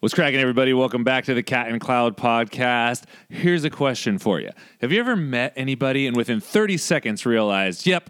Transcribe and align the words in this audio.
What's 0.00 0.14
cracking, 0.14 0.40
everybody? 0.40 0.72
Welcome 0.72 1.04
back 1.04 1.26
to 1.26 1.34
the 1.34 1.42
Cat 1.42 1.68
and 1.68 1.78
Cloud 1.78 2.16
podcast. 2.16 3.04
Here's 3.28 3.64
a 3.64 3.68
question 3.68 4.18
for 4.18 4.40
you 4.40 4.48
Have 4.80 4.92
you 4.92 4.98
ever 4.98 5.14
met 5.14 5.52
anybody 5.56 6.06
and 6.06 6.16
within 6.16 6.40
30 6.40 6.78
seconds 6.78 7.26
realized, 7.26 7.86
yep, 7.86 8.08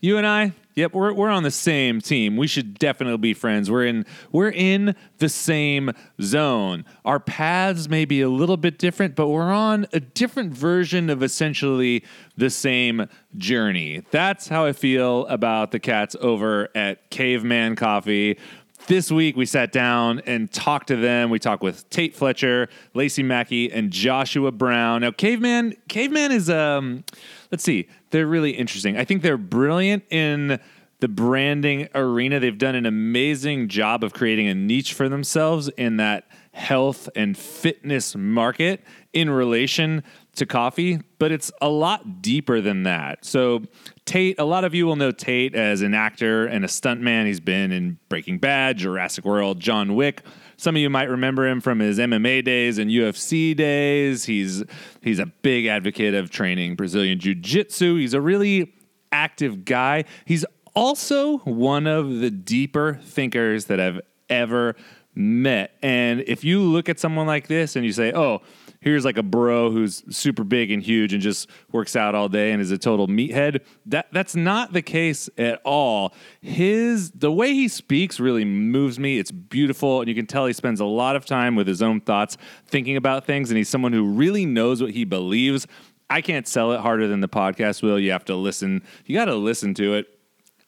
you 0.00 0.16
and 0.16 0.26
I, 0.26 0.54
yep, 0.74 0.94
we're, 0.94 1.12
we're 1.12 1.28
on 1.28 1.42
the 1.42 1.50
same 1.50 2.00
team. 2.00 2.38
We 2.38 2.46
should 2.46 2.78
definitely 2.78 3.18
be 3.18 3.34
friends. 3.34 3.70
We're 3.70 3.84
in 3.84 4.06
we're 4.32 4.48
in 4.50 4.96
the 5.18 5.28
same 5.28 5.90
zone. 6.22 6.86
Our 7.04 7.20
paths 7.20 7.86
may 7.86 8.06
be 8.06 8.22
a 8.22 8.30
little 8.30 8.56
bit 8.56 8.78
different, 8.78 9.14
but 9.14 9.28
we're 9.28 9.52
on 9.52 9.86
a 9.92 10.00
different 10.00 10.54
version 10.54 11.10
of 11.10 11.22
essentially 11.22 12.02
the 12.38 12.48
same 12.48 13.10
journey. 13.36 14.04
That's 14.10 14.48
how 14.48 14.64
I 14.64 14.72
feel 14.72 15.26
about 15.26 15.70
the 15.70 15.80
cats 15.80 16.16
over 16.18 16.70
at 16.74 17.10
Caveman 17.10 17.76
Coffee. 17.76 18.38
This 18.86 19.10
week 19.10 19.36
we 19.36 19.46
sat 19.46 19.72
down 19.72 20.20
and 20.26 20.48
talked 20.52 20.86
to 20.88 20.96
them. 20.96 21.28
We 21.28 21.40
talked 21.40 21.60
with 21.60 21.90
Tate 21.90 22.14
Fletcher, 22.14 22.68
Lacey 22.94 23.24
Mackey, 23.24 23.72
and 23.72 23.90
Joshua 23.90 24.52
Brown. 24.52 25.00
Now, 25.00 25.10
Caveman, 25.10 25.74
Caveman 25.88 26.30
is 26.30 26.48
um, 26.48 27.02
let's 27.50 27.64
see, 27.64 27.88
they're 28.10 28.28
really 28.28 28.52
interesting. 28.52 28.96
I 28.96 29.04
think 29.04 29.22
they're 29.22 29.36
brilliant 29.36 30.04
in 30.08 30.60
the 31.00 31.08
branding 31.08 31.88
arena. 31.96 32.38
They've 32.38 32.56
done 32.56 32.76
an 32.76 32.86
amazing 32.86 33.66
job 33.66 34.04
of 34.04 34.12
creating 34.12 34.46
a 34.46 34.54
niche 34.54 34.92
for 34.92 35.08
themselves 35.08 35.68
in 35.70 35.96
that 35.96 36.28
health 36.52 37.08
and 37.16 37.36
fitness 37.36 38.14
market 38.14 38.84
in 39.12 39.28
relation 39.28 40.04
to 40.36 40.46
coffee, 40.46 41.00
but 41.18 41.32
it's 41.32 41.50
a 41.60 41.68
lot 41.68 42.22
deeper 42.22 42.60
than 42.60 42.84
that. 42.84 43.24
So, 43.24 43.62
Tate, 44.04 44.38
a 44.38 44.44
lot 44.44 44.64
of 44.64 44.74
you 44.74 44.86
will 44.86 44.96
know 44.96 45.10
Tate 45.10 45.54
as 45.54 45.82
an 45.82 45.94
actor 45.94 46.46
and 46.46 46.64
a 46.64 46.68
stuntman. 46.68 47.26
He's 47.26 47.40
been 47.40 47.72
in 47.72 47.98
Breaking 48.08 48.38
Bad, 48.38 48.78
Jurassic 48.78 49.24
World, 49.24 49.60
John 49.60 49.94
Wick. 49.94 50.22
Some 50.56 50.76
of 50.76 50.80
you 50.80 50.88
might 50.88 51.10
remember 51.10 51.46
him 51.46 51.60
from 51.60 51.80
his 51.80 51.98
MMA 51.98 52.44
days 52.44 52.78
and 52.78 52.90
UFC 52.90 53.54
days. 53.54 54.24
He's 54.24 54.64
he's 55.02 55.18
a 55.18 55.26
big 55.26 55.66
advocate 55.66 56.14
of 56.14 56.30
training 56.30 56.76
Brazilian 56.76 57.18
jiu-jitsu. 57.18 57.96
He's 57.96 58.14
a 58.14 58.20
really 58.20 58.72
active 59.12 59.64
guy. 59.64 60.04
He's 60.24 60.44
also 60.74 61.38
one 61.38 61.86
of 61.86 62.20
the 62.20 62.30
deeper 62.30 63.00
thinkers 63.02 63.66
that 63.66 63.80
I've 63.80 64.00
ever 64.28 64.76
met. 65.14 65.72
And 65.82 66.24
if 66.26 66.44
you 66.44 66.62
look 66.62 66.88
at 66.88 66.98
someone 66.98 67.26
like 67.26 67.48
this 67.48 67.76
and 67.76 67.84
you 67.84 67.92
say, 67.92 68.12
"Oh, 68.14 68.42
here's 68.86 69.04
like 69.04 69.18
a 69.18 69.22
bro 69.22 69.68
who's 69.68 70.04
super 70.16 70.44
big 70.44 70.70
and 70.70 70.80
huge 70.80 71.12
and 71.12 71.20
just 71.20 71.50
works 71.72 71.96
out 71.96 72.14
all 72.14 72.28
day 72.28 72.52
and 72.52 72.62
is 72.62 72.70
a 72.70 72.78
total 72.78 73.08
meathead. 73.08 73.60
That 73.84 74.06
that's 74.12 74.36
not 74.36 74.72
the 74.72 74.80
case 74.80 75.28
at 75.36 75.60
all. 75.64 76.14
His 76.40 77.10
the 77.10 77.32
way 77.32 77.52
he 77.52 77.66
speaks 77.66 78.20
really 78.20 78.44
moves 78.44 79.00
me. 79.00 79.18
It's 79.18 79.32
beautiful 79.32 80.00
and 80.00 80.08
you 80.08 80.14
can 80.14 80.26
tell 80.26 80.46
he 80.46 80.52
spends 80.52 80.78
a 80.78 80.84
lot 80.84 81.16
of 81.16 81.26
time 81.26 81.56
with 81.56 81.66
his 81.66 81.82
own 81.82 82.00
thoughts, 82.00 82.36
thinking 82.68 82.96
about 82.96 83.26
things 83.26 83.50
and 83.50 83.58
he's 83.58 83.68
someone 83.68 83.92
who 83.92 84.06
really 84.06 84.46
knows 84.46 84.80
what 84.80 84.92
he 84.92 85.04
believes. 85.04 85.66
I 86.08 86.20
can't 86.20 86.46
sell 86.46 86.70
it 86.70 86.78
harder 86.78 87.08
than 87.08 87.20
the 87.20 87.28
podcast 87.28 87.82
will. 87.82 87.98
You 87.98 88.12
have 88.12 88.24
to 88.26 88.36
listen. 88.36 88.84
You 89.04 89.16
got 89.16 89.24
to 89.24 89.34
listen 89.34 89.74
to 89.74 89.94
it. 89.94 90.06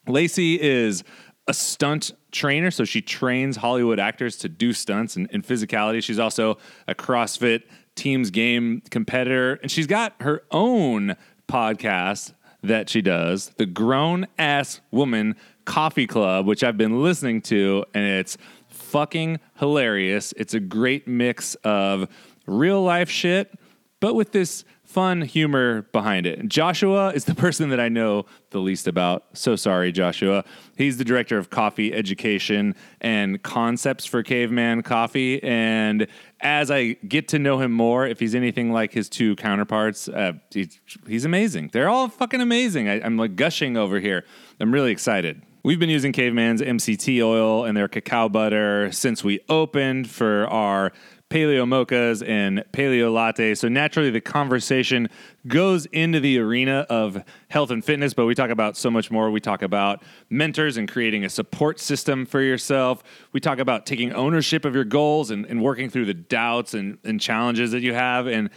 Lacey 0.07 0.59
is 0.59 1.05
a 1.47 1.53
stunt 1.53 2.11
trainer, 2.31 2.69
so 2.69 2.83
she 2.83 3.01
trains 3.01 3.57
Hollywood 3.57 3.99
actors 3.99 4.37
to 4.37 4.49
do 4.49 4.73
stunts 4.73 5.15
and, 5.15 5.29
and, 5.33 5.43
physicality. 5.43 6.03
She's 6.03 6.19
also 6.19 6.57
a 6.87 6.93
CrossFit 6.93 7.63
Teams 7.99 8.31
Game 8.31 8.81
competitor, 8.89 9.59
and 9.61 9.69
she's 9.69 9.85
got 9.85 10.15
her 10.21 10.43
own 10.51 11.17
podcast 11.49 12.33
that 12.63 12.89
she 12.89 13.01
does, 13.01 13.49
the 13.57 13.65
Grown 13.65 14.25
Ass 14.37 14.79
Woman 14.89 15.35
Coffee 15.65 16.07
Club, 16.07 16.45
which 16.45 16.63
I've 16.63 16.77
been 16.77 17.03
listening 17.03 17.41
to, 17.43 17.83
and 17.93 18.05
it's 18.05 18.37
fucking 18.69 19.39
hilarious. 19.59 20.33
It's 20.37 20.53
a 20.53 20.61
great 20.61 21.07
mix 21.07 21.55
of 21.55 22.07
real 22.47 22.81
life 22.81 23.09
shit, 23.09 23.51
but 23.99 24.15
with 24.15 24.31
this 24.31 24.63
fun 24.89 25.21
humor 25.21 25.83
behind 25.91 26.25
it. 26.25 26.49
Joshua 26.49 27.09
is 27.09 27.25
the 27.25 27.35
person 27.45 27.69
that 27.69 27.79
I 27.79 27.89
know 27.89 28.25
the 28.49 28.57
least 28.57 28.87
about. 28.87 29.25
So 29.33 29.55
sorry, 29.55 29.91
Joshua. 29.91 30.43
He's 30.77 30.97
the 30.97 31.05
director 31.05 31.37
of 31.37 31.51
coffee 31.51 31.93
education 31.93 32.75
and 32.99 33.41
concepts 33.43 34.07
for 34.07 34.23
Caveman 34.23 34.81
Coffee. 34.81 35.43
And 35.43 36.07
as 36.41 36.71
I 36.71 36.93
get 37.07 37.27
to 37.29 37.39
know 37.39 37.59
him 37.59 37.71
more, 37.71 38.07
if 38.07 38.19
he's 38.19 38.33
anything 38.33 38.71
like 38.71 38.91
his 38.91 39.09
two 39.09 39.35
counterparts, 39.35 40.09
uh, 40.09 40.33
he's, 40.51 40.79
he's, 41.07 41.25
amazing. 41.25 41.69
They're 41.71 41.89
all 41.89 42.07
fucking 42.07 42.41
amazing. 42.41 42.89
I, 42.89 42.99
I'm 43.01 43.15
like 43.15 43.35
gushing 43.35 43.77
over 43.77 43.99
here. 43.99 44.25
I'm 44.59 44.73
really 44.73 44.91
excited. 44.91 45.43
We've 45.61 45.79
been 45.79 45.89
using 45.89 46.13
Caveman's 46.13 46.61
MCT 46.61 47.21
oil 47.21 47.65
and 47.65 47.77
their 47.77 47.89
cacao 47.89 48.29
butter 48.29 48.91
since 48.91 49.23
we 49.23 49.41
opened 49.49 50.09
for 50.09 50.47
our 50.47 50.93
paleo 51.29 51.65
mochas 51.65 52.27
and 52.27 52.63
paleo 52.73 53.13
latte. 53.13 53.53
So 53.55 53.67
naturally, 53.67 54.09
the 54.09 54.21
conversation 54.21 55.09
goes 55.47 55.85
into 55.87 56.19
the 56.19 56.39
arena 56.39 56.85
of 56.89 57.23
health 57.49 57.69
and 57.71 57.83
fitness, 57.83 58.13
but 58.13 58.25
we 58.25 58.35
talk 58.35 58.49
about 58.49 58.75
so 58.75 58.89
much 58.89 59.11
more. 59.11 59.29
We 59.29 59.39
talk 59.39 59.61
about 59.61 60.03
mentors 60.29 60.77
and 60.77 60.89
creating 60.89 61.25
a 61.25 61.29
support 61.29 61.79
system 61.79 62.25
for 62.25 62.41
yourself. 62.41 63.03
We 63.31 63.39
talk 63.39 63.59
about 63.59 63.85
taking 63.85 64.11
ownership 64.13 64.65
of 64.65 64.73
your 64.73 64.85
goals 64.85 65.29
and, 65.31 65.45
and 65.45 65.61
working 65.61 65.89
through 65.89 66.05
the 66.05 66.13
doubts 66.13 66.73
and, 66.73 66.97
and 67.03 67.21
challenges 67.21 67.71
that 67.71 67.81
you 67.81 67.93
have. 67.93 68.27
And 68.27 68.49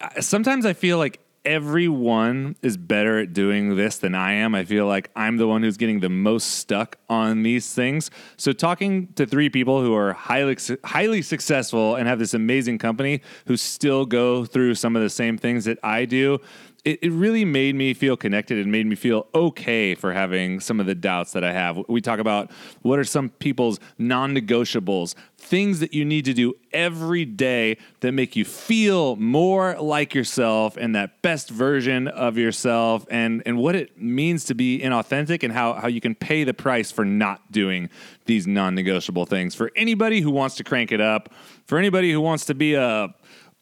uh, 0.00 0.20
sometimes 0.20 0.66
I 0.66 0.72
feel 0.72 0.98
like 0.98 1.20
everyone 1.44 2.56
is 2.62 2.76
better 2.76 3.18
at 3.18 3.32
doing 3.32 3.76
this 3.76 3.98
than 3.98 4.14
I 4.14 4.32
am. 4.32 4.54
I 4.54 4.64
feel 4.64 4.86
like 4.86 5.10
I'm 5.14 5.36
the 5.36 5.46
one 5.46 5.62
who's 5.62 5.76
getting 5.76 6.00
the 6.00 6.08
most 6.08 6.58
stuck 6.58 6.96
on 7.08 7.42
these 7.42 7.74
things. 7.74 8.10
So 8.36 8.52
talking 8.52 9.08
to 9.14 9.26
three 9.26 9.50
people 9.50 9.82
who 9.82 9.94
are 9.94 10.12
highly 10.14 10.56
highly 10.84 11.22
successful 11.22 11.96
and 11.96 12.08
have 12.08 12.18
this 12.18 12.34
amazing 12.34 12.78
company 12.78 13.20
who 13.46 13.56
still 13.56 14.06
go 14.06 14.44
through 14.44 14.74
some 14.74 14.96
of 14.96 15.02
the 15.02 15.10
same 15.10 15.36
things 15.36 15.64
that 15.66 15.78
I 15.82 16.06
do, 16.06 16.40
it, 16.84 16.98
it 17.02 17.12
really 17.12 17.44
made 17.44 17.74
me 17.74 17.94
feel 17.94 18.16
connected 18.16 18.58
and 18.58 18.70
made 18.70 18.86
me 18.86 18.94
feel 18.94 19.26
okay 19.34 19.94
for 19.94 20.12
having 20.12 20.60
some 20.60 20.80
of 20.80 20.86
the 20.86 20.94
doubts 20.94 21.32
that 21.32 21.42
I 21.42 21.52
have. 21.52 21.78
We 21.88 22.00
talk 22.00 22.18
about 22.18 22.50
what 22.82 22.98
are 22.98 23.04
some 23.04 23.30
people's 23.30 23.80
non 23.98 24.34
negotiables, 24.34 25.14
things 25.38 25.80
that 25.80 25.94
you 25.94 26.04
need 26.04 26.26
to 26.26 26.34
do 26.34 26.54
every 26.72 27.24
day 27.24 27.78
that 28.00 28.12
make 28.12 28.36
you 28.36 28.44
feel 28.44 29.16
more 29.16 29.76
like 29.80 30.14
yourself 30.14 30.76
and 30.76 30.94
that 30.94 31.22
best 31.22 31.48
version 31.48 32.08
of 32.08 32.36
yourself 32.36 33.06
and, 33.10 33.42
and 33.46 33.56
what 33.56 33.74
it 33.74 33.98
means 33.98 34.44
to 34.44 34.54
be 34.54 34.80
inauthentic 34.80 35.42
and 35.42 35.52
how, 35.52 35.74
how 35.74 35.88
you 35.88 36.00
can 36.00 36.14
pay 36.14 36.44
the 36.44 36.54
price 36.54 36.90
for 36.90 37.04
not 37.04 37.50
doing 37.50 37.88
these 38.26 38.46
non 38.46 38.74
negotiable 38.74 39.24
things. 39.24 39.54
For 39.54 39.70
anybody 39.74 40.20
who 40.20 40.30
wants 40.30 40.56
to 40.56 40.64
crank 40.64 40.92
it 40.92 41.00
up, 41.00 41.32
for 41.66 41.78
anybody 41.78 42.12
who 42.12 42.20
wants 42.20 42.44
to 42.46 42.54
be 42.54 42.74
a 42.74 43.14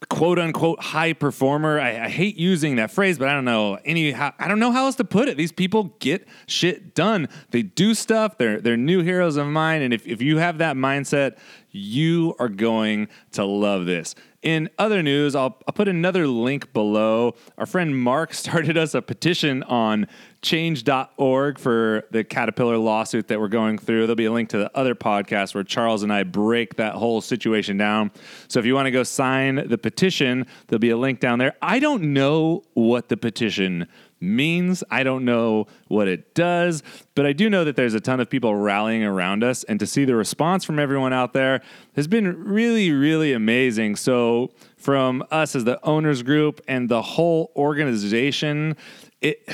quote 0.09 0.39
unquote 0.39 0.81
high 0.81 1.13
performer. 1.13 1.81
I, 1.81 2.05
I, 2.05 2.09
hate 2.09 2.37
using 2.37 2.77
that 2.77 2.91
phrase, 2.91 3.19
but 3.19 3.29
I 3.29 3.35
don't 3.35 3.45
know 3.45 3.79
any. 3.85 4.13
How, 4.13 4.33
I 4.39 4.49
don't 4.49 4.59
know 4.59 4.73
how 4.73 4.87
else 4.87 4.97
to 4.97 5.05
put 5.05 5.29
it. 5.29 5.37
These 5.37 5.53
people 5.53 5.95
get 5.99 6.27
shit 6.47 6.95
done. 6.95 7.29
They 7.51 7.63
do 7.63 7.95
stuff. 7.95 8.39
They're 8.39 8.61
they're 8.61 8.77
new 8.77 9.03
heroes 9.03 9.37
of 9.37 9.47
mine. 9.47 9.83
And 9.83 9.93
if 9.93 10.07
if 10.07 10.23
you 10.23 10.39
have 10.39 10.59
that 10.59 10.77
mindset, 10.77 11.39
you 11.71 12.35
are 12.39 12.49
going 12.49 13.09
to 13.33 13.45
love 13.45 13.87
this. 13.87 14.15
In 14.43 14.69
other 14.77 15.03
news, 15.03 15.37
I'll, 15.37 15.57
I'll 15.67 15.73
put 15.73 15.87
another 15.87 16.27
link 16.27 16.73
below. 16.73 17.35
Our 17.59 17.67
friend 17.67 17.97
Mark 17.97 18.35
started 18.35 18.77
us 18.77 18.95
a 18.95 19.03
petition 19.03 19.63
on 19.65 20.09
change.org 20.43 21.59
for 21.59 22.05
the 22.11 22.25
Caterpillar 22.25 22.77
lawsuit 22.77 23.29
that 23.29 23.39
we're 23.39 23.49
going 23.49 23.79
through. 23.79 24.01
There'll 24.01 24.17
be 24.17 24.25
a 24.25 24.33
link 24.33 24.49
to 24.51 24.59
the 24.59 24.77
other 24.77 24.97
podcast 24.97 25.55
where 25.55 25.63
Charles 25.63 26.03
and 26.03 26.13
I 26.13 26.25
break 26.25 26.77
that 26.77 26.95
whole 26.95 27.21
situation 27.21 27.77
down. 27.77 28.11
So 28.49 28.59
if 28.59 28.67
you 28.67 28.75
want 28.75 28.87
to 28.87 28.91
go 28.91 29.05
sign 29.05 29.69
the 29.69 29.79
petition, 29.79 30.47
there'll 30.67 30.81
be 30.81 30.91
a 30.91 30.97
link 30.97 31.21
down 31.21 31.39
there. 31.39 31.55
I 31.63 31.79
don't 31.79 32.13
know 32.13 32.65
what 32.75 33.09
the 33.09 33.17
petition 33.17 33.87
means. 34.21 34.83
I 34.91 35.05
don't 35.05 35.25
know 35.25 35.67
what 35.89 36.09
it 36.09 36.35
does, 36.35 36.83
but 37.15 37.25
I 37.25 37.33
do 37.33 37.49
know 37.49 37.65
that 37.65 37.77
there's 37.77 37.95
a 37.95 38.01
ton 38.01 38.21
of 38.21 38.29
people 38.29 38.55
rallying 38.55 39.05
around 39.05 39.45
us. 39.45 39.63
And 39.65 39.79
to 39.81 39.87
see 39.87 40.05
the 40.05 40.17
response 40.17 40.65
from 40.65 40.79
everyone 40.79 41.13
out 41.13 41.33
there 41.35 41.61
has 41.95 42.09
been 42.09 42.45
really, 42.45 42.91
really 42.91 43.33
amazing. 43.33 43.97
So, 43.97 44.53
from 44.77 45.25
us 45.31 45.55
as 45.55 45.63
the 45.63 45.85
owners 45.85 46.25
group 46.25 46.61
and 46.67 46.89
the 46.89 47.03
whole 47.03 47.53
organization, 47.55 48.77
it 49.21 49.49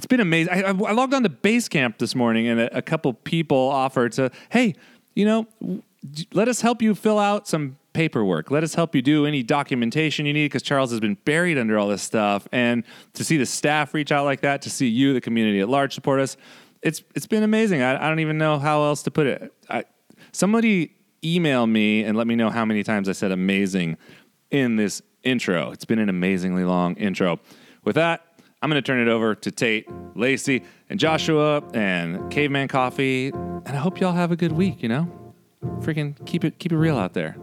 it's 0.00 0.06
been 0.06 0.20
amazing. 0.20 0.50
I, 0.50 0.68
I 0.68 0.92
logged 0.92 1.12
on 1.12 1.24
to 1.24 1.28
Basecamp 1.28 1.98
this 1.98 2.14
morning, 2.14 2.48
and 2.48 2.58
a, 2.58 2.78
a 2.78 2.80
couple 2.80 3.12
people 3.12 3.58
offered 3.58 4.12
to, 4.12 4.30
hey, 4.48 4.74
you 5.14 5.26
know, 5.26 5.46
let 6.32 6.48
us 6.48 6.62
help 6.62 6.80
you 6.80 6.94
fill 6.94 7.18
out 7.18 7.46
some 7.46 7.76
paperwork. 7.92 8.50
Let 8.50 8.64
us 8.64 8.74
help 8.74 8.94
you 8.94 9.02
do 9.02 9.26
any 9.26 9.42
documentation 9.42 10.24
you 10.24 10.32
need 10.32 10.46
because 10.46 10.62
Charles 10.62 10.90
has 10.90 11.00
been 11.00 11.18
buried 11.26 11.58
under 11.58 11.78
all 11.78 11.86
this 11.86 12.00
stuff. 12.00 12.48
And 12.50 12.82
to 13.12 13.24
see 13.24 13.36
the 13.36 13.44
staff 13.44 13.92
reach 13.92 14.10
out 14.10 14.24
like 14.24 14.40
that, 14.40 14.62
to 14.62 14.70
see 14.70 14.88
you, 14.88 15.12
the 15.12 15.20
community 15.20 15.60
at 15.60 15.68
large, 15.68 15.92
support 15.92 16.18
us, 16.18 16.38
it's 16.80 17.02
it's 17.14 17.26
been 17.26 17.42
amazing. 17.42 17.82
I, 17.82 18.02
I 18.02 18.08
don't 18.08 18.20
even 18.20 18.38
know 18.38 18.58
how 18.58 18.84
else 18.84 19.02
to 19.02 19.10
put 19.10 19.26
it. 19.26 19.52
I, 19.68 19.84
somebody 20.32 20.96
email 21.22 21.66
me 21.66 22.04
and 22.04 22.16
let 22.16 22.26
me 22.26 22.36
know 22.36 22.48
how 22.48 22.64
many 22.64 22.82
times 22.82 23.06
I 23.06 23.12
said 23.12 23.32
amazing 23.32 23.98
in 24.50 24.76
this 24.76 25.02
intro. 25.24 25.72
It's 25.72 25.84
been 25.84 25.98
an 25.98 26.08
amazingly 26.08 26.64
long 26.64 26.94
intro. 26.94 27.38
With 27.84 27.96
that, 27.96 28.24
I'm 28.62 28.68
going 28.68 28.82
to 28.82 28.86
turn 28.86 29.00
it 29.00 29.08
over 29.08 29.34
to 29.34 29.50
Tate, 29.50 29.88
Lacey, 30.14 30.62
and 30.90 31.00
Joshua 31.00 31.62
and 31.72 32.30
Caveman 32.30 32.68
Coffee. 32.68 33.28
And 33.28 33.68
I 33.68 33.76
hope 33.76 34.00
y'all 34.00 34.12
have 34.12 34.32
a 34.32 34.36
good 34.36 34.52
week, 34.52 34.82
you 34.82 34.88
know? 34.88 35.10
Freaking 35.80 36.14
keep 36.26 36.44
it 36.44 36.58
keep 36.58 36.72
it 36.72 36.76
real 36.76 36.98
out 36.98 37.14
there. 37.14 37.36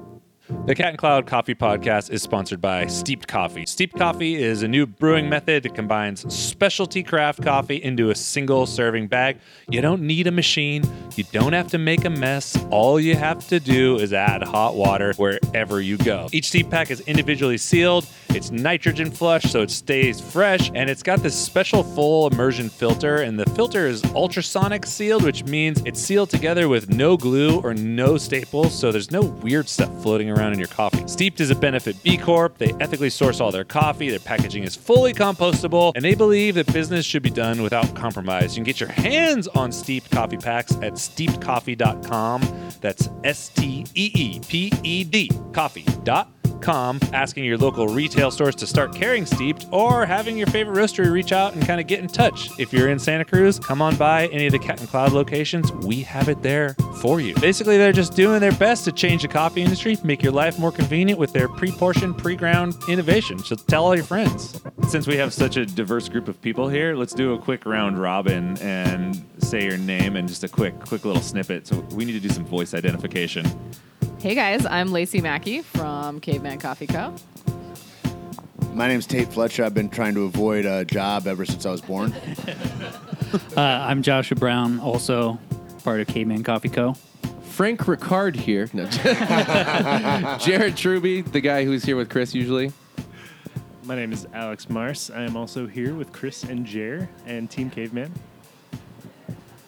The 0.49 0.75
Cat 0.75 0.87
and 0.91 0.97
Cloud 0.97 1.27
Coffee 1.27 1.55
Podcast 1.55 2.09
is 2.09 2.21
sponsored 2.21 2.61
by 2.61 2.85
Steeped 2.85 3.27
Coffee. 3.27 3.65
Steeped 3.65 3.97
Coffee 3.97 4.35
is 4.35 4.63
a 4.63 4.67
new 4.67 4.85
brewing 4.85 5.27
method 5.27 5.63
that 5.63 5.75
combines 5.75 6.33
specialty 6.33 7.03
craft 7.03 7.43
coffee 7.43 7.83
into 7.83 8.11
a 8.11 8.15
single 8.15 8.65
serving 8.65 9.07
bag. 9.07 9.39
You 9.67 9.81
don't 9.81 10.03
need 10.03 10.25
a 10.25 10.31
machine, 10.31 10.89
you 11.17 11.25
don't 11.33 11.51
have 11.51 11.67
to 11.71 11.77
make 11.77 12.05
a 12.05 12.09
mess. 12.09 12.57
All 12.69 12.97
you 12.97 13.13
have 13.15 13.45
to 13.49 13.59
do 13.59 13.97
is 13.97 14.13
add 14.13 14.41
hot 14.41 14.75
water 14.75 15.13
wherever 15.17 15.81
you 15.81 15.97
go. 15.97 16.29
Each 16.31 16.47
steep 16.47 16.69
pack 16.69 16.91
is 16.91 17.01
individually 17.01 17.57
sealed, 17.57 18.07
it's 18.29 18.49
nitrogen 18.49 19.11
flush 19.11 19.43
so 19.43 19.63
it 19.63 19.71
stays 19.71 20.21
fresh, 20.21 20.71
and 20.73 20.89
it's 20.89 21.03
got 21.03 21.19
this 21.23 21.37
special 21.37 21.83
full 21.83 22.27
immersion 22.27 22.69
filter. 22.69 23.17
And 23.17 23.37
the 23.37 23.49
filter 23.49 23.85
is 23.85 24.01
ultrasonic 24.15 24.85
sealed, 24.85 25.23
which 25.23 25.43
means 25.43 25.81
it's 25.85 26.01
sealed 26.01 26.29
together 26.29 26.69
with 26.69 26.89
no 26.89 27.17
glue 27.17 27.59
or 27.59 27.73
no 27.73 28.17
staples, 28.17 28.77
so 28.77 28.93
there's 28.93 29.11
no 29.11 29.23
weird 29.23 29.67
stuff 29.67 29.91
floating 30.01 30.29
around 30.29 30.36
in 30.41 30.59
your 30.59 30.67
coffee. 30.67 31.07
Steeped 31.07 31.39
is 31.39 31.49
a 31.49 31.55
benefit 31.55 32.01
B 32.03 32.17
Corp. 32.17 32.57
They 32.57 32.73
ethically 32.79 33.09
source 33.09 33.39
all 33.39 33.51
their 33.51 33.63
coffee. 33.63 34.09
Their 34.09 34.19
packaging 34.19 34.63
is 34.63 34.75
fully 34.75 35.13
compostable, 35.13 35.91
and 35.95 36.03
they 36.03 36.15
believe 36.15 36.55
that 36.55 36.71
business 36.71 37.05
should 37.05 37.23
be 37.23 37.29
done 37.29 37.61
without 37.61 37.93
compromise. 37.95 38.55
You 38.55 38.63
can 38.63 38.65
get 38.65 38.79
your 38.79 38.89
hands 38.89 39.47
on 39.49 39.71
steeped 39.71 40.11
coffee 40.11 40.37
packs 40.37 40.73
at 40.77 40.93
steepedcoffee.com. 40.93 42.71
That's 42.81 43.09
S 43.23 43.49
T 43.49 43.85
E 43.95 44.11
E 44.13 44.39
P 44.47 44.71
E 44.83 45.03
D 45.03 45.31
coffee.com 45.53 46.36
asking 46.67 47.45
your 47.45 47.57
local 47.57 47.87
retail 47.87 48.31
stores 48.31 48.55
to 48.55 48.67
start 48.67 48.93
carrying 48.93 49.25
steeped 49.25 49.65
or 49.71 50.05
having 50.05 50.37
your 50.37 50.47
favorite 50.47 50.77
roastery 50.77 51.11
reach 51.11 51.31
out 51.31 51.53
and 51.53 51.65
kind 51.65 51.79
of 51.79 51.87
get 51.87 51.99
in 51.99 52.07
touch. 52.07 52.49
If 52.59 52.73
you're 52.73 52.89
in 52.89 52.99
Santa 52.99 53.25
Cruz, 53.25 53.59
come 53.59 53.81
on 53.81 53.95
by 53.95 54.27
any 54.27 54.45
of 54.47 54.51
the 54.51 54.59
Cat 54.59 54.79
and 54.79 54.89
Cloud 54.89 55.11
locations. 55.13 55.71
We 55.71 56.01
have 56.03 56.29
it 56.29 56.41
there 56.41 56.73
for 57.01 57.21
you. 57.21 57.35
Basically, 57.35 57.77
they're 57.77 57.91
just 57.91 58.15
doing 58.15 58.39
their 58.39 58.51
best 58.53 58.85
to 58.85 58.91
change 58.91 59.21
the 59.21 59.27
coffee 59.27 59.61
industry, 59.61 59.97
make 60.03 60.23
your 60.23 60.31
life 60.31 60.59
more 60.59 60.71
convenient 60.71 61.19
with 61.19 61.33
their 61.33 61.47
pre-portioned, 61.47 62.17
pre-ground 62.17 62.75
innovation. 62.89 63.39
So 63.39 63.55
tell 63.55 63.85
all 63.85 63.95
your 63.95 64.05
friends. 64.05 64.61
Since 64.89 65.07
we 65.07 65.15
have 65.17 65.33
such 65.33 65.57
a 65.57 65.65
diverse 65.65 66.09
group 66.09 66.27
of 66.27 66.41
people 66.41 66.69
here, 66.69 66.95
let's 66.95 67.13
do 67.13 67.33
a 67.33 67.39
quick 67.39 67.65
round 67.65 67.99
robin 68.01 68.57
and 68.59 69.23
say 69.39 69.63
your 69.63 69.77
name 69.77 70.15
and 70.15 70.27
just 70.27 70.43
a 70.43 70.47
quick 70.47 70.77
quick 70.79 71.05
little 71.05 71.21
snippet. 71.21 71.67
So 71.67 71.79
we 71.91 72.05
need 72.05 72.13
to 72.13 72.19
do 72.19 72.29
some 72.29 72.45
voice 72.45 72.73
identification. 72.73 73.45
Hey 74.27 74.35
guys, 74.35 74.65
I'm 74.65 74.91
Lacey 74.91 75.21
Mackey 75.21 75.61
from 75.61 76.19
Caveman 76.19 76.59
Coffee 76.59 76.85
Co. 76.85 77.15
My 78.73 78.89
name's 78.89 79.07
Tate 79.07 79.31
Fletcher. 79.31 79.63
I've 79.63 79.73
been 79.73 79.87
trying 79.87 80.15
to 80.15 80.25
avoid 80.25 80.65
a 80.65 80.83
job 80.83 81.27
ever 81.27 81.45
since 81.45 81.65
I 81.65 81.71
was 81.71 81.79
born. 81.79 82.13
Uh, 83.55 83.61
I'm 83.61 84.03
Joshua 84.03 84.37
Brown, 84.37 84.79
also 84.79 85.37
part 85.83 85.99
of 85.99 86.07
Caveman 86.07 86.43
Coffee 86.43 86.69
Co. 86.69 86.95
Frank 87.43 87.81
Ricard 87.81 88.35
here. 88.35 88.69
No. 88.73 88.85
Jared 90.39 90.75
Truby, 90.77 91.21
the 91.21 91.41
guy 91.41 91.65
who's 91.65 91.83
here 91.83 91.95
with 91.95 92.09
Chris 92.09 92.33
usually. 92.33 92.71
My 93.83 93.95
name 93.95 94.11
is 94.13 94.27
Alex 94.33 94.69
Mars. 94.69 95.09
I 95.09 95.23
am 95.23 95.37
also 95.37 95.67
here 95.67 95.93
with 95.93 96.11
Chris 96.13 96.43
and 96.43 96.65
Jer 96.65 97.09
and 97.25 97.49
Team 97.49 97.69
Caveman. 97.69 98.13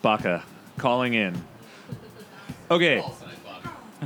Baca 0.01 0.43
calling 0.77 1.13
in. 1.15 1.41
Okay. 2.71 3.03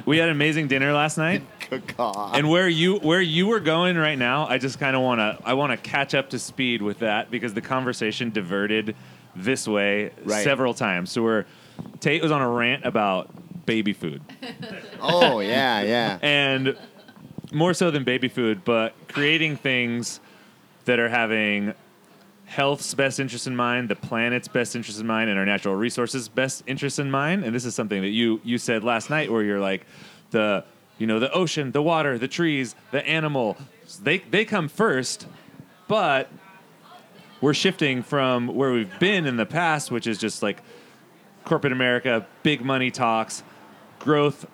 We 0.05 0.17
had 0.17 0.29
an 0.29 0.35
amazing 0.35 0.67
dinner 0.67 0.91
last 0.93 1.17
night. 1.17 1.43
God. 1.97 2.35
And 2.35 2.49
where 2.49 2.67
you 2.67 2.97
where 2.97 3.21
you 3.21 3.47
were 3.47 3.59
going 3.59 3.97
right 3.97 4.17
now, 4.17 4.47
I 4.47 4.57
just 4.57 4.79
kind 4.79 4.95
of 4.95 5.01
want 5.01 5.19
to 5.19 5.37
I 5.47 5.53
want 5.53 5.71
to 5.71 5.77
catch 5.77 6.13
up 6.13 6.29
to 6.31 6.39
speed 6.39 6.81
with 6.81 6.99
that 6.99 7.31
because 7.31 7.53
the 7.53 7.61
conversation 7.61 8.29
diverted 8.31 8.95
this 9.35 9.67
way 9.67 10.11
Right. 10.23 10.43
several 10.43 10.73
times. 10.73 11.11
So 11.11 11.23
we're 11.23 11.45
Tate 11.99 12.21
was 12.21 12.31
on 12.31 12.41
a 12.41 12.49
rant 12.49 12.85
about 12.85 13.29
baby 13.65 13.93
food. 13.93 14.21
oh 15.01 15.39
yeah, 15.39 15.81
yeah. 15.81 16.19
and 16.21 16.77
more 17.51 17.73
so 17.73 17.91
than 17.91 18.03
baby 18.03 18.27
food, 18.27 18.63
but 18.65 18.93
creating 19.07 19.57
things 19.57 20.19
that 20.85 20.99
are 20.99 21.09
having 21.09 21.73
health's 22.53 22.93
best 22.93 23.19
interest 23.19 23.47
in 23.47 23.55
mind, 23.55 23.89
the 23.89 23.95
planet's 23.95 24.47
best 24.47 24.75
interest 24.75 24.99
in 24.99 25.07
mind, 25.07 25.27
and 25.29 25.39
our 25.39 25.45
natural 25.45 25.75
resources' 25.75 26.29
best 26.29 26.63
interest 26.67 26.99
in 26.99 27.09
mind. 27.09 27.43
And 27.43 27.53
this 27.53 27.65
is 27.65 27.73
something 27.73 28.01
that 28.01 28.09
you 28.09 28.39
you 28.43 28.57
said 28.57 28.83
last 28.83 29.09
night, 29.09 29.31
where 29.31 29.43
you're 29.43 29.59
like, 29.59 29.85
the 30.29 30.63
you 30.99 31.07
know 31.07 31.19
the 31.19 31.31
ocean, 31.31 31.71
the 31.71 31.81
water, 31.81 32.19
the 32.19 32.27
trees, 32.27 32.75
the 32.91 33.05
animal, 33.07 33.57
they 34.03 34.19
they 34.19 34.45
come 34.45 34.67
first, 34.67 35.27
but 35.87 36.29
we're 37.41 37.55
shifting 37.55 38.03
from 38.03 38.47
where 38.47 38.71
we've 38.71 38.99
been 38.99 39.25
in 39.25 39.35
the 39.35 39.45
past, 39.47 39.89
which 39.89 40.05
is 40.05 40.19
just 40.19 40.43
like 40.43 40.61
corporate 41.45 41.73
America, 41.73 42.25
big 42.43 42.63
money 42.63 42.91
talks, 42.91 43.43
growth 43.99 44.45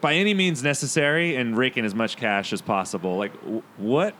by 0.00 0.14
any 0.14 0.34
means 0.34 0.62
necessary, 0.62 1.36
and 1.36 1.56
raking 1.56 1.84
as 1.84 1.94
much 1.94 2.16
cash 2.16 2.52
as 2.52 2.60
possible. 2.60 3.16
Like, 3.16 3.32
what 3.76 4.14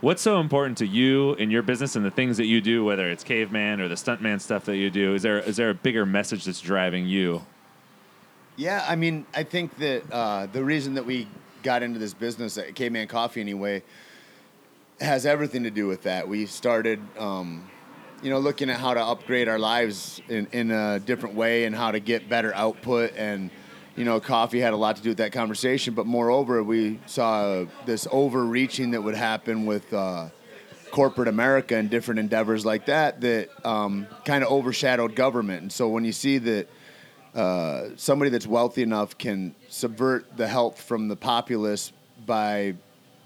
what's 0.00 0.22
so 0.22 0.40
important 0.40 0.78
to 0.78 0.86
you 0.86 1.34
in 1.34 1.50
your 1.50 1.62
business 1.62 1.96
and 1.96 2.04
the 2.04 2.10
things 2.10 2.36
that 2.36 2.46
you 2.46 2.60
do, 2.60 2.84
whether 2.84 3.10
it's 3.10 3.24
caveman 3.24 3.80
or 3.80 3.88
the 3.88 3.94
stuntman 3.94 4.40
stuff 4.40 4.64
that 4.66 4.76
you 4.76 4.90
do? 4.90 5.14
Is 5.14 5.22
there 5.22 5.38
is 5.38 5.56
there 5.56 5.70
a 5.70 5.74
bigger 5.74 6.06
message 6.06 6.44
that's 6.44 6.60
driving 6.60 7.06
you? 7.06 7.42
Yeah, 8.56 8.84
I 8.88 8.96
mean, 8.96 9.26
I 9.34 9.42
think 9.42 9.76
that 9.78 10.10
uh, 10.10 10.46
the 10.46 10.64
reason 10.64 10.94
that 10.94 11.04
we 11.04 11.28
got 11.62 11.82
into 11.82 11.98
this 11.98 12.14
business 12.14 12.56
at 12.56 12.74
Caveman 12.74 13.08
Coffee 13.08 13.40
anyway 13.40 13.82
has 15.00 15.26
everything 15.26 15.64
to 15.64 15.70
do 15.70 15.86
with 15.86 16.04
that. 16.04 16.26
We 16.26 16.46
started, 16.46 17.00
um, 17.18 17.68
you 18.22 18.30
know, 18.30 18.38
looking 18.38 18.70
at 18.70 18.80
how 18.80 18.94
to 18.94 19.02
upgrade 19.02 19.46
our 19.46 19.58
lives 19.58 20.22
in, 20.28 20.46
in 20.52 20.70
a 20.70 20.98
different 21.00 21.34
way 21.34 21.64
and 21.64 21.76
how 21.76 21.90
to 21.90 22.00
get 22.00 22.30
better 22.30 22.54
output. 22.54 23.12
And, 23.14 23.50
you 23.96 24.04
know, 24.04 24.20
coffee 24.20 24.60
had 24.60 24.74
a 24.74 24.76
lot 24.76 24.96
to 24.96 25.02
do 25.02 25.10
with 25.10 25.18
that 25.18 25.32
conversation. 25.32 25.94
But 25.94 26.06
moreover, 26.06 26.62
we 26.62 27.00
saw 27.06 27.64
this 27.86 28.06
overreaching 28.10 28.90
that 28.90 29.02
would 29.02 29.14
happen 29.14 29.66
with 29.66 29.92
uh, 29.92 30.28
corporate 30.90 31.28
America 31.28 31.76
and 31.76 31.90
different 31.90 32.20
endeavors 32.20 32.64
like 32.64 32.86
that 32.86 33.20
that 33.22 33.48
um, 33.66 34.06
kind 34.24 34.44
of 34.44 34.50
overshadowed 34.50 35.14
government. 35.14 35.62
And 35.62 35.72
so 35.72 35.88
when 35.88 36.04
you 36.04 36.12
see 36.12 36.38
that 36.38 36.68
uh, 37.34 37.88
somebody 37.96 38.30
that's 38.30 38.46
wealthy 38.46 38.82
enough 38.82 39.18
can 39.18 39.54
subvert 39.68 40.36
the 40.36 40.46
health 40.46 40.80
from 40.80 41.08
the 41.08 41.16
populace 41.16 41.92
by 42.24 42.74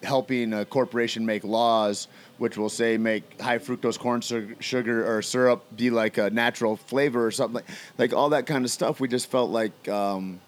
helping 0.02 0.52
a 0.52 0.64
corporation 0.64 1.26
make 1.26 1.44
laws 1.44 2.08
which 2.38 2.56
will 2.56 2.70
say 2.70 2.96
make 2.96 3.38
high 3.38 3.58
fructose 3.58 3.98
corn 3.98 4.22
su- 4.22 4.56
sugar 4.58 5.06
or 5.06 5.20
syrup 5.20 5.62
be 5.76 5.90
like 5.90 6.16
a 6.16 6.30
natural 6.30 6.74
flavor 6.74 7.26
or 7.26 7.30
something 7.30 7.56
like, 7.56 7.66
like 7.98 8.12
all 8.14 8.30
that 8.30 8.46
kind 8.46 8.64
of 8.64 8.70
stuff 8.70 8.98
we 8.98 9.06
just 9.06 9.30
felt 9.30 9.50
like 9.50 9.88
um, 9.90 10.40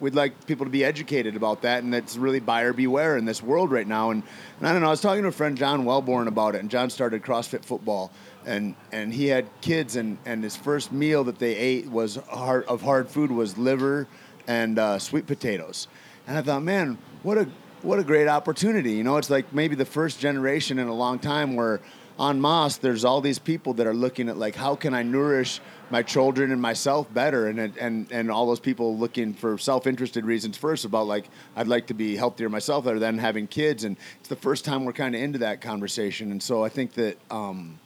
we'd 0.00 0.14
like 0.14 0.46
people 0.46 0.66
to 0.66 0.70
be 0.70 0.84
educated 0.84 1.36
about 1.36 1.62
that 1.62 1.82
and 1.82 1.94
that's 1.94 2.16
really 2.16 2.40
buyer 2.40 2.72
beware 2.72 3.16
in 3.16 3.24
this 3.24 3.42
world 3.42 3.70
right 3.70 3.86
now. 3.86 4.10
And, 4.10 4.22
and 4.58 4.68
i 4.68 4.72
don't 4.72 4.82
know 4.82 4.88
i 4.88 4.90
was 4.90 5.00
talking 5.00 5.22
to 5.22 5.28
a 5.28 5.32
friend 5.32 5.56
john 5.56 5.84
Welbourn 5.84 6.26
about 6.26 6.54
it 6.54 6.60
and 6.60 6.70
john 6.70 6.90
started 6.90 7.22
crossfit 7.22 7.64
football. 7.64 8.10
And 8.44 8.74
and 8.90 9.14
he 9.14 9.28
had 9.28 9.46
kids 9.60 9.94
and 9.94 10.18
and 10.26 10.42
his 10.42 10.56
first 10.56 10.90
meal 10.90 11.24
that 11.24 11.38
they 11.38 11.54
ate 11.54 11.88
was 11.88 12.16
hard 12.16 12.64
of 12.64 12.82
hard 12.82 13.08
food 13.08 13.30
was 13.30 13.56
liver 13.56 14.08
and 14.48 14.78
uh, 14.78 14.98
sweet 14.98 15.26
potatoes. 15.26 15.86
And 16.26 16.36
i 16.36 16.42
thought 16.42 16.62
man 16.62 16.98
what 17.22 17.38
a 17.38 17.48
what 17.82 17.98
a 17.98 18.04
great 18.04 18.28
opportunity. 18.28 18.92
You 18.92 19.04
know 19.04 19.16
it's 19.16 19.30
like 19.30 19.52
maybe 19.52 19.76
the 19.76 19.84
first 19.84 20.18
generation 20.18 20.78
in 20.78 20.88
a 20.88 20.94
long 20.94 21.18
time 21.18 21.54
where 21.54 21.80
on 22.18 22.40
Moss, 22.40 22.76
there's 22.76 23.04
all 23.04 23.20
these 23.20 23.38
people 23.38 23.74
that 23.74 23.86
are 23.86 23.94
looking 23.94 24.28
at 24.28 24.36
like 24.36 24.54
how 24.54 24.74
can 24.74 24.94
I 24.94 25.02
nourish 25.02 25.60
my 25.92 26.02
children 26.02 26.50
and 26.50 26.60
myself 26.60 27.12
better, 27.12 27.48
and 27.48 27.76
and 27.76 28.10
and 28.10 28.30
all 28.30 28.46
those 28.46 28.58
people 28.58 28.96
looking 28.96 29.34
for 29.34 29.58
self-interested 29.58 30.24
reasons 30.24 30.56
first 30.56 30.86
about 30.86 31.06
like 31.06 31.26
I'd 31.54 31.68
like 31.68 31.86
to 31.88 31.94
be 31.94 32.16
healthier 32.16 32.48
myself, 32.48 32.86
rather 32.86 32.98
than 32.98 33.18
having 33.18 33.46
kids, 33.46 33.84
and 33.84 33.98
it's 34.18 34.30
the 34.30 34.36
first 34.36 34.64
time 34.64 34.86
we're 34.86 34.94
kind 34.94 35.14
of 35.14 35.20
into 35.20 35.38
that 35.40 35.60
conversation, 35.60 36.32
and 36.32 36.42
so 36.42 36.64
I 36.64 36.70
think 36.70 36.94
that 36.94 37.18
um, 37.30 37.78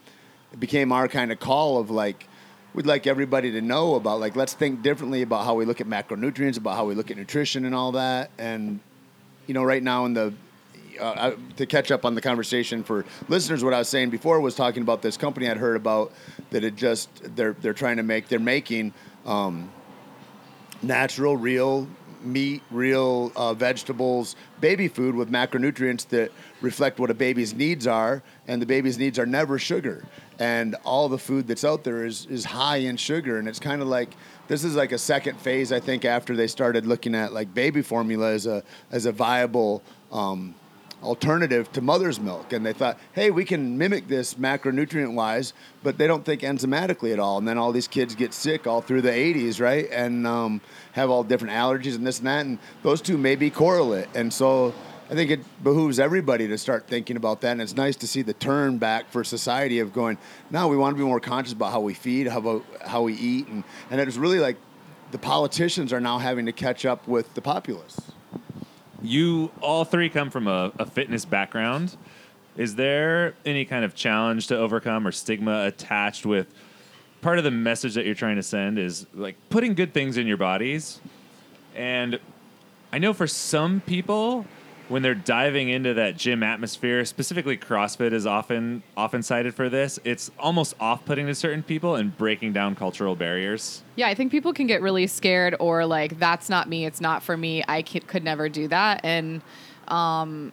it 0.52 0.60
became 0.60 0.92
our 0.92 1.08
kind 1.08 1.32
of 1.32 1.40
call 1.40 1.78
of 1.78 1.90
like 1.90 2.28
we'd 2.74 2.86
like 2.86 3.08
everybody 3.08 3.50
to 3.50 3.60
know 3.60 3.96
about 3.96 4.20
like 4.20 4.36
let's 4.36 4.54
think 4.54 4.82
differently 4.82 5.22
about 5.22 5.44
how 5.44 5.54
we 5.54 5.64
look 5.64 5.80
at 5.80 5.88
macronutrients, 5.88 6.56
about 6.56 6.76
how 6.76 6.84
we 6.84 6.94
look 6.94 7.10
at 7.10 7.16
nutrition 7.16 7.64
and 7.64 7.74
all 7.74 7.90
that, 7.92 8.30
and 8.38 8.78
you 9.48 9.54
know 9.54 9.64
right 9.64 9.82
now 9.82 10.04
in 10.06 10.14
the 10.14 10.32
uh, 10.98 11.36
to 11.56 11.66
catch 11.66 11.90
up 11.90 12.04
on 12.04 12.14
the 12.14 12.20
conversation 12.20 12.82
for 12.82 13.04
listeners, 13.28 13.62
what 13.62 13.74
I 13.74 13.78
was 13.78 13.88
saying 13.88 14.10
before 14.10 14.40
was 14.40 14.54
talking 14.54 14.82
about 14.82 15.02
this 15.02 15.16
company 15.16 15.48
I'd 15.48 15.56
heard 15.56 15.76
about 15.76 16.12
that 16.50 16.64
it 16.64 16.76
just 16.76 17.08
they're 17.36 17.54
they're 17.54 17.74
trying 17.74 17.96
to 17.96 18.02
make 18.02 18.28
they're 18.28 18.38
making 18.38 18.92
um, 19.24 19.70
natural, 20.82 21.36
real 21.36 21.88
meat, 22.22 22.62
real 22.70 23.32
uh, 23.36 23.54
vegetables, 23.54 24.36
baby 24.60 24.88
food 24.88 25.14
with 25.14 25.30
macronutrients 25.30 26.08
that 26.08 26.32
reflect 26.60 26.98
what 26.98 27.10
a 27.10 27.14
baby's 27.14 27.54
needs 27.54 27.86
are, 27.86 28.22
and 28.48 28.60
the 28.60 28.66
baby's 28.66 28.98
needs 28.98 29.18
are 29.18 29.26
never 29.26 29.58
sugar. 29.58 30.04
And 30.38 30.74
all 30.84 31.08
the 31.08 31.18
food 31.18 31.46
that's 31.46 31.64
out 31.64 31.84
there 31.84 32.04
is 32.04 32.26
is 32.26 32.44
high 32.44 32.78
in 32.78 32.96
sugar, 32.96 33.38
and 33.38 33.48
it's 33.48 33.60
kind 33.60 33.80
of 33.80 33.88
like 33.88 34.10
this 34.48 34.64
is 34.64 34.76
like 34.76 34.92
a 34.92 34.98
second 34.98 35.38
phase, 35.40 35.72
I 35.72 35.80
think, 35.80 36.04
after 36.04 36.36
they 36.36 36.46
started 36.46 36.86
looking 36.86 37.14
at 37.14 37.32
like 37.32 37.52
baby 37.54 37.82
formula 37.82 38.32
as 38.32 38.46
a 38.46 38.62
as 38.90 39.06
a 39.06 39.12
viable. 39.12 39.82
Um, 40.12 40.54
alternative 41.02 41.70
to 41.72 41.80
mother's 41.80 42.18
milk, 42.18 42.52
and 42.52 42.64
they 42.64 42.72
thought, 42.72 42.98
hey, 43.12 43.30
we 43.30 43.44
can 43.44 43.76
mimic 43.78 44.08
this 44.08 44.34
macronutrient 44.34 45.14
wise, 45.14 45.52
but 45.82 45.98
they 45.98 46.06
don't 46.06 46.24
think 46.24 46.40
enzymatically 46.42 47.12
at 47.12 47.18
all. 47.18 47.38
And 47.38 47.46
then 47.46 47.58
all 47.58 47.72
these 47.72 47.88
kids 47.88 48.14
get 48.14 48.32
sick 48.32 48.66
all 48.66 48.80
through 48.80 49.02
the 49.02 49.10
80s, 49.10 49.60
right? 49.60 49.88
And 49.90 50.26
um, 50.26 50.60
have 50.92 51.10
all 51.10 51.22
different 51.22 51.54
allergies 51.54 51.94
and 51.94 52.06
this 52.06 52.18
and 52.18 52.26
that, 52.26 52.46
and 52.46 52.58
those 52.82 53.00
two 53.00 53.18
may 53.18 53.36
be 53.36 53.50
correlate. 53.50 54.08
And 54.14 54.32
so 54.32 54.74
I 55.08 55.14
think 55.14 55.30
it 55.30 55.40
behooves 55.62 56.00
everybody 56.00 56.48
to 56.48 56.58
start 56.58 56.88
thinking 56.88 57.16
about 57.16 57.40
that. 57.42 57.52
And 57.52 57.62
it's 57.62 57.76
nice 57.76 57.96
to 57.96 58.08
see 58.08 58.22
the 58.22 58.32
turn 58.32 58.78
back 58.78 59.10
for 59.10 59.22
society 59.22 59.78
of 59.78 59.92
going, 59.92 60.18
now 60.50 60.66
we 60.66 60.76
want 60.76 60.96
to 60.96 60.98
be 60.98 61.06
more 61.06 61.20
conscious 61.20 61.52
about 61.52 61.70
how 61.70 61.80
we 61.80 61.94
feed, 61.94 62.26
how 62.26 62.38
about 62.38 62.64
how 62.84 63.02
we 63.02 63.14
eat. 63.14 63.46
And, 63.46 63.62
and 63.90 64.00
it 64.00 64.06
was 64.06 64.18
really 64.18 64.40
like 64.40 64.56
the 65.12 65.18
politicians 65.18 65.92
are 65.92 66.00
now 66.00 66.18
having 66.18 66.46
to 66.46 66.52
catch 66.52 66.84
up 66.84 67.06
with 67.06 67.32
the 67.34 67.40
populace. 67.40 68.00
You 69.02 69.50
all 69.60 69.84
three 69.84 70.08
come 70.08 70.30
from 70.30 70.48
a, 70.48 70.72
a 70.78 70.86
fitness 70.86 71.24
background. 71.24 71.96
Is 72.56 72.74
there 72.74 73.34
any 73.44 73.64
kind 73.64 73.84
of 73.84 73.94
challenge 73.94 74.46
to 74.48 74.56
overcome 74.56 75.06
or 75.06 75.12
stigma 75.12 75.66
attached 75.66 76.24
with 76.24 76.46
part 77.20 77.38
of 77.38 77.44
the 77.44 77.50
message 77.50 77.94
that 77.94 78.06
you're 78.06 78.14
trying 78.14 78.36
to 78.36 78.42
send 78.42 78.78
is 78.78 79.06
like 79.14 79.36
putting 79.50 79.74
good 79.74 79.92
things 79.92 80.16
in 80.16 80.26
your 80.26 80.38
bodies? 80.38 81.00
And 81.74 82.18
I 82.92 82.98
know 82.98 83.12
for 83.12 83.26
some 83.26 83.80
people, 83.82 84.46
when 84.88 85.02
they're 85.02 85.14
diving 85.14 85.68
into 85.68 85.94
that 85.94 86.16
gym 86.16 86.42
atmosphere, 86.42 87.04
specifically 87.04 87.56
CrossFit 87.56 88.12
is 88.12 88.26
often 88.26 88.82
often 88.96 89.22
cited 89.22 89.54
for 89.54 89.68
this. 89.68 89.98
It's 90.04 90.30
almost 90.38 90.74
off-putting 90.80 91.26
to 91.26 91.34
certain 91.34 91.62
people 91.62 91.96
and 91.96 92.16
breaking 92.16 92.52
down 92.52 92.74
cultural 92.74 93.16
barriers. 93.16 93.82
Yeah, 93.96 94.08
I 94.08 94.14
think 94.14 94.30
people 94.30 94.52
can 94.52 94.66
get 94.66 94.82
really 94.82 95.06
scared 95.06 95.56
or 95.58 95.86
like, 95.86 96.18
that's 96.18 96.48
not 96.48 96.68
me, 96.68 96.86
it's 96.86 97.00
not 97.00 97.22
for 97.22 97.36
me, 97.36 97.64
I 97.66 97.82
could, 97.82 98.24
never 98.24 98.48
do 98.48 98.68
that. 98.68 99.00
And, 99.04 99.42
um, 99.88 100.52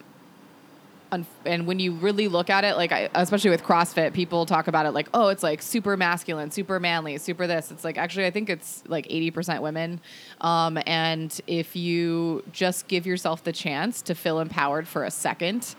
and 1.44 1.66
when 1.66 1.78
you 1.78 1.92
really 1.92 2.28
look 2.28 2.50
at 2.50 2.64
it, 2.64 2.76
like 2.76 2.92
I, 2.92 3.08
especially 3.14 3.50
with 3.50 3.62
CrossFit, 3.62 4.12
people 4.12 4.46
talk 4.46 4.66
about 4.68 4.86
it 4.86 4.90
like, 4.90 5.08
oh, 5.14 5.28
it's 5.28 5.42
like 5.42 5.62
super 5.62 5.96
masculine, 5.96 6.50
super 6.50 6.80
manly, 6.80 7.18
super 7.18 7.46
this. 7.46 7.70
It's 7.70 7.84
like 7.84 7.98
actually, 7.98 8.26
I 8.26 8.30
think 8.30 8.50
it's 8.50 8.82
like 8.86 9.06
eighty 9.10 9.30
percent 9.30 9.62
women. 9.62 10.00
Um, 10.40 10.78
and 10.86 11.38
if 11.46 11.76
you 11.76 12.42
just 12.52 12.88
give 12.88 13.06
yourself 13.06 13.44
the 13.44 13.52
chance 13.52 14.02
to 14.02 14.14
feel 14.14 14.40
empowered 14.40 14.88
for 14.88 15.04
a 15.04 15.10
second, 15.10 15.74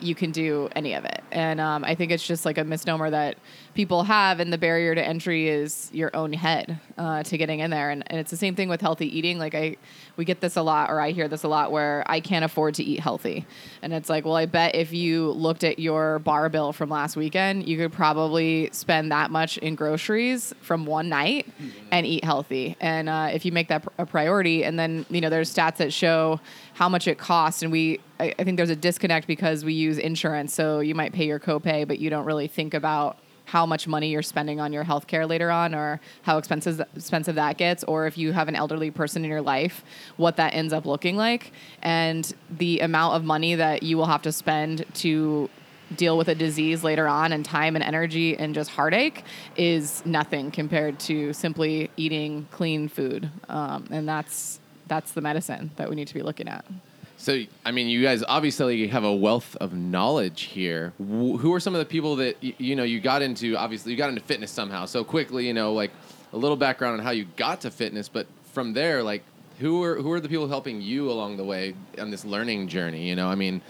you 0.00 0.14
can 0.14 0.32
do 0.32 0.68
any 0.74 0.94
of 0.94 1.04
it. 1.04 1.22
And 1.30 1.60
um, 1.60 1.84
I 1.84 1.94
think 1.94 2.12
it's 2.12 2.26
just 2.26 2.44
like 2.44 2.58
a 2.58 2.64
misnomer 2.64 3.10
that 3.10 3.38
people 3.74 4.04
have, 4.04 4.40
and 4.40 4.52
the 4.52 4.58
barrier 4.58 4.94
to 4.94 5.02
entry 5.02 5.48
is 5.48 5.90
your 5.92 6.10
own 6.14 6.32
head 6.32 6.78
uh, 6.96 7.22
to 7.24 7.36
getting 7.36 7.60
in 7.60 7.70
there. 7.70 7.90
And, 7.90 8.04
and 8.06 8.20
it's 8.20 8.30
the 8.30 8.36
same 8.36 8.54
thing 8.54 8.68
with 8.68 8.80
healthy 8.80 9.06
eating. 9.16 9.38
Like 9.38 9.54
I, 9.54 9.76
we 10.16 10.24
get 10.24 10.40
this 10.40 10.56
a 10.56 10.62
lot, 10.62 10.90
or 10.90 11.00
I 11.00 11.10
hear 11.10 11.28
this 11.28 11.42
a 11.42 11.48
lot, 11.48 11.72
where 11.72 12.04
I 12.06 12.20
can't 12.20 12.44
afford 12.44 12.74
to 12.74 12.84
eat 12.84 13.00
healthy, 13.00 13.46
and 13.82 13.92
it's 13.92 14.08
like, 14.08 14.24
well, 14.24 14.36
I 14.36 14.46
bet 14.46 14.74
if 14.74 14.92
you 14.92 15.32
looked 15.32 15.64
at 15.64 15.78
your 15.78 16.18
bar 16.20 16.48
bill 16.48 16.72
from 16.72 16.88
last 16.88 17.16
weekend, 17.16 17.68
you 17.68 17.76
could 17.76 17.92
probably 17.92 18.70
spend 18.72 19.10
that 19.12 19.30
much 19.30 19.58
in 19.58 19.74
groceries 19.74 20.54
from 20.60 20.86
one 20.86 21.08
night 21.08 21.46
and 21.90 22.06
eat 22.06 22.24
healthy. 22.24 22.76
And 22.80 23.08
uh, 23.08 23.30
if 23.32 23.44
you 23.44 23.52
make 23.52 23.68
that 23.68 23.82
pr- 23.82 23.88
a 23.98 24.06
priority, 24.06 24.64
and 24.64 24.78
then 24.78 25.04
you 25.10 25.20
know, 25.20 25.30
there's 25.30 25.52
stats 25.52 25.76
that 25.78 25.92
show 25.92 26.40
how 26.74 26.88
much 26.88 27.08
it 27.08 27.18
costs, 27.18 27.62
and 27.62 27.72
we, 27.72 28.00
I 28.20 28.32
think 28.44 28.56
there's 28.56 28.70
a 28.70 28.76
disconnect 28.76 29.26
because 29.26 29.64
we 29.64 29.74
use 29.74 29.98
insurance, 29.98 30.54
so 30.54 30.80
you 30.80 30.94
might 30.94 31.12
pay 31.12 31.26
your 31.26 31.40
copay, 31.40 31.86
but 31.86 31.98
you 31.98 32.10
don't 32.10 32.24
really 32.24 32.46
think 32.46 32.74
about 32.74 33.18
how 33.44 33.66
much 33.66 33.86
money 33.86 34.10
you're 34.10 34.22
spending 34.22 34.60
on 34.60 34.72
your 34.72 34.84
health 34.84 35.06
care 35.06 35.26
later 35.26 35.50
on 35.50 35.74
or 35.74 36.00
how 36.22 36.38
expensive 36.38 36.80
expensive 36.96 37.34
that 37.34 37.56
gets 37.58 37.84
or 37.84 38.06
if 38.06 38.16
you 38.16 38.32
have 38.32 38.48
an 38.48 38.56
elderly 38.56 38.90
person 38.90 39.24
in 39.24 39.30
your 39.30 39.42
life 39.42 39.84
what 40.16 40.36
that 40.36 40.54
ends 40.54 40.72
up 40.72 40.86
looking 40.86 41.16
like. 41.16 41.52
And 41.82 42.32
the 42.50 42.80
amount 42.80 43.16
of 43.16 43.24
money 43.24 43.54
that 43.54 43.82
you 43.82 43.96
will 43.96 44.06
have 44.06 44.22
to 44.22 44.32
spend 44.32 44.84
to 44.94 45.50
deal 45.94 46.16
with 46.16 46.28
a 46.28 46.34
disease 46.34 46.82
later 46.82 47.06
on 47.06 47.32
and 47.32 47.44
time 47.44 47.76
and 47.76 47.84
energy 47.84 48.36
and 48.36 48.54
just 48.54 48.70
heartache 48.70 49.22
is 49.56 50.04
nothing 50.06 50.50
compared 50.50 50.98
to 50.98 51.32
simply 51.32 51.90
eating 51.96 52.48
clean 52.50 52.88
food. 52.88 53.30
Um, 53.48 53.86
and 53.90 54.08
that's 54.08 54.60
that's 54.86 55.12
the 55.12 55.20
medicine 55.20 55.70
that 55.76 55.88
we 55.88 55.96
need 55.96 56.08
to 56.08 56.14
be 56.14 56.22
looking 56.22 56.48
at 56.48 56.64
So, 57.24 57.42
I 57.64 57.70
mean, 57.72 57.88
you 57.88 58.02
guys 58.02 58.22
obviously 58.28 58.86
have 58.88 59.02
a 59.02 59.14
wealth 59.14 59.56
of 59.58 59.72
knowledge 59.72 60.42
here. 60.42 60.92
Wh- 60.98 61.40
Who 61.40 61.54
are 61.54 61.58
some 61.60 61.74
of 61.74 61.78
the 61.78 61.86
people 61.86 62.16
that 62.16 62.36
y- 62.42 62.54
you 62.58 62.76
know 62.76 62.82
you 62.82 63.00
got 63.00 63.22
into? 63.22 63.56
Obviously, 63.56 63.92
you 63.92 63.96
got 63.96 64.10
into 64.10 64.20
fitness 64.20 64.50
somehow. 64.50 64.84
So 64.84 65.02
quickly, 65.04 65.46
you 65.46 65.54
know, 65.54 65.72
like 65.72 65.90
a 66.34 66.36
little 66.36 66.58
background 66.58 67.00
on 67.00 67.02
how 67.02 67.12
you 67.12 67.24
got 67.36 67.62
to 67.62 67.70
fitness, 67.70 68.10
but 68.10 68.26
from 68.52 68.74
there, 68.74 69.02
like 69.02 69.22
who 69.58 69.82
are 69.84 69.94
who 70.02 70.12
are 70.12 70.20
the 70.20 70.28
people 70.28 70.48
helping 70.48 70.82
you 70.82 71.10
along 71.10 71.38
the 71.38 71.44
way 71.44 71.74
on 71.98 72.10
this 72.10 72.26
learning 72.26 72.68
journey? 72.68 73.08
You 73.08 73.16
know, 73.16 73.28
I 73.28 73.36
mean, 73.36 73.62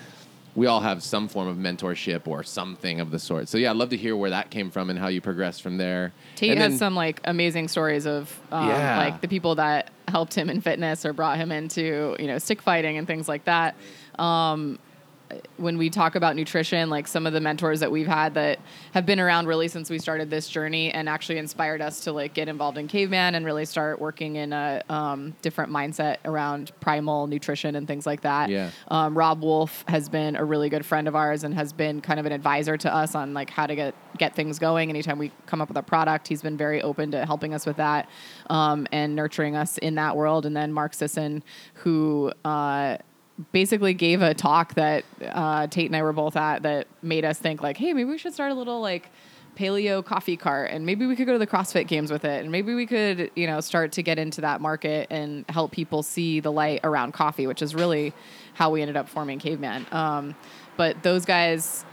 we 0.57 0.67
all 0.67 0.81
have 0.81 1.03
some 1.03 1.27
form 1.29 1.49
of 1.49 1.57
mentorship 1.57 2.29
or 2.29 2.43
something 2.45 3.01
of 3.01 3.11
the 3.11 3.19
sort. 3.19 3.49
So 3.49 3.59
yeah, 3.59 3.71
I'd 3.71 3.77
love 3.77 3.89
to 3.91 3.97
hear 3.97 4.15
where 4.17 4.31
that 4.31 4.51
came 4.51 4.71
from 4.71 4.89
and 4.91 4.99
how 4.99 5.09
you 5.09 5.21
progressed 5.21 5.63
from 5.63 5.79
there. 5.79 6.13
Tate 6.37 6.51
And 6.53 6.61
has 6.61 6.73
then- 6.73 6.79
some 6.79 6.95
like 6.95 7.21
amazing 7.25 7.69
stories 7.69 8.07
of 8.07 8.39
um, 8.53 8.69
Yeah. 8.69 8.99
like 8.99 9.21
the 9.21 9.29
people 9.29 9.57
that 9.57 9.91
helped 10.09 10.35
him 10.35 10.49
in 10.51 10.61
fitness 10.61 11.05
or 11.05 11.13
brought 11.13 11.39
him 11.39 11.51
into 11.51 12.15
you 12.21 12.27
know 12.27 12.39
stick 12.39 12.63
fighting 12.63 12.99
and 12.99 13.07
things 13.07 13.27
like 13.29 13.45
that. 13.47 13.75
Um, 14.19 14.79
when 15.57 15.79
we 15.79 15.91
talk 15.91 16.14
about 16.14 16.37
nutrition, 16.37 16.91
like 16.91 17.07
some 17.07 17.26
of 17.26 17.33
the 17.33 17.41
mentors 17.41 17.81
that 17.81 17.91
we've 17.91 18.07
had 18.07 18.35
that 18.35 18.59
have 18.93 19.07
been 19.07 19.21
around 19.21 19.47
really 19.47 19.69
since 19.69 19.91
we 19.91 19.99
started 19.99 20.31
this 20.31 20.49
journey 20.49 20.91
and 20.93 21.09
actually 21.09 21.38
inspired 21.38 21.81
us 21.81 22.00
to 22.00 22.12
like 22.12 22.35
get 22.35 22.49
involved 22.49 22.79
in 22.79 22.88
caveman 22.88 23.35
and 23.35 23.45
really 23.45 23.64
start 23.64 24.00
working 24.00 24.37
in 24.37 24.53
a 24.53 24.83
um, 24.88 25.35
different 25.43 25.73
mindset 25.73 26.19
around 26.25 26.73
primal 26.81 27.26
nutrition 27.26 27.76
and 27.76 27.87
things 27.87 28.07
like 28.07 28.23
that. 28.23 28.50
Yeah. 28.50 28.71
Um, 28.88 29.17
Robb 29.17 29.43
Wolf 29.43 29.85
has 29.88 30.09
been 30.09 30.37
a 30.37 30.45
really 30.45 30.69
good 30.69 30.85
friend 30.85 31.09
of 31.09 31.14
ours 31.14 31.45
and 31.45 31.55
has 31.55 31.73
been 31.73 32.00
kind 32.00 32.19
of 32.19 32.26
an 32.26 32.33
advisor 32.33 32.76
to 32.76 32.95
us 32.95 33.14
on 33.14 33.35
like 33.35 33.50
how 33.50 33.67
to 33.67 33.75
get 33.75 33.95
get 34.19 34.35
things 34.35 34.59
going. 34.59 34.91
Anytime 34.91 35.19
we 35.19 35.33
come 35.47 35.61
up 35.61 35.69
with 35.69 35.76
a 35.76 35.83
product, 35.83 36.29
he's 36.29 36.43
been 36.43 36.57
very 36.57 36.81
open 36.83 37.11
to 37.11 37.26
helping 37.26 37.55
us 37.55 37.67
with 37.67 37.76
that 37.76 38.09
um, 38.50 38.87
and 38.93 39.14
nurturing 39.17 39.57
us 39.57 39.79
in 39.79 39.97
that 39.97 40.17
world. 40.17 40.47
And 40.47 40.57
then 40.57 40.73
Mark 40.73 40.95
Sisson, 40.95 41.43
who 41.75 42.33
uh, 42.45 42.99
basically 43.53 43.95
gave 43.95 44.23
a 44.23 44.35
talk 44.35 44.75
that 44.75 45.05
uh, 45.23 45.67
Tate 45.67 45.87
and 45.87 45.97
I 45.97 46.03
were 46.03 46.12
both 46.12 46.37
at 46.37 46.62
that 46.62 46.87
made 47.03 47.25
us 47.25 47.38
think 47.38 47.62
like, 47.62 47.76
hey, 47.76 47.93
maybe 47.93 48.09
we 48.09 48.19
should 48.19 48.33
start 48.33 48.53
a 48.53 48.55
little 48.55 48.81
like 48.81 49.11
paleo 49.57 50.05
coffee 50.05 50.37
cart 50.37 50.71
and 50.71 50.85
maybe 50.85 51.07
we 51.07 51.14
could 51.14 51.26
go 51.26 51.33
to 51.33 51.38
the 51.38 51.47
CrossFit 51.47 51.87
games 51.87 52.11
with 52.11 52.25
it 52.25 52.43
and 52.43 52.50
maybe 52.50 52.75
we 52.75 52.87
could, 52.87 53.31
you 53.35 53.47
know, 53.47 53.61
start 53.61 53.93
to 53.93 54.03
get 54.03 54.19
into 54.19 54.41
that 54.41 54.61
market 54.61 55.07
and 55.11 55.45
help 55.49 55.71
people 55.71 56.03
see 56.03 56.41
the 56.41 56.50
light 56.50 56.81
around 56.85 57.12
coffee, 57.12 57.47
which 57.47 57.62
is 57.62 57.75
really 57.75 58.12
how 58.55 58.71
we 58.71 58.83
ended 58.83 58.97
up 58.97 59.09
forming 59.09 59.38
Caveman. 59.38 59.87
Um, 59.93 60.35
but 60.76 61.03
those 61.03 61.25
guys 61.25 61.85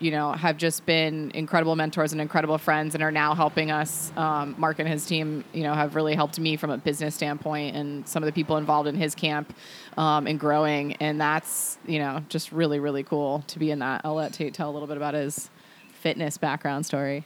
you 0.00 0.10
know, 0.10 0.32
have 0.32 0.56
just 0.56 0.86
been 0.86 1.30
incredible 1.34 1.74
mentors 1.76 2.12
and 2.12 2.20
incredible 2.20 2.58
friends 2.58 2.94
and 2.94 3.02
are 3.02 3.10
now 3.10 3.34
helping 3.34 3.70
us. 3.70 4.12
Um, 4.16 4.54
Mark 4.58 4.78
and 4.78 4.88
his 4.88 5.06
team, 5.06 5.44
you 5.52 5.62
know, 5.62 5.74
have 5.74 5.94
really 5.94 6.14
helped 6.14 6.38
me 6.38 6.56
from 6.56 6.70
a 6.70 6.78
business 6.78 7.14
standpoint 7.14 7.76
and 7.76 8.06
some 8.06 8.22
of 8.22 8.26
the 8.26 8.32
people 8.32 8.56
involved 8.56 8.88
in 8.88 8.94
his 8.94 9.14
camp 9.14 9.54
um, 9.96 10.26
and 10.26 10.38
growing. 10.38 10.94
And 10.94 11.20
that's, 11.20 11.78
you 11.86 11.98
know, 11.98 12.22
just 12.28 12.52
really, 12.52 12.78
really 12.78 13.02
cool 13.02 13.44
to 13.48 13.58
be 13.58 13.70
in 13.70 13.80
that. 13.80 14.02
I'll 14.04 14.14
let 14.14 14.32
Tate 14.32 14.54
tell 14.54 14.70
a 14.70 14.72
little 14.72 14.88
bit 14.88 14.96
about 14.96 15.14
his 15.14 15.50
fitness 15.92 16.38
background 16.38 16.86
story. 16.86 17.24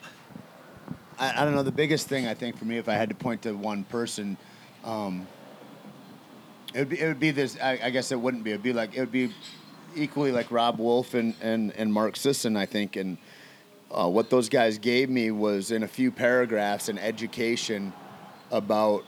I, 1.18 1.42
I 1.42 1.44
don't 1.44 1.54
know. 1.54 1.62
The 1.62 1.72
biggest 1.72 2.08
thing 2.08 2.26
I 2.26 2.34
think 2.34 2.56
for 2.56 2.64
me, 2.64 2.78
if 2.78 2.88
I 2.88 2.94
had 2.94 3.08
to 3.10 3.14
point 3.14 3.42
to 3.42 3.52
one 3.52 3.84
person, 3.84 4.36
um, 4.84 5.26
it 6.74 6.78
would 6.78 6.88
be 6.88 7.00
it 7.00 7.06
would 7.06 7.20
be 7.20 7.30
this. 7.30 7.58
I, 7.62 7.78
I 7.82 7.90
guess 7.90 8.12
it 8.12 8.20
wouldn't 8.20 8.44
be. 8.44 8.50
It'd 8.50 8.62
be 8.62 8.72
like 8.72 8.94
it 8.94 9.00
would 9.00 9.12
be 9.12 9.32
equally 9.94 10.32
like 10.32 10.50
Robb 10.50 10.78
Wolf 10.78 11.14
and 11.14 11.34
and 11.40 11.72
and 11.72 11.92
Mark 11.92 12.16
Sisson. 12.16 12.56
I 12.56 12.66
think 12.66 12.96
and. 12.96 13.18
Uh, 13.94 14.08
what 14.08 14.30
those 14.30 14.48
guys 14.48 14.78
gave 14.78 15.10
me 15.10 15.30
was 15.30 15.70
in 15.70 15.82
a 15.82 15.86
few 15.86 16.10
paragraphs 16.10 16.88
an 16.88 16.96
education 16.96 17.92
about 18.50 19.04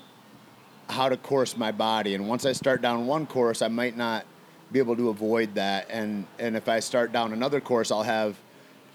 how 0.88 1.08
to 1.08 1.16
course 1.16 1.56
my 1.56 1.72
body. 1.72 2.14
And 2.14 2.28
once 2.28 2.44
I 2.46 2.52
start 2.52 2.82
down 2.82 3.06
one 3.06 3.26
course, 3.26 3.62
I 3.62 3.68
might 3.68 3.96
not 3.96 4.26
be 4.72 4.78
able 4.78 4.96
to 4.96 5.08
avoid 5.08 5.54
that. 5.54 5.86
And 5.90 6.26
and 6.38 6.56
if 6.56 6.68
I 6.68 6.80
start 6.80 7.12
down 7.12 7.32
another 7.32 7.60
course, 7.60 7.90
I'll 7.90 8.02
have 8.02 8.36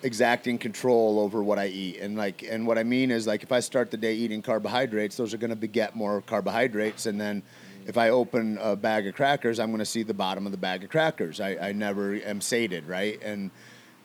exacting 0.02 0.58
control 0.58 1.20
over 1.20 1.44
what 1.44 1.60
I 1.60 1.68
eat. 1.68 2.00
And 2.00 2.18
like 2.18 2.44
and 2.44 2.66
what 2.68 2.78
I 2.78 2.84
mean 2.84 3.12
is 3.12 3.28
like 3.28 3.44
if 3.44 3.52
I 3.52 3.60
start 3.60 3.92
the 3.92 3.98
day 3.98 4.14
eating 4.16 4.42
carbohydrates, 4.42 5.18
those 5.18 5.34
are 5.34 5.38
going 5.38 5.50
to 5.50 5.56
beget 5.56 5.96
more 5.96 6.22
carbohydrates. 6.22 7.06
And 7.06 7.20
then 7.20 7.44
if 7.88 7.98
I 7.98 8.10
open 8.10 8.58
a 8.62 8.76
bag 8.76 9.08
of 9.08 9.16
crackers, 9.16 9.60
I'm 9.60 9.70
going 9.70 9.80
to 9.80 9.86
see 9.86 10.04
the 10.04 10.14
bottom 10.14 10.46
of 10.46 10.52
the 10.52 10.58
bag 10.58 10.84
of 10.84 10.90
crackers. 10.90 11.40
I, 11.40 11.58
I 11.70 11.72
never 11.72 12.16
am 12.16 12.42
sated, 12.42 12.88
right? 12.88 13.20
And 13.24 13.52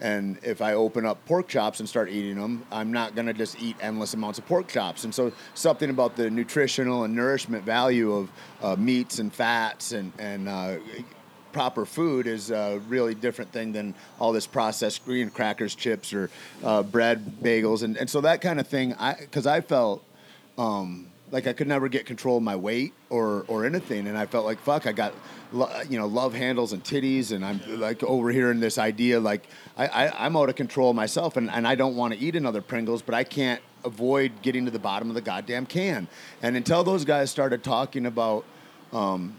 and 0.01 0.39
if 0.43 0.61
I 0.61 0.75
open 0.75 1.07
up 1.07 1.25
pork 1.25 1.49
chops 1.49 1.81
and 1.81 1.89
start 1.89 2.11
eating 2.11 2.39
them, 2.39 2.67
I'm 2.73 2.93
not 2.93 3.15
going 3.15 3.27
to 3.27 3.33
just 3.33 3.61
eat 3.63 3.77
endless 3.81 4.13
amounts 4.13 4.39
of 4.39 4.47
pork 4.47 4.69
chops. 4.69 5.05
And 5.05 5.15
so, 5.15 5.33
something 5.55 5.89
about 5.89 6.17
the 6.17 6.31
nutritional 6.31 7.05
and 7.05 7.15
nourishment 7.15 7.65
value 7.65 8.13
of 8.13 8.31
uh, 8.63 8.77
meats 8.77 9.19
and 9.19 9.33
fats 9.33 9.93
and, 9.93 10.13
and 10.19 10.49
uh, 10.49 10.77
proper 11.53 11.87
food 11.87 12.27
is 12.27 12.51
a 12.51 12.81
really 12.89 13.15
different 13.15 13.53
thing 13.53 13.73
than 13.73 13.95
all 14.19 14.33
this 14.33 14.47
processed 14.47 15.05
green 15.05 15.31
crackers, 15.31 15.77
chips, 15.77 16.13
or 16.13 16.29
uh, 16.65 16.83
bread, 16.83 17.25
bagels. 17.41 17.85
And, 17.85 17.97
and 17.97 18.11
so, 18.11 18.21
that 18.23 18.41
kind 18.41 18.59
of 18.59 18.67
thing, 18.67 18.95
because 19.21 19.47
I, 19.47 19.57
I 19.57 19.61
felt 19.61 20.05
um, 20.59 21.07
like 21.31 21.47
I 21.47 21.53
could 21.53 21.67
never 21.67 21.89
get 21.89 22.07
control 22.07 22.37
of 22.37 22.43
my 22.43 22.57
weight 22.57 22.93
or 23.11 23.45
or 23.49 23.65
anything, 23.65 24.07
and 24.07 24.17
I 24.17 24.27
felt 24.27 24.45
like 24.45 24.61
fuck, 24.61 24.87
I 24.87 24.93
got 24.93 25.15
you 25.89 25.99
know 25.99 26.07
love 26.07 26.35
handles 26.35 26.73
and 26.73 26.83
titties, 26.83 27.33
and 27.33 27.45
I'm 27.45 27.61
like 27.81 28.03
over 28.03 28.31
here 28.31 28.51
in 28.51 28.61
this 28.61 28.79
idea 28.79 29.21
like 29.21 29.47
I, 29.77 29.87
I 29.87 30.27
I'm 30.27 30.37
out 30.37 30.49
of 30.49 30.57
control 30.57 30.93
myself, 30.93 31.37
and 31.37 31.51
and 31.51 31.67
I 31.67 31.75
don't 31.75 31.97
want 31.97 32.15
to 32.15 32.21
eat 32.21 32.37
another 32.37 32.61
Pringles, 32.61 33.03
but 33.03 33.15
I 33.15 33.25
can't 33.25 33.61
avoid 33.85 34.43
getting 34.43 34.65
to 34.65 34.71
the 34.71 34.79
bottom 34.79 35.09
of 35.09 35.15
the 35.15 35.21
goddamn 35.21 35.67
can, 35.67 36.09
and 36.43 36.57
until 36.57 36.85
those 36.85 37.05
guys 37.05 37.31
started 37.31 37.63
talking 37.63 38.07
about. 38.07 38.45
Um, 38.93 39.35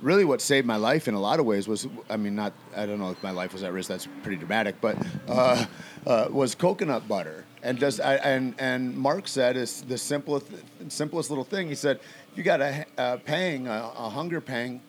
really 0.00 0.24
what 0.24 0.40
saved 0.40 0.66
my 0.66 0.76
life 0.76 1.06
in 1.06 1.14
a 1.14 1.20
lot 1.20 1.38
of 1.38 1.46
ways 1.46 1.68
was 1.68 1.86
I 2.10 2.16
mean 2.16 2.34
not 2.34 2.52
I 2.76 2.86
don't 2.86 2.98
know 2.98 3.10
if 3.10 3.22
my 3.22 3.30
life 3.30 3.52
was 3.52 3.62
at 3.62 3.72
risk 3.72 3.88
that's 3.88 4.08
pretty 4.22 4.36
dramatic 4.36 4.80
but 4.80 4.96
uh, 5.28 5.64
uh, 6.06 6.26
was 6.28 6.56
coconut 6.56 7.06
butter 7.06 7.44
and 7.62 7.78
just 7.78 8.00
and 8.00 8.54
and 8.58 8.96
Mark 8.96 9.28
said 9.28 9.56
is 9.56 9.82
the 9.82 9.98
simplest 9.98 10.46
simplest 10.88 11.30
little 11.30 11.44
thing. 11.44 11.68
He 11.68 11.74
said 11.74 12.00
you 12.34 12.42
got 12.42 12.60
a, 12.60 12.84
a 12.98 13.18
pang 13.18 13.68
a, 13.68 13.92
a 13.96 14.10
hunger 14.10 14.40
pang 14.40 14.80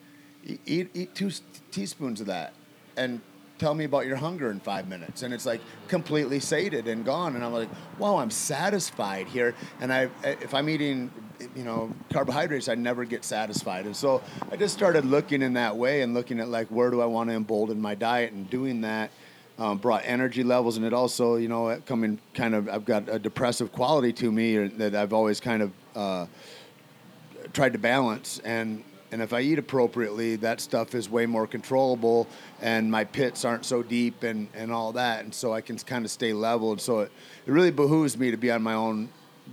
eat 0.66 0.90
eat 0.94 1.14
two 1.14 1.30
teaspoons 1.70 2.20
of 2.20 2.26
that 2.26 2.52
and 2.96 3.20
tell 3.58 3.74
me 3.74 3.84
about 3.84 4.06
your 4.06 4.16
hunger 4.16 4.50
in 4.50 4.58
five 4.58 4.88
minutes. 4.88 5.22
And 5.22 5.32
it's 5.32 5.46
like 5.46 5.60
completely 5.86 6.40
sated 6.40 6.88
and 6.88 7.04
gone. 7.04 7.36
And 7.36 7.44
i'm 7.44 7.52
like 7.52 7.68
wow 7.98 8.16
i'm 8.16 8.30
satisfied 8.30 9.28
here. 9.28 9.54
And 9.80 9.92
i 9.92 10.08
if 10.24 10.52
i'm 10.52 10.68
eating 10.68 11.12
you 11.54 11.64
know 11.64 11.92
carbohydrates 12.12 12.68
i 12.68 12.74
never 12.74 13.04
get 13.04 13.24
satisfied. 13.24 13.86
And 13.86 13.96
so 13.96 14.20
i 14.50 14.56
just 14.56 14.74
started 14.74 15.04
looking 15.04 15.42
in 15.42 15.52
that 15.54 15.76
way 15.76 16.02
and 16.02 16.12
looking 16.12 16.40
at 16.40 16.48
like 16.48 16.66
where 16.68 16.90
do 16.90 17.00
i 17.00 17.06
want 17.06 17.30
to 17.30 17.36
embolden 17.36 17.80
my 17.80 17.94
diet 17.94 18.32
and 18.32 18.50
doing 18.50 18.80
that 18.80 19.12
um, 19.58 19.78
brought 19.78 20.02
energy 20.04 20.42
levels 20.42 20.76
and 20.76 20.84
it 20.84 20.92
also 20.92 21.36
you 21.36 21.48
know 21.48 21.80
coming 21.86 22.18
kind 22.34 22.54
of 22.54 22.68
i've 22.68 22.84
got 22.84 23.08
a 23.08 23.18
depressive 23.18 23.70
quality 23.72 24.12
to 24.12 24.32
me 24.32 24.66
that 24.66 24.94
i've 24.94 25.12
always 25.12 25.40
kind 25.40 25.62
of 25.62 25.72
uh, 25.94 26.26
tried 27.52 27.72
to 27.72 27.78
balance 27.78 28.40
and 28.44 28.82
and 29.14 29.22
if 29.22 29.32
I 29.32 29.42
eat 29.42 29.60
appropriately, 29.60 30.34
that 30.36 30.60
stuff 30.60 30.92
is 30.92 31.08
way 31.08 31.24
more 31.24 31.46
controllable, 31.46 32.26
and 32.60 32.90
my 32.90 33.04
pits 33.04 33.44
aren't 33.44 33.64
so 33.64 33.80
deep 33.80 34.24
and, 34.24 34.48
and 34.54 34.72
all 34.72 34.90
that, 34.94 35.22
and 35.22 35.32
so 35.32 35.52
I 35.52 35.60
can 35.60 35.78
kind 35.78 36.04
of 36.04 36.10
stay 36.10 36.32
leveled. 36.32 36.80
So 36.80 36.98
it, 36.98 37.12
it 37.46 37.52
really 37.52 37.70
behooves 37.70 38.18
me 38.18 38.32
to 38.32 38.36
be 38.36 38.50
on 38.50 38.60
my 38.60 38.74
own 38.74 39.08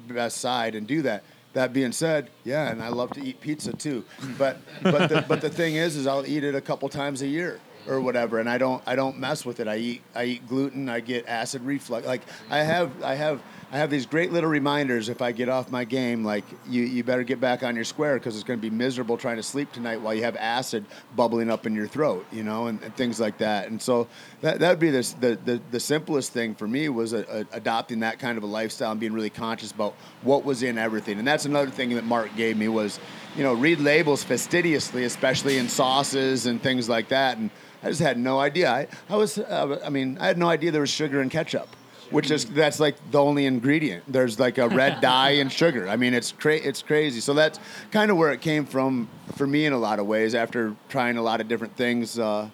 best 0.07 0.37
side 0.37 0.73
and 0.73 0.87
do 0.87 1.03
that. 1.03 1.23
That 1.53 1.73
being 1.73 1.91
said, 1.91 2.31
yeah, 2.43 2.71
and 2.71 2.81
I 2.81 2.87
love 2.87 3.11
to 3.11 3.23
eat 3.23 3.39
pizza 3.39 3.71
too, 3.71 4.03
but 4.39 4.57
but 4.81 5.09
the, 5.09 5.25
but 5.27 5.41
the 5.41 5.49
thing 5.51 5.75
is, 5.75 5.95
is 5.95 6.07
I'll 6.07 6.25
eat 6.25 6.43
it 6.43 6.55
a 6.55 6.61
couple 6.61 6.89
times 6.89 7.21
a 7.21 7.27
year 7.27 7.59
or 7.87 8.01
whatever, 8.01 8.39
and 8.39 8.49
I 8.49 8.57
don't 8.57 8.81
I 8.85 8.95
don't 8.95 9.17
mess 9.17 9.45
with 9.45 9.59
it. 9.59 9.67
I 9.67 9.77
eat 9.77 10.01
I 10.15 10.25
eat 10.25 10.47
gluten, 10.47 10.89
I 10.89 10.99
get 10.99 11.27
acid 11.27 11.63
reflux. 11.63 12.05
Like 12.05 12.21
I 12.49 12.59
have 12.59 13.03
I 13.03 13.15
have 13.15 13.41
I 13.73 13.77
have 13.77 13.89
these 13.89 14.05
great 14.05 14.33
little 14.33 14.49
reminders 14.49 15.07
if 15.07 15.21
I 15.21 15.31
get 15.31 15.47
off 15.47 15.71
my 15.71 15.85
game, 15.85 16.25
like 16.25 16.43
you, 16.67 16.83
you 16.83 17.05
better 17.05 17.23
get 17.23 17.39
back 17.39 17.63
on 17.63 17.73
your 17.73 17.85
square 17.85 18.15
because 18.15 18.35
it's 18.35 18.43
going 18.43 18.59
to 18.59 18.61
be 18.61 18.69
miserable 18.69 19.17
trying 19.17 19.37
to 19.37 19.43
sleep 19.43 19.71
tonight 19.71 20.01
while 20.01 20.13
you 20.13 20.23
have 20.23 20.35
acid 20.35 20.85
bubbling 21.15 21.49
up 21.49 21.65
in 21.65 21.73
your 21.73 21.87
throat, 21.87 22.25
you 22.33 22.43
know, 22.43 22.67
and, 22.67 22.83
and 22.83 22.93
things 22.97 23.17
like 23.17 23.37
that. 23.37 23.69
And 23.69 23.81
so 23.81 24.09
that 24.41 24.59
that 24.59 24.71
would 24.71 24.79
be 24.79 24.89
the, 24.89 25.39
the 25.45 25.61
the 25.71 25.79
simplest 25.79 26.33
thing 26.33 26.53
for 26.53 26.67
me 26.67 26.89
was 26.89 27.13
a, 27.13 27.45
a, 27.53 27.55
adopting 27.55 28.01
that 28.01 28.19
kind 28.19 28.37
of 28.37 28.43
a 28.43 28.47
lifestyle 28.47 28.91
and 28.91 28.99
being 28.99 29.13
really 29.13 29.29
conscious 29.29 29.71
about 29.71 29.93
what 30.21 30.43
was 30.43 30.63
in 30.63 30.77
everything. 30.77 31.17
And 31.17 31.25
that's 31.25 31.45
another 31.45 31.71
thing 31.71 31.91
that 31.91 32.03
Mark 32.03 32.35
gave 32.35 32.57
me 32.57 32.67
was, 32.67 32.99
you 33.37 33.43
know, 33.43 33.53
read 33.53 33.79
labels 33.79 34.21
fastidiously, 34.21 35.05
especially 35.05 35.59
in 35.59 35.69
sauces 35.69 36.45
and 36.45 36.61
things 36.61 36.89
like 36.89 37.07
that. 37.07 37.37
And 37.37 37.49
I 37.83 37.87
just 37.87 38.01
had 38.01 38.17
no 38.17 38.37
idea. 38.37 38.69
I, 38.69 38.87
I 39.09 39.15
was, 39.15 39.37
uh, 39.37 39.79
I 39.81 39.89
mean, 39.89 40.17
I 40.19 40.27
had 40.27 40.37
no 40.37 40.49
idea 40.49 40.71
there 40.71 40.81
was 40.81 40.89
sugar 40.89 41.21
in 41.21 41.29
ketchup 41.29 41.69
which 42.11 42.29
is 42.31 42.45
that's 42.45 42.79
like 42.79 42.95
the 43.11 43.21
only 43.21 43.45
ingredient. 43.45 44.03
There's 44.07 44.39
like 44.39 44.57
a 44.57 44.67
red 44.67 45.01
dye 45.01 45.31
and 45.31 45.51
sugar. 45.51 45.87
I 45.87 45.95
mean, 45.95 46.13
it's 46.13 46.31
cra- 46.31 46.55
it's 46.55 46.81
crazy. 46.81 47.19
So 47.19 47.33
that's 47.33 47.59
kind 47.91 48.11
of 48.11 48.17
where 48.17 48.31
it 48.31 48.41
came 48.41 48.65
from 48.65 49.09
for 49.35 49.47
me 49.47 49.65
in 49.65 49.73
a 49.73 49.79
lot 49.79 49.99
of 49.99 50.05
ways. 50.05 50.35
After 50.35 50.75
trying 50.89 51.17
a 51.17 51.21
lot 51.21 51.41
of 51.41 51.47
different 51.47 51.75
things, 51.75 52.19
uh, 52.19 52.49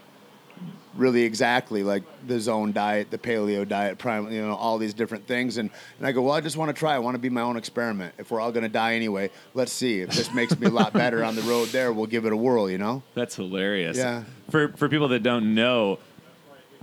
really 0.97 1.23
exactly 1.23 1.83
like 1.83 2.03
the 2.27 2.39
zone 2.39 2.71
diet, 2.73 3.11
the 3.11 3.17
paleo 3.17 3.67
diet, 3.67 3.97
prime, 3.97 4.31
you 4.31 4.41
know, 4.41 4.55
all 4.55 4.77
these 4.77 4.93
different 4.93 5.27
things. 5.27 5.57
And, 5.57 5.69
and 5.97 6.07
I 6.07 6.11
go, 6.11 6.21
well, 6.23 6.33
I 6.33 6.41
just 6.41 6.57
want 6.57 6.69
to 6.69 6.73
try. 6.73 6.95
I 6.95 6.99
want 6.99 7.15
to 7.15 7.19
be 7.19 7.29
my 7.29 7.41
own 7.41 7.55
experiment. 7.55 8.15
If 8.17 8.31
we're 8.31 8.39
all 8.39 8.51
going 8.51 8.63
to 8.63 8.69
die 8.69 8.95
anyway, 8.95 9.29
let's 9.53 9.71
see. 9.71 10.01
If 10.01 10.11
this 10.11 10.33
makes 10.33 10.57
me 10.59 10.67
a 10.67 10.71
lot 10.71 10.93
better 10.93 11.23
on 11.23 11.35
the 11.35 11.43
road 11.43 11.69
there, 11.69 11.93
we'll 11.93 12.07
give 12.07 12.25
it 12.25 12.33
a 12.33 12.37
whirl. 12.37 12.69
You 12.69 12.77
know? 12.77 13.03
That's 13.13 13.35
hilarious. 13.35 13.97
Yeah. 13.97 14.23
For 14.49 14.69
for 14.69 14.89
people 14.89 15.09
that 15.09 15.23
don't 15.23 15.53
know, 15.53 15.99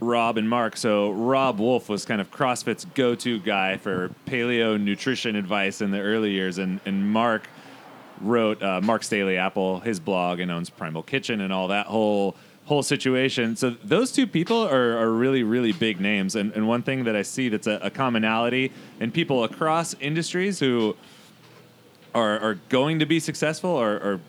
Rob 0.00 0.36
and 0.36 0.48
Mark. 0.48 0.76
So 0.76 1.10
Robb 1.12 1.58
Wolf 1.58 1.88
was 1.88 2.04
kind 2.04 2.20
of 2.20 2.30
CrossFit's 2.30 2.85
go-to 2.85 3.38
guy 3.40 3.76
for 3.76 4.11
paleo 4.26 4.80
nutrition 4.80 5.37
advice 5.37 5.80
in 5.80 5.90
the 5.90 6.00
early 6.00 6.33
years, 6.33 6.59
and 6.59 6.80
and 6.85 7.11
Mark 7.11 7.48
wrote 8.20 8.62
uh, 8.62 8.80
Mark's 8.80 9.09
Daily 9.09 9.37
Apple 9.37 9.80
his 9.80 10.00
blog 10.00 10.40
and 10.40 10.50
owns 10.50 10.70
Primal 10.70 11.02
Kitchen 11.02 11.40
and 11.40 11.52
all 11.52 11.68
that 11.68 11.87
whole 11.87 12.37
whole 12.66 12.83
situation. 12.83 13.57
So 13.57 13.70
those 13.70 14.11
two 14.11 14.26
people 14.26 14.62
are, 14.62 14.98
are 14.98 15.11
really 15.11 15.42
really 15.42 15.72
big 15.72 16.00
names, 16.00 16.35
and 16.35 16.52
and 16.52 16.66
one 16.66 16.83
thing 16.83 17.04
that 17.04 17.16
I 17.16 17.22
see 17.22 17.48
that's 17.48 17.66
a, 17.66 17.78
a 17.83 17.90
commonality 17.90 18.72
in 19.00 19.11
people 19.11 19.44
across 19.44 19.94
industries 20.00 20.59
who 20.59 20.96
are, 22.14 22.38
are 22.38 22.54
going 22.68 23.00
to 23.00 23.07
be 23.07 23.18
successful 23.18 23.70
or, 23.70 23.94
or 23.94 24.20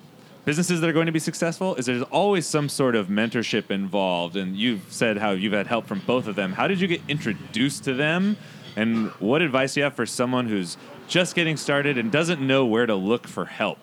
businesses 0.45 0.79
that 0.79 0.89
are 0.89 0.93
going 0.93 1.07
to 1.07 1.11
be 1.11 1.19
successful 1.19 1.75
is 1.75 1.87
there's 1.87 2.03
always 2.03 2.45
some 2.45 2.69
sort 2.69 2.95
of 2.95 3.07
mentorship 3.07 3.71
involved 3.71 4.35
and 4.35 4.55
you've 4.55 4.85
said 4.89 5.17
how 5.17 5.31
you've 5.31 5.53
had 5.53 5.67
help 5.67 5.85
from 5.87 5.99
both 6.05 6.27
of 6.27 6.35
them 6.35 6.53
how 6.53 6.67
did 6.67 6.79
you 6.79 6.87
get 6.87 7.01
introduced 7.07 7.83
to 7.83 7.93
them 7.93 8.37
and 8.75 9.09
what 9.19 9.41
advice 9.41 9.73
do 9.73 9.79
you 9.79 9.83
have 9.83 9.95
for 9.95 10.05
someone 10.05 10.47
who's 10.47 10.77
just 11.07 11.35
getting 11.35 11.57
started 11.57 11.97
and 11.97 12.11
doesn't 12.11 12.39
know 12.39 12.65
where 12.65 12.85
to 12.85 12.95
look 12.95 13.27
for 13.27 13.45
help 13.45 13.79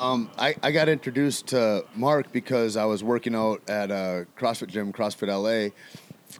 Um, 0.00 0.30
I, 0.38 0.54
I 0.62 0.70
got 0.70 0.88
introduced 0.88 1.48
to 1.48 1.84
Mark 1.96 2.30
because 2.30 2.76
I 2.76 2.84
was 2.84 3.02
working 3.02 3.34
out 3.34 3.60
at 3.68 3.90
a 3.90 4.26
CrossFit 4.38 4.68
gym, 4.68 4.92
CrossFit 4.92 5.26
LA, 5.26 5.74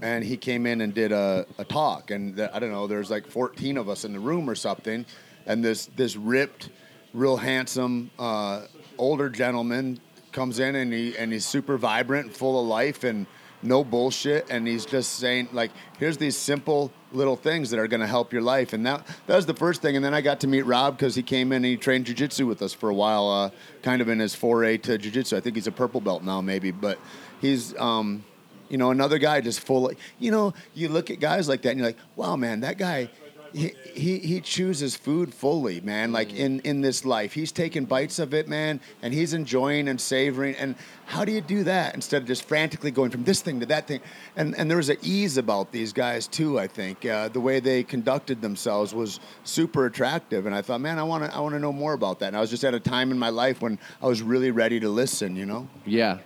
and 0.01 0.23
he 0.23 0.37
came 0.37 0.65
in 0.65 0.81
and 0.81 0.95
did 0.95 1.11
a, 1.11 1.45
a 1.59 1.65
talk. 1.65 2.13
And 2.13 2.37
the, 2.37 2.55
I 2.55 2.61
don't 2.61 2.71
know, 2.71 2.87
there's 2.87 3.11
like 3.11 3.27
14 3.27 3.77
of 3.77 3.89
us 3.89 4.05
in 4.05 4.13
the 4.13 4.21
room 4.21 4.49
or 4.49 4.55
something, 4.55 5.05
and 5.45 5.65
this 5.65 5.87
this 5.97 6.15
ripped, 6.15 6.71
real 7.13 7.37
handsome 7.37 8.13
uh, 8.17 8.67
older 8.99 9.29
gentleman 9.29 10.01
comes 10.33 10.59
in 10.59 10.75
and 10.75 10.93
he 10.93 11.17
and 11.17 11.33
he's 11.33 11.47
super 11.47 11.79
vibrant, 11.79 12.37
full 12.37 12.61
of 12.61 12.67
life, 12.67 13.05
and 13.05 13.27
no 13.63 13.83
bullshit. 13.83 14.47
And 14.51 14.67
he's 14.67 14.87
just 14.87 15.15
saying 15.15 15.49
like, 15.53 15.71
here's 15.99 16.17
these 16.17 16.37
simple 16.37 16.93
little 17.13 17.37
things 17.37 17.71
that 17.71 17.81
are 17.81 17.89
going 17.89 18.01
to 18.01 18.07
help 18.07 18.33
your 18.33 18.43
life. 18.43 18.73
And 18.73 18.85
that 18.87 19.07
that 19.27 19.37
was 19.37 19.47
the 19.47 19.55
first 19.55 19.83
thing. 19.83 19.97
And 19.97 20.05
then 20.05 20.15
I 20.15 20.21
got 20.21 20.41
to 20.41 20.47
meet 20.47 20.63
Rob 20.63 20.97
because 20.97 21.15
he 21.15 21.23
came 21.23 21.53
in 21.53 21.57
and 21.57 21.67
he 21.67 21.77
trained 21.77 22.07
jujitsu 22.07 22.47
with 22.47 22.63
us 22.63 22.73
for 22.73 22.89
a 22.89 22.95
while, 22.95 23.29
uh, 23.29 23.51
kind 23.83 24.03
of 24.03 24.09
in 24.09 24.19
his 24.19 24.35
foray 24.35 24.79
to 24.79 24.99
jujitsu. 24.99 25.37
I 25.37 25.41
think 25.41 25.57
he's 25.57 25.67
a 25.67 25.73
purple 25.73 26.01
belt 26.01 26.23
now, 26.23 26.41
maybe, 26.41 26.71
but 26.71 26.99
he's. 27.41 27.77
Um, 27.79 28.25
you 28.69 28.77
know, 28.77 28.91
another 28.91 29.19
guy 29.19 29.41
just 29.41 29.61
full 29.61 29.89
of, 29.89 29.97
you 30.19 30.31
know, 30.31 30.53
you 30.75 30.89
look 30.89 31.11
at 31.11 31.21
guys 31.21 31.49
like 31.49 31.63
that 31.63 31.71
and 31.71 31.79
you're 31.79 31.89
like, 31.89 31.97
wow, 32.17 32.37
man, 32.37 32.61
that 32.61 32.79
guy, 32.79 33.09
he, 33.53 33.73
he, 33.95 34.19
he 34.19 34.41
chooses 34.41 34.97
food 34.97 35.33
fully, 35.33 35.81
man. 35.81 36.13
Like 36.13 36.33
in, 36.35 36.61
in 36.61 36.81
this 36.81 37.05
life, 37.05 37.33
he's 37.33 37.53
taking 37.53 37.85
bites 37.85 38.19
of 38.19 38.35
it, 38.35 38.49
man, 38.49 38.81
and 39.03 39.13
he's 39.15 39.35
enjoying 39.35 39.89
and 39.89 40.01
savoring. 40.01 40.55
And 40.57 40.75
how 41.07 41.25
do 41.25 41.33
you 41.33 41.41
do 41.41 41.65
that 41.65 41.95
instead 41.95 42.23
of 42.23 42.29
just 42.29 42.45
frantically 42.45 42.91
going 42.91 43.11
from 43.11 43.25
this 43.25 43.41
thing 43.41 43.61
to 43.61 43.67
that 43.67 43.87
thing? 43.87 44.01
And, 44.37 44.55
and 44.57 44.71
there 44.71 44.77
was 44.77 44.89
an 44.91 44.99
ease 45.03 45.37
about 45.39 45.73
these 45.73 45.93
guys 45.93 46.27
too, 46.27 46.59
I 46.59 46.67
think. 46.67 47.05
Uh, 47.05 47.29
the 47.29 47.41
way 47.41 47.61
they 47.61 47.83
conducted 47.83 48.41
themselves 48.43 48.95
was 48.95 49.21
super 49.45 49.87
attractive. 49.87 50.47
And 50.47 50.55
I 50.55 50.63
thought, 50.63 50.81
man, 50.81 50.99
I 50.99 51.03
want 51.03 51.25
to 51.25 51.35
I 51.35 51.41
want 51.41 51.55
to 51.55 51.59
know 51.59 51.73
more 51.73 51.95
about 51.95 52.19
that. 52.21 52.27
And 52.29 52.37
I 52.37 52.41
was 52.41 52.51
just 52.51 52.65
at 52.65 52.75
a 52.75 52.81
time 52.81 53.11
in 53.11 53.19
my 53.19 53.31
life 53.31 53.63
when 53.63 53.79
I 54.03 54.07
was 54.07 54.23
really 54.23 54.51
ready 54.51 54.81
to 54.81 54.89
listen, 54.89 55.37
you 55.37 55.47
know? 55.47 55.69
Yeah. 55.87 56.19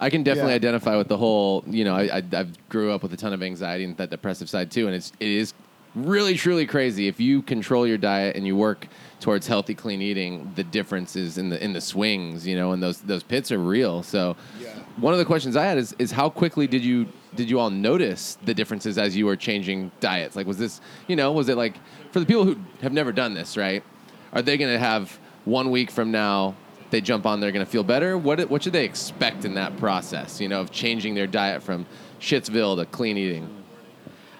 I 0.00 0.10
can 0.10 0.22
definitely 0.24 0.50
Yeah. 0.52 0.56
identify 0.56 0.96
with 0.96 1.08
the 1.08 1.16
whole, 1.16 1.62
you 1.66 1.84
know, 1.84 1.94
I, 1.94 2.18
I, 2.18 2.22
I 2.32 2.46
grew 2.68 2.90
up 2.90 3.02
with 3.02 3.12
a 3.12 3.16
ton 3.16 3.32
of 3.32 3.42
anxiety 3.42 3.84
and 3.84 3.96
that 3.96 4.10
depressive 4.10 4.50
side 4.50 4.70
too. 4.70 4.86
And 4.86 4.94
it's, 4.94 5.12
it 5.20 5.28
is 5.28 5.54
really, 5.94 6.34
truly 6.34 6.66
crazy. 6.66 7.08
If 7.08 7.20
you 7.20 7.42
control 7.42 7.86
your 7.86 7.98
diet 7.98 8.36
and 8.36 8.46
you 8.46 8.56
work 8.56 8.88
towards 9.20 9.46
healthy, 9.46 9.74
clean 9.74 10.02
eating, 10.02 10.52
the 10.54 10.64
difference 10.64 11.16
is 11.16 11.38
in 11.38 11.48
the, 11.48 11.62
in 11.62 11.72
the 11.72 11.80
swings, 11.80 12.46
you 12.46 12.56
know, 12.56 12.72
and 12.72 12.82
those, 12.82 13.00
those 13.00 13.22
pits 13.22 13.50
are 13.52 13.58
real. 13.58 14.02
So 14.02 14.36
Yeah. 14.60 14.74
one 14.96 15.12
of 15.12 15.18
the 15.18 15.24
questions 15.24 15.56
I 15.56 15.64
had 15.64 15.78
is, 15.78 15.94
is 15.98 16.10
how 16.10 16.28
quickly 16.28 16.66
did 16.66 16.84
you, 16.84 17.06
did 17.34 17.48
you 17.48 17.58
all 17.58 17.70
notice 17.70 18.36
the 18.44 18.54
differences 18.54 18.98
as 18.98 19.16
you 19.16 19.26
were 19.26 19.36
changing 19.36 19.90
diets? 20.00 20.36
Like, 20.36 20.46
was 20.46 20.58
this, 20.58 20.80
you 21.08 21.16
know, 21.16 21.32
was 21.32 21.48
it 21.48 21.56
like, 21.56 21.74
for 22.10 22.20
the 22.20 22.26
people 22.26 22.44
who 22.44 22.56
have 22.82 22.92
never 22.92 23.12
done 23.12 23.34
this, 23.34 23.56
right? 23.56 23.82
Are 24.32 24.42
they 24.42 24.56
going 24.56 24.72
to 24.72 24.78
have 24.78 25.18
one 25.44 25.70
week 25.70 25.90
from 25.90 26.10
now 26.10 26.54
they 26.90 27.00
jump 27.00 27.26
on, 27.26 27.40
they're 27.40 27.50
going 27.50 27.64
to 27.64 27.70
feel 27.70 27.82
better. 27.82 28.16
What 28.16 28.48
what 28.48 28.62
should 28.62 28.72
they 28.72 28.84
expect 28.84 29.44
in 29.44 29.54
that 29.54 29.76
process? 29.78 30.40
You 30.40 30.48
know, 30.48 30.60
of 30.60 30.70
changing 30.70 31.14
their 31.14 31.26
diet 31.26 31.60
from 31.60 31.86
Shitsville 32.20 32.76
to 32.76 32.86
clean 32.86 33.18
eating. 33.18 33.63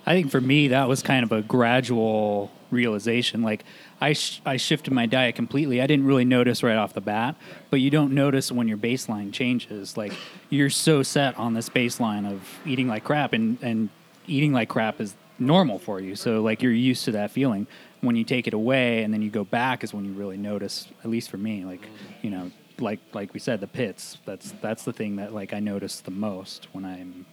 I 0.07 0.15
think 0.15 0.31
for 0.31 0.41
me 0.41 0.69
that 0.69 0.89
was 0.89 1.03
kind 1.03 1.25
of 1.25 1.33
a 1.33 1.43
gradual 1.43 2.51
realization. 2.71 3.43
Like 3.43 3.65
I 4.01 4.13
sh- 4.13 4.41
I 4.45 4.57
shifted 4.57 4.93
my 4.93 5.07
diet 5.07 5.35
completely. 5.35 5.81
I 5.81 5.87
didn't 5.87 6.07
really 6.07 6.25
notice 6.25 6.63
right 6.63 6.77
off 6.77 6.93
the 6.93 7.01
bat, 7.01 7.37
but 7.71 7.81
you 7.81 7.91
don't 7.91 8.13
notice 8.13 8.53
when 8.53 8.69
your 8.69 8.77
baseline 8.77 9.33
changes. 9.33 9.97
Like 9.97 10.13
you're 10.51 10.71
so 10.71 11.03
set 11.03 11.39
on 11.39 11.55
this 11.55 11.69
baseline 11.69 12.31
of 12.31 12.59
eating 12.67 12.89
like 12.89 13.05
crap, 13.05 13.33
and 13.33 13.59
and 13.63 13.89
eating 14.27 14.53
like 14.53 14.69
crap 14.69 15.01
is 15.01 15.15
normal 15.39 15.79
for 15.79 16.01
you. 16.01 16.17
So 16.17 16.43
like 16.43 16.63
you're 16.63 16.73
used 16.73 17.05
to 17.07 17.13
that 17.13 17.31
feeling. 17.31 17.67
when 18.01 18.17
you 18.17 18.25
take 18.25 18.47
it 18.47 18.53
away 18.53 19.03
and 19.03 19.15
then 19.15 19.23
you 19.23 19.31
go 19.31 19.45
back 19.45 19.83
is 19.83 19.95
when 19.95 20.05
you 20.05 20.13
really 20.13 20.37
notice. 20.37 20.87
At 21.03 21.11
least 21.11 21.31
for 21.31 21.39
me, 21.39 21.65
like 21.65 21.89
you 22.23 22.31
know, 22.31 22.51
like 22.79 23.01
like 23.15 23.33
we 23.33 23.41
said, 23.41 23.61
the 23.61 23.67
pits. 23.67 24.19
That's 24.27 24.53
that's 24.61 24.85
the 24.85 24.93
thing 24.93 25.17
that 25.17 25.33
like 25.33 25.55
I 25.55 25.61
notice 25.61 26.01
the 26.01 26.11
most 26.11 26.69
when 26.73 26.85
I'm 26.85 27.25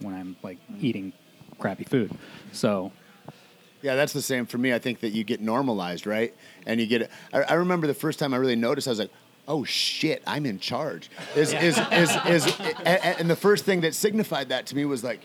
when 0.00 0.14
I'm 0.14 0.36
like 0.42 0.58
eating 0.80 1.12
crappy 1.60 1.84
food. 1.84 2.10
So 2.52 2.90
Yeah, 3.82 3.94
that's 3.94 4.12
the 4.12 4.20
same 4.22 4.44
for 4.46 4.58
me. 4.58 4.74
I 4.74 4.78
think 4.78 5.00
that 5.00 5.10
you 5.10 5.24
get 5.24 5.40
normalized, 5.40 6.06
right? 6.06 6.34
And 6.66 6.80
you 6.80 6.86
get. 6.86 7.10
I, 7.32 7.42
I 7.42 7.54
remember 7.54 7.86
the 7.86 7.94
first 7.94 8.18
time 8.18 8.34
I 8.34 8.36
really 8.36 8.56
noticed. 8.56 8.86
I 8.88 8.90
was 8.90 8.98
like, 8.98 9.12
"Oh 9.48 9.64
shit, 9.64 10.22
I'm 10.26 10.44
in 10.44 10.58
charge." 10.58 11.10
Is 11.34 11.52
is 11.54 11.78
is 11.92 12.10
is, 12.26 12.60
and, 12.84 13.20
and 13.20 13.30
the 13.30 13.36
first 13.36 13.64
thing 13.64 13.80
that 13.82 13.94
signified 13.94 14.50
that 14.50 14.66
to 14.66 14.76
me 14.76 14.84
was 14.84 15.02
like, 15.02 15.20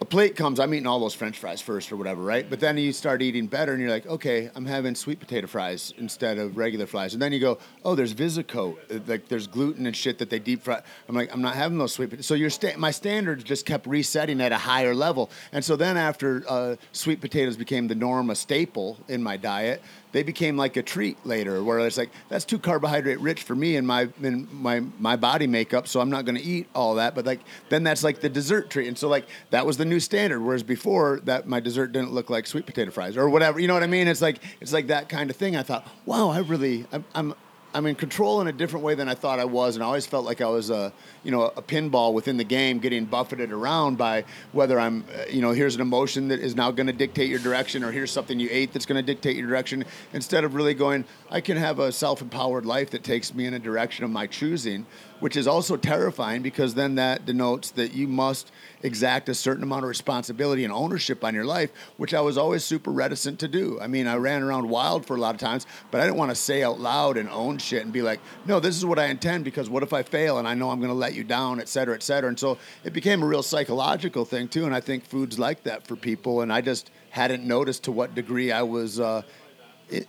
a 0.00 0.04
plate 0.06 0.34
comes. 0.34 0.58
I'm 0.58 0.72
eating 0.72 0.86
all 0.86 0.98
those 0.98 1.12
French 1.14 1.38
fries 1.38 1.60
first 1.60 1.92
or 1.92 1.96
whatever, 1.96 2.22
right? 2.22 2.48
But 2.48 2.58
then 2.58 2.78
you 2.78 2.90
start 2.92 3.20
eating 3.20 3.46
better, 3.46 3.72
and 3.72 3.82
you're 3.82 3.90
like, 3.90 4.06
okay, 4.06 4.50
I'm 4.54 4.64
having 4.64 4.94
sweet 4.94 5.20
potato 5.20 5.46
fries 5.46 5.92
instead 5.98 6.38
of 6.38 6.56
regular 6.56 6.86
fries. 6.86 7.12
And 7.12 7.20
then 7.20 7.32
you 7.32 7.38
go, 7.38 7.58
oh, 7.84 7.94
there's 7.94 8.14
Visicoat, 8.14 8.78
Uh, 8.90 9.00
like 9.06 9.28
there's 9.28 9.46
gluten 9.46 9.86
and 9.86 9.94
shit 9.94 10.18
that 10.18 10.30
they 10.30 10.38
deep 10.38 10.62
fry. 10.62 10.80
I'm 11.06 11.14
like, 11.14 11.30
I'm 11.32 11.42
not 11.42 11.54
having 11.54 11.76
those 11.76 11.92
sweet. 11.92 12.06
potatoes. 12.06 12.26
So 12.26 12.34
your 12.34 12.48
sta- 12.48 12.78
my 12.78 12.90
standards 12.90 13.44
just 13.44 13.66
kept 13.66 13.86
resetting 13.86 14.40
at 14.40 14.52
a 14.52 14.56
higher 14.58 14.94
level. 14.94 15.30
And 15.52 15.62
so 15.62 15.76
then 15.76 15.98
after 15.98 16.44
uh, 16.48 16.76
sweet 16.92 17.20
potatoes 17.20 17.58
became 17.58 17.86
the 17.88 17.94
norm, 17.94 18.30
a 18.30 18.34
staple 18.34 18.98
in 19.08 19.22
my 19.22 19.36
diet, 19.36 19.82
they 20.12 20.22
became 20.22 20.56
like 20.56 20.76
a 20.76 20.82
treat 20.82 21.24
later, 21.24 21.62
where 21.62 21.78
it's 21.80 21.96
like 21.96 22.10
that's 22.28 22.44
too 22.44 22.58
carbohydrate 22.58 23.20
rich 23.20 23.42
for 23.42 23.54
me 23.54 23.76
and 23.76 23.86
my 23.86 24.08
in 24.22 24.48
my 24.52 24.80
my 24.98 25.16
body 25.16 25.46
makeup, 25.46 25.86
so 25.86 26.00
I'm 26.00 26.10
not 26.10 26.24
going 26.24 26.36
to 26.36 26.42
eat 26.42 26.68
all 26.74 26.96
that. 26.96 27.14
But 27.14 27.26
like 27.26 27.40
then 27.68 27.84
that's 27.84 28.02
like 28.02 28.20
the 28.20 28.28
dessert 28.28 28.70
treat, 28.70 28.88
and 28.88 28.98
so 28.98 29.08
like 29.08 29.26
that 29.50 29.66
was 29.66 29.76
the 29.76 29.84
new 29.84 30.00
standard. 30.00 30.40
Whereas 30.40 30.62
before 30.62 31.20
that 31.24 31.46
my 31.46 31.60
dessert 31.60 31.92
didn't 31.92 32.12
look 32.12 32.30
like 32.30 32.46
sweet 32.46 32.66
potato 32.66 32.90
fries 32.90 33.16
or 33.16 33.28
whatever. 33.28 33.60
You 33.60 33.68
know 33.68 33.74
what 33.74 33.82
I 33.82 33.88
mean? 33.88 34.08
It's 34.08 34.22
like 34.22 34.42
it's 34.60 34.72
like 34.72 34.88
that 34.88 35.08
kind 35.08 35.30
of 35.30 35.36
thing. 35.36 35.56
I 35.56 35.62
thought, 35.62 35.86
wow, 36.06 36.30
I 36.30 36.38
really 36.38 36.86
I'm. 36.92 37.04
I'm 37.14 37.34
I'm 37.72 37.86
in 37.86 37.94
control 37.94 38.40
in 38.40 38.48
a 38.48 38.52
different 38.52 38.84
way 38.84 38.96
than 38.96 39.08
I 39.08 39.14
thought 39.14 39.38
I 39.38 39.44
was, 39.44 39.76
and 39.76 39.82
I 39.84 39.86
always 39.86 40.04
felt 40.04 40.24
like 40.24 40.40
I 40.40 40.48
was 40.48 40.70
a, 40.70 40.92
you 41.22 41.30
know, 41.30 41.44
a 41.44 41.62
pinball 41.62 42.12
within 42.12 42.36
the 42.36 42.44
game, 42.44 42.80
getting 42.80 43.04
buffeted 43.04 43.52
around 43.52 43.96
by 43.96 44.24
whether 44.50 44.80
I'm, 44.80 45.04
uh, 45.14 45.26
you 45.30 45.40
know, 45.40 45.52
here's 45.52 45.76
an 45.76 45.80
emotion 45.80 46.28
that 46.28 46.40
is 46.40 46.56
now 46.56 46.72
going 46.72 46.88
to 46.88 46.92
dictate 46.92 47.30
your 47.30 47.38
direction, 47.38 47.84
or 47.84 47.92
here's 47.92 48.10
something 48.10 48.40
you 48.40 48.48
ate 48.50 48.72
that's 48.72 48.86
going 48.86 48.96
to 48.96 49.06
dictate 49.06 49.36
your 49.36 49.46
direction. 49.46 49.84
Instead 50.12 50.42
of 50.42 50.54
really 50.54 50.74
going, 50.74 51.04
I 51.30 51.40
can 51.40 51.56
have 51.56 51.78
a 51.78 51.92
self-empowered 51.92 52.66
life 52.66 52.90
that 52.90 53.04
takes 53.04 53.32
me 53.32 53.46
in 53.46 53.54
a 53.54 53.60
direction 53.60 54.04
of 54.04 54.10
my 54.10 54.26
choosing, 54.26 54.84
which 55.20 55.36
is 55.36 55.46
also 55.46 55.76
terrifying 55.76 56.42
because 56.42 56.74
then 56.74 56.96
that 56.96 57.24
denotes 57.24 57.70
that 57.72 57.94
you 57.94 58.08
must 58.08 58.50
exact 58.82 59.28
a 59.28 59.34
certain 59.34 59.62
amount 59.62 59.84
of 59.84 59.88
responsibility 59.88 60.64
and 60.64 60.72
ownership 60.72 61.22
on 61.22 61.34
your 61.34 61.44
life, 61.44 61.70
which 61.98 62.14
I 62.14 62.20
was 62.20 62.38
always 62.38 62.64
super 62.64 62.90
reticent 62.90 63.38
to 63.40 63.48
do. 63.48 63.78
I 63.80 63.86
mean, 63.86 64.06
I 64.06 64.16
ran 64.16 64.42
around 64.42 64.68
wild 64.68 65.06
for 65.06 65.16
a 65.16 65.20
lot 65.20 65.34
of 65.34 65.40
times, 65.40 65.66
but 65.90 66.00
I 66.00 66.04
didn't 66.04 66.16
want 66.16 66.30
to 66.30 66.34
say 66.34 66.62
out 66.62 66.80
loud 66.80 67.16
and 67.16 67.28
own 67.28 67.58
shit 67.58 67.82
and 67.84 67.92
be 67.92 68.02
like, 68.02 68.20
no, 68.46 68.58
this 68.58 68.76
is 68.76 68.84
what 68.84 68.98
I 68.98 69.06
intend 69.06 69.44
because 69.44 69.68
what 69.68 69.82
if 69.82 69.92
I 69.92 70.02
fail 70.02 70.38
and 70.38 70.48
I 70.48 70.54
know 70.54 70.70
I'm 70.70 70.80
going 70.80 70.90
to 70.90 70.94
let 70.94 71.14
you 71.14 71.24
down, 71.24 71.60
et 71.60 71.68
cetera, 71.68 71.94
et 71.94 72.02
cetera. 72.02 72.28
And 72.28 72.38
so 72.38 72.58
it 72.84 72.92
became 72.92 73.22
a 73.22 73.26
real 73.26 73.42
psychological 73.42 74.24
thing 74.24 74.48
too. 74.48 74.64
And 74.64 74.74
I 74.74 74.80
think 74.80 75.04
food's 75.04 75.38
like 75.38 75.62
that 75.64 75.86
for 75.86 75.96
people. 75.96 76.40
And 76.40 76.52
I 76.52 76.62
just 76.62 76.90
hadn't 77.10 77.44
noticed 77.44 77.84
to 77.84 77.92
what 77.92 78.14
degree 78.14 78.52
I 78.52 78.62
was 78.62 78.98
uh, 78.98 79.22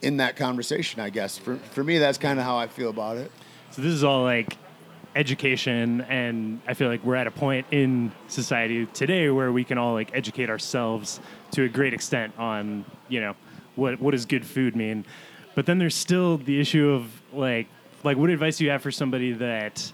in 0.01 0.17
that 0.17 0.35
conversation, 0.35 1.01
I 1.01 1.09
guess. 1.09 1.37
For, 1.37 1.57
for 1.57 1.83
me, 1.83 1.97
that's 1.97 2.17
kind 2.17 2.39
of 2.39 2.45
how 2.45 2.57
I 2.57 2.67
feel 2.67 2.89
about 2.89 3.17
it. 3.17 3.31
So 3.71 3.81
this 3.81 3.93
is 3.93 4.03
all 4.03 4.23
like 4.23 4.57
education, 5.15 6.01
and 6.01 6.61
I 6.67 6.73
feel 6.73 6.87
like 6.87 7.03
we're 7.03 7.15
at 7.15 7.27
a 7.27 7.31
point 7.31 7.67
in 7.71 8.11
society 8.27 8.85
today 8.87 9.29
where 9.29 9.51
we 9.51 9.63
can 9.63 9.77
all 9.77 9.93
like 9.93 10.11
educate 10.13 10.49
ourselves 10.49 11.19
to 11.51 11.63
a 11.63 11.69
great 11.69 11.93
extent 11.93 12.33
on 12.37 12.85
you 13.09 13.21
know 13.21 13.35
what 13.75 13.99
what 13.99 14.11
does 14.11 14.25
good 14.25 14.45
food 14.45 14.75
mean. 14.75 15.05
But 15.55 15.65
then 15.65 15.79
there's 15.79 15.95
still 15.95 16.37
the 16.37 16.59
issue 16.59 16.89
of 16.89 17.21
like 17.33 17.67
like 18.03 18.17
what 18.17 18.29
advice 18.29 18.57
do 18.57 18.65
you 18.65 18.71
have 18.71 18.81
for 18.81 18.91
somebody 18.91 19.33
that 19.33 19.91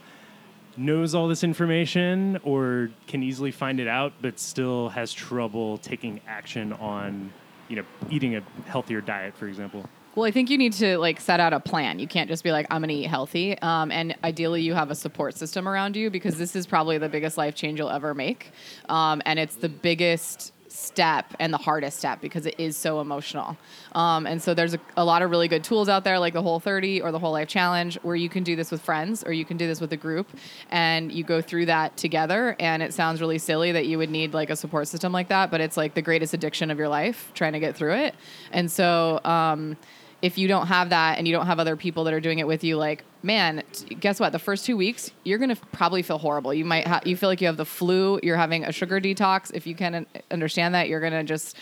knows 0.78 1.16
all 1.16 1.28
this 1.28 1.44
information 1.44 2.40
or 2.44 2.92
can 3.08 3.24
easily 3.24 3.52
find 3.52 3.80
it 3.80 3.88
out 3.88 4.14
but 4.22 4.40
still 4.40 4.90
has 4.90 5.12
trouble 5.12 5.80
taking 5.80 6.22
action 6.28 6.72
on 6.74 7.32
you 7.68 7.76
know 7.76 7.84
eating 8.12 8.36
a 8.36 8.44
healthier 8.68 9.02
diet 9.02 9.36
for 9.36 9.48
example 9.48 9.90
Well, 10.18 10.26
I 10.26 10.32
think 10.32 10.50
you 10.50 10.58
need 10.58 10.74
to 10.74 10.98
like 10.98 11.22
set 11.22 11.40
out 11.40 11.54
a 11.54 11.60
plan. 11.60 12.00
You 12.00 12.08
can't 12.08 12.28
just 12.28 12.44
be 12.44 12.52
like, 12.52 12.66
I'm 12.72 12.82
going 12.82 12.90
to 12.90 12.96
eat 12.96 13.06
healthy. 13.06 13.56
Um, 13.60 13.92
and 13.92 14.16
ideally, 14.24 14.64
you 14.64 14.74
have 14.74 14.90
a 14.90 14.96
support 14.96 15.38
system 15.38 15.68
around 15.68 15.96
you 15.96 16.10
because 16.10 16.40
this 16.40 16.56
is 16.56 16.66
probably 16.66 16.98
the 16.98 17.08
biggest 17.08 17.38
life 17.38 17.54
change 17.54 17.78
you'll 17.78 17.92
ever 17.92 18.16
make. 18.16 18.52
Um, 18.90 19.22
and 19.28 19.38
it's 19.38 19.58
the 19.58 19.70
biggest 19.70 20.54
step 20.70 21.36
and 21.40 21.54
the 21.54 21.58
hardest 21.60 22.00
step 22.00 22.20
because 22.20 22.48
it 22.48 22.56
is 22.58 22.76
so 22.76 23.00
emotional. 23.00 23.58
Um, 23.94 24.26
and 24.26 24.42
so 24.42 24.56
there's 24.56 24.74
a, 24.74 24.80
a 24.96 25.06
lot 25.06 25.22
of 25.22 25.30
really 25.30 25.48
good 25.48 25.64
tools 25.64 25.88
out 25.88 26.04
there 26.04 26.18
like 26.18 26.34
the 26.34 26.42
Whole 26.42 26.60
30 26.60 27.02
or 27.02 27.12
the 27.12 27.20
Whole 27.20 27.32
Life 27.32 27.48
Challenge 27.48 28.00
where 28.02 28.16
you 28.16 28.28
can 28.28 28.44
do 28.44 28.56
this 28.56 28.72
with 28.72 28.82
friends 28.82 29.24
or 29.24 29.34
you 29.34 29.46
can 29.46 29.58
do 29.58 29.68
this 29.68 29.80
with 29.80 29.94
a 29.94 29.98
group 29.98 30.28
and 30.72 31.12
you 31.12 31.24
go 31.24 31.42
through 31.44 31.68
that 31.68 31.96
together. 31.96 32.56
And 32.60 32.82
it 32.82 32.92
sounds 32.92 33.22
really 33.22 33.38
silly 33.38 33.72
that 33.72 33.86
you 33.86 34.00
would 34.00 34.10
need 34.10 34.34
like 34.34 34.50
a 34.50 34.56
support 34.56 34.88
system 34.88 35.12
like 35.12 35.28
that, 35.28 35.52
but 35.52 35.62
it's 35.62 35.78
like 35.78 35.94
the 35.94 36.02
greatest 36.02 36.34
addiction 36.34 36.72
of 36.72 36.80
your 36.80 36.90
life 36.90 37.32
trying 37.36 37.54
to 37.54 37.60
get 37.60 37.76
through 37.76 37.94
it. 37.94 38.16
And 38.52 38.72
so, 38.72 39.20
um, 39.24 39.78
if 40.22 40.38
you 40.38 40.48
don't 40.48 40.68
have 40.68 40.90
that 40.90 41.18
and 41.18 41.28
you 41.28 41.34
don't 41.34 41.46
have 41.46 41.60
other 41.60 41.76
people 41.76 42.04
that 42.06 42.14
are 42.14 42.20
doing 42.20 42.40
it 42.40 42.48
with 42.48 42.64
you, 42.64 42.76
like, 42.76 43.04
man, 43.22 43.64
t- 43.72 43.96
guess 43.96 44.20
what? 44.20 44.32
The 44.32 44.40
first 44.40 44.66
two 44.66 44.76
weeks, 44.76 45.12
you're 45.24 45.38
gonna 45.38 45.56
probably 45.72 46.02
feel 46.02 46.18
horrible. 46.18 46.54
You 46.54 46.66
might 46.66 46.88
ha- 46.88 47.02
you 47.06 47.16
feel 47.16 47.30
like 47.30 47.40
you 47.40 47.48
have 47.48 47.58
the 47.58 47.66
flu. 47.66 48.20
You're 48.24 48.38
having 48.38 48.64
a 48.64 48.72
sugar 48.72 49.00
detox. 49.00 49.52
If 49.54 49.68
you 49.68 49.76
can 49.76 49.94
un- 49.94 50.08
understand 50.32 50.74
that, 50.74 50.90
you're 50.90 51.02
gonna 51.02 51.24
just 51.24 51.56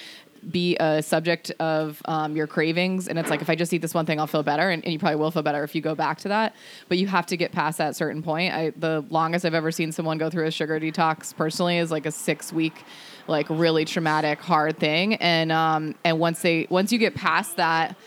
be 0.52 0.78
a 0.80 1.02
subject 1.02 1.52
of 1.60 2.02
um, 2.06 2.36
your 2.36 2.48
cravings. 2.48 3.08
And 3.08 3.18
it's 3.18 3.30
like, 3.30 3.42
if 3.42 3.50
I 3.50 3.56
just 3.56 3.74
eat 3.74 3.82
this 3.82 3.94
one 3.94 4.06
thing, 4.06 4.20
I'll 4.20 4.28
feel 4.28 4.44
better. 4.44 4.70
And, 4.70 4.84
and 4.84 4.94
you 4.94 5.00
probably 5.00 5.16
will 5.16 5.32
feel 5.32 5.42
better 5.42 5.64
if 5.64 5.74
you 5.74 5.82
go 5.82 5.96
back 5.96 6.20
to 6.20 6.28
that. 6.30 6.56
But 6.88 6.98
you 6.98 7.08
have 7.08 7.26
to 7.28 7.38
get 7.38 7.52
past 7.52 7.80
that 7.80 7.96
certain 7.96 8.22
point. 8.22 8.54
I, 8.54 8.70
the 8.72 9.04
longest 9.10 9.44
I've 9.44 9.54
ever 9.54 9.72
seen 9.72 9.92
someone 9.92 10.18
go 10.18 10.30
through 10.30 10.46
a 10.46 10.52
sugar 10.52 10.80
detox 10.80 11.36
personally 11.36 11.78
is 11.78 11.92
like 11.92 12.06
a 12.06 12.12
six 12.12 12.54
week, 12.54 12.84
like 13.28 13.48
really 13.50 13.86
traumatic, 13.86 14.40
hard 14.40 14.78
thing. 14.78 15.16
And 15.16 15.52
um, 15.52 15.96
and 16.04 16.20
once 16.20 16.42
they 16.42 16.68
once 16.70 16.92
you 16.92 17.00
get 17.00 17.16
past 17.16 17.58
that 17.58 17.98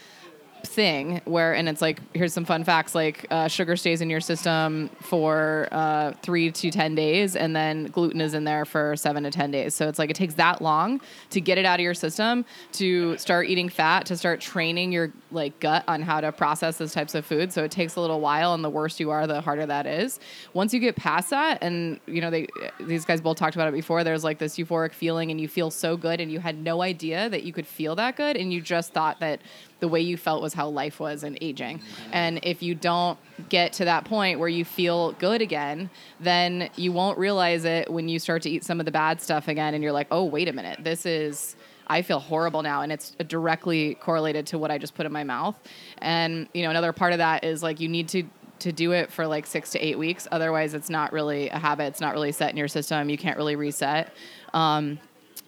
thing 0.66 1.20
where 1.24 1.54
and 1.54 1.68
it's 1.68 1.80
like 1.80 2.00
here's 2.14 2.32
some 2.32 2.44
fun 2.44 2.64
facts 2.64 2.94
like 2.94 3.26
uh, 3.30 3.48
sugar 3.48 3.76
stays 3.76 4.00
in 4.00 4.10
your 4.10 4.20
system 4.20 4.90
for 5.00 5.68
uh, 5.72 6.12
three 6.22 6.50
to 6.50 6.70
ten 6.70 6.94
days 6.94 7.36
and 7.36 7.54
then 7.54 7.86
gluten 7.86 8.20
is 8.20 8.34
in 8.34 8.44
there 8.44 8.64
for 8.64 8.96
seven 8.96 9.22
to 9.24 9.30
ten 9.30 9.50
days. 9.50 9.74
So 9.74 9.88
it's 9.88 9.98
like 9.98 10.10
it 10.10 10.16
takes 10.16 10.34
that 10.34 10.60
long 10.62 11.00
to 11.30 11.40
get 11.40 11.58
it 11.58 11.64
out 11.64 11.80
of 11.80 11.84
your 11.84 11.94
system 11.94 12.44
to 12.72 13.16
start 13.18 13.48
eating 13.48 13.68
fat 13.68 14.06
to 14.06 14.16
start 14.16 14.40
training 14.40 14.92
your 14.92 15.12
like 15.30 15.58
gut 15.60 15.84
on 15.86 16.02
how 16.02 16.20
to 16.20 16.32
process 16.32 16.78
those 16.78 16.92
types 16.92 17.14
of 17.14 17.24
food 17.24 17.52
so 17.52 17.64
it 17.64 17.70
takes 17.70 17.96
a 17.96 18.00
little 18.00 18.20
while 18.20 18.54
and 18.54 18.64
the 18.64 18.70
worse 18.70 18.98
you 18.98 19.10
are 19.10 19.26
the 19.26 19.40
harder 19.40 19.66
that 19.66 19.86
is 19.86 20.18
once 20.54 20.72
you 20.72 20.80
get 20.80 20.96
past 20.96 21.30
that 21.30 21.58
and 21.62 22.00
you 22.06 22.20
know 22.20 22.30
they 22.30 22.46
these 22.80 23.04
guys 23.04 23.20
both 23.20 23.36
talked 23.36 23.54
about 23.54 23.68
it 23.68 23.72
before 23.72 24.04
there's 24.04 24.24
like 24.24 24.38
this 24.38 24.56
euphoric 24.56 24.92
feeling 24.92 25.30
and 25.30 25.40
you 25.40 25.48
feel 25.48 25.70
so 25.70 25.96
good 25.96 26.20
and 26.20 26.32
you 26.32 26.40
had 26.40 26.56
no 26.58 26.82
idea 26.82 27.28
that 27.28 27.42
you 27.44 27.52
could 27.52 27.66
feel 27.66 27.94
that 27.94 28.16
good 28.16 28.36
and 28.36 28.52
you 28.52 28.60
just 28.60 28.92
thought 28.92 29.20
that 29.20 29.40
the 29.80 29.88
way 29.88 30.00
you 30.00 30.16
felt 30.16 30.42
was 30.42 30.54
how 30.54 30.68
life 30.68 30.98
was 30.98 31.22
and 31.22 31.38
aging. 31.40 31.78
Mm-hmm. 31.78 32.10
And 32.12 32.40
if 32.42 32.62
you 32.62 32.74
don't 32.74 33.18
get 33.48 33.72
to 33.74 33.84
that 33.84 34.04
point 34.04 34.38
where 34.38 34.48
you 34.48 34.64
feel 34.64 35.12
good 35.12 35.40
again, 35.40 35.90
then 36.20 36.70
you 36.76 36.92
won't 36.92 37.18
realize 37.18 37.64
it 37.64 37.90
when 37.90 38.08
you 38.08 38.18
start 38.18 38.42
to 38.42 38.50
eat 38.50 38.64
some 38.64 38.80
of 38.80 38.86
the 38.86 38.92
bad 38.92 39.20
stuff 39.20 39.48
again 39.48 39.74
and 39.74 39.82
you're 39.82 39.92
like, 39.92 40.08
"Oh, 40.10 40.24
wait 40.24 40.48
a 40.48 40.52
minute. 40.52 40.82
This 40.82 41.06
is 41.06 41.54
I 41.88 42.02
feel 42.02 42.20
horrible 42.20 42.62
now 42.62 42.82
and 42.82 42.92
it's 42.92 43.10
directly 43.26 43.94
correlated 43.94 44.46
to 44.48 44.58
what 44.58 44.70
I 44.70 44.78
just 44.78 44.94
put 44.94 45.06
in 45.06 45.12
my 45.12 45.24
mouth." 45.24 45.56
And, 45.98 46.48
you 46.54 46.62
know, 46.62 46.70
another 46.70 46.92
part 46.92 47.12
of 47.12 47.18
that 47.18 47.44
is 47.44 47.62
like 47.62 47.80
you 47.80 47.88
need 47.88 48.08
to 48.08 48.24
to 48.60 48.72
do 48.72 48.90
it 48.90 49.12
for 49.12 49.24
like 49.24 49.46
6 49.46 49.70
to 49.70 49.78
8 49.78 49.98
weeks. 49.98 50.26
Otherwise, 50.32 50.74
it's 50.74 50.90
not 50.90 51.12
really 51.12 51.48
a 51.48 51.58
habit. 51.58 51.84
It's 51.84 52.00
not 52.00 52.12
really 52.12 52.32
set 52.32 52.50
in 52.50 52.56
your 52.56 52.66
system. 52.66 53.08
You 53.08 53.16
can't 53.16 53.36
really 53.36 53.54
reset. 53.54 54.12
Um, 54.52 54.98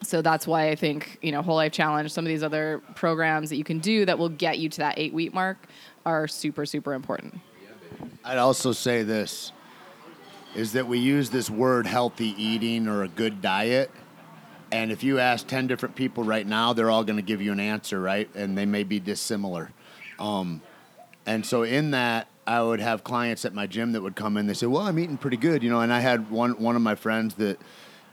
so 0.03 0.21
that's 0.21 0.47
why 0.47 0.69
I 0.69 0.75
think 0.75 1.19
you 1.21 1.31
know 1.31 1.41
Whole 1.41 1.55
Life 1.55 1.71
Challenge, 1.71 2.11
some 2.11 2.25
of 2.25 2.29
these 2.29 2.43
other 2.43 2.81
programs 2.95 3.49
that 3.49 3.57
you 3.57 3.63
can 3.63 3.79
do 3.79 4.05
that 4.05 4.17
will 4.17 4.29
get 4.29 4.59
you 4.59 4.69
to 4.69 4.77
that 4.79 4.97
eight 4.97 5.13
week 5.13 5.33
mark 5.33 5.57
are 6.05 6.27
super 6.27 6.65
super 6.65 6.93
important. 6.93 7.39
I'd 8.23 8.37
also 8.37 8.71
say 8.71 9.03
this 9.03 9.51
is 10.55 10.73
that 10.73 10.87
we 10.87 10.99
use 10.99 11.29
this 11.29 11.49
word 11.49 11.85
healthy 11.85 12.33
eating 12.41 12.87
or 12.87 13.03
a 13.03 13.07
good 13.07 13.41
diet. 13.41 13.89
And 14.71 14.91
if 14.91 15.03
you 15.03 15.19
ask 15.19 15.45
10 15.47 15.67
different 15.67 15.95
people 15.95 16.23
right 16.23 16.47
now, 16.47 16.73
they're 16.73 16.89
all 16.89 17.03
going 17.03 17.17
to 17.17 17.23
give 17.23 17.41
you 17.41 17.51
an 17.51 17.59
answer, 17.59 17.99
right? 17.99 18.29
And 18.35 18.57
they 18.57 18.65
may 18.65 18.83
be 18.83 18.99
dissimilar. 18.99 19.71
Um, 20.17 20.61
and 21.25 21.45
so 21.45 21.63
in 21.63 21.91
that, 21.91 22.27
I 22.47 22.61
would 22.61 22.79
have 22.79 23.03
clients 23.03 23.45
at 23.45 23.53
my 23.53 23.67
gym 23.67 23.91
that 23.91 24.01
would 24.01 24.15
come 24.15 24.37
in. 24.37 24.47
They 24.47 24.53
say, 24.53 24.65
"Well, 24.65 24.81
I'm 24.81 24.97
eating 24.97 25.17
pretty 25.17 25.37
good," 25.37 25.63
you 25.63 25.69
know. 25.69 25.81
And 25.81 25.93
I 25.93 25.99
had 25.99 26.31
one 26.31 26.51
one 26.59 26.75
of 26.75 26.81
my 26.81 26.95
friends 26.95 27.35
that 27.35 27.59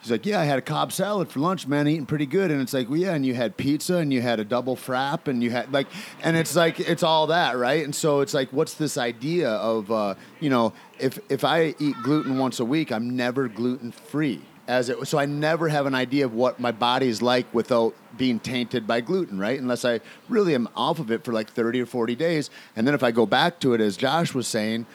he's 0.03 0.11
like, 0.11 0.27
"Yeah, 0.27 0.40
I 0.40 0.44
had 0.44 0.59
a 0.59 0.62
Cobb 0.62 0.92
salad 0.92 1.31
for 1.31 1.40
lunch, 1.40 1.66
man, 1.66 1.88
eating 1.88 2.07
pretty 2.07 2.27
good." 2.27 2.51
And 2.51 2.61
it's 2.61 2.75
like, 2.75 2.88
"Well, 2.90 2.99
yeah," 2.99 3.14
and 3.14 3.25
you 3.25 3.35
had 3.35 3.57
pizza, 3.57 3.97
and 3.97 4.12
you 4.12 4.21
had 4.21 4.38
a 4.38 4.44
double 4.44 4.77
frap, 4.77 5.29
and 5.29 5.42
you 5.42 5.51
had 5.51 5.73
like, 5.73 5.87
and 6.23 6.37
it's 6.37 6.55
like 6.55 6.79
it's 6.79 7.03
all 7.03 7.29
that, 7.29 7.57
right? 7.57 7.83
And 7.83 7.94
so 7.94 8.21
it's 8.21 8.35
like, 8.35 8.53
what's 8.53 8.75
this 8.75 8.99
idea 8.99 9.51
of, 9.51 9.90
uh, 9.90 10.14
you 10.40 10.51
know, 10.51 10.75
if 10.99 11.18
if 11.31 11.42
I 11.42 11.75
eat 11.79 11.97
gluten 12.03 12.38
once 12.38 12.61
a 12.61 12.64
week, 12.64 12.92
I'm 12.92 13.16
never 13.16 13.49
gluten 13.49 13.92
free. 13.92 14.42
As 14.68 14.90
it 14.90 15.09
so 15.09 15.18
I 15.18 15.24
never 15.24 15.68
have 15.68 15.87
an 15.87 15.94
idea 15.94 16.26
of 16.26 16.35
what 16.35 16.61
my 16.61 16.70
body's 16.70 17.22
like 17.22 17.52
without 17.54 17.94
being 18.16 18.38
tainted 18.38 18.87
by 18.87 19.00
gluten, 19.00 19.38
right? 19.38 19.59
Unless 19.59 19.85
I 19.85 20.00
really 20.28 20.54
am 20.54 20.68
off 20.76 20.98
of 20.98 21.11
it 21.11 21.24
for 21.24 21.33
like 21.33 21.50
30 21.50 21.81
or 21.81 21.87
40 21.87 22.14
days. 22.14 22.50
And 22.76 22.87
then 22.87 22.94
if 22.94 23.02
I 23.02 23.11
go 23.11 23.24
back 23.26 23.59
to 23.61 23.72
it, 23.72 23.81
as 23.81 23.96
Josh 23.96 24.35
was 24.35 24.46
saying, 24.46 24.87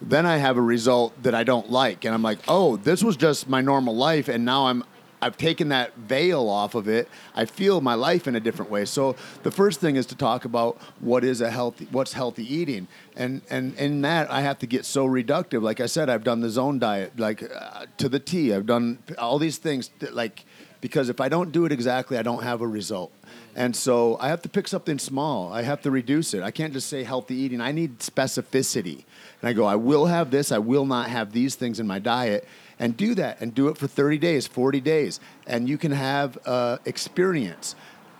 then 0.00 0.26
I 0.26 0.36
have 0.36 0.56
a 0.56 0.62
result 0.62 1.20
that 1.22 1.34
I 1.34 1.44
don't 1.44 1.70
like. 1.70 2.04
And 2.04 2.14
I'm 2.14 2.22
like, 2.22 2.40
oh, 2.46 2.76
this 2.76 3.02
was 3.02 3.16
just 3.16 3.48
my 3.48 3.60
normal 3.60 3.96
life. 3.96 4.28
And 4.28 4.44
now 4.44 4.66
I'm 4.66 4.84
I've 5.22 5.36
taken 5.36 5.68
that 5.68 5.96
veil 5.96 6.48
off 6.48 6.74
of 6.74 6.88
it. 6.88 7.08
I 7.36 7.44
feel 7.44 7.80
my 7.80 7.94
life 7.94 8.26
in 8.26 8.34
a 8.34 8.40
different 8.40 8.72
way. 8.72 8.84
So 8.84 9.14
the 9.44 9.52
first 9.52 9.80
thing 9.80 9.94
is 9.94 10.04
to 10.06 10.16
talk 10.16 10.44
about 10.44 10.76
what 10.98 11.22
is 11.22 11.40
a 11.40 11.50
healthy, 11.50 11.86
what's 11.92 12.12
healthy 12.12 12.44
eating, 12.52 12.88
and 13.16 13.40
and 13.48 13.74
in 13.76 14.02
that 14.02 14.30
I 14.30 14.40
have 14.40 14.58
to 14.58 14.66
get 14.66 14.84
so 14.84 15.06
reductive. 15.06 15.62
Like 15.62 15.80
I 15.80 15.86
said, 15.86 16.10
I've 16.10 16.24
done 16.24 16.40
the 16.40 16.50
zone 16.50 16.80
diet, 16.80 17.18
like 17.18 17.42
uh, 17.42 17.86
to 17.98 18.08
the 18.08 18.18
T. 18.18 18.52
I've 18.52 18.66
done 18.66 18.98
all 19.16 19.38
these 19.38 19.58
things, 19.58 19.90
that, 20.00 20.14
like 20.14 20.44
because 20.82 21.08
if 21.08 21.20
I 21.20 21.28
don't 21.28 21.52
do 21.52 21.64
it 21.64 21.72
exactly, 21.72 22.18
I 22.18 22.22
don't 22.22 22.42
have 22.42 22.60
a 22.60 22.66
result. 22.66 23.12
And 23.54 23.76
so 23.76 24.16
I 24.18 24.28
have 24.28 24.42
to 24.42 24.48
pick 24.48 24.66
something 24.66 24.98
small. 24.98 25.52
I 25.52 25.62
have 25.62 25.80
to 25.82 25.90
reduce 25.92 26.34
it. 26.34 26.42
I 26.42 26.50
can't 26.50 26.72
just 26.72 26.88
say 26.88 27.04
healthy 27.04 27.36
eating. 27.36 27.60
I 27.60 27.70
need 27.70 28.00
specificity. 28.00 29.04
And 29.40 29.48
I 29.48 29.52
go, 29.52 29.64
I 29.64 29.76
will 29.76 30.06
have 30.06 30.32
this. 30.32 30.50
I 30.50 30.58
will 30.58 30.84
not 30.84 31.08
have 31.08 31.32
these 31.32 31.54
things 31.54 31.78
in 31.78 31.86
my 31.86 32.00
diet 32.00 32.48
and 32.82 32.96
do 32.96 33.14
that 33.14 33.40
and 33.40 33.54
do 33.54 33.68
it 33.68 33.78
for 33.78 33.86
30 33.86 34.18
days, 34.18 34.48
40 34.48 34.80
days, 34.80 35.20
and 35.46 35.68
you 35.68 35.78
can 35.78 35.92
have 35.92 36.36
uh, 36.44 36.78
experience. 36.84 37.76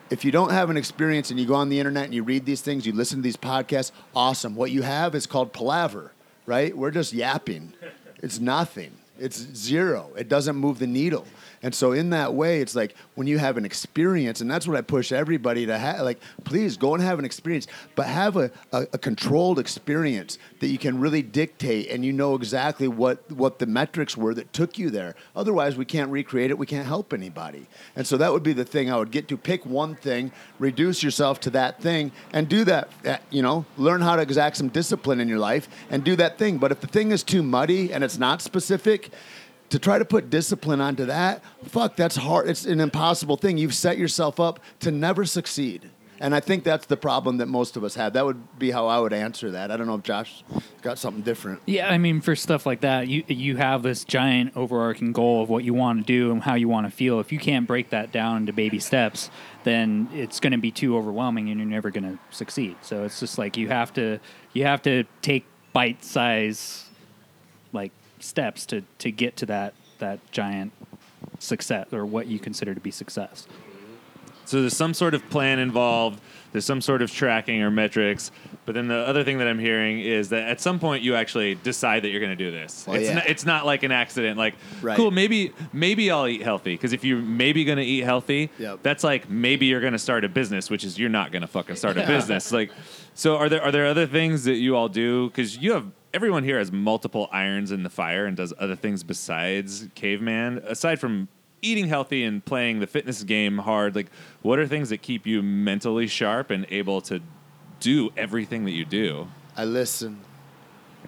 If 0.09 0.25
you 0.25 0.31
don't 0.31 0.53
have 0.53 0.71
an 0.71 0.77
experience 0.77 1.33
and 1.33 1.41
you 1.41 1.47
go 1.47 1.55
on 1.55 1.69
the 1.69 1.81
internet 1.81 2.05
and 2.05 2.15
you 2.15 2.23
read 2.23 2.47
these 2.47 2.61
things, 2.61 2.87
you 2.87 2.93
listen 2.93 3.19
to 3.19 3.23
these 3.23 3.37
podcasts, 3.37 3.91
awesome. 4.15 4.55
What 4.55 4.71
you 4.71 4.83
have 4.83 5.17
is 5.17 5.27
called 5.27 5.53
palaver, 5.53 6.13
right? 6.47 6.77
We're 6.77 6.93
just 6.93 7.13
yapping. 7.13 7.73
It's 8.23 8.39
nothing. 8.39 8.93
It's 9.19 9.37
zero. 9.37 10.11
It 10.17 10.29
doesn't 10.29 10.55
move 10.55 10.79
the 10.79 10.87
needle. 10.87 11.27
And 11.63 11.75
so 11.75 11.93
in 11.93 12.11
that 12.11 12.35
way, 12.35 12.61
it's 12.61 12.75
like 12.75 12.95
when 13.15 13.27
you 13.27 13.39
have 13.39 13.57
an 13.57 13.65
experience, 13.65 14.41
and 14.41 14.51
that's 14.51 14.67
what 14.67 14.77
I 14.77 14.81
push 14.81 15.13
everybody 15.13 15.67
to 15.67 15.79
have. 15.79 16.01
Like, 16.01 16.21
please 16.45 16.77
go 16.77 16.95
and 16.95 17.03
have 17.03 17.19
an 17.19 17.25
experience, 17.25 17.67
but 17.95 18.07
have 18.07 18.37
a, 18.37 18.51
a, 18.73 18.83
a 18.95 18.99
controlled 18.99 19.59
experience 19.59 20.39
that 20.61 20.69
you 20.69 20.79
can 20.79 20.99
really 20.99 21.23
dictate, 21.23 21.89
and 21.91 22.05
you 22.05 22.13
know 22.13 22.35
exactly 22.35 22.89
what 22.89 23.31
what 23.31 23.59
the 23.59 23.67
metrics 23.67 24.17
were 24.17 24.35
that 24.35 24.53
took 24.53 24.79
you 24.79 24.91
there. 24.91 25.15
Otherwise, 25.37 25.77
we 25.77 25.85
can't 25.85 26.11
recreate 26.11 26.51
it. 26.51 26.59
We 26.59 26.67
can't 26.67 26.87
help 26.87 27.13
anybody. 27.13 27.67
And 27.97 28.07
so 28.07 28.17
that 28.17 28.33
would 28.33 28.43
be 28.43 28.53
the 28.53 28.65
thing 28.65 28.91
I 28.91 28.97
would 28.97 29.11
get 29.11 29.29
to: 29.29 29.37
pick 29.37 29.65
one 29.65 29.95
thing, 29.95 30.33
reduce 30.59 31.03
yourself 31.03 31.41
to 31.41 31.51
that 31.51 31.81
thing, 31.81 32.13
and 32.33 32.49
do 32.49 32.65
that. 32.65 32.89
uh, 33.07 33.19
You 33.31 33.43
know, 33.43 33.65
learn 33.77 34.01
how 34.01 34.17
to 34.17 34.23
exact 34.23 34.57
some 34.57 34.69
discipline 34.69 35.21
in 35.21 35.29
your 35.29 35.39
life 35.39 35.69
and 35.91 36.03
do 36.03 36.17
that 36.17 36.39
thing. 36.39 36.59
But 36.59 36.73
if 36.73 36.81
the 36.81 36.87
thing 36.87 37.13
is 37.13 37.23
too 37.23 37.43
muddy 37.43 37.93
and 37.93 38.03
it's 38.03 38.19
not 38.19 38.43
specific 38.43 39.11
to 39.73 39.79
try 39.79 39.99
to 39.99 40.05
put 40.05 40.29
discipline 40.29 40.83
onto 40.83 41.07
that, 41.07 41.43
fuck, 41.65 41.97
that's 41.97 42.17
hard. 42.17 42.47
It's 42.47 42.67
an 42.67 42.79
impossible 42.79 43.39
thing. 43.39 43.57
You've 43.57 43.75
set 43.75 43.97
yourself 43.97 44.39
up 44.39 44.61
to 44.81 44.91
never 44.91 45.25
succeed. 45.25 45.89
And 46.21 46.35
I 46.35 46.41
think 46.41 46.63
that's 46.63 46.85
the 46.85 46.97
problem 46.99 47.39
that 47.39 47.47
most 47.47 47.79
of 47.79 47.83
us 47.83 47.95
have. 47.95 48.13
That 48.13 48.27
would 48.27 48.59
be 48.59 48.71
how 48.71 48.87
I 48.87 49.01
would 49.01 49.15
answer 49.15 49.51
that. 49.53 49.71
I 49.71 49.79
don't 49.79 49.87
know 49.87 49.95
if 49.95 50.03
Josh 50.03 50.45
got 50.83 50.99
something 50.99 51.23
different. 51.23 51.63
Yeah, 51.65 51.89
I 51.89 51.97
mean, 51.97 52.21
for 52.21 52.37
stuff 52.37 52.67
like 52.67 52.83
that, 52.83 53.09
you 53.09 53.25
you 53.29 53.57
have 53.57 53.83
this 53.83 54.05
giant 54.05 54.55
overarching 54.55 55.13
goal 55.13 55.43
of 55.43 55.49
what 55.49 55.65
you 55.65 55.73
want 55.73 56.01
to 56.01 56.05
do 56.05 56.31
and 56.31 56.43
how 56.43 56.55
you 56.55 56.69
want 56.69 56.87
to 56.87 56.95
feel. 56.95 57.19
If 57.19 57.33
you 57.33 57.39
can't 57.39 57.67
break 57.67 57.91
that 57.91 58.13
down 58.13 58.37
into 58.37 58.53
baby 58.53 58.79
steps, 58.79 59.31
then 59.65 60.11
it's 60.13 60.39
going 60.39 60.53
to 60.53 60.59
be 60.59 60.71
too 60.71 60.99
overwhelming, 60.99 61.49
and 61.49 61.59
you're 61.59 61.69
never 61.69 61.91
going 61.91 62.05
to 62.05 62.19
succeed. 62.31 62.77
So 62.83 63.05
it's 63.05 63.19
just 63.19 63.39
like 63.39 63.57
you 63.57 63.69
have 63.69 63.93
to 63.95 64.21
you 64.53 64.65
have 64.65 64.83
to 64.83 65.05
take 65.23 65.47
bite 65.73 66.05
size 66.05 66.91
like 67.73 67.91
steps 68.23 68.67
to 68.67 68.83
to 68.99 69.11
get 69.11 69.37
to 69.37 69.47
that 69.47 69.75
that 69.99 70.19
giant 70.33 70.73
success 71.39 71.93
or 71.93 72.05
what 72.07 72.27
you 72.27 72.39
consider 72.39 72.75
to 72.75 72.81
be 72.81 72.91
success. 72.91 73.47
So 74.45 74.61
there's 74.61 74.77
some 74.77 74.93
sort 74.93 75.15
of 75.15 75.29
plan 75.31 75.59
involved. 75.61 76.21
There's 76.51 76.65
some 76.65 76.81
sort 76.81 77.01
of 77.01 77.11
tracking 77.11 77.63
or 77.63 77.71
metrics. 77.71 78.31
But 78.67 78.75
then 78.75 78.89
the 78.89 78.97
other 78.97 79.25
thing 79.25 79.39
that 79.39 79.47
I'm 79.47 79.59
hearing 79.59 80.01
is 80.01 80.29
that 80.31 80.49
at 80.49 80.61
some 80.61 80.79
point 80.79 81.03
you 81.03 81.15
actually 81.15 81.55
decide 81.55 82.03
that 82.03 82.09
you're 82.11 82.21
going 82.21 82.37
to 82.37 82.45
do 82.45 82.51
this. 82.51 82.85
Well, 82.87 82.97
it's, 82.97 83.07
yeah. 83.09 83.15
not, 83.15 83.27
it's 83.29 83.47
not 83.47 83.67
like 83.67 83.83
an 83.85 83.93
accident. 83.93 84.39
Like, 84.39 84.55
Right. 84.83 84.97
cool, 84.97 85.11
maybe 85.11 85.53
maybe 85.73 86.11
I'll 86.11 86.27
eat 86.27 86.43
healthy. 86.43 86.75
Because 86.75 86.93
if 86.93 87.05
you're 87.05 87.23
maybe 87.23 87.65
going 87.65 87.79
to 87.79 87.85
eat 87.85 88.03
healthy, 88.05 88.51
Yep. 88.59 88.81
that's 88.83 89.05
like 89.05 89.31
maybe 89.31 89.67
you're 89.67 89.81
going 89.81 89.95
to 89.95 89.99
start 89.99 90.25
a 90.25 90.29
business, 90.29 90.69
which 90.69 90.85
is 90.85 90.99
you're 90.99 91.09
not 91.09 91.33
going 91.33 91.43
to 91.43 91.49
fucking 91.49 91.77
start 91.77 91.97
a 91.97 92.07
business. 92.07 92.53
Like, 92.53 92.71
so 93.15 93.37
are 93.37 93.49
there 93.49 93.63
are 93.63 93.73
there 93.73 93.87
other 93.87 94.07
things 94.07 94.45
that 94.45 94.57
you 94.57 94.77
all 94.77 94.89
do? 94.89 95.29
Because 95.29 95.57
you 95.57 95.73
have 95.73 95.87
everyone 96.15 96.45
here 96.45 96.59
has 96.59 96.71
multiple 96.71 97.29
irons 97.33 97.73
in 97.73 97.83
the 97.83 97.91
fire 97.91 98.27
and 98.27 98.37
does 98.37 98.53
other 98.59 98.77
things 98.77 99.03
besides 99.03 99.89
caveman. 99.95 100.59
Aside 100.67 101.01
from 101.01 101.29
eating 101.63 101.89
healthy 101.89 102.25
and 102.25 102.45
playing 102.45 102.81
the 102.81 102.87
fitness 102.87 103.23
game 103.23 103.59
hard, 103.59 103.95
like 103.95 104.11
what 104.43 104.59
are 104.59 104.67
things 104.67 104.91
that 104.91 105.03
keep 105.03 105.27
you 105.27 105.43
mentally 105.43 106.07
sharp 106.07 106.51
and 106.51 106.67
able 106.71 107.01
to 107.03 107.21
do 107.81 108.13
everything 108.17 108.65
that 108.65 108.73
you 108.73 108.85
do? 108.85 109.29
I 109.57 109.65
listen, 109.65 110.21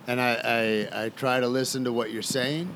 and 0.06 0.20
I, 0.20 0.88
I 0.92 1.04
I 1.04 1.08
try 1.10 1.40
to 1.40 1.48
listen 1.48 1.84
to 1.84 1.92
what 1.92 2.12
you're 2.12 2.22
saying, 2.22 2.74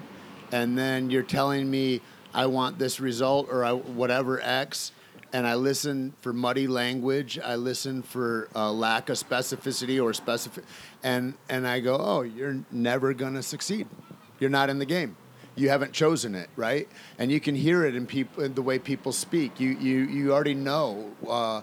and 0.53 0.77
then 0.77 1.11
you're 1.11 1.23
telling 1.23 1.71
me 1.71 2.01
I 2.35 2.47
want 2.47 2.79
this 2.79 3.01
result 3.01 3.49
or 3.51 3.65
I, 3.65 3.73
whatever 3.73 4.41
X, 4.41 4.93
and 5.33 5.47
I 5.47 5.55
listen 5.55 6.15
for 6.21 6.33
muddy 6.33 6.67
language. 6.67 7.39
I 7.39 7.57
listen 7.57 8.03
for 8.03 8.49
uh, 8.55 8.73
lack 8.73 9.09
of 9.09 9.17
specificity 9.17 10.03
or 10.03 10.13
specific, 10.13 10.65
and 11.03 11.35
and 11.49 11.67
I 11.67 11.81
go, 11.81 11.97
oh, 11.99 12.23
you're 12.23 12.59
never 12.71 13.15
gonna 13.15 13.43
succeed. 13.43 13.87
You're 14.41 14.51
not 14.51 14.71
in 14.71 14.79
the 14.79 14.87
game. 14.87 15.17
You 15.57 15.71
haven't 15.71 15.93
chosen 15.93 16.35
it, 16.35 16.49
right? 16.55 16.89
And 17.19 17.33
you 17.33 17.41
can 17.41 17.55
hear 17.55 17.85
it 17.85 17.97
in 17.97 18.07
people, 18.07 18.49
the 18.49 18.63
way 18.63 18.79
people 18.79 19.13
speak. 19.13 19.59
You 19.61 19.71
you 19.71 19.99
you 20.05 20.33
already 20.33 20.55
know. 20.55 21.11
Uh, 21.27 21.63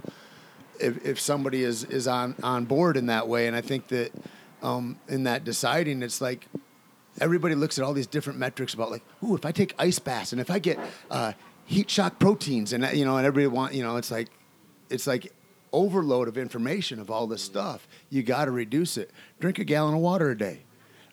if, 0.80 1.06
if 1.06 1.20
somebody 1.20 1.64
is, 1.64 1.84
is 1.84 2.08
on, 2.08 2.36
on 2.44 2.66
board 2.66 2.98
in 2.98 3.08
that 3.08 3.28
way. 3.28 3.48
And 3.48 3.56
I 3.56 3.62
think 3.62 3.88
that 3.90 4.12
um, 4.62 5.00
in 5.08 5.24
that 5.24 5.44
deciding, 5.44 6.04
it's 6.04 6.22
like 6.22 6.48
everybody 7.20 7.56
looks 7.56 7.78
at 7.78 7.86
all 7.86 7.94
these 7.94 8.08
different 8.08 8.40
metrics 8.40 8.74
about 8.74 8.92
like, 8.92 9.04
ooh, 9.24 9.36
if 9.36 9.46
I 9.46 9.52
take 9.52 9.74
ice 9.78 10.00
baths 10.00 10.32
and 10.32 10.42
if 10.42 10.50
I 10.50 10.60
get 10.60 10.80
uh, 11.10 11.34
heat 11.66 11.90
shock 11.90 12.20
proteins 12.20 12.74
and 12.74 12.86
you 12.98 13.06
know, 13.06 13.18
and 13.18 13.26
everybody 13.26 13.48
want, 13.56 13.74
you 13.74 13.84
know, 13.84 13.98
it's 13.98 14.12
like, 14.12 14.30
it's 14.90 15.08
like 15.08 15.32
overload 15.74 16.28
of 16.28 16.38
information 16.38 17.00
of 17.00 17.10
all 17.12 17.28
this 17.28 17.42
stuff. 17.42 17.88
You 18.10 18.24
got 18.24 18.46
to 18.46 18.52
reduce 18.52 18.98
it. 18.98 19.12
Drink 19.40 19.60
a 19.60 19.64
gallon 19.64 19.96
of 19.96 20.00
water 20.02 20.30
a 20.32 20.38
day. 20.38 20.62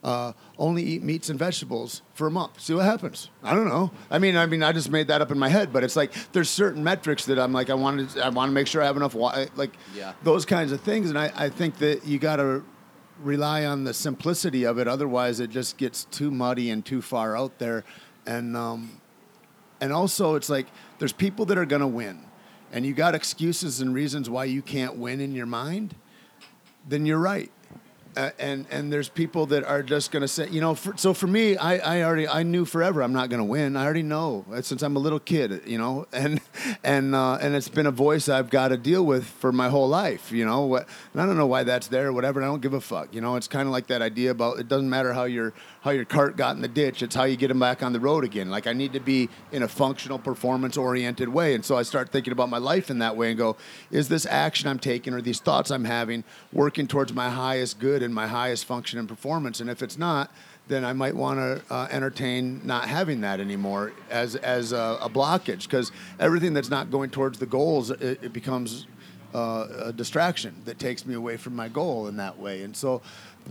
Uh, 0.04 0.32
only 0.58 0.82
eat 0.82 1.02
meats 1.02 1.30
and 1.30 1.38
vegetables 1.38 2.02
for 2.14 2.26
a 2.26 2.30
month. 2.30 2.60
See 2.60 2.74
what 2.74 2.84
happens. 2.84 3.30
I 3.42 3.54
don't 3.54 3.68
know. 3.68 3.92
I 4.10 4.18
mean, 4.18 4.36
I 4.36 4.46
mean, 4.46 4.62
I 4.64 4.72
just 4.72 4.90
made 4.90 5.06
that 5.08 5.20
up 5.20 5.30
in 5.30 5.38
my 5.38 5.48
head, 5.48 5.72
but 5.72 5.84
it's 5.84 5.94
like 5.94 6.12
there's 6.32 6.50
certain 6.50 6.82
metrics 6.82 7.24
that 7.26 7.38
I'm 7.38 7.52
like, 7.52 7.70
I 7.70 7.74
want 7.74 8.10
to, 8.10 8.24
I 8.24 8.28
want 8.30 8.48
to 8.50 8.52
make 8.52 8.66
sure 8.66 8.82
I 8.82 8.86
have 8.86 8.96
enough 8.96 9.14
water, 9.14 9.46
like 9.54 9.70
Yeah. 9.94 10.12
those 10.24 10.44
kinds 10.44 10.72
of 10.72 10.80
things. 10.80 11.08
And 11.08 11.16
I, 11.18 11.30
I 11.36 11.48
think 11.48 11.78
that 11.78 12.04
you 12.04 12.18
got 12.18 12.36
to 12.36 12.64
rely 13.22 13.64
on 13.64 13.84
the 13.84 13.94
simplicity 13.94 14.64
of 14.64 14.78
it. 14.78 14.88
Otherwise, 14.88 15.38
it 15.38 15.50
just 15.50 15.76
gets 15.76 16.04
too 16.06 16.32
muddy 16.32 16.70
and 16.70 16.84
too 16.84 17.00
far 17.00 17.36
out 17.36 17.60
there. 17.60 17.84
And 18.26 18.56
um, 18.56 19.00
and 19.82 19.92
also, 19.92 20.36
it's 20.36 20.48
like 20.48 20.68
there's 21.00 21.12
people 21.12 21.44
that 21.46 21.58
are 21.58 21.64
going 21.66 21.80
to 21.80 21.88
win, 21.88 22.24
and 22.70 22.86
you 22.86 22.94
got 22.94 23.16
excuses 23.16 23.80
and 23.80 23.92
reasons 23.92 24.30
why 24.30 24.44
you 24.44 24.62
can't 24.62 24.94
win 24.94 25.20
in 25.20 25.34
your 25.34 25.46
mind. 25.46 25.96
Then 26.88 27.04
you're 27.04 27.18
right. 27.18 27.50
Uh, 28.16 28.30
and 28.38 28.64
and 28.70 28.92
there's 28.92 29.08
people 29.08 29.46
that 29.46 29.64
are 29.64 29.82
just 29.82 30.12
going 30.12 30.20
to 30.20 30.28
say, 30.28 30.48
you 30.50 30.60
know, 30.60 30.76
for, 30.76 30.96
so 30.96 31.12
for 31.12 31.26
me, 31.26 31.56
I, 31.56 31.78
I 31.78 32.02
already 32.04 32.28
I 32.28 32.44
knew 32.44 32.64
forever 32.64 33.02
I'm 33.02 33.12
not 33.12 33.28
going 33.28 33.38
to 33.38 33.44
win. 33.44 33.76
I 33.76 33.84
already 33.84 34.04
know 34.04 34.44
uh, 34.52 34.62
since 34.62 34.82
I'm 34.82 34.94
a 34.94 35.00
little 35.00 35.18
kid, 35.18 35.62
you 35.66 35.78
know, 35.78 36.06
and 36.12 36.40
and 36.84 37.16
uh, 37.16 37.38
and 37.40 37.56
it's 37.56 37.68
been 37.68 37.86
a 37.86 37.90
voice 37.90 38.28
I've 38.28 38.50
got 38.50 38.68
to 38.68 38.76
deal 38.76 39.04
with 39.04 39.24
for 39.24 39.50
my 39.50 39.68
whole 39.68 39.88
life, 39.88 40.30
you 40.30 40.44
know. 40.44 40.66
What 40.66 40.86
and 41.12 41.22
I 41.22 41.26
don't 41.26 41.38
know 41.38 41.46
why 41.46 41.64
that's 41.64 41.88
there 41.88 42.08
or 42.08 42.12
whatever. 42.12 42.40
I 42.40 42.46
don't 42.46 42.62
give 42.62 42.74
a 42.74 42.80
fuck, 42.80 43.12
you 43.12 43.20
know. 43.20 43.34
It's 43.34 43.48
kind 43.48 43.66
of 43.66 43.72
like 43.72 43.88
that 43.88 44.02
idea 44.02 44.30
about 44.30 44.60
it 44.60 44.68
doesn't 44.68 44.90
matter 44.90 45.12
how 45.12 45.24
your 45.24 45.54
how 45.82 45.90
your 45.90 46.04
cart 46.04 46.36
got 46.36 46.54
in 46.54 46.62
the 46.62 46.68
ditch. 46.68 47.02
It's 47.02 47.14
how 47.14 47.24
you 47.24 47.36
get 47.36 47.48
them 47.48 47.58
back 47.58 47.82
on 47.82 47.92
the 47.92 48.00
road 48.00 48.24
again. 48.24 48.50
Like 48.50 48.66
I 48.66 48.72
need 48.72 48.92
to 48.92 49.00
be 49.00 49.28
in 49.50 49.62
a 49.62 49.68
functional, 49.68 50.18
performance 50.18 50.76
oriented 50.76 51.28
way, 51.28 51.54
and 51.54 51.64
so 51.64 51.76
I 51.76 51.82
start 51.82 52.10
thinking 52.10 52.32
about 52.32 52.48
my 52.48 52.58
life 52.58 52.90
in 52.90 53.00
that 53.00 53.16
way 53.16 53.30
and 53.30 53.38
go, 53.38 53.56
is 53.90 54.08
this 54.08 54.24
action 54.26 54.68
I'm 54.68 54.78
taking 54.78 55.12
or 55.12 55.20
these 55.20 55.40
thoughts 55.40 55.70
I'm 55.70 55.84
having 55.84 56.24
working 56.52 56.86
towards 56.86 57.12
my 57.12 57.28
highest 57.28 57.78
good 57.78 58.02
and 58.02 58.14
my 58.14 58.28
highest 58.28 58.64
function 58.64 58.98
and 58.98 59.08
performance? 59.08 59.60
And 59.60 59.68
if 59.68 59.82
it's 59.82 59.98
not, 59.98 60.30
then 60.68 60.84
I 60.84 60.92
might 60.92 61.16
want 61.16 61.38
to 61.38 61.74
uh, 61.74 61.88
entertain 61.90 62.60
not 62.64 62.88
having 62.88 63.20
that 63.22 63.40
anymore 63.40 63.92
as 64.08 64.36
as 64.36 64.72
a, 64.72 64.98
a 65.02 65.10
blockage 65.10 65.64
because 65.64 65.90
everything 66.20 66.54
that's 66.54 66.70
not 66.70 66.90
going 66.90 67.10
towards 67.10 67.38
the 67.38 67.46
goals 67.46 67.90
it, 67.90 68.22
it 68.22 68.32
becomes 68.32 68.86
uh, 69.34 69.66
a 69.84 69.92
distraction 69.92 70.54
that 70.64 70.78
takes 70.78 71.06
me 71.06 71.14
away 71.14 71.36
from 71.36 71.56
my 71.56 71.68
goal 71.68 72.06
in 72.06 72.16
that 72.16 72.38
way. 72.38 72.62
And 72.62 72.76
so, 72.76 73.00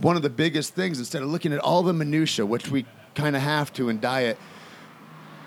one 0.00 0.16
of 0.16 0.22
the 0.22 0.30
biggest 0.30 0.74
things 0.74 0.98
instead 0.98 1.22
of 1.22 1.28
looking 1.28 1.52
at 1.52 1.58
all 1.60 1.82
the 1.82 1.92
minutia, 1.92 2.46
which 2.46 2.68
we 2.68 2.86
kind 3.14 3.36
of 3.36 3.42
have 3.42 3.72
to 3.74 3.88
in 3.88 4.00
diet. 4.00 4.38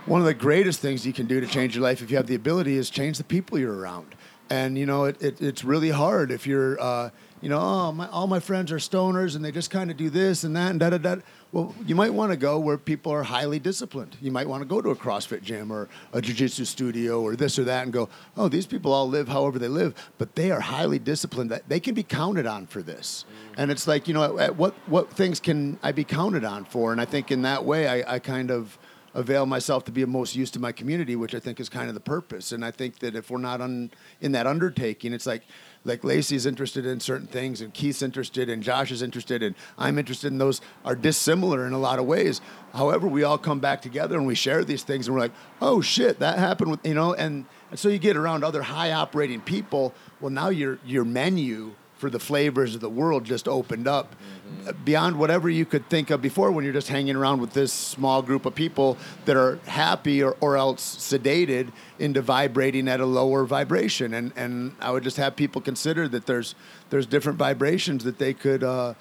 One 0.06 0.22
of 0.22 0.28
the 0.28 0.36
greatest 0.36 0.80
things 0.82 1.06
you 1.06 1.14
can 1.14 1.26
do 1.26 1.40
to 1.42 1.48
change 1.48 1.76
your 1.76 1.84
life 1.84 2.02
if 2.02 2.12
you 2.12 2.18
have 2.18 2.28
the 2.28 2.36
ability 2.36 2.78
is 2.78 2.90
change 2.92 3.18
the 3.18 3.24
people 3.24 3.58
you're 3.58 3.76
around. 3.76 4.16
and 4.50 4.78
you 4.78 4.86
know 4.86 5.06
it, 5.06 5.22
it, 5.22 5.42
it's 5.42 5.64
really 5.64 5.90
hard 5.90 6.32
if 6.32 6.46
you're 6.46 6.80
uh, 6.80 7.10
you 7.42 7.50
know 7.50 7.60
oh 7.60 7.92
my, 7.92 8.08
all 8.10 8.28
my 8.28 8.40
friends 8.40 8.72
are 8.72 8.78
stoners 8.78 9.36
and 9.36 9.44
they 9.44 9.52
just 9.52 9.72
kind 9.72 9.90
of 9.90 9.98
do 9.98 10.10
this 10.10 10.44
and 10.44 10.56
that 10.56 10.70
and 10.72 10.80
da 10.80 10.90
da 10.92 10.98
da 10.98 11.16
well 11.52 11.74
you 11.86 11.96
might 11.96 12.14
want 12.14 12.32
to 12.32 12.38
go 12.38 12.60
where 12.60 12.78
people 12.78 13.12
are 13.12 13.24
highly 13.24 13.60
disciplined. 13.60 14.18
You 14.22 14.32
might 14.32 14.48
want 14.48 14.62
to 14.62 14.68
go 14.68 14.82
to 14.82 14.90
a 14.90 14.96
crossfit 14.96 15.42
gym 15.42 15.72
or 15.72 15.90
a 16.14 16.22
jiu-jitsu 16.22 16.66
studio 16.66 17.22
or 17.22 17.36
this 17.36 17.58
or 17.60 17.64
that 17.66 17.84
and 17.84 17.94
go 17.94 18.10
oh 18.38 18.48
these 18.48 18.66
people 18.66 18.92
all 18.92 19.08
live 19.08 19.28
however 19.28 19.60
they 19.60 19.68
live 19.68 19.94
but 20.18 20.36
they 20.36 20.52
are 20.52 20.60
highly 20.60 21.00
disciplined 21.00 21.52
that 21.52 21.68
they 21.70 21.80
can 21.80 21.94
be 21.94 22.04
counted 22.04 22.46
on 22.46 22.68
for 22.68 22.82
this. 22.82 23.26
Mm. 23.28 23.56
And 23.58 23.72
it's 23.72 23.88
like 23.88 24.08
you 24.08 24.14
know 24.14 24.38
at 24.40 24.56
what 24.56 24.74
what 24.88 25.12
things 25.12 25.40
can 25.40 25.80
i 25.84 25.92
be 25.92 26.04
counted 26.04 26.44
on 26.44 26.66
for? 26.66 26.92
And 26.92 27.02
i 27.02 27.06
think 27.06 27.32
in 27.32 27.42
that 27.44 27.66
way 27.66 27.88
i, 27.88 28.16
I 28.16 28.20
kind 28.20 28.52
of 28.52 28.78
avail 29.16 29.46
myself 29.46 29.86
to 29.86 29.92
be 29.92 30.02
of 30.02 30.10
most 30.10 30.36
use 30.36 30.52
to 30.52 30.60
my 30.60 30.72
community, 30.74 31.16
which 31.16 31.34
I 31.34 31.40
think 31.40 31.60
is 31.60 31.70
kind 31.70 31.88
of 31.88 31.94
the 31.94 32.02
purpose. 32.02 32.52
And 32.52 32.64
I 32.64 32.72
think 32.72 33.00
that 33.00 33.16
if 33.16 33.32
we're 33.32 33.38
not 33.38 33.62
on 33.62 33.90
in 34.20 34.34
that 34.34 34.46
undertaking, 34.46 35.14
it's 35.14 35.26
like 35.26 35.44
like 35.86 36.04
Lacey's 36.04 36.46
interested 36.46 36.86
in 36.86 37.00
certain 37.00 37.28
things, 37.28 37.62
and 37.62 37.74
Keith's 37.74 38.02
interested, 38.02 38.50
and 38.50 38.62
Josh 38.62 38.92
is 38.92 39.02
interested, 39.02 39.42
and 39.44 39.56
I'm 39.78 39.98
interested 39.98 40.32
in 40.32 40.40
those 40.40 40.60
are 40.84 40.96
dissimilar 40.96 41.66
in 41.66 41.74
a 41.74 41.80
lot 41.80 42.00
of 42.00 42.06
ways. 42.06 42.42
However, 42.74 43.08
we 43.08 43.24
all 43.24 43.38
come 43.38 43.60
back 43.60 43.82
together 43.82 44.18
and 44.18 44.28
we 44.28 44.36
share 44.36 44.66
these 44.66 44.84
things, 44.84 45.08
and 45.08 45.16
we're 45.16 45.22
like, 45.22 45.34
oh 45.62 45.82
shit, 45.82 46.20
that 46.20 46.40
happened 46.40 46.72
with 46.72 46.86
you 46.86 46.96
know, 46.96 47.14
and, 47.14 47.46
and 47.70 47.80
so 47.80 47.88
you 47.88 48.00
get 48.00 48.18
around 48.18 48.44
other 48.44 48.64
high 48.64 48.92
operating 48.92 49.40
people. 49.40 49.94
Well, 50.20 50.32
now 50.32 50.50
your 50.50 50.80
your 50.86 51.06
menu 51.06 51.76
for 52.06 52.12
the 52.12 52.20
flavors 52.20 52.76
of 52.76 52.82
the 52.82 52.90
world 52.90 53.24
just 53.24 53.48
opened 53.48 53.88
up 53.88 54.14
mm-hmm. 54.14 54.84
beyond 54.84 55.18
whatever 55.18 55.50
you 55.50 55.66
could 55.66 55.90
think 55.90 56.12
of 56.12 56.22
before 56.22 56.52
when 56.52 56.64
you're 56.64 56.72
just 56.72 56.88
hanging 56.88 57.16
around 57.16 57.42
with 57.42 57.54
this 57.54 57.74
small 57.74 58.22
group 58.22 58.46
of 58.46 58.54
people 58.54 58.96
that 59.26 59.36
are 59.36 59.56
happy 59.66 60.22
or, 60.22 60.38
or 60.40 60.56
else 60.56 60.98
sedated 60.98 61.72
into 61.98 62.22
vibrating 62.22 62.88
at 62.88 63.00
a 63.00 63.06
lower 63.08 63.44
vibration 63.44 64.14
and 64.14 64.32
and 64.36 64.76
I 64.80 64.92
would 64.92 65.02
just 65.02 65.18
have 65.18 65.36
people 65.36 65.62
consider 65.62 66.08
that 66.10 66.28
there's 66.28 66.54
there's 66.92 67.08
different 67.08 67.40
vibrations 67.40 68.04
that 68.04 68.20
they 68.20 68.36
could 68.36 68.64
uh, 68.64 68.94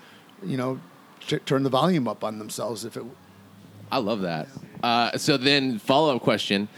you 0.43 0.57
know 0.57 0.81
t- 1.27 1.41
turn 1.41 1.63
the 1.63 1.69
volume 1.69 2.09
up 2.09 2.25
on 2.25 2.39
themselves 2.39 2.87
if 2.87 2.97
it 2.97 3.05
I 3.93 3.99
love 3.99 4.23
that. 4.23 4.49
Uh, 4.83 5.19
so 5.19 5.37
then 5.37 5.79
follow 5.79 6.17
up 6.17 6.23
question 6.23 6.69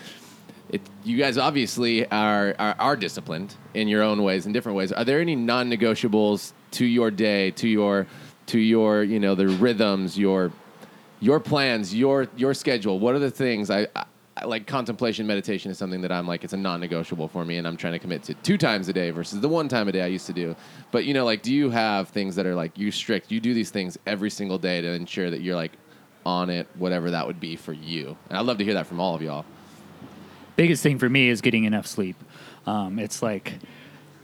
it, 0.69 0.81
you 1.05 1.17
guys 1.17 1.39
obviously 1.39 2.11
are, 2.11 2.55
are, 2.59 2.75
are 2.79 2.97
disciplined 2.97 3.55
in 3.75 3.89
your 3.89 4.03
own 4.03 4.23
ways, 4.23 4.47
in 4.47 4.53
different 4.53 4.77
ways. 4.77 4.93
Are 4.93 5.05
there 5.05 5.21
any 5.21 5.37
non-negotiables 5.37 6.53
to 6.73 6.85
your 6.85 7.11
day, 7.11 7.53
to 7.53 7.69
your 7.69 8.07
to 8.47 8.59
your 8.61 9.03
you 9.03 9.19
know 9.19 9.35
the 9.35 9.49
rhythms, 9.49 10.19
your 10.19 10.53
your 11.21 11.39
plans, 11.41 11.95
your 11.95 12.27
your 12.37 12.53
schedule? 12.53 12.99
What 12.99 13.15
are 13.15 13.21
the 13.21 13.31
things 13.31 13.71
I, 13.71 13.87
I 13.95 14.45
like? 14.45 14.67
Contemplation, 14.67 15.25
meditation 15.27 15.71
is 15.71 15.79
something 15.79 16.01
that 16.01 16.11
I'm 16.11 16.27
like 16.27 16.43
it's 16.43 16.53
a 16.53 16.57
non-negotiable 16.57 17.29
for 17.29 17.45
me, 17.45 17.59
and 17.59 17.67
I'm 17.67 17.77
trying 17.77 17.93
to 17.93 18.01
commit 18.01 18.25
to 18.25 18.35
two 18.35 18.59
times 18.59 18.89
a 18.89 18.93
day 18.93 19.11
versus 19.11 19.41
the 19.41 19.49
one 19.49 19.69
time 19.69 19.87
a 19.87 19.93
day 19.93 20.03
I 20.03 20.09
used 20.09 20.27
to 20.27 20.33
do. 20.33 20.57
But 20.91 21.05
you 21.05 21.15
know, 21.15 21.25
like, 21.25 21.43
do 21.43 21.55
you 21.55 21.71
have 21.71 22.09
things 22.09 22.35
that 22.35 22.47
are 22.47 22.57
like 22.57 22.77
you 22.77 22.91
strict? 22.91 23.31
You 23.31 23.39
do 23.39 23.55
these 23.55 23.71
things 23.71 23.99
every 24.05 24.31
single 24.31 24.59
day 24.59 24.81
to 24.81 24.89
ensure 24.89 25.31
that 25.31 25.43
you're 25.43 25.57
like 25.57 25.73
on 26.25 26.51
it, 26.51 26.67
whatever 26.75 27.13
that 27.13 27.25
would 27.25 27.39
be 27.39 27.55
for 27.55 27.73
you. 27.73 28.17
And 28.29 28.37
I'd 28.37 28.45
love 28.47 28.59
to 28.59 28.65
hear 28.65 28.75
that 28.75 28.89
from 28.89 28.99
all 28.99 29.15
of 29.15 29.23
y'all 29.23 29.45
biggest 30.57 30.83
thing 30.83 30.99
for 30.99 31.09
me 31.09 31.29
is 31.29 31.41
getting 31.41 31.65
enough 31.65 31.87
sleep. 31.87 32.17
Um, 32.67 32.99
it's 32.99 33.23
like 33.23 33.55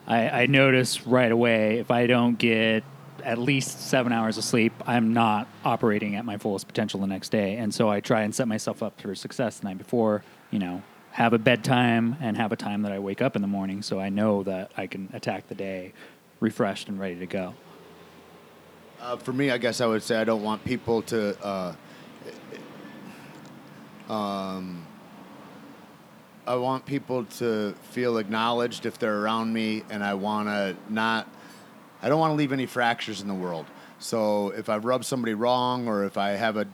I, 0.06 0.28
I 0.42 0.46
notice 0.46 1.06
right 1.06 1.30
away 1.30 1.78
if 1.78 1.90
I 1.90 2.06
don't 2.06 2.38
get 2.38 2.84
at 3.22 3.38
least 3.38 3.88
seven 3.88 4.12
hours 4.12 4.36
of 4.38 4.44
sleep, 4.44 4.72
I'm 4.86 5.12
not 5.12 5.46
operating 5.64 6.16
at 6.16 6.24
my 6.24 6.38
fullest 6.38 6.66
potential 6.66 7.00
the 7.00 7.06
next 7.06 7.30
day. 7.30 7.56
And 7.56 7.72
so 7.72 7.88
I 7.88 8.00
try 8.00 8.22
and 8.22 8.34
set 8.34 8.48
myself 8.48 8.82
up 8.82 9.00
for 9.00 9.14
success 9.14 9.58
the 9.58 9.68
night 9.68 9.78
before, 9.78 10.24
you 10.50 10.58
know, 10.58 10.82
have 11.12 11.32
a 11.32 11.38
bedtime 11.38 12.16
and 12.20 12.36
have 12.36 12.52
a 12.52 12.56
time 12.56 12.82
that 12.82 12.92
I 12.92 12.98
wake 12.98 13.22
up 13.22 13.36
in 13.36 13.42
the 13.42 13.48
morning 13.48 13.82
so 13.82 14.00
I 14.00 14.08
know 14.08 14.42
that 14.44 14.72
I 14.76 14.86
can 14.86 15.10
attack 15.12 15.46
the 15.48 15.54
day 15.54 15.92
refreshed 16.40 16.88
and 16.88 16.98
ready 16.98 17.16
to 17.16 17.26
go. 17.26 17.54
Uh, 19.00 19.16
for 19.16 19.32
me, 19.32 19.50
I 19.50 19.58
guess 19.58 19.80
I 19.80 19.86
would 19.86 20.02
say 20.02 20.16
I 20.16 20.24
don't 20.24 20.42
want 20.42 20.64
people 20.64 21.02
to 21.02 21.36
uh, 21.44 21.74
um, 24.12 24.86
I 26.46 26.56
want 26.56 26.86
people 26.86 27.24
to 27.24 27.74
feel 27.90 28.18
acknowledged 28.18 28.84
if 28.84 28.98
they're 28.98 29.20
around 29.20 29.52
me, 29.52 29.84
and 29.90 30.02
I 30.02 30.14
want 30.14 30.48
to 30.48 30.76
not. 30.88 31.28
I 32.02 32.08
don't 32.08 32.18
want 32.18 32.32
to 32.32 32.34
leave 32.34 32.52
any 32.52 32.66
fractures 32.66 33.20
in 33.20 33.28
the 33.28 33.34
world. 33.34 33.66
So 34.00 34.48
if 34.50 34.68
I 34.68 34.78
rub 34.78 35.04
somebody 35.04 35.34
wrong, 35.34 35.86
or 35.86 36.04
if 36.04 36.18
I 36.18 36.30
have 36.30 36.56
a 36.56 36.66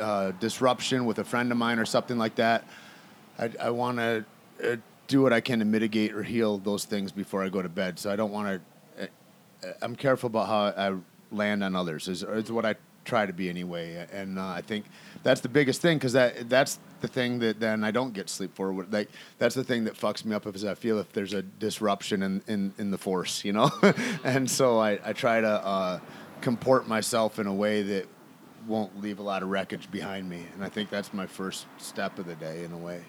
uh, 0.00 0.30
disruption 0.38 1.06
with 1.06 1.18
a 1.18 1.24
friend 1.24 1.50
of 1.50 1.58
mine 1.58 1.80
or 1.80 1.84
something 1.84 2.18
like 2.18 2.36
that, 2.36 2.64
I, 3.36 3.50
I 3.60 3.70
want 3.70 3.98
to 3.98 4.24
uh, 4.64 4.76
do 5.08 5.22
what 5.22 5.32
I 5.32 5.40
can 5.40 5.58
to 5.58 5.64
mitigate 5.64 6.12
or 6.12 6.22
heal 6.22 6.58
those 6.58 6.84
things 6.84 7.10
before 7.10 7.42
I 7.42 7.48
go 7.48 7.62
to 7.62 7.68
bed. 7.68 7.98
So 7.98 8.12
I 8.12 8.16
don't 8.16 8.30
want 8.30 8.62
to. 8.96 9.08
Uh, 9.68 9.72
I'm 9.82 9.96
careful 9.96 10.28
about 10.28 10.46
how 10.46 10.66
I 10.80 10.94
land 11.34 11.64
on 11.64 11.74
others. 11.74 12.06
Is, 12.06 12.22
is 12.22 12.52
what 12.52 12.64
I 12.64 12.76
try 13.04 13.26
to 13.26 13.32
be 13.32 13.48
anyway, 13.48 14.06
and 14.12 14.38
uh, 14.38 14.46
I 14.46 14.60
think 14.60 14.84
that's 15.24 15.40
the 15.40 15.48
biggest 15.48 15.82
thing 15.82 15.98
because 15.98 16.12
that 16.12 16.48
that's 16.48 16.78
the 17.00 17.08
thing 17.08 17.38
that 17.40 17.60
then 17.60 17.84
I 17.84 17.90
don't 17.90 18.12
get 18.12 18.28
sleep 18.28 18.54
for. 18.54 18.72
Like 18.90 19.08
that's 19.38 19.54
the 19.54 19.64
thing 19.64 19.84
that 19.84 19.94
fucks 19.94 20.24
me 20.24 20.34
up 20.34 20.46
is 20.54 20.64
I 20.64 20.74
feel 20.74 20.98
if 20.98 21.12
there's 21.12 21.34
a 21.34 21.42
disruption 21.42 22.22
in 22.22 22.42
in, 22.46 22.72
in 22.78 22.90
the 22.90 22.98
force, 22.98 23.44
you 23.44 23.52
know, 23.52 23.70
and 24.24 24.50
so 24.50 24.78
I 24.78 24.98
I 25.04 25.12
try 25.12 25.40
to 25.40 25.48
uh, 25.48 26.00
comport 26.40 26.88
myself 26.88 27.38
in 27.38 27.46
a 27.46 27.54
way 27.54 27.82
that 27.82 28.06
won't 28.66 29.00
leave 29.00 29.18
a 29.18 29.22
lot 29.22 29.42
of 29.42 29.48
wreckage 29.48 29.90
behind 29.90 30.28
me, 30.28 30.44
and 30.54 30.64
I 30.64 30.68
think 30.68 30.90
that's 30.90 31.12
my 31.12 31.26
first 31.26 31.66
step 31.78 32.18
of 32.18 32.26
the 32.26 32.34
day 32.34 32.64
in 32.64 32.72
a 32.72 32.78
way. 32.78 33.02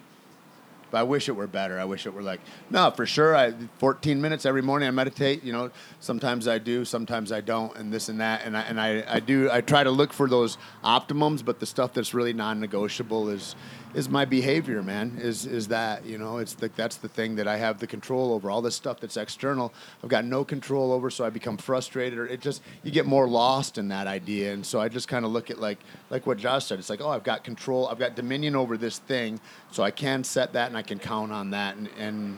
But 0.92 1.00
I 1.00 1.04
wish 1.04 1.30
it 1.30 1.32
were 1.32 1.48
better. 1.48 1.80
I 1.80 1.86
wish 1.86 2.06
it 2.06 2.14
were 2.14 2.22
like, 2.22 2.42
no, 2.70 2.92
for 2.92 3.06
sure. 3.06 3.36
I 3.36 3.54
14 3.78 4.22
minutes 4.22 4.46
every 4.46 4.62
morning. 4.62 4.88
I 4.88 4.92
meditate. 4.92 5.44
You 5.44 5.54
know, 5.54 5.72
sometimes 6.02 6.48
I 6.48 6.58
do, 6.58 6.84
sometimes 6.84 7.32
I 7.32 7.40
don't, 7.40 7.76
and 7.78 7.92
this 7.92 8.10
and 8.10 8.20
that. 8.20 8.42
And 8.46 8.58
I 8.58 8.62
and 8.62 8.80
I, 8.80 9.04
I 9.08 9.20
do. 9.22 9.50
I 9.50 9.62
try 9.62 9.84
to 9.84 9.92
look 9.92 10.12
for 10.12 10.28
those 10.28 10.58
optimums, 10.84 11.44
but 11.44 11.60
the 11.60 11.66
stuff 11.66 11.94
that's 11.94 12.14
really 12.14 12.34
non-negotiable 12.34 13.30
is 13.30 13.56
is 13.94 14.10
my 14.10 14.26
behavior, 14.26 14.82
man. 14.82 15.18
Is 15.22 15.46
is 15.46 15.68
that 15.68 16.06
you 16.06 16.18
know? 16.18 16.38
It's 16.38 16.54
the, 16.54 16.70
that's 16.76 16.98
the 16.98 17.08
thing 17.08 17.36
that 17.36 17.48
I 17.48 17.58
have 17.58 17.80
the 17.80 17.88
control 17.88 18.34
over. 18.34 18.50
All 18.50 18.62
this 18.62 18.76
stuff 18.76 19.00
that's 19.00 19.18
external, 19.18 19.74
I've 20.04 20.10
got 20.10 20.26
no 20.26 20.44
control 20.44 20.92
over. 20.92 21.10
So 21.10 21.26
I 21.26 21.30
become 21.30 21.58
frustrated, 21.58 22.18
or 22.18 22.26
it 22.26 22.42
just 22.42 22.62
you 22.84 22.92
get 22.92 23.06
more 23.06 23.28
lost 23.28 23.78
in 23.78 23.90
that 23.90 24.08
idea. 24.08 24.54
And 24.54 24.66
so 24.66 24.80
I 24.80 24.88
just 24.90 25.08
kind 25.08 25.26
of 25.26 25.32
look 25.32 25.50
at 25.50 25.60
like 25.60 25.80
like 26.10 26.26
what 26.26 26.38
Josh 26.38 26.66
said. 26.66 26.80
It's 26.80 26.90
like, 26.90 27.02
oh, 27.02 27.10
I've 27.10 27.24
got 27.24 27.44
control. 27.44 27.88
I've 27.88 28.00
got 28.00 28.16
dominion 28.16 28.56
over 28.56 28.78
this 28.78 29.00
thing, 29.00 29.40
so 29.72 29.84
I 29.84 29.92
can 29.92 30.24
set 30.24 30.54
that 30.54 30.68
and 30.68 30.78
I 30.78 30.82
can 30.82 31.00
count 31.00 31.32
on 31.32 31.52
that. 31.52 31.76
And 31.76 31.90
and 31.98 32.38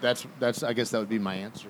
that's 0.00 0.26
that's 0.38 0.62
I 0.62 0.72
guess 0.72 0.90
that 0.90 0.98
would 0.98 1.08
be 1.08 1.18
my 1.18 1.34
answer. 1.34 1.68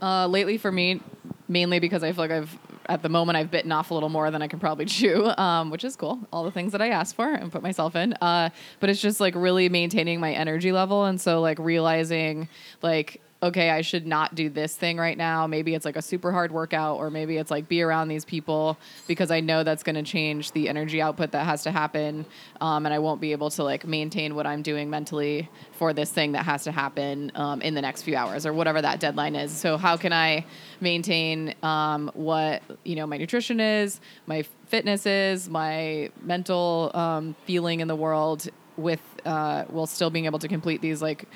Uh, 0.00 0.26
lately, 0.26 0.58
for 0.58 0.70
me, 0.70 1.00
mainly 1.48 1.78
because 1.78 2.02
I 2.02 2.12
feel 2.12 2.24
like 2.24 2.30
I've 2.30 2.58
at 2.88 3.02
the 3.02 3.08
moment 3.08 3.36
I've 3.36 3.50
bitten 3.50 3.72
off 3.72 3.90
a 3.90 3.94
little 3.94 4.08
more 4.08 4.30
than 4.30 4.42
I 4.42 4.48
can 4.48 4.58
probably 4.58 4.84
chew, 4.86 5.26
um, 5.36 5.70
which 5.70 5.84
is 5.84 5.96
cool. 5.96 6.26
All 6.32 6.44
the 6.44 6.50
things 6.50 6.72
that 6.72 6.82
I 6.82 6.90
asked 6.90 7.16
for 7.16 7.32
and 7.32 7.50
put 7.50 7.62
myself 7.62 7.96
in. 7.96 8.12
Uh, 8.14 8.50
but 8.80 8.90
it's 8.90 9.00
just 9.00 9.20
like 9.20 9.34
really 9.34 9.68
maintaining 9.68 10.20
my 10.20 10.32
energy 10.32 10.72
level, 10.72 11.04
and 11.04 11.20
so 11.20 11.40
like 11.40 11.58
realizing 11.58 12.48
like 12.82 13.20
okay, 13.42 13.70
I 13.70 13.82
should 13.82 14.06
not 14.06 14.34
do 14.34 14.48
this 14.48 14.74
thing 14.74 14.96
right 14.96 15.16
now. 15.16 15.46
Maybe 15.46 15.74
it's 15.74 15.84
like 15.84 15.96
a 15.96 16.02
super 16.02 16.32
hard 16.32 16.50
workout, 16.52 16.96
or 16.96 17.10
maybe 17.10 17.36
it's 17.36 17.50
like 17.50 17.68
be 17.68 17.82
around 17.82 18.08
these 18.08 18.24
people 18.24 18.78
because 19.06 19.30
I 19.30 19.40
know 19.40 19.62
that's 19.62 19.82
going 19.82 19.96
to 19.96 20.02
change 20.02 20.52
the 20.52 20.68
energy 20.68 21.02
output 21.02 21.32
that 21.32 21.44
has 21.44 21.62
to 21.64 21.70
happen. 21.70 22.24
Um, 22.60 22.86
and 22.86 22.94
I 22.94 22.98
won't 22.98 23.20
be 23.20 23.32
able 23.32 23.50
to 23.50 23.62
like 23.62 23.86
maintain 23.86 24.34
what 24.34 24.46
I'm 24.46 24.62
doing 24.62 24.88
mentally 24.88 25.50
for 25.72 25.92
this 25.92 26.10
thing 26.10 26.32
that 26.32 26.44
has 26.44 26.64
to 26.64 26.72
happen 26.72 27.30
um, 27.34 27.60
in 27.60 27.74
the 27.74 27.82
next 27.82 28.02
few 28.02 28.16
hours 28.16 28.46
or 28.46 28.52
whatever 28.52 28.80
that 28.80 29.00
deadline 29.00 29.36
is. 29.36 29.52
So, 29.52 29.76
how 29.76 29.96
can 29.96 30.12
I 30.12 30.46
maintain 30.80 31.54
um, 31.62 32.10
what, 32.14 32.62
you 32.84 32.96
know, 32.96 33.06
my 33.06 33.18
nutrition 33.18 33.60
is, 33.60 34.00
my 34.26 34.42
fitness 34.66 35.04
is, 35.04 35.48
my 35.48 36.10
mental 36.22 36.90
um, 36.94 37.36
feeling 37.46 37.80
in 37.80 37.88
the 37.88 37.96
world 37.96 38.48
with, 38.76 39.00
uh, 39.24 39.64
while 39.64 39.86
still 39.86 40.10
being 40.10 40.24
able 40.24 40.38
to 40.38 40.48
complete 40.48 40.80
these 40.80 41.02
like, 41.02 41.28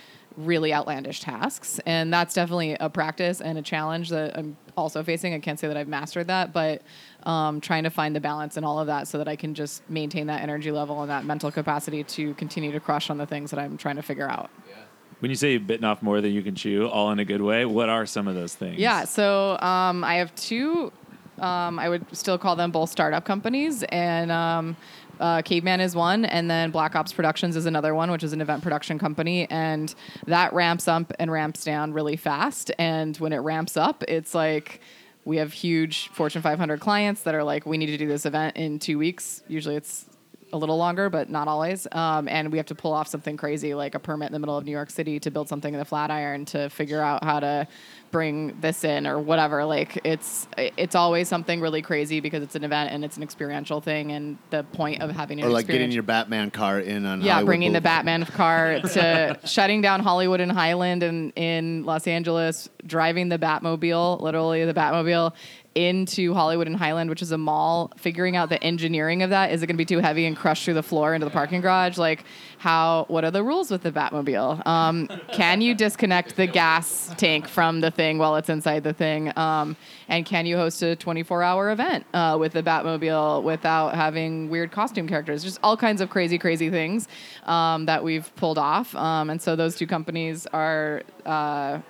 really 0.47 0.73
outlandish 0.73 1.21
tasks. 1.21 1.81
And 1.87 2.13
that's 2.13 2.35
definitely 2.35 2.77
a 2.79 2.89
practice 2.91 3.41
and 3.41 3.59
a 3.59 3.63
challenge 3.63 4.09
that 4.11 4.37
I'm 4.37 4.57
also 4.77 5.03
facing. 5.03 5.35
I 5.35 5.39
can't 5.39 5.59
say 5.59 5.69
that 5.69 5.77
I've 5.77 5.89
mastered 5.89 6.27
that, 6.29 6.53
but 6.53 6.83
um, 7.25 7.61
trying 7.61 7.85
to 7.85 7.91
find 7.91 8.15
the 8.17 8.21
balance 8.21 8.57
in 8.57 8.65
all 8.65 8.81
of 8.81 8.87
that 8.87 9.09
so 9.09 9.19
that 9.19 9.29
I 9.29 9.37
can 9.37 9.55
just 9.55 9.89
maintain 9.89 10.27
that 10.29 10.43
energy 10.43 10.71
level 10.71 11.01
and 11.03 11.11
that 11.11 11.25
mental 11.25 11.51
capacity 11.51 12.05
to 12.05 12.35
continue 12.35 12.73
to 12.73 12.81
crush 12.81 13.11
on 13.11 13.19
the 13.19 13.27
things 13.27 13.51
that 13.51 13.61
I'm 13.61 13.77
trying 13.77 13.97
to 13.97 14.03
figure 14.03 14.29
out. 14.29 14.51
When 15.21 15.31
you 15.31 15.37
say 15.37 15.53
you've 15.53 15.67
bitten 15.67 15.85
off 15.85 16.01
more 16.03 16.23
than 16.23 16.33
you 16.33 16.43
can 16.43 16.55
chew, 16.55 16.89
all 16.89 17.11
in 17.11 17.19
a 17.19 17.27
good 17.27 17.43
way, 17.43 17.67
what 17.67 17.91
are 17.91 18.07
some 18.07 18.27
of 18.27 18.35
those 18.35 18.55
things? 18.55 18.79
Yeah, 18.79 19.05
so 19.05 19.59
um, 19.61 20.03
I 20.03 20.15
have 20.15 20.35
two. 20.35 20.93
Um, 21.39 21.79
I 21.79 21.89
would 21.89 22.05
still 22.15 22.39
call 22.39 22.57
them 22.57 22.71
both 22.71 22.91
startup 22.91 23.25
companies, 23.25 23.83
and 23.85 24.31
um, 24.33 24.77
uh, 25.21 25.43
Caveman 25.43 25.81
is 25.81 25.95
one, 25.95 26.25
and 26.25 26.51
then 26.51 26.71
Black 26.71 26.97
Ops 26.97 27.13
Productions 27.13 27.55
is 27.55 27.67
another 27.67 27.95
one, 27.95 28.11
which 28.11 28.25
is 28.25 28.33
an 28.33 28.41
event 28.41 28.63
production 28.63 28.99
company, 28.99 29.49
and 29.51 29.95
that 30.27 30.53
ramps 30.53 30.89
up 30.89 31.13
and 31.19 31.31
ramps 31.31 31.63
down 31.63 31.93
really 31.93 32.17
fast. 32.17 32.73
And 32.79 33.17
when 33.19 33.33
it 33.33 33.39
ramps 33.39 33.77
up, 33.77 34.03
it's 34.09 34.35
like 34.35 34.81
we 35.25 35.37
have 35.37 35.53
huge 35.53 36.09
Fortune 36.09 36.43
500 36.43 36.81
clients 36.81 37.23
that 37.23 37.35
are 37.35 37.45
like, 37.45 37.67
we 37.67 37.79
need 37.79 37.87
to 37.87 37.99
do 37.99 38.09
this 38.09 38.27
event 38.27 38.57
in 38.57 38.79
two 38.79 38.99
weeks. 38.99 39.43
Usually, 39.47 39.77
it's 39.77 40.07
a 40.53 40.57
little 40.57 40.77
longer, 40.77 41.11
but 41.11 41.31
not 41.31 41.49
always. 41.49 41.87
Um, 41.93 42.29
and 42.29 42.51
we 42.51 42.59
have 42.59 42.67
to 42.67 42.75
pull 42.75 42.93
off 42.93 43.09
something 43.09 43.37
crazy 43.37 43.75
like 43.75 43.95
a 43.95 43.99
permit 43.99 44.29
in 44.29 44.33
the 44.33 44.39
middle 44.39 44.57
of 44.57 44.65
New 44.65 44.73
York 44.73 44.91
City 44.91 45.21
to 45.21 45.31
build 45.31 45.49
something 45.49 45.73
in 45.73 45.79
the 45.79 45.85
Flatiron 45.85 46.45
to 46.47 46.69
figure 46.71 47.01
out 47.01 47.25
how 47.25 47.41
to 47.41 47.67
bring 48.11 48.61
this 48.61 48.85
in 48.85 49.07
or 49.07 49.19
whatever. 49.19 49.65
Like 49.65 50.01
it's 50.05 50.49
it's 50.57 50.95
always 50.95 51.29
something 51.29 51.61
really 51.61 51.83
crazy 51.83 52.21
because 52.21 52.43
it's 52.43 52.55
an 52.55 52.65
event 52.65 52.93
and 52.93 53.05
it's 53.05 53.17
an 53.17 53.23
experiential 53.23 53.81
thing. 53.81 54.13
And 54.13 54.39
the 54.51 54.65
point 54.65 55.03
of 55.03 55.11
having 55.11 55.41
an 55.41 55.47
Or 55.47 55.51
like 55.51 55.67
getting 55.67 55.93
your 55.93 56.03
Batman 56.03 56.51
car 56.51 56.81
in 56.81 57.07
on 57.07 57.21
yeah, 57.21 57.35
Hollywood 57.35 57.47
bringing 57.47 57.73
the 57.73 57.81
Batman 57.81 58.25
car 58.25 58.81
to 58.81 59.39
shutting 59.45 59.81
down 59.81 60.01
Hollywood 60.01 60.41
and 60.41 60.51
Highland 60.51 61.03
and 61.03 61.33
in 61.37 61.85
Los 61.85 62.07
Angeles, 62.07 62.69
driving 62.87 63.29
the 63.29 63.39
Batmobile, 63.39 64.21
literally 64.21 64.65
the 64.65 64.75
Batmobile, 64.75 65.33
into 65.75 66.35
Hollywood 66.35 66.67
and 66.67 66.77
Highland, 66.77 67.11
which 67.11 67.23
is 67.23 67.31
a 67.31 67.39
mall, 67.39 67.93
figuring 67.97 68.35
out 68.35 68.49
the 68.49 68.63
engineering 68.63 69.23
of 69.23 69.31
that. 69.31 69.53
Is 69.53 69.63
it 69.63 69.67
going 69.67 69.77
to 69.77 69.79
be 69.79 69.85
too 69.85 69.99
heavy 69.99 70.27
and 70.27 70.37
crush 70.37 70.65
through 70.65 70.75
the 70.75 70.83
floor 70.83 71.15
into 71.15 71.25
the 71.25 71.31
parking 71.31 71.61
garage? 71.61 71.97
Like, 71.97 72.25
how, 72.59 73.05
what 73.09 73.25
are 73.25 73.31
the 73.31 73.45
rules 73.45 73.71
with 73.71 73.83
the 73.83 73.93
Batmobile? 73.93 74.67
Um, 74.67 75.09
can 75.33 75.61
you 75.61 75.75
disconnect 75.75 76.37
the 76.37 76.47
gas 76.47 77.15
tank 77.17 77.47
from 77.47 77.81
the 77.81 77.91
thing 77.91 78.19
while 78.19 78.35
it's 78.37 78.49
inside 78.49 78.83
the 78.83 78.93
thing? 78.93 79.37
Um, 79.39 79.77
and 80.09 80.27
can 80.27 80.45
you 80.45 80.57
host 80.57 80.83
a 80.83 80.97
24 80.97 81.43
hour 81.43 81.71
event 81.71 82.05
uh, 82.13 82.37
with 82.39 82.53
the 82.53 82.63
Batmobile 82.63 83.45
without 83.45 83.95
having 83.95 84.51
weird 84.51 84.73
costume 84.73 85.07
characters? 85.07 85.45
Just 85.45 85.61
all 85.63 85.77
kinds 85.77 86.01
of 86.01 86.11
crazy, 86.11 86.37
crazy 86.37 86.69
things 86.69 87.07
um, 87.45 87.87
that 87.87 88.03
we've 88.03 88.35
pulled 88.35 88.59
off. 88.59 88.95
Um, 88.97 89.31
and 89.31 89.41
so 89.41 89.55
those 89.55 89.77
two 89.77 89.87
companies 89.87 90.47
are. 90.49 91.03
Uh, 91.25 91.81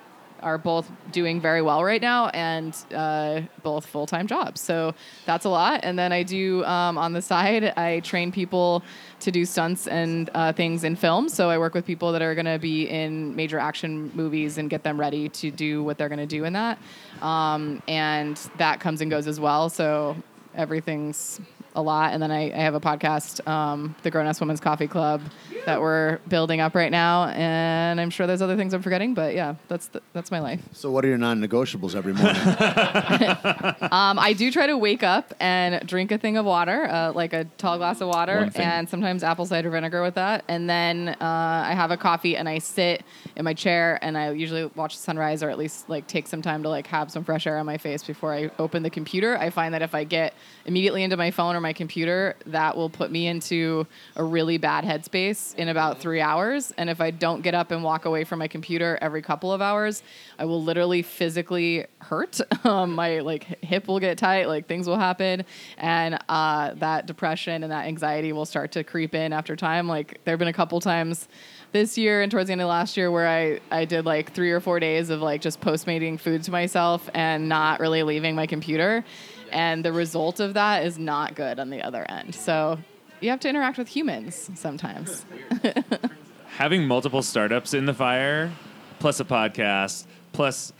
are 0.41 0.57
both 0.57 0.89
doing 1.11 1.39
very 1.39 1.61
well 1.61 1.83
right 1.83 2.01
now 2.01 2.27
and 2.29 2.75
uh, 2.93 3.41
both 3.63 3.85
full 3.85 4.05
time 4.05 4.27
jobs. 4.27 4.61
So 4.61 4.93
that's 5.25 5.45
a 5.45 5.49
lot. 5.49 5.81
And 5.83 5.97
then 5.97 6.11
I 6.11 6.23
do 6.23 6.63
um, 6.65 6.97
on 6.97 7.13
the 7.13 7.21
side, 7.21 7.73
I 7.77 7.99
train 8.01 8.31
people 8.31 8.83
to 9.19 9.31
do 9.31 9.45
stunts 9.45 9.87
and 9.87 10.29
uh, 10.33 10.53
things 10.53 10.83
in 10.83 10.95
films. 10.95 11.33
So 11.33 11.49
I 11.49 11.57
work 11.57 11.73
with 11.73 11.85
people 11.85 12.11
that 12.11 12.21
are 12.21 12.35
going 12.35 12.45
to 12.45 12.59
be 12.59 12.89
in 12.89 13.35
major 13.35 13.59
action 13.59 14.11
movies 14.13 14.57
and 14.57 14.69
get 14.69 14.83
them 14.83 14.99
ready 14.99 15.29
to 15.29 15.51
do 15.51 15.83
what 15.83 15.97
they're 15.97 16.09
going 16.09 16.19
to 16.19 16.25
do 16.25 16.45
in 16.45 16.53
that. 16.53 16.79
Um, 17.21 17.81
and 17.87 18.37
that 18.57 18.79
comes 18.79 19.01
and 19.01 19.11
goes 19.11 19.27
as 19.27 19.39
well. 19.39 19.69
So 19.69 20.15
everything's 20.55 21.39
a 21.75 21.81
lot. 21.81 22.13
And 22.13 22.21
then 22.21 22.31
I, 22.31 22.51
I 22.51 22.63
have 22.63 22.73
a 22.73 22.79
podcast, 22.79 23.47
um, 23.47 23.95
the 24.03 24.11
Grown 24.11 24.25
Ass 24.27 24.39
Women's 24.39 24.59
Coffee 24.59 24.87
Club, 24.87 25.21
that 25.65 25.79
we're 25.79 26.17
building 26.27 26.59
up 26.59 26.75
right 26.75 26.91
now. 26.91 27.25
And 27.27 27.99
I'm 27.99 28.09
sure 28.09 28.27
there's 28.27 28.41
other 28.41 28.55
things 28.55 28.73
I'm 28.73 28.81
forgetting, 28.81 29.13
but 29.13 29.33
yeah, 29.35 29.55
that's 29.67 29.87
the, 29.87 30.01
that's 30.13 30.31
my 30.31 30.39
life. 30.39 30.61
So 30.73 30.91
what 30.91 31.05
are 31.05 31.07
your 31.07 31.17
non-negotiables 31.17 31.95
every 31.95 32.13
morning? 32.13 32.35
Um, 33.91 34.19
I 34.19 34.33
do 34.33 34.51
try 34.51 34.67
to 34.67 34.77
wake 34.77 35.03
up 35.03 35.33
and 35.39 35.85
drink 35.85 36.11
a 36.11 36.17
thing 36.17 36.37
of 36.37 36.45
water, 36.45 36.85
uh, 36.87 37.11
like 37.11 37.33
a 37.33 37.45
tall 37.57 37.77
glass 37.77 37.99
of 37.99 38.07
water, 38.07 38.49
and 38.55 38.87
sometimes 38.87 39.23
apple 39.23 39.45
cider 39.45 39.69
vinegar 39.69 40.01
with 40.01 40.15
that. 40.15 40.45
And 40.47 40.69
then 40.69 41.09
uh, 41.09 41.15
I 41.19 41.73
have 41.73 41.91
a 41.91 41.97
coffee 41.97 42.37
and 42.37 42.47
I 42.47 42.59
sit 42.59 43.03
in 43.35 43.43
my 43.43 43.53
chair 43.53 43.99
and 44.01 44.17
I 44.17 44.31
usually 44.31 44.65
watch 44.75 44.95
the 44.95 45.01
sunrise 45.01 45.43
or 45.43 45.49
at 45.49 45.57
least 45.57 45.89
like 45.89 46.07
take 46.07 46.27
some 46.27 46.41
time 46.41 46.63
to 46.63 46.69
like 46.69 46.87
have 46.87 47.11
some 47.11 47.23
fresh 47.23 47.45
air 47.47 47.57
on 47.57 47.65
my 47.65 47.77
face 47.77 48.03
before 48.03 48.33
I 48.33 48.49
open 48.59 48.83
the 48.83 48.89
computer. 48.89 49.37
I 49.37 49.49
find 49.49 49.73
that 49.73 49.81
if 49.81 49.93
I 49.93 50.03
get 50.03 50.33
immediately 50.65 51.03
into 51.03 51.17
my 51.17 51.31
phone 51.31 51.55
or 51.61 51.63
my 51.63 51.73
computer, 51.73 52.35
that 52.47 52.75
will 52.75 52.89
put 52.89 53.11
me 53.11 53.27
into 53.27 53.85
a 54.15 54.23
really 54.23 54.57
bad 54.57 54.83
headspace 54.83 55.55
in 55.55 55.69
about 55.69 55.99
three 55.99 56.19
hours. 56.19 56.73
And 56.77 56.89
if 56.89 56.99
I 56.99 57.11
don't 57.11 57.41
get 57.41 57.53
up 57.53 57.71
and 57.71 57.83
walk 57.83 58.05
away 58.05 58.23
from 58.23 58.39
my 58.39 58.47
computer 58.47 58.97
every 59.01 59.21
couple 59.21 59.53
of 59.53 59.61
hours, 59.61 60.01
I 60.39 60.45
will 60.45 60.61
literally 60.63 61.01
physically 61.01 61.85
hurt. 61.99 62.39
Um, 62.63 62.93
my 62.93 63.19
like 63.19 63.63
hip 63.63 63.87
will 63.87 63.99
get 63.99 64.19
tight, 64.19 64.47
like 64.47 64.67
things 64.67 64.87
will 64.87 64.97
happen, 64.97 65.45
and 65.79 66.19
uh, 66.29 66.75
that 66.75 67.07
depression 67.07 67.63
and 67.63 67.71
that 67.71 67.87
anxiety 67.87 68.33
will 68.33 68.45
start 68.45 68.71
to 68.73 68.83
creep 68.83 69.15
in 69.15 69.33
after 69.33 69.55
time. 69.55 69.87
Like 69.87 70.23
there 70.23 70.33
have 70.33 70.39
been 70.39 70.47
a 70.47 70.53
couple 70.53 70.79
times 70.79 71.27
this 71.71 71.97
year 71.97 72.21
and 72.21 72.31
towards 72.31 72.47
the 72.47 72.51
end 72.51 72.61
of 72.61 72.67
last 72.67 72.97
year 72.97 73.09
where 73.09 73.27
I, 73.27 73.59
I 73.71 73.85
did 73.85 74.05
like 74.05 74.33
three 74.33 74.51
or 74.51 74.59
four 74.59 74.79
days 74.79 75.09
of 75.09 75.21
like 75.21 75.41
just 75.41 75.61
postmating 75.61 76.17
food 76.17 76.43
to 76.43 76.51
myself 76.51 77.09
and 77.13 77.47
not 77.47 77.79
really 77.79 78.03
leaving 78.03 78.35
my 78.35 78.45
computer. 78.45 79.03
And 79.51 79.83
the 79.85 79.93
result 79.93 80.39
of 80.39 80.53
that 80.53 80.85
is 80.85 80.97
not 80.97 81.35
good 81.35 81.59
on 81.59 81.69
the 81.69 81.81
other 81.81 82.05
end. 82.09 82.35
So 82.35 82.79
you 83.19 83.29
have 83.29 83.39
to 83.41 83.49
interact 83.49 83.77
with 83.77 83.89
humans 83.89 84.49
sometimes. 84.55 85.25
having 86.57 86.85
multiple 86.87 87.21
startups 87.21 87.73
in 87.73 87.85
the 87.85 87.93
fire, 87.93 88.51
plus 88.99 89.19
a 89.19 89.25
podcast, 89.25 90.05
plus 90.33 90.73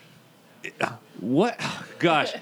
what? 1.19 1.59
Gosh, 1.99 2.33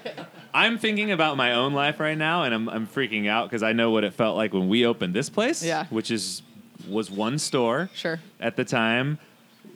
I'm 0.52 0.78
thinking 0.78 1.10
about 1.12 1.36
my 1.36 1.54
own 1.54 1.72
life 1.72 2.00
right 2.00 2.18
now, 2.18 2.44
and 2.44 2.54
I'm 2.54 2.68
I'm 2.68 2.86
freaking 2.86 3.28
out 3.28 3.48
because 3.48 3.62
I 3.62 3.72
know 3.72 3.90
what 3.90 4.04
it 4.04 4.14
felt 4.14 4.36
like 4.36 4.52
when 4.52 4.68
we 4.68 4.84
opened 4.84 5.14
this 5.14 5.30
place. 5.30 5.64
Yeah. 5.64 5.86
which 5.90 6.10
is 6.10 6.42
was 6.88 7.10
one 7.10 7.38
store. 7.38 7.90
Sure. 7.94 8.20
At 8.40 8.56
the 8.56 8.64
time, 8.64 9.18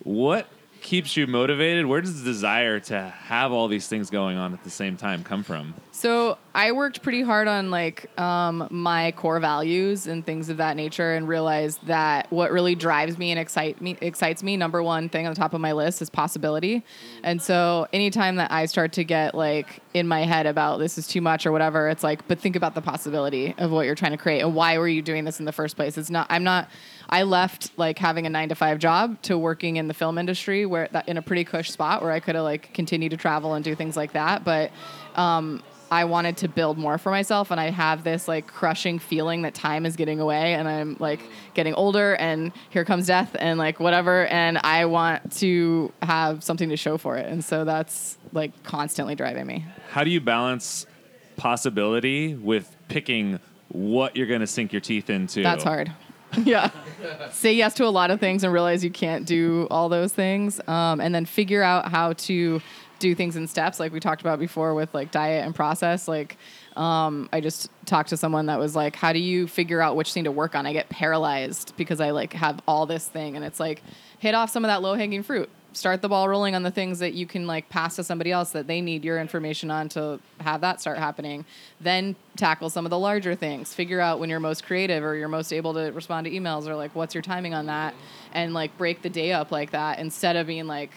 what 0.02 0.46
keeps 0.84 1.16
you 1.16 1.26
motivated? 1.26 1.86
Where 1.86 2.02
does 2.02 2.22
the 2.22 2.30
desire 2.30 2.78
to 2.78 3.00
have 3.00 3.52
all 3.52 3.68
these 3.68 3.88
things 3.88 4.10
going 4.10 4.36
on 4.36 4.52
at 4.52 4.62
the 4.64 4.70
same 4.70 4.98
time 4.98 5.24
come 5.24 5.42
from? 5.42 5.72
So 5.92 6.36
I 6.54 6.72
worked 6.72 7.02
pretty 7.02 7.22
hard 7.22 7.48
on 7.48 7.70
like 7.70 8.16
um, 8.20 8.68
my 8.70 9.12
core 9.12 9.40
values 9.40 10.06
and 10.06 10.24
things 10.24 10.50
of 10.50 10.58
that 10.58 10.76
nature, 10.76 11.14
and 11.14 11.26
realized 11.26 11.84
that 11.86 12.30
what 12.30 12.52
really 12.52 12.74
drives 12.74 13.16
me 13.16 13.30
and 13.30 13.40
excite 13.40 13.80
me 13.80 13.96
excites 14.02 14.42
me. 14.42 14.58
Number 14.58 14.82
one 14.82 15.08
thing 15.08 15.26
on 15.26 15.32
the 15.32 15.38
top 15.38 15.54
of 15.54 15.60
my 15.62 15.72
list 15.72 16.02
is 16.02 16.10
possibility, 16.10 16.84
and 17.22 17.40
so 17.40 17.88
anytime 17.92 18.36
that 18.36 18.52
I 18.52 18.66
start 18.66 18.92
to 18.92 19.04
get 19.04 19.34
like 19.34 19.80
in 19.94 20.06
my 20.06 20.24
head 20.24 20.44
about 20.44 20.78
this 20.78 20.98
is 20.98 21.08
too 21.08 21.22
much 21.22 21.46
or 21.46 21.52
whatever, 21.52 21.88
it's 21.88 22.04
like, 22.04 22.28
but 22.28 22.38
think 22.38 22.56
about 22.56 22.74
the 22.74 22.82
possibility 22.82 23.54
of 23.56 23.70
what 23.70 23.86
you're 23.86 23.94
trying 23.94 24.12
to 24.12 24.18
create 24.18 24.40
and 24.40 24.54
why 24.54 24.76
were 24.76 24.88
you 24.88 25.00
doing 25.00 25.24
this 25.24 25.38
in 25.38 25.46
the 25.46 25.52
first 25.52 25.76
place. 25.76 25.96
It's 25.96 26.10
not. 26.10 26.26
I'm 26.28 26.44
not. 26.44 26.68
I 27.08 27.22
left 27.22 27.70
like 27.76 27.98
having 27.98 28.26
a 28.26 28.30
nine 28.30 28.48
to 28.48 28.54
five 28.54 28.78
job 28.78 29.20
to 29.22 29.38
working 29.38 29.76
in 29.76 29.88
the 29.88 29.94
film 29.94 30.18
industry 30.18 30.66
where 30.66 30.88
that 30.92 31.08
in 31.08 31.16
a 31.16 31.22
pretty 31.22 31.44
cush 31.44 31.70
spot 31.70 32.02
where 32.02 32.12
I 32.12 32.20
could 32.20 32.34
have 32.34 32.44
like 32.44 32.72
continued 32.74 33.10
to 33.10 33.16
travel 33.16 33.54
and 33.54 33.64
do 33.64 33.74
things 33.74 33.96
like 33.96 34.12
that, 34.12 34.44
but. 34.44 34.70
Um, 35.14 35.62
I 35.90 36.06
wanted 36.06 36.38
to 36.38 36.48
build 36.48 36.76
more 36.76 36.98
for 36.98 37.10
myself, 37.10 37.52
and 37.52 37.60
I 37.60 37.70
have 37.70 38.02
this 38.02 38.26
like 38.26 38.48
crushing 38.48 38.98
feeling 38.98 39.42
that 39.42 39.54
time 39.54 39.86
is 39.86 39.94
getting 39.94 40.18
away, 40.18 40.54
and 40.54 40.66
I'm 40.66 40.96
like 40.98 41.20
getting 41.54 41.74
older, 41.74 42.14
and 42.16 42.52
here 42.70 42.84
comes 42.84 43.06
death, 43.06 43.36
and 43.38 43.58
like 43.58 43.78
whatever, 43.78 44.26
and 44.26 44.58
I 44.58 44.86
want 44.86 45.32
to 45.36 45.92
have 46.02 46.42
something 46.42 46.70
to 46.70 46.76
show 46.76 46.98
for 46.98 47.16
it, 47.16 47.26
and 47.26 47.44
so 47.44 47.64
that's 47.64 48.18
like 48.32 48.64
constantly 48.64 49.14
driving 49.14 49.46
me. 49.46 49.64
How 49.90 50.02
do 50.02 50.10
you 50.10 50.20
balance 50.20 50.86
possibility 51.36 52.34
with 52.34 52.74
picking 52.88 53.38
what 53.68 54.16
you're 54.16 54.26
going 54.26 54.40
to 54.40 54.46
sink 54.46 54.72
your 54.72 54.80
teeth 54.80 55.10
into? 55.10 55.42
That's 55.42 55.64
hard. 55.64 55.92
yeah. 56.44 56.70
Say 57.30 57.52
yes 57.52 57.74
to 57.74 57.84
a 57.84 57.88
lot 57.88 58.10
of 58.10 58.20
things 58.20 58.44
and 58.44 58.52
realize 58.52 58.82
you 58.82 58.90
can't 58.90 59.26
do 59.26 59.66
all 59.70 59.88
those 59.88 60.12
things. 60.12 60.60
Um, 60.68 61.00
and 61.00 61.14
then 61.14 61.24
figure 61.26 61.62
out 61.62 61.90
how 61.90 62.14
to 62.14 62.60
do 62.98 63.14
things 63.14 63.36
in 63.36 63.46
steps, 63.46 63.78
like 63.78 63.92
we 63.92 64.00
talked 64.00 64.22
about 64.22 64.38
before 64.38 64.74
with 64.74 64.92
like 64.94 65.10
diet 65.10 65.44
and 65.44 65.54
process. 65.54 66.08
Like, 66.08 66.38
um, 66.76 67.28
I 67.32 67.40
just 67.40 67.68
talked 67.86 68.08
to 68.10 68.16
someone 68.16 68.46
that 68.46 68.58
was 68.58 68.74
like, 68.74 68.96
"How 68.96 69.12
do 69.12 69.18
you 69.18 69.46
figure 69.46 69.80
out 69.80 69.96
which 69.96 70.12
thing 70.12 70.24
to 70.24 70.32
work 70.32 70.54
on?" 70.54 70.66
I 70.66 70.72
get 70.72 70.88
paralyzed 70.88 71.74
because 71.76 72.00
I 72.00 72.10
like 72.10 72.32
have 72.32 72.60
all 72.66 72.86
this 72.86 73.06
thing, 73.06 73.36
and 73.36 73.44
it's 73.44 73.60
like 73.60 73.82
hit 74.18 74.34
off 74.34 74.50
some 74.50 74.64
of 74.64 74.68
that 74.68 74.80
low 74.82 74.94
hanging 74.94 75.22
fruit. 75.22 75.50
Start 75.74 76.02
the 76.02 76.08
ball 76.08 76.28
rolling 76.28 76.54
on 76.54 76.62
the 76.62 76.70
things 76.70 77.00
that 77.00 77.14
you 77.14 77.26
can 77.26 77.46
like 77.46 77.68
pass 77.68 77.96
to 77.96 78.04
somebody 78.04 78.30
else 78.30 78.52
that 78.52 78.66
they 78.66 78.80
need 78.80 79.04
your 79.04 79.20
information 79.20 79.70
on 79.70 79.88
to 79.90 80.20
have 80.40 80.60
that 80.60 80.80
start 80.80 80.98
happening. 80.98 81.44
Then 81.80 82.14
tackle 82.36 82.70
some 82.70 82.86
of 82.86 82.90
the 82.90 82.98
larger 82.98 83.34
things. 83.34 83.74
Figure 83.74 84.00
out 84.00 84.20
when 84.20 84.30
you're 84.30 84.40
most 84.40 84.64
creative 84.64 85.02
or 85.02 85.16
you're 85.16 85.28
most 85.28 85.52
able 85.52 85.74
to 85.74 85.90
respond 85.90 86.26
to 86.26 86.30
emails 86.30 86.68
or 86.68 86.76
like 86.76 86.94
what's 86.94 87.14
your 87.14 87.22
timing 87.22 87.54
on 87.54 87.66
that, 87.66 87.94
and 88.32 88.54
like 88.54 88.76
break 88.78 89.02
the 89.02 89.10
day 89.10 89.32
up 89.32 89.50
like 89.50 89.72
that 89.72 89.98
instead 89.98 90.36
of 90.36 90.46
being 90.46 90.66
like 90.66 90.92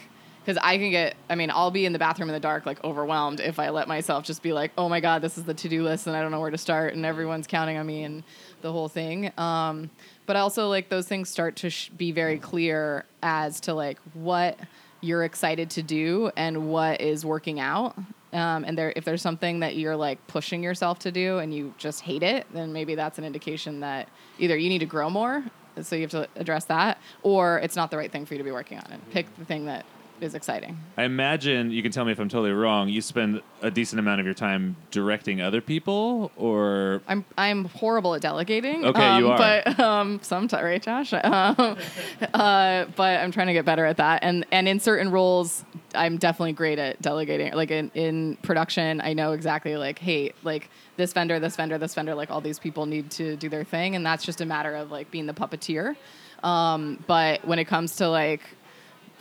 because 0.48 0.62
I 0.64 0.78
can 0.78 0.92
get, 0.92 1.18
I 1.30 1.36
mean, 1.36 1.52
I'll 1.52 1.72
be 1.72 1.86
in 1.86 1.92
the 1.92 2.00
bathroom 2.00 2.30
in 2.30 2.34
the 2.34 2.40
dark, 2.40 2.66
like 2.66 2.82
overwhelmed 2.82 3.42
if 3.42 3.60
I 3.60 3.68
let 3.68 3.90
myself 3.90 4.24
just 4.24 4.42
be 4.42 4.54
like, 4.54 4.72
oh 4.78 4.88
my 4.88 5.02
God, 5.02 5.22
this 5.22 5.38
is 5.38 5.44
the 5.44 5.54
to 5.54 5.68
do 5.68 5.84
list 5.84 6.08
and 6.08 6.16
I 6.16 6.22
don't 6.22 6.32
know 6.32 6.40
where 6.40 6.52
to 6.52 6.58
start 6.58 6.94
and 6.94 7.06
everyone's 7.06 7.48
counting 7.48 7.76
on 7.76 7.86
me 7.86 8.04
and 8.04 8.24
the 8.62 8.72
whole 8.72 8.88
thing. 8.88 9.32
Um, 9.38 9.89
but 10.26 10.36
also, 10.36 10.70
like, 10.70 10.89
those 10.89 11.08
things 11.08 11.30
start 11.30 11.55
to 11.58 11.70
sh- 11.70 11.89
be 11.89 12.12
very 12.12 12.38
clear 12.38 13.05
as 13.22 13.60
to 13.62 13.74
like 13.74 13.99
what 14.14 14.60
you're 15.01 15.24
excited 15.24 15.70
to 15.72 15.84
do 15.84 16.32
and 16.36 16.70
what 16.70 17.01
is 17.01 17.26
working 17.26 17.60
out. 17.60 17.95
Um, 18.34 18.66
and 18.66 18.78
there, 18.78 18.91
if 18.95 19.05
there's 19.05 19.22
something 19.22 19.62
that 19.62 19.78
you're 19.78 19.95
like 19.95 20.26
pushing 20.28 20.62
yourself 20.62 20.99
to 20.99 21.12
do 21.12 21.38
and 21.38 21.53
you 21.53 21.74
just 21.78 22.01
hate 22.01 22.24
it, 22.24 22.45
then 22.53 22.74
maybe 22.74 22.95
that's 22.95 23.18
an 23.18 23.24
indication 23.24 23.80
that 23.82 24.10
either 24.38 24.58
you 24.58 24.70
need 24.70 24.80
to 24.80 24.86
grow 24.86 25.10
more, 25.10 25.43
so 25.82 25.95
you 25.95 26.01
have 26.01 26.12
to 26.12 26.28
address 26.36 26.66
that, 26.66 26.97
or 27.24 27.60
it's 27.60 27.76
not 27.76 27.91
the 27.91 27.97
right 27.97 28.12
thing 28.12 28.26
for 28.26 28.34
you 28.34 28.39
to 28.39 28.43
be 28.43 28.51
working 28.51 28.80
on. 28.80 28.91
And 28.91 29.10
pick 29.12 29.34
the 29.38 29.45
thing 29.45 29.66
that 29.68 29.86
is 30.22 30.36
exciting. 30.36 30.78
I 30.97 31.03
imagine 31.03 31.72
you 31.72 31.82
can 31.82 31.91
tell 31.91 32.05
me 32.05 32.11
if 32.11 32.20
I'm 32.20 32.30
totally 32.30 32.51
wrong. 32.51 32.89
You 32.89 33.01
spend 33.01 33.41
a 33.61 33.72
decent 33.72 33.99
amount 33.99 34.20
of 34.20 34.26
your 34.26 34.34
time 34.34 34.76
directing 34.91 35.41
other 35.41 35.61
people, 35.61 36.32
or 36.36 37.01
I'm 37.07 37.26
I'm 37.38 37.65
horrible 37.65 38.15
at 38.15 38.22
delegating. 38.22 38.86
Okay, 38.86 39.05
um, 39.05 39.24
you 39.24 39.30
are. 39.30 39.38
But 39.38 39.80
um, 39.80 40.20
sometimes, 40.22 40.63
right, 40.63 40.82
Josh? 40.82 41.13
Um, 41.13 41.22
uh, 42.34 42.86
but 42.95 43.20
I'm 43.20 43.32
trying 43.32 43.47
to 43.47 43.53
get 43.53 43.65
better 43.65 43.86
at 43.86 43.97
that. 43.97 44.24
And 44.24 44.45
and 44.51 44.68
in 44.68 44.80
certain 44.80 45.11
roles, 45.11 45.63
I'm 45.95 46.18
definitely 46.18 46.53
great 46.53 46.80
at 46.80 47.01
delegating. 47.01 47.53
Like 47.53 47.72
in, 47.72 47.91
in 47.93 48.38
production, 48.38 49.01
I 49.01 49.13
know 49.13 49.32
exactly 49.34 49.78
like, 49.78 49.99
hey, 49.99 50.34
like 50.43 50.70
this 50.95 51.13
vendor, 51.13 51.39
this 51.39 51.55
vendor, 51.55 51.78
this 51.78 51.93
vendor, 51.93 52.15
like 52.15 52.30
all 52.30 52.41
these 52.41 52.59
people 52.59 52.86
need 52.86 53.11
to 53.11 53.36
do 53.36 53.49
their 53.49 53.63
thing, 53.63 53.95
and 53.95 54.05
that's 54.05 54.26
just 54.26 54.41
a 54.41 54.45
matter 54.45 54.76
of 54.76 54.91
like 54.91 55.11
being 55.11 55.26
the 55.26 55.34
puppeteer. 55.34 55.95
Um, 56.43 57.03
but 57.07 57.45
when 57.47 57.59
it 57.59 57.65
comes 57.65 57.95
to 57.97 58.09
like 58.09 58.41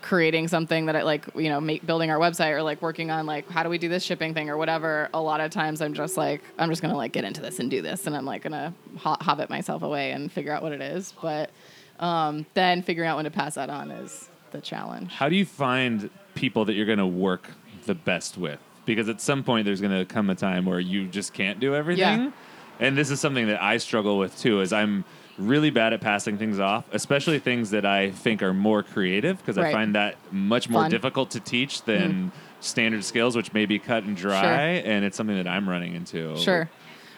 creating 0.06 0.46
something 0.46 0.86
that 0.86 0.94
I 0.94 1.02
like, 1.02 1.26
you 1.34 1.48
know, 1.48 1.60
make, 1.60 1.84
building 1.84 2.10
our 2.10 2.18
website 2.18 2.52
or 2.52 2.62
like 2.62 2.80
working 2.80 3.10
on 3.10 3.26
like 3.26 3.48
how 3.50 3.64
do 3.64 3.68
we 3.68 3.76
do 3.76 3.88
this 3.88 4.04
shipping 4.04 4.34
thing 4.34 4.48
or 4.48 4.56
whatever. 4.56 5.08
A 5.12 5.20
lot 5.20 5.40
of 5.40 5.50
times 5.50 5.82
I'm 5.82 5.94
just 5.94 6.16
like 6.16 6.42
I'm 6.58 6.70
just 6.70 6.80
gonna 6.80 6.96
like 6.96 7.10
get 7.10 7.24
into 7.24 7.40
this 7.40 7.58
and 7.58 7.68
do 7.68 7.82
this, 7.82 8.06
and 8.06 8.16
I'm 8.16 8.24
like 8.24 8.42
gonna 8.42 8.72
ho- 8.98 9.16
hobbit 9.20 9.50
myself 9.50 9.82
away 9.82 10.12
and 10.12 10.30
figure 10.30 10.52
out 10.52 10.62
what 10.62 10.70
it 10.70 10.80
is. 10.80 11.12
But 11.20 11.50
um, 11.98 12.46
then 12.54 12.82
figuring 12.82 13.08
out 13.08 13.16
when 13.16 13.24
to 13.24 13.32
pass 13.32 13.56
that 13.56 13.68
on 13.68 13.90
is 13.90 14.28
the 14.52 14.60
challenge. 14.60 15.12
How 15.12 15.28
do 15.28 15.34
you 15.34 15.44
find 15.44 16.08
people 16.36 16.64
that 16.66 16.74
you're 16.74 16.86
to 16.98 17.06
work 17.06 17.50
the 17.86 17.94
best 17.94 18.38
with? 18.38 18.60
Because 18.84 19.08
at 19.08 19.20
some 19.20 19.42
point 19.42 19.64
there's 19.64 19.80
to 19.98 20.04
come 20.04 20.30
a 20.30 20.36
time 20.36 20.66
where 20.66 20.78
you 20.78 21.08
just 21.08 21.32
can't 21.32 21.58
do 21.58 21.74
everything. 21.74 22.26
Yeah. 22.26 22.30
And 22.78 22.96
this 22.96 23.10
is 23.10 23.18
something 23.20 23.48
that 23.48 23.60
I 23.60 23.78
struggle 23.78 24.18
with 24.18 24.38
too 24.38 24.60
is 24.60 24.72
I'm 24.72 25.04
really 25.38 25.70
bad 25.70 25.92
at 25.92 26.00
passing 26.00 26.38
things 26.38 26.58
off, 26.58 26.84
especially 26.92 27.38
things 27.38 27.70
that 27.70 27.84
I 27.84 28.10
think 28.10 28.42
are 28.42 28.54
more 28.54 28.82
creative 28.82 29.38
because 29.38 29.58
I 29.58 29.70
find 29.72 29.94
that 29.94 30.16
much 30.32 30.68
more 30.68 30.82
Fun. 30.82 30.90
Mm-hmm. 30.90 30.96
difficult 30.96 31.30
to 31.32 31.40
teach 31.40 31.82
than 31.82 32.32
standard 32.60 33.04
skills 33.04 33.36
which 33.36 33.52
may 33.52 33.66
be 33.66 33.78
cut 33.78 34.04
and 34.04 34.16
dry 34.16 34.80
Sure. 34.80 34.90
and 34.92 35.04
it's 35.04 35.16
something 35.16 35.36
that 35.36 35.46
I'm 35.46 35.68
running 35.68 35.94
into. 35.94 36.36
Sure. 36.36 36.68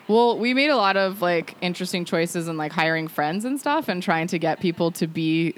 Well, 0.09 0.39
we 0.39 0.53
made 0.55 0.71
a 0.71 0.77
lot 0.77 0.97
of 0.97 1.23
like 1.23 1.55
interesting 1.61 2.05
choices 2.05 2.49
in 2.49 2.57
like 2.57 2.73
hiring 2.73 3.09
friends 3.09 3.45
and 3.45 3.59
stuff 3.61 3.89
and 3.89 4.03
trying 4.03 4.27
to 4.29 4.39
get 4.39 4.59
people 4.59 4.91
to 4.93 5.07
be 5.07 5.55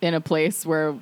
in 0.00 0.14
a 0.14 0.20
place 0.20 0.64
where 0.64 0.94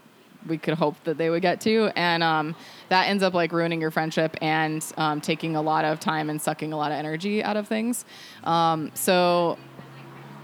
we 0.47 0.57
could 0.57 0.75
hope 0.75 0.97
that 1.05 1.19
they 1.19 1.31
would 1.31 1.43
get 1.43 1.61
to. 1.63 1.91
And 1.97 2.23
um, 2.23 2.57
that 2.89 3.09
ends 3.09 3.23
up 3.23 3.35
like 3.35 3.53
ruining 3.53 3.81
your 3.81 3.91
friendship 3.91 4.37
and 4.41 4.85
um, 4.97 5.21
taking 5.21 5.55
a 5.55 5.63
lot 5.63 5.85
of 5.85 6.01
time 6.01 6.31
and 6.31 6.41
sucking 6.41 6.73
a 6.73 6.77
lot 6.77 6.91
of 6.91 6.97
energy 6.99 7.43
out 7.45 7.57
of 7.57 7.69
things. 7.69 8.05
Um, 8.45 8.91
so 8.95 9.59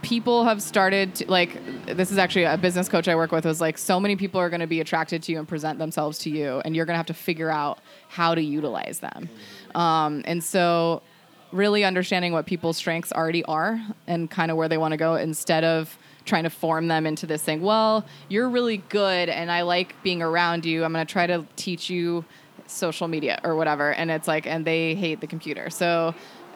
people 0.04 0.44
have 0.44 0.60
started 0.60 1.14
to, 1.14 1.30
like 1.30 1.86
this 1.86 2.10
is 2.10 2.18
actually 2.18 2.44
a 2.44 2.58
business 2.58 2.88
coach 2.90 3.08
I 3.08 3.16
work 3.16 3.32
with 3.32 3.46
was 3.46 3.60
like 3.60 3.78
so 3.78 3.98
many 3.98 4.16
people 4.16 4.38
are 4.38 4.50
going 4.50 4.60
to 4.60 4.66
be 4.66 4.80
attracted 4.80 5.22
to 5.24 5.32
you 5.32 5.38
and 5.38 5.48
present 5.48 5.78
themselves 5.78 6.18
to 6.20 6.30
you 6.30 6.60
and 6.64 6.76
you're 6.76 6.84
going 6.84 6.92
to 6.94 6.98
have 6.98 7.06
to 7.06 7.14
figure 7.14 7.50
out 7.50 7.78
how 8.08 8.34
to 8.34 8.42
utilize 8.42 9.00
them. 9.00 9.30
Um, 9.74 10.22
and 10.26 10.44
so 10.44 11.02
really 11.52 11.84
understanding 11.84 12.32
what 12.32 12.44
people's 12.44 12.76
strengths 12.76 13.12
already 13.12 13.44
are 13.44 13.80
and 14.06 14.30
kind 14.30 14.50
of 14.50 14.58
where 14.58 14.68
they 14.68 14.76
want 14.76 14.92
to 14.92 14.98
go 14.98 15.14
instead 15.14 15.64
of 15.64 15.96
trying 16.26 16.44
to 16.44 16.50
form 16.50 16.88
them 16.88 17.06
into 17.06 17.26
this 17.26 17.42
thing. 17.42 17.62
Well, 17.62 18.04
you're 18.28 18.50
really 18.50 18.78
good 18.88 19.30
and 19.30 19.50
I 19.50 19.62
like 19.62 20.00
being 20.02 20.20
around 20.20 20.66
you. 20.66 20.84
I'm 20.84 20.92
going 20.92 21.06
to 21.06 21.10
try 21.10 21.26
to 21.26 21.46
teach 21.56 21.88
you 21.88 22.26
social 22.66 23.08
media 23.08 23.40
or 23.42 23.56
whatever. 23.56 23.92
And 23.92 24.10
it's 24.10 24.28
like, 24.28 24.46
and 24.46 24.66
they 24.66 24.94
hate 24.94 25.20
the 25.20 25.26
computer. 25.26 25.70
So, 25.70 26.14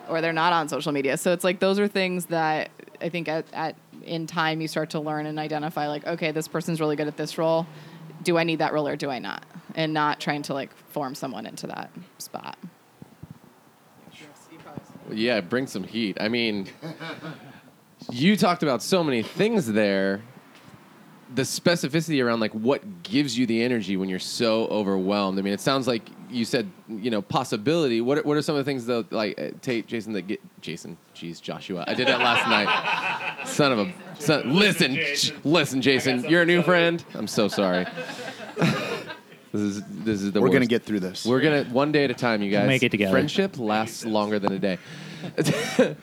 or 0.08 0.20
they're 0.20 0.32
not 0.32 0.52
on 0.52 0.68
social 0.68 0.92
media. 0.92 1.16
So 1.16 1.32
it's 1.32 1.44
like, 1.44 1.60
those 1.60 1.78
are 1.78 1.88
things 1.88 2.26
that 2.26 2.70
I 3.00 3.08
think 3.08 3.28
at, 3.28 3.46
at 3.52 3.76
in 4.02 4.26
time 4.26 4.60
you 4.60 4.68
start 4.68 4.90
to 4.90 5.00
learn 5.00 5.26
and 5.26 5.38
identify 5.38 5.88
like, 5.88 6.06
okay, 6.06 6.32
this 6.32 6.48
person's 6.48 6.80
really 6.80 6.96
good 6.96 7.08
at 7.08 7.16
this 7.16 7.38
role. 7.38 7.66
Do 8.22 8.38
I 8.38 8.44
need 8.44 8.58
that 8.60 8.72
role 8.72 8.88
or 8.88 8.96
do 8.96 9.10
I 9.10 9.18
not? 9.18 9.44
And 9.74 9.92
not 9.92 10.20
trying 10.20 10.42
to 10.42 10.54
like 10.54 10.74
form 10.88 11.14
someone 11.14 11.46
into 11.46 11.66
that 11.68 11.90
spot. 12.18 12.58
Yeah, 15.10 15.40
bring 15.40 15.66
some 15.66 15.84
heat. 15.84 16.18
I 16.20 16.28
mean, 16.28 16.68
you 18.10 18.36
talked 18.36 18.62
about 18.62 18.82
so 18.82 19.02
many 19.02 19.22
things 19.22 19.66
there. 19.66 20.22
The 21.34 21.42
specificity 21.42 22.24
around 22.24 22.40
like 22.40 22.52
what 22.52 23.02
gives 23.02 23.36
you 23.36 23.46
the 23.46 23.62
energy 23.62 23.96
when 23.96 24.08
you're 24.08 24.18
so 24.18 24.66
overwhelmed. 24.66 25.38
I 25.38 25.42
mean, 25.42 25.52
it 25.52 25.60
sounds 25.60 25.86
like 25.86 26.02
you 26.30 26.44
said, 26.44 26.70
you 26.88 27.10
know, 27.10 27.22
possibility. 27.22 28.00
What 28.00 28.18
are, 28.18 28.22
what 28.22 28.36
are 28.36 28.42
some 28.42 28.54
of 28.54 28.64
the 28.64 28.70
things 28.70 28.86
though, 28.86 29.04
like 29.10 29.38
uh, 29.38 29.50
Tate, 29.60 29.86
Jason, 29.86 30.12
that 30.14 30.22
get 30.22 30.40
Jason, 30.60 30.96
jeez, 31.14 31.40
Joshua. 31.40 31.84
I 31.86 31.94
did 31.94 32.08
that 32.08 32.20
last 32.20 32.48
night. 32.48 33.46
Son 33.46 33.72
of 33.72 33.78
a 33.78 33.92
son. 34.18 34.54
Listen, 34.54 34.98
listen, 35.44 35.82
Jason, 35.82 36.24
you're 36.28 36.42
a 36.42 36.46
new 36.46 36.62
friend. 36.62 37.04
I'm 37.14 37.26
so 37.26 37.48
sorry. 37.48 37.86
This 39.52 39.60
is 39.60 39.82
this 39.88 40.22
is 40.22 40.32
the 40.32 40.40
We're 40.40 40.48
worst. 40.48 40.52
gonna 40.54 40.66
get 40.66 40.84
through 40.84 41.00
this. 41.00 41.24
We're 41.24 41.40
gonna 41.40 41.64
one 41.64 41.92
day 41.92 42.04
at 42.04 42.10
a 42.10 42.14
time, 42.14 42.42
you 42.42 42.50
guys. 42.50 42.66
make 42.66 42.82
it 42.82 42.90
together. 42.90 43.12
Friendship 43.12 43.58
lasts 43.58 44.04
longer 44.04 44.38
than 44.38 44.52
a 44.52 44.58
day. 44.58 44.78
but 45.36 45.96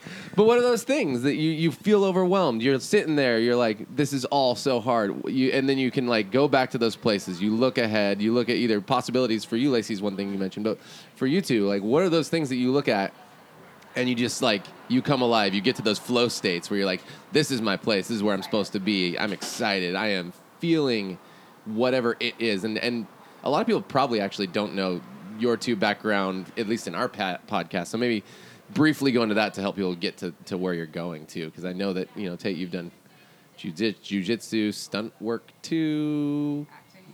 what 0.46 0.58
are 0.58 0.62
those 0.62 0.84
things 0.84 1.22
that 1.22 1.36
you, 1.36 1.52
you 1.52 1.72
feel 1.72 2.04
overwhelmed? 2.04 2.62
You're 2.62 2.80
sitting 2.80 3.16
there, 3.16 3.40
you're 3.40 3.56
like, 3.56 3.96
this 3.96 4.12
is 4.14 4.26
all 4.26 4.56
so 4.56 4.82
hard. 4.82 5.30
You, 5.30 5.52
and 5.52 5.70
then 5.70 5.78
you 5.78 5.92
can 5.92 6.08
like 6.08 6.32
go 6.32 6.48
back 6.48 6.72
to 6.72 6.78
those 6.78 6.96
places. 6.96 7.42
You 7.42 7.56
look 7.56 7.78
ahead. 7.78 8.22
You 8.22 8.34
look 8.34 8.50
at 8.50 8.56
either 8.56 8.82
possibilities 8.82 9.46
for 9.46 9.58
you, 9.58 9.72
Lacey's 9.72 10.02
one 10.02 10.16
thing 10.16 10.32
you 10.32 10.38
mentioned, 10.38 10.66
but 10.66 10.80
for 11.16 11.28
you 11.28 11.42
two, 11.42 11.68
like, 11.68 11.82
what 11.82 12.04
are 12.04 12.10
those 12.10 12.30
things 12.30 12.50
that 12.50 12.58
you 12.58 12.72
look 12.72 12.88
at 12.88 13.14
and 13.96 14.10
you 14.10 14.16
just 14.16 14.42
like 14.42 14.64
you 14.90 15.02
come 15.02 15.22
alive 15.22 15.54
you 15.54 15.62
get 15.62 15.78
to 15.78 15.82
those 15.82 15.98
flow 15.98 16.28
states 16.28 16.70
where 16.70 16.78
you're 16.78 16.86
like 16.86 17.02
this 17.32 17.50
is 17.50 17.62
my 17.62 17.78
place 17.78 18.10
this 18.10 18.18
is 18.18 18.24
where 18.24 18.34
i'm 18.34 18.44
supposed 18.44 18.74
to 18.74 18.80
be 18.80 19.18
i'm 19.18 19.32
excited 19.32 19.96
i 19.96 20.08
am 20.08 20.34
feeling 20.60 21.18
whatever 21.64 22.18
it 22.20 22.36
is 22.38 22.66
and 22.66 22.78
and 22.78 23.08
a 23.46 23.50
lot 23.50 23.62
of 23.62 23.68
people 23.68 23.82
probably 23.82 24.20
actually 24.20 24.48
don't 24.48 24.74
know 24.76 25.00
your 25.40 25.56
two 25.58 25.76
background 25.76 26.52
at 26.58 26.68
least 26.68 26.88
in 26.88 26.96
our 26.96 27.08
pa- 27.08 27.38
podcast 27.48 27.88
so 27.88 27.98
maybe 27.98 28.24
briefly 28.74 29.12
go 29.12 29.22
into 29.24 29.36
that 29.36 29.54
to 29.54 29.62
help 29.62 29.76
people 29.76 29.94
get 29.96 30.18
to, 30.18 30.34
to 30.46 30.58
where 30.58 30.74
you're 30.74 30.86
going 30.86 31.26
to 31.28 31.46
because 31.46 31.66
i 31.66 31.72
know 31.74 31.94
that 31.94 32.08
you 32.16 32.28
know 32.30 32.36
tate 32.36 32.58
you've 32.58 32.72
done 32.72 32.90
jiu- 33.58 33.72
jiu-jitsu 34.02 34.72
stunt 34.72 35.14
work 35.22 35.52
too 35.62 36.66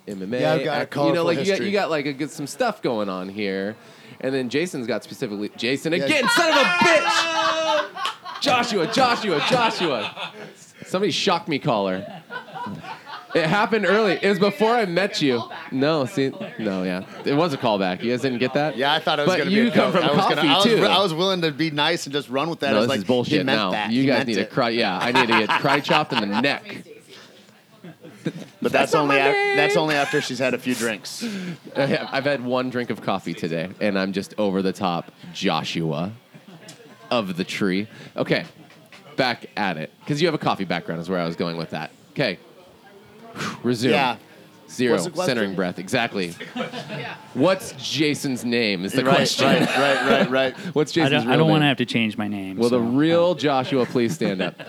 MMA. 0.08 0.40
Yeah, 0.42 0.54
I've 0.54 0.64
got 0.64 0.78
a 0.78 0.82
act- 0.82 0.96
you 0.96 1.14
know, 1.14 1.24
like 1.24 1.38
you 1.40 1.46
got, 1.46 1.62
you 1.62 1.72
got 1.72 1.90
like 1.92 2.08
a 2.08 2.12
good 2.14 2.32
some 2.32 2.48
stuff 2.48 2.82
going 2.82 3.08
on 3.08 3.30
here, 3.30 3.76
and 4.20 4.34
then 4.34 4.50
Jason's 4.50 4.88
got 4.88 5.04
specifically 5.04 5.52
Jason 5.58 5.94
Yeah. 5.94 6.04
again, 6.04 6.28
son 6.30 6.50
of 6.50 6.56
a 6.58 6.60
bitch. 6.60 8.42
Joshua, 8.42 8.92
Joshua, 8.92 9.40
Joshua. 9.48 10.34
Somebody 10.88 11.12
shocked 11.12 11.48
me 11.48 11.60
caller. 11.60 12.04
It 13.34 13.46
happened 13.48 13.86
early. 13.86 14.20
It 14.22 14.28
was 14.30 14.40
before 14.40 14.72
I 14.72 14.86
met 14.86 15.22
you. 15.22 15.42
No, 15.72 16.06
see, 16.06 16.32
no, 16.60 16.84
yeah, 16.84 17.04
it 17.26 17.34
was 17.34 17.54
a 17.54 17.58
callback. 17.58 18.04
You 18.04 18.12
guys 18.12 18.22
didn't 18.22 18.40
get 18.40 18.54
that? 18.56 18.76
Yeah, 18.78 18.94
I 18.94 19.00
thought 19.00 19.20
it 19.20 19.24
was 19.28 19.32
But 19.32 19.38
going 19.38 19.50
to 19.50 19.56
be. 19.56 19.62
you 19.62 19.68
a 19.70 19.72
come 19.72 19.92
joke. 19.94 20.02
from 20.02 20.10
I 20.10 20.14
was 20.14 20.22
coffee 20.26 20.36
gonna, 20.36 20.50
I 20.50 20.56
was, 20.56 20.64
too. 20.66 20.86
I 20.86 21.00
was 21.04 21.14
willing 21.14 21.42
to 21.42 21.52
be 21.52 21.72
nice 21.72 22.06
and 22.06 22.14
just 22.14 22.30
run 22.30 22.50
with 22.50 22.60
that. 22.60 22.70
I 22.70 22.74
No, 22.74 22.78
was 22.80 22.86
this 22.86 22.90
like, 22.90 22.98
is 23.00 23.04
he 23.04 23.08
bullshit 23.08 23.46
meant 23.46 23.58
now. 23.58 23.72
That. 23.72 23.92
You 23.92 24.02
He 24.02 24.08
guys 24.08 24.18
meant 24.20 24.28
need 24.30 24.36
to 24.36 24.42
it. 24.42 24.50
cry. 24.52 24.70
Yeah, 24.70 24.98
I 24.98 25.12
need 25.12 25.28
to 25.28 25.46
get 25.46 25.50
cry 25.62 25.80
chopped 25.80 26.14
in 26.14 26.20
the 26.30 26.42
neck. 26.42 26.64
But 28.62 28.72
that's, 28.72 28.94
not 28.94 29.02
only 29.04 29.18
af- 29.18 29.56
that's 29.56 29.76
only 29.76 29.96
after 29.96 30.22
she's 30.22 30.38
had 30.38 30.54
a 30.54 30.60
few 30.60 30.76
drinks. 30.76 31.24
I 31.76 31.86
have- 31.88 32.10
I've 32.12 32.26
had 32.26 32.44
one 32.46 32.70
drink 32.70 32.92
of 32.92 33.02
coffee 33.02 33.34
today, 33.34 33.70
and 33.80 33.98
I'm 33.98 34.14
just 34.14 34.36
over 34.38 34.62
the 34.62 34.72
top. 34.74 35.12
Joshua 35.34 36.12
of 37.10 37.36
the 37.38 37.44
tree. 37.44 37.88
Okay, 38.16 38.46
back 39.16 39.48
at 39.58 39.78
it 39.78 39.92
because 40.02 40.22
you 40.22 40.28
have 40.28 40.36
a 40.36 40.38
coffee 40.38 40.66
background. 40.66 41.02
Is 41.02 41.10
where 41.10 41.20
I 41.20 41.26
was 41.26 41.36
going 41.36 41.58
with 41.58 41.72
that. 41.72 41.90
Okay, 42.12 42.38
resume. 43.64 43.94
Yeah. 43.94 44.18
Zero 44.70 44.94
What's 44.94 45.04
the 45.04 45.12
question? 45.12 45.36
centering 45.36 45.56
breath. 45.56 45.80
Exactly. 45.80 46.34
What's 47.34 47.74
Jason's 47.74 48.46
name? 48.46 48.86
Is 48.86 48.94
the 48.94 49.04
right, 49.04 49.16
question. 49.16 49.46
right, 49.48 49.60
right, 49.68 50.10
right, 50.10 50.30
right. 50.30 50.58
What's 50.74 50.92
I 50.94 51.10
Jason's 51.10 51.12
don't, 51.12 51.24
real 51.26 51.34
I 51.34 51.38
don't 51.38 51.50
want 51.50 51.58
to 51.62 51.66
name? 51.66 51.68
have 51.70 51.78
to 51.78 51.86
change 51.86 52.18
my 52.18 52.30
name. 52.30 52.56
Will 52.58 52.70
the 52.70 52.78
so, 52.78 52.80
real 52.80 53.36
Joshua 53.36 53.86
please 53.86 54.14
stand 54.14 54.42
up? 54.42 54.56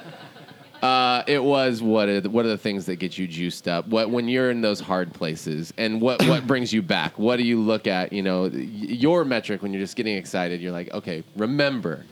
Uh, 0.82 1.22
it 1.28 1.40
was 1.40 1.80
what 1.80 2.08
are 2.08 2.20
the, 2.20 2.28
what 2.28 2.44
are 2.44 2.48
the 2.48 2.58
things 2.58 2.86
that 2.86 2.96
get 2.96 3.16
you 3.16 3.28
juiced 3.28 3.68
up? 3.68 3.86
What 3.86 4.10
when 4.10 4.26
you're 4.26 4.50
in 4.50 4.62
those 4.62 4.80
hard 4.80 5.14
places, 5.14 5.72
and 5.78 6.00
what 6.00 6.20
what 6.26 6.44
brings 6.48 6.72
you 6.72 6.82
back? 6.82 7.16
What 7.20 7.36
do 7.36 7.44
you 7.44 7.60
look 7.60 7.86
at? 7.86 8.12
You 8.12 8.22
know, 8.22 8.48
y- 8.48 8.50
your 8.58 9.24
metric 9.24 9.62
when 9.62 9.72
you're 9.72 9.80
just 9.80 9.94
getting 9.94 10.16
excited. 10.16 10.60
You're 10.60 10.72
like, 10.72 10.92
okay, 10.92 11.22
remember, 11.36 12.04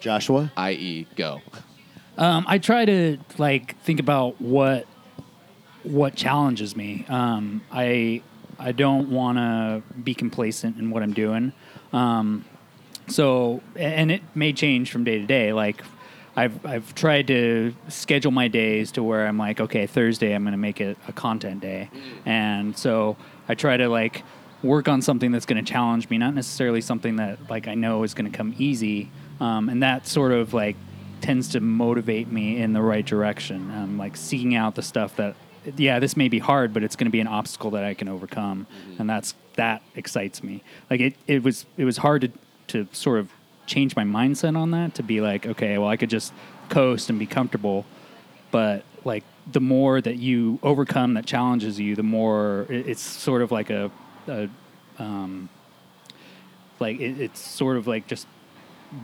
Joshua. 0.00 0.50
i.e., 0.56 1.06
go. 1.14 1.40
Um, 2.16 2.44
I 2.48 2.58
try 2.58 2.84
to 2.84 3.16
like 3.38 3.80
think 3.82 4.00
about 4.00 4.40
what 4.40 4.88
what 5.82 6.14
challenges 6.14 6.76
me. 6.76 7.04
Um, 7.08 7.62
I 7.70 8.22
I 8.58 8.72
don't 8.72 9.10
want 9.10 9.38
to 9.38 9.82
be 10.02 10.14
complacent 10.14 10.78
in 10.78 10.90
what 10.90 11.02
I'm 11.02 11.12
doing. 11.12 11.52
Um, 11.92 12.44
so 13.06 13.62
and 13.76 14.10
it 14.10 14.22
may 14.34 14.52
change 14.52 14.90
from 14.90 15.04
day 15.04 15.18
to 15.18 15.26
day. 15.26 15.52
Like 15.52 15.82
I've 16.36 16.64
I've 16.66 16.94
tried 16.94 17.26
to 17.28 17.74
schedule 17.88 18.32
my 18.32 18.48
days 18.48 18.92
to 18.92 19.02
where 19.02 19.26
I'm 19.26 19.38
like, 19.38 19.60
okay, 19.60 19.86
Thursday 19.86 20.34
I'm 20.34 20.42
going 20.42 20.52
to 20.52 20.58
make 20.58 20.80
it 20.80 20.98
a 21.06 21.12
content 21.12 21.60
day, 21.60 21.90
and 22.26 22.76
so 22.76 23.16
I 23.48 23.54
try 23.54 23.76
to 23.76 23.88
like 23.88 24.24
work 24.62 24.88
on 24.88 25.00
something 25.02 25.30
that's 25.30 25.46
going 25.46 25.64
to 25.64 25.72
challenge 25.72 26.10
me, 26.10 26.18
not 26.18 26.34
necessarily 26.34 26.80
something 26.80 27.16
that 27.16 27.48
like 27.48 27.68
I 27.68 27.74
know 27.74 28.02
is 28.02 28.14
going 28.14 28.30
to 28.30 28.36
come 28.36 28.54
easy, 28.58 29.10
um, 29.40 29.68
and 29.68 29.82
that 29.82 30.06
sort 30.06 30.32
of 30.32 30.52
like 30.52 30.76
tends 31.20 31.48
to 31.48 31.60
motivate 31.60 32.30
me 32.30 32.58
in 32.58 32.72
the 32.72 32.82
right 32.82 33.04
direction. 33.04 33.70
Um, 33.72 33.98
like 33.98 34.16
seeking 34.16 34.54
out 34.54 34.74
the 34.74 34.82
stuff 34.82 35.16
that, 35.16 35.34
yeah, 35.76 35.98
this 35.98 36.16
may 36.16 36.28
be 36.28 36.38
hard, 36.38 36.72
but 36.72 36.82
it's 36.82 36.96
going 36.96 37.06
to 37.06 37.10
be 37.10 37.20
an 37.20 37.26
obstacle 37.26 37.70
that 37.72 37.84
I 37.84 37.94
can 37.94 38.08
overcome, 38.08 38.66
and 38.98 39.08
that's 39.08 39.34
that 39.56 39.82
excites 39.96 40.42
me. 40.42 40.62
Like 40.90 41.00
it, 41.00 41.14
it 41.26 41.42
was 41.42 41.66
it 41.76 41.84
was 41.84 41.98
hard 41.98 42.22
to 42.22 42.30
to 42.68 42.88
sort 42.94 43.18
of 43.20 43.30
change 43.66 43.94
my 43.96 44.04
mindset 44.04 44.56
on 44.56 44.70
that 44.70 44.94
to 44.94 45.02
be 45.02 45.20
like, 45.20 45.46
okay, 45.46 45.76
well, 45.78 45.88
I 45.88 45.96
could 45.96 46.10
just 46.10 46.32
coast 46.68 47.10
and 47.10 47.18
be 47.18 47.26
comfortable, 47.26 47.84
but 48.50 48.84
like 49.04 49.24
the 49.50 49.60
more 49.60 50.00
that 50.00 50.16
you 50.16 50.58
overcome 50.62 51.14
that 51.14 51.24
challenges 51.26 51.78
you, 51.80 51.96
the 51.96 52.02
more 52.02 52.66
it- 52.68 52.88
it's 52.88 53.00
sort 53.02 53.42
of 53.42 53.50
like 53.52 53.70
a 53.70 53.90
a 54.28 54.48
um, 54.98 55.48
like 56.80 57.00
it, 57.00 57.20
it's 57.20 57.40
sort 57.40 57.76
of 57.76 57.86
like 57.86 58.06
just 58.06 58.26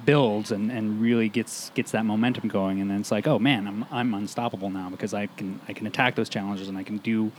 builds 0.06 0.50
and, 0.50 0.72
and 0.72 1.00
really 1.00 1.28
gets 1.28 1.70
gets 1.70 1.90
that 1.90 2.06
momentum 2.06 2.48
going 2.48 2.80
and 2.80 2.90
then 2.90 3.00
it's 3.00 3.10
like 3.10 3.26
oh 3.26 3.38
man 3.38 3.66
I'm 3.66 3.84
I'm 3.90 4.14
unstoppable 4.14 4.70
now 4.70 4.88
because 4.88 5.12
I 5.12 5.26
can 5.26 5.60
I 5.68 5.72
can 5.74 5.86
attack 5.86 6.14
those 6.14 6.28
challenges 6.28 6.68
and 6.68 6.78
I 6.78 6.82
can 6.82 6.98
do 6.98 7.30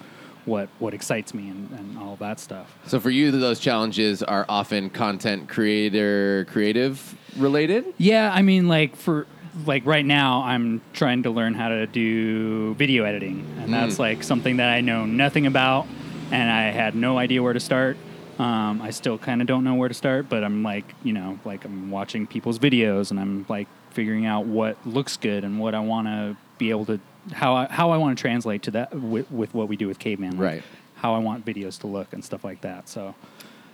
what 0.45 0.69
what 0.79 0.93
excites 0.93 1.33
me 1.33 1.49
and, 1.49 1.71
and 1.71 1.97
all 1.97 2.15
that 2.17 2.39
stuff. 2.39 2.73
So 2.85 2.99
for 2.99 3.09
you, 3.09 3.31
those 3.31 3.59
challenges 3.59 4.23
are 4.23 4.45
often 4.47 4.89
content 4.89 5.49
creator 5.49 6.45
creative 6.49 7.17
related. 7.37 7.85
Yeah, 7.97 8.31
I 8.33 8.41
mean 8.41 8.67
like 8.67 8.95
for 8.95 9.27
like 9.65 9.85
right 9.85 10.05
now 10.05 10.43
I'm 10.43 10.81
trying 10.93 11.23
to 11.23 11.31
learn 11.31 11.53
how 11.53 11.69
to 11.69 11.87
do 11.87 12.73
video 12.75 13.05
editing 13.05 13.45
and 13.59 13.73
that's 13.73 13.95
hmm. 13.95 14.01
like 14.01 14.23
something 14.23 14.57
that 14.57 14.69
I 14.69 14.81
know 14.81 15.05
nothing 15.05 15.47
about 15.47 15.87
and 16.31 16.51
I 16.51 16.71
had 16.71 16.95
no 16.95 17.17
idea 17.17 17.41
where 17.41 17.53
to 17.53 17.59
start. 17.59 17.97
Um, 18.37 18.81
I 18.81 18.89
still 18.89 19.17
kind 19.17 19.41
of 19.41 19.47
don't 19.47 19.63
know 19.63 19.75
where 19.75 19.87
to 19.87 19.93
start, 19.93 20.27
but 20.27 20.43
I'm 20.43 20.61
like, 20.61 20.83
you 21.03 21.13
know, 21.13 21.39
like 21.45 21.63
I'm 21.63 21.89
watching 21.89 22.27
people's 22.27 22.59
videos 22.59 23.11
and 23.11 23.19
I'm 23.19 23.45
like 23.47 23.67
figuring 23.91 24.25
out 24.25 24.45
what 24.45 24.75
looks 24.85 25.15
good 25.15 25.43
and 25.45 25.57
what 25.59 25.73
I 25.73 25.79
want 25.79 26.07
to 26.07 26.35
be 26.57 26.69
able 26.69 26.85
to 26.87 26.99
how 27.31 27.55
I, 27.55 27.65
how 27.67 27.91
I 27.91 27.97
want 27.97 28.17
to 28.17 28.21
translate 28.21 28.63
to 28.63 28.71
that 28.71 28.93
with, 28.93 29.31
with 29.31 29.53
what 29.53 29.67
we 29.67 29.77
do 29.77 29.87
with 29.87 29.99
Caveman, 29.99 30.31
like 30.31 30.39
Right. 30.39 30.63
How 30.95 31.15
I 31.15 31.19
want 31.19 31.45
videos 31.45 31.79
to 31.79 31.87
look 31.87 32.13
and 32.13 32.23
stuff 32.23 32.43
like 32.43 32.61
that. 32.61 32.87
So, 32.89 33.15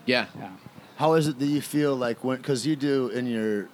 Yeah. 0.05 0.27
yeah. 0.37 0.51
How 0.97 1.13
is 1.13 1.27
it 1.27 1.39
that 1.39 1.45
you 1.45 1.61
feel 1.61 1.95
like 1.95 2.23
when, 2.23 2.37
because 2.37 2.65
you 2.65 2.75
do 2.75 3.07
in 3.09 3.25
your, 3.25 3.67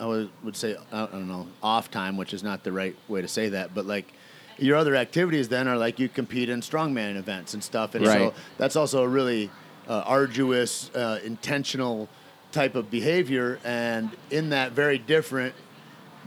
I 0.00 0.06
would, 0.06 0.30
would 0.42 0.56
say, 0.56 0.76
I 0.92 1.06
don't 1.06 1.28
know, 1.28 1.46
off 1.62 1.90
time, 1.90 2.16
which 2.16 2.34
is 2.34 2.42
not 2.42 2.64
the 2.64 2.72
right 2.72 2.96
way 3.08 3.22
to 3.22 3.28
say 3.28 3.48
that, 3.50 3.74
but 3.74 3.86
like 3.86 4.12
your 4.58 4.76
other 4.76 4.96
activities 4.96 5.48
then 5.48 5.68
are 5.68 5.76
like 5.76 5.98
you 5.98 6.08
compete 6.08 6.48
in 6.48 6.60
strongman 6.60 7.16
events 7.16 7.54
and 7.54 7.62
stuff. 7.62 7.94
And 7.94 8.04
so 8.30 8.34
that's 8.58 8.76
also 8.76 9.02
a 9.02 9.08
really 9.08 9.50
uh, 9.88 10.02
arduous, 10.06 10.90
uh, 10.94 11.20
intentional 11.24 12.08
type 12.52 12.74
of 12.74 12.90
behavior. 12.90 13.58
And 13.64 14.10
in 14.30 14.50
that, 14.50 14.72
very 14.72 14.98
different 14.98 15.54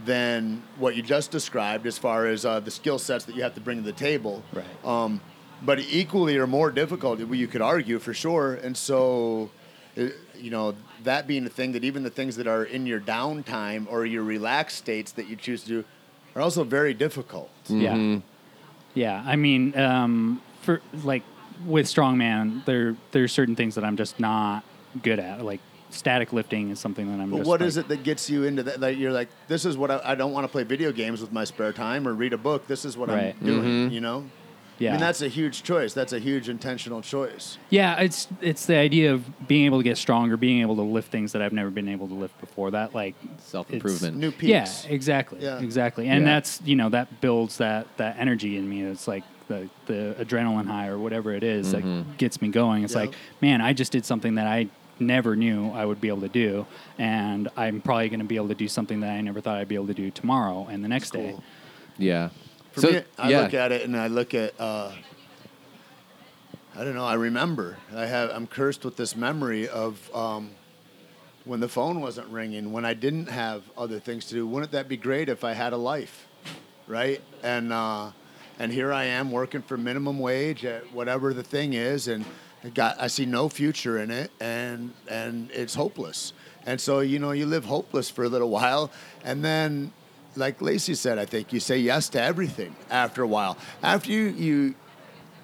than 0.04 0.62
what 0.78 0.96
you 0.96 1.02
just 1.02 1.32
described 1.32 1.88
as 1.88 1.98
far 1.98 2.28
as 2.28 2.46
uh, 2.46 2.60
the 2.60 2.72
skill 2.72 3.00
sets 3.00 3.26
that 3.26 3.36
you 3.36 3.44
have 3.44 3.56
to 3.56 3.62
bring 3.62 3.78
to 3.78 3.84
the 3.84 3.94
table. 3.94 4.44
Right. 4.52 4.66
Um, 4.84 5.22
but 5.62 5.80
equally 5.80 6.38
or 6.38 6.48
more 6.48 6.70
difficult, 6.70 7.20
you 7.20 7.48
could 7.48 7.62
argue 7.62 8.00
for 8.00 8.14
sure. 8.14 8.56
And 8.56 8.76
so, 8.76 9.50
uh, 9.98 10.08
you 10.38 10.52
know, 10.52 10.76
that 11.04 11.28
being 11.28 11.44
the 11.44 11.50
thing 11.50 11.72
that 11.72 11.84
even 11.84 12.04
the 12.04 12.10
things 12.10 12.36
that 12.36 12.48
are 12.48 12.66
in 12.66 12.86
your 12.86 13.00
downtime 13.00 13.88
or 13.90 14.06
your 14.06 14.24
relaxed 14.24 14.78
states 14.78 15.14
that 15.14 15.28
you 15.28 15.36
choose 15.36 15.64
to 15.64 15.70
do 15.70 15.86
are 16.36 16.42
also 16.42 16.64
very 16.64 16.94
difficult. 16.94 17.50
Yeah. 17.68 18.20
Yeah. 18.94 19.24
I 19.26 19.38
mean, 19.38 19.78
um, 19.78 20.42
for 20.62 20.82
like 21.04 21.24
with 21.66 21.86
strongman, 21.86 22.66
there 22.66 22.96
there's 23.12 23.32
certain 23.32 23.56
things 23.56 23.76
that 23.76 23.84
I'm 23.84 23.98
just 23.98 24.20
not 24.20 24.64
good 25.04 25.20
at. 25.20 25.44
Like 25.44 25.60
static 25.90 26.34
lifting 26.34 26.70
is 26.72 26.80
something 26.80 27.08
that 27.16 27.22
I'm. 27.22 27.30
But 27.32 27.38
just 27.38 27.48
what 27.50 27.62
like, 27.62 27.68
is 27.68 27.78
it 27.78 27.88
that 27.88 28.04
gets 28.04 28.30
you 28.30 28.44
into 28.44 28.64
that? 28.64 28.80
Like 28.80 28.98
you're 28.98 29.12
like, 29.12 29.30
this 29.48 29.66
is 29.66 29.78
what 29.78 29.92
I, 29.92 30.02
I 30.04 30.16
don't 30.16 30.32
want 30.34 30.46
to 30.46 30.52
play 30.52 30.64
video 30.64 30.92
games 30.92 31.22
with 31.22 31.32
my 31.32 31.44
spare 31.44 31.74
time 31.74 32.08
or 32.08 32.14
read 32.14 32.34
a 32.34 32.38
book. 32.38 32.68
This 32.68 32.86
is 32.86 32.98
what 32.98 33.10
Right. 33.10 33.36
I'm 33.40 33.46
doing. 33.46 33.62
Mm-hmm. 33.64 33.94
You 33.94 34.02
know. 34.02 34.26
Yeah. 34.78 34.90
I 34.90 34.92
mean, 34.96 35.00
that's 35.00 35.22
a 35.22 35.30
huge 35.30 35.64
choice. 35.64 35.94
That's 35.94 36.12
a 36.12 36.20
huge 36.20 36.50
intentional 36.50 37.02
choice. 37.02 37.58
Yeah, 37.70 37.96
it's 38.02 38.28
it's 38.42 38.66
the 38.66 38.76
idea 38.76 39.14
of 39.14 39.48
being 39.48 39.66
able 39.68 39.78
to 39.80 39.86
get 39.86 39.98
stronger, 39.98 40.36
being 40.36 40.60
able 40.60 40.76
to 40.76 40.82
lift 40.82 41.10
things 41.10 41.32
that 41.32 41.42
I've 41.42 41.54
never 41.54 41.70
been 41.70 41.88
able 41.88 42.10
to 42.10 42.14
lift 42.14 42.38
before. 42.42 42.72
That 42.72 42.94
like 42.94 43.16
Self 43.38 43.72
improvement. 43.72 44.18
New 44.18 44.34
Yeah, 44.42 44.66
peaks. 44.66 44.86
exactly. 44.90 45.40
Yeah. 45.42 45.60
Exactly. 45.60 46.10
And 46.10 46.26
Yeah. 46.26 46.34
that's 46.34 46.62
you 46.66 46.76
know 46.76 46.90
that 46.90 47.22
builds 47.22 47.56
that 47.60 47.88
that 47.96 48.18
energy 48.20 48.58
in 48.58 48.68
me. 48.70 48.82
It's 48.82 49.08
like 49.08 49.24
the 49.48 49.70
the 49.86 50.16
adrenaline 50.20 50.66
high 50.68 50.88
or 50.88 50.98
whatever 50.98 51.34
it 51.34 51.44
is 51.44 51.72
that 51.72 52.18
gets 52.18 52.42
me 52.42 52.48
going. 52.50 52.84
It's 52.84 52.94
Yep. 52.96 53.08
like, 53.08 53.16
man, 53.42 53.62
I 53.62 53.74
just 53.74 53.92
did 53.92 54.06
something 54.06 54.36
that 54.36 54.48
I 54.48 54.68
never 55.00 55.36
knew 55.36 55.72
I 55.72 55.86
would 55.86 56.00
be 56.00 56.08
able 56.08 56.22
to 56.22 56.30
do, 56.30 56.66
and 56.98 57.50
I'm 57.58 57.82
probably 57.82 58.10
going 58.10 58.20
to 58.22 58.26
be 58.26 58.38
able 58.38 58.48
to 58.50 58.56
do 58.56 58.68
something 58.68 59.02
that 59.02 59.12
I 59.12 59.22
never 59.22 59.42
thought 59.42 59.58
I'd 59.58 59.68
be 59.68 59.76
able 59.76 59.88
to 59.88 59.94
do 59.94 60.10
tomorrow 60.12 60.68
and 60.70 60.84
the 60.84 60.88
next 60.88 61.12
day. 61.12 61.36
Yeah. 61.98 62.30
For 62.72 62.82
so 62.82 62.92
me, 62.92 63.02
I 63.18 63.30
yeah. 63.30 63.42
look 63.42 63.54
at 63.54 63.72
it 63.72 63.84
and 63.84 63.96
I 63.96 64.08
look 64.08 64.34
at. 64.34 64.54
Uh, 64.60 64.92
I 66.78 66.84
don't 66.84 66.96
know. 66.96 67.06
I 67.06 67.14
remember. 67.14 67.78
I 67.96 68.06
have. 68.06 68.30
I'm 68.32 68.48
cursed 68.48 68.84
with 68.84 68.98
this 68.98 69.16
memory 69.16 69.68
of 69.70 70.14
um, 70.14 70.52
when 71.46 71.62
the 71.62 71.70
phone 71.70 72.02
wasn't 72.02 72.28
ringing. 72.28 72.74
When 72.74 72.84
I 72.84 72.94
didn't 72.94 73.28
have 73.28 73.64
other 73.78 74.00
things 74.00 74.26
to 74.26 74.34
do. 74.36 74.46
Wouldn't 74.48 74.72
that 74.74 74.90
be 74.90 74.98
great 74.98 75.30
if 75.30 75.44
I 75.46 75.54
had 75.54 75.72
a 75.72 75.78
life, 75.78 76.28
right? 76.88 77.22
And 77.44 77.72
uh, 77.72 78.12
and 78.60 78.72
here 78.72 78.94
I 78.94 79.06
am 79.06 79.32
working 79.32 79.62
for 79.62 79.78
minimum 79.78 80.20
wage 80.20 80.66
at 80.66 80.92
whatever 80.94 81.34
the 81.34 81.44
thing 81.44 81.74
is, 81.74 82.08
and 82.08 82.26
I 82.64 82.70
got. 82.70 83.00
I 83.00 83.08
see 83.08 83.26
no 83.26 83.50
future 83.50 83.98
in 83.98 84.12
it, 84.12 84.32
and 84.40 84.94
and 85.08 85.52
it's 85.52 85.76
hopeless. 85.76 86.34
And 86.66 86.80
so 86.80 87.00
you 87.02 87.20
know, 87.20 87.32
you 87.32 87.46
live 87.46 87.66
hopeless 87.66 88.10
for 88.10 88.24
a 88.24 88.30
little 88.30 88.50
while, 88.60 88.92
and 89.24 89.44
then 89.44 89.92
like 90.36 90.62
Lacey 90.62 90.96
said, 90.96 91.18
I 91.18 91.26
think 91.26 91.54
you 91.54 91.60
say 91.60 91.78
yes 91.78 92.10
to 92.10 92.22
everything 92.22 92.76
after 92.90 93.24
a 93.24 93.28
while. 93.28 93.58
After 93.84 94.12
you 94.12 94.28
you 94.30 94.76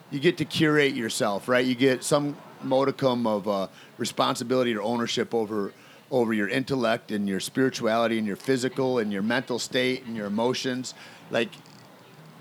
you 0.09 0.19
get 0.19 0.37
to 0.37 0.45
curate 0.45 0.93
yourself, 0.93 1.47
right? 1.47 1.65
You 1.65 1.75
get 1.75 2.03
some 2.03 2.35
modicum 2.63 3.25
of 3.25 3.47
uh, 3.47 3.67
responsibility 3.97 4.75
or 4.75 4.81
ownership 4.81 5.33
over 5.33 5.73
over 6.11 6.33
your 6.33 6.49
intellect 6.49 7.11
and 7.11 7.27
your 7.27 7.39
spirituality 7.39 8.17
and 8.17 8.27
your 8.27 8.35
physical 8.35 8.99
and 8.99 9.13
your 9.13 9.21
mental 9.21 9.57
state 9.57 10.03
and 10.05 10.15
your 10.15 10.27
emotions. 10.27 10.93
Like 11.29 11.49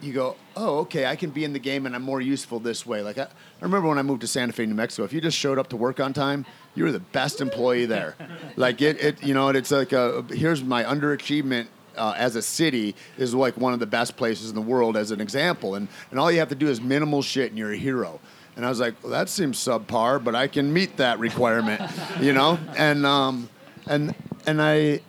you 0.03 0.13
go, 0.13 0.37
oh, 0.57 0.79
okay, 0.81 1.07
I 1.07 1.17
can 1.17 1.31
be 1.31 1.45
in 1.45 1.53
the 1.53 1.59
game 1.59 1.87
and 1.87 1.95
I'm 1.95 2.03
more 2.03 2.21
useful 2.21 2.61
this 2.61 2.87
way. 2.87 3.03
Like 3.03 3.19
I, 3.19 3.25
I 3.25 3.63
remember 3.63 3.89
when 3.89 3.99
I 3.99 4.03
moved 4.03 4.21
to 4.23 4.27
Santa 4.27 4.53
Fe, 4.53 4.67
New 4.67 4.75
Mexico. 4.75 5.05
If 5.05 5.13
you 5.13 5.21
just 5.21 5.37
showed 5.37 5.59
up 5.59 5.69
to 5.69 5.77
work 5.77 6.01
on 6.01 6.13
time, 6.13 6.47
you 6.75 6.85
were 6.85 6.93
the 6.93 7.01
best 7.01 7.41
employee 7.41 7.87
there. 7.87 8.17
like 8.57 8.83
it, 8.83 9.03
it, 9.03 9.23
you 9.23 9.35
know, 9.35 9.49
it's 9.49 9.71
like 9.71 9.93
a, 9.93 10.25
here's 10.31 10.63
my 10.63 10.85
underachievement. 10.85 11.67
Uh, 11.97 12.15
as 12.17 12.37
a 12.37 12.41
city 12.41 12.95
is 13.19 13.35
like 13.35 13.57
one 13.57 13.73
of 13.73 13.81
the 13.81 13.87
best 13.87 14.17
places 14.17 14.49
in 14.49 14.55
the 14.55 14.63
world 14.63 14.97
as 14.97 15.11
an 15.11 15.21
example 15.21 15.75
and, 15.75 15.89
and 16.13 16.21
all 16.21 16.31
you 16.31 16.39
have 16.39 16.49
to 16.49 16.55
do 16.55 16.69
is 16.69 16.81
minimal 16.81 17.21
shit 17.21 17.51
and 17.51 17.59
you're 17.59 17.73
a 17.73 17.77
hero 17.77 18.21
and 18.55 18.65
i 18.65 18.69
was 18.69 18.79
like 18.79 18.95
well, 19.03 19.11
that 19.11 19.29
seems 19.29 19.59
subpar 19.59 20.23
but 20.23 20.37
i 20.37 20.47
can 20.47 20.73
meet 20.73 20.97
that 20.99 21.19
requirement 21.19 21.83
you 22.21 22.33
know 22.33 22.57
and 22.77 23.05
um, 23.05 23.51
and 23.89 24.15
and 24.47 24.63
i 24.63 25.01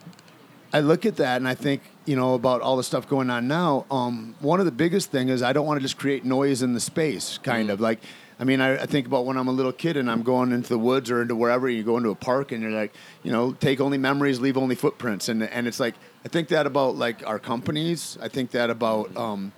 I 0.73 0.79
look 0.79 1.05
at 1.05 1.17
that 1.17 1.37
and 1.37 1.47
I 1.47 1.55
think, 1.55 1.81
you 2.05 2.15
know, 2.15 2.33
about 2.33 2.61
all 2.61 2.77
the 2.77 2.83
stuff 2.83 3.07
going 3.07 3.29
on 3.29 3.47
now. 3.47 3.85
Um, 3.91 4.35
one 4.39 4.59
of 4.59 4.65
the 4.65 4.71
biggest 4.71 5.11
thing 5.11 5.29
is 5.29 5.43
I 5.43 5.53
don't 5.53 5.65
want 5.65 5.79
to 5.79 5.81
just 5.81 5.97
create 5.97 6.25
noise 6.25 6.61
in 6.61 6.73
the 6.73 6.79
space, 6.79 7.37
kind 7.37 7.69
of 7.69 7.79
like. 7.79 7.99
I 8.39 8.43
mean, 8.43 8.59
I, 8.59 8.81
I 8.81 8.85
think 8.87 9.05
about 9.05 9.27
when 9.27 9.37
I'm 9.37 9.47
a 9.47 9.51
little 9.51 9.71
kid 9.71 9.97
and 9.97 10.09
I'm 10.09 10.23
going 10.23 10.51
into 10.51 10.69
the 10.69 10.79
woods 10.79 11.11
or 11.11 11.21
into 11.21 11.35
wherever. 11.35 11.69
You 11.69 11.83
go 11.83 11.97
into 11.97 12.09
a 12.09 12.15
park 12.15 12.51
and 12.51 12.63
you're 12.63 12.71
like, 12.71 12.91
you 13.21 13.31
know, 13.31 13.51
take 13.51 13.79
only 13.79 13.99
memories, 13.99 14.39
leave 14.39 14.57
only 14.57 14.73
footprints, 14.73 15.29
and 15.29 15.43
and 15.43 15.67
it's 15.67 15.79
like 15.79 15.93
I 16.25 16.27
think 16.27 16.47
that 16.47 16.65
about 16.65 16.95
like 16.95 17.25
our 17.27 17.37
companies. 17.37 18.17
I 18.21 18.27
think 18.27 18.51
that 18.51 18.69
about. 18.69 19.15
Um, 19.15 19.51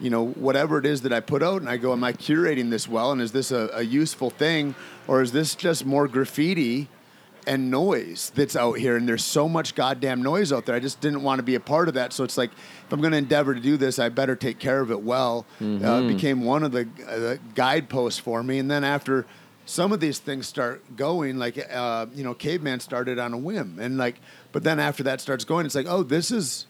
you 0.00 0.10
know, 0.10 0.28
whatever 0.28 0.78
it 0.78 0.86
is 0.86 1.02
that 1.02 1.12
I 1.12 1.18
put 1.18 1.42
out, 1.42 1.60
and 1.60 1.68
I 1.68 1.76
go, 1.76 1.92
am 1.92 2.04
I 2.04 2.12
curating 2.12 2.70
this 2.70 2.86
well? 2.86 3.10
And 3.10 3.20
is 3.20 3.32
this 3.32 3.50
a, 3.50 3.68
a 3.74 3.82
useful 3.82 4.30
thing, 4.30 4.76
or 5.08 5.22
is 5.22 5.32
this 5.32 5.56
just 5.56 5.84
more 5.84 6.06
graffiti 6.06 6.88
and 7.48 7.70
noise 7.70 8.30
that's 8.34 8.54
out 8.54 8.74
here 8.74 8.96
and 8.96 9.08
there's 9.08 9.24
so 9.24 9.48
much 9.48 9.74
goddamn 9.74 10.22
noise 10.22 10.52
out 10.52 10.66
there. 10.66 10.76
I 10.76 10.80
just 10.80 11.00
didn't 11.00 11.22
want 11.22 11.38
to 11.38 11.42
be 11.42 11.54
a 11.56 11.60
part 11.60 11.88
of 11.88 11.94
that. 11.94 12.12
So 12.12 12.22
it's 12.22 12.38
like 12.38 12.50
if 12.52 12.92
i'm 12.92 13.00
going 13.00 13.12
to 13.12 13.18
endeavor 13.18 13.54
to 13.54 13.60
do 13.60 13.76
this 13.76 13.98
i 13.98 14.08
better 14.08 14.36
take 14.36 14.58
care 14.58 14.80
of 14.80 14.90
it 14.90 15.02
well. 15.02 15.46
Uh, 15.60 16.02
it 16.02 16.08
became 16.08 16.44
one 16.44 16.62
of 16.62 16.72
the, 16.72 16.86
uh, 17.08 17.18
the 17.18 17.40
guideposts 17.54 18.20
for 18.20 18.42
me. 18.42 18.58
And 18.58 18.70
then 18.70 18.84
after 18.84 19.26
some 19.66 19.92
of 19.92 20.00
these 20.00 20.18
things 20.18 20.46
start 20.46 20.82
going 20.96 21.38
like 21.38 21.58
uh, 21.72 22.06
you 22.14 22.22
know 22.22 22.34
caveman 22.34 22.80
started 22.80 23.18
on 23.18 23.32
a 23.32 23.38
whim. 23.38 23.78
And 23.80 23.98
like 23.98 24.20
but 24.52 24.62
then 24.62 24.78
after 24.78 25.02
that 25.04 25.20
starts 25.20 25.44
going 25.44 25.66
it's 25.66 25.74
like 25.74 25.88
oh 25.88 26.02
this 26.02 26.30
is 26.30 26.66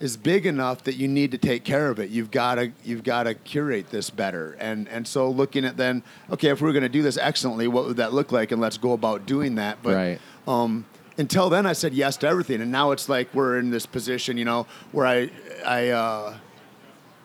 is 0.00 0.16
big 0.16 0.46
enough 0.46 0.82
that 0.84 0.96
you 0.96 1.06
need 1.06 1.30
to 1.30 1.38
take 1.38 1.62
care 1.62 1.90
of 1.90 1.98
it. 2.00 2.08
You've 2.08 2.30
got 2.30 2.54
to 2.56 2.72
you've 2.82 3.04
got 3.04 3.24
to 3.24 3.34
curate 3.34 3.90
this 3.90 4.08
better. 4.10 4.56
And 4.58 4.88
and 4.88 5.06
so 5.06 5.30
looking 5.30 5.64
at 5.64 5.76
then, 5.76 6.02
okay, 6.30 6.48
if 6.48 6.60
we're 6.60 6.72
going 6.72 6.82
to 6.82 6.88
do 6.88 7.02
this 7.02 7.18
excellently, 7.18 7.68
what 7.68 7.84
would 7.86 7.98
that 7.98 8.12
look 8.14 8.32
like? 8.32 8.50
And 8.50 8.60
let's 8.60 8.78
go 8.78 8.92
about 8.92 9.26
doing 9.26 9.56
that. 9.56 9.82
But 9.82 9.94
Right. 9.94 10.20
um, 10.48 10.86
until 11.18 11.50
then, 11.50 11.66
I 11.66 11.74
said 11.74 11.92
yes 11.92 12.16
to 12.18 12.26
everything, 12.26 12.62
and 12.62 12.72
now 12.72 12.92
it's 12.92 13.08
like 13.08 13.32
we're 13.34 13.58
in 13.58 13.70
this 13.70 13.84
position, 13.84 14.38
you 14.38 14.46
know, 14.46 14.66
where 14.92 15.06
I 15.06 15.30
I 15.66 15.88
uh, 15.90 16.34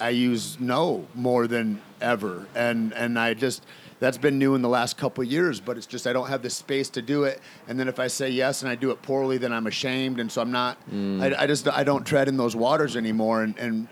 I 0.01 0.09
use 0.09 0.59
no 0.59 1.07
more 1.15 1.47
than 1.47 1.81
ever, 2.01 2.45
and 2.55 2.91
and 2.93 3.17
I 3.17 3.33
just 3.35 3.63
that's 3.99 4.17
been 4.17 4.37
new 4.37 4.55
in 4.55 4.61
the 4.61 4.69
last 4.69 4.97
couple 4.97 5.23
of 5.23 5.31
years. 5.31 5.59
But 5.59 5.77
it's 5.77 5.85
just 5.85 6.07
I 6.07 6.13
don't 6.13 6.27
have 6.27 6.41
the 6.41 6.49
space 6.49 6.89
to 6.91 7.01
do 7.01 7.23
it, 7.23 7.41
and 7.67 7.79
then 7.79 7.87
if 7.87 7.99
I 7.99 8.07
say 8.07 8.29
yes 8.29 8.61
and 8.61 8.71
I 8.71 8.75
do 8.75 8.91
it 8.91 9.01
poorly, 9.01 9.37
then 9.37 9.53
I'm 9.53 9.67
ashamed, 9.67 10.19
and 10.19 10.31
so 10.31 10.41
I'm 10.41 10.51
not. 10.51 10.77
Mm. 10.89 11.21
I, 11.21 11.43
I 11.43 11.47
just 11.47 11.67
I 11.67 11.83
don't 11.83 12.05
tread 12.05 12.27
in 12.27 12.37
those 12.37 12.55
waters 12.55 12.95
anymore, 12.95 13.43
and 13.43 13.57
and 13.57 13.87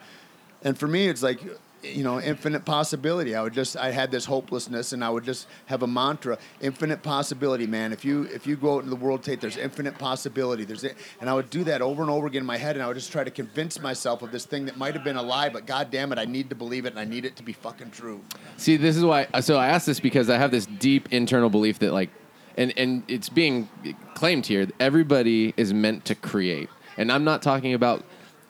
and 0.63 0.77
for 0.77 0.87
me, 0.87 1.07
it's 1.07 1.23
like 1.23 1.41
you 1.83 2.03
know, 2.03 2.19
infinite 2.19 2.65
possibility. 2.65 3.35
I 3.35 3.41
would 3.41 3.53
just, 3.53 3.75
I 3.75 3.91
had 3.91 4.11
this 4.11 4.25
hopelessness, 4.25 4.93
and 4.93 5.03
I 5.03 5.09
would 5.09 5.23
just 5.23 5.47
have 5.65 5.83
a 5.83 5.87
mantra: 5.87 6.37
infinite 6.61 7.03
possibility, 7.03 7.67
man. 7.67 7.91
If 7.91 8.05
you 8.05 8.23
if 8.23 8.47
you 8.47 8.55
go 8.55 8.75
out 8.75 8.83
in 8.83 8.89
the 8.89 8.95
world, 8.95 9.23
Tate, 9.23 9.41
there's 9.41 9.57
infinite 9.57 9.97
possibility. 9.97 10.63
There's 10.63 10.83
it, 10.83 10.95
and 11.19 11.29
I 11.29 11.33
would 11.33 11.49
do 11.49 11.63
that 11.65 11.81
over 11.81 12.01
and 12.01 12.09
over 12.09 12.27
again 12.27 12.41
in 12.41 12.45
my 12.45 12.57
head, 12.57 12.75
and 12.75 12.83
I 12.83 12.87
would 12.87 12.95
just 12.95 13.11
try 13.11 13.23
to 13.23 13.31
convince 13.31 13.79
myself 13.79 14.21
of 14.21 14.31
this 14.31 14.45
thing 14.45 14.65
that 14.65 14.77
might 14.77 14.93
have 14.93 15.03
been 15.03 15.17
a 15.17 15.21
lie, 15.21 15.49
but 15.49 15.65
god 15.65 15.91
damn 15.91 16.11
it, 16.11 16.17
I 16.17 16.25
need 16.25 16.49
to 16.49 16.55
believe 16.55 16.85
it, 16.85 16.89
and 16.89 16.99
I 16.99 17.05
need 17.05 17.25
it 17.25 17.35
to 17.37 17.43
be 17.43 17.53
fucking 17.53 17.91
true. 17.91 18.21
See, 18.57 18.77
this 18.77 18.95
is 18.95 19.03
why. 19.03 19.27
So 19.41 19.57
I 19.57 19.67
asked 19.67 19.85
this 19.85 19.99
because 19.99 20.29
I 20.29 20.37
have 20.37 20.51
this 20.51 20.65
deep 20.65 21.11
internal 21.11 21.49
belief 21.49 21.79
that 21.79 21.91
like, 21.91 22.09
and 22.57 22.73
and 22.77 23.03
it's 23.07 23.29
being 23.29 23.67
claimed 24.13 24.45
here. 24.45 24.67
Everybody 24.79 25.53
is 25.57 25.73
meant 25.73 26.05
to 26.05 26.15
create, 26.15 26.69
and 26.97 27.11
I'm 27.11 27.23
not 27.23 27.41
talking 27.41 27.73
about 27.73 28.05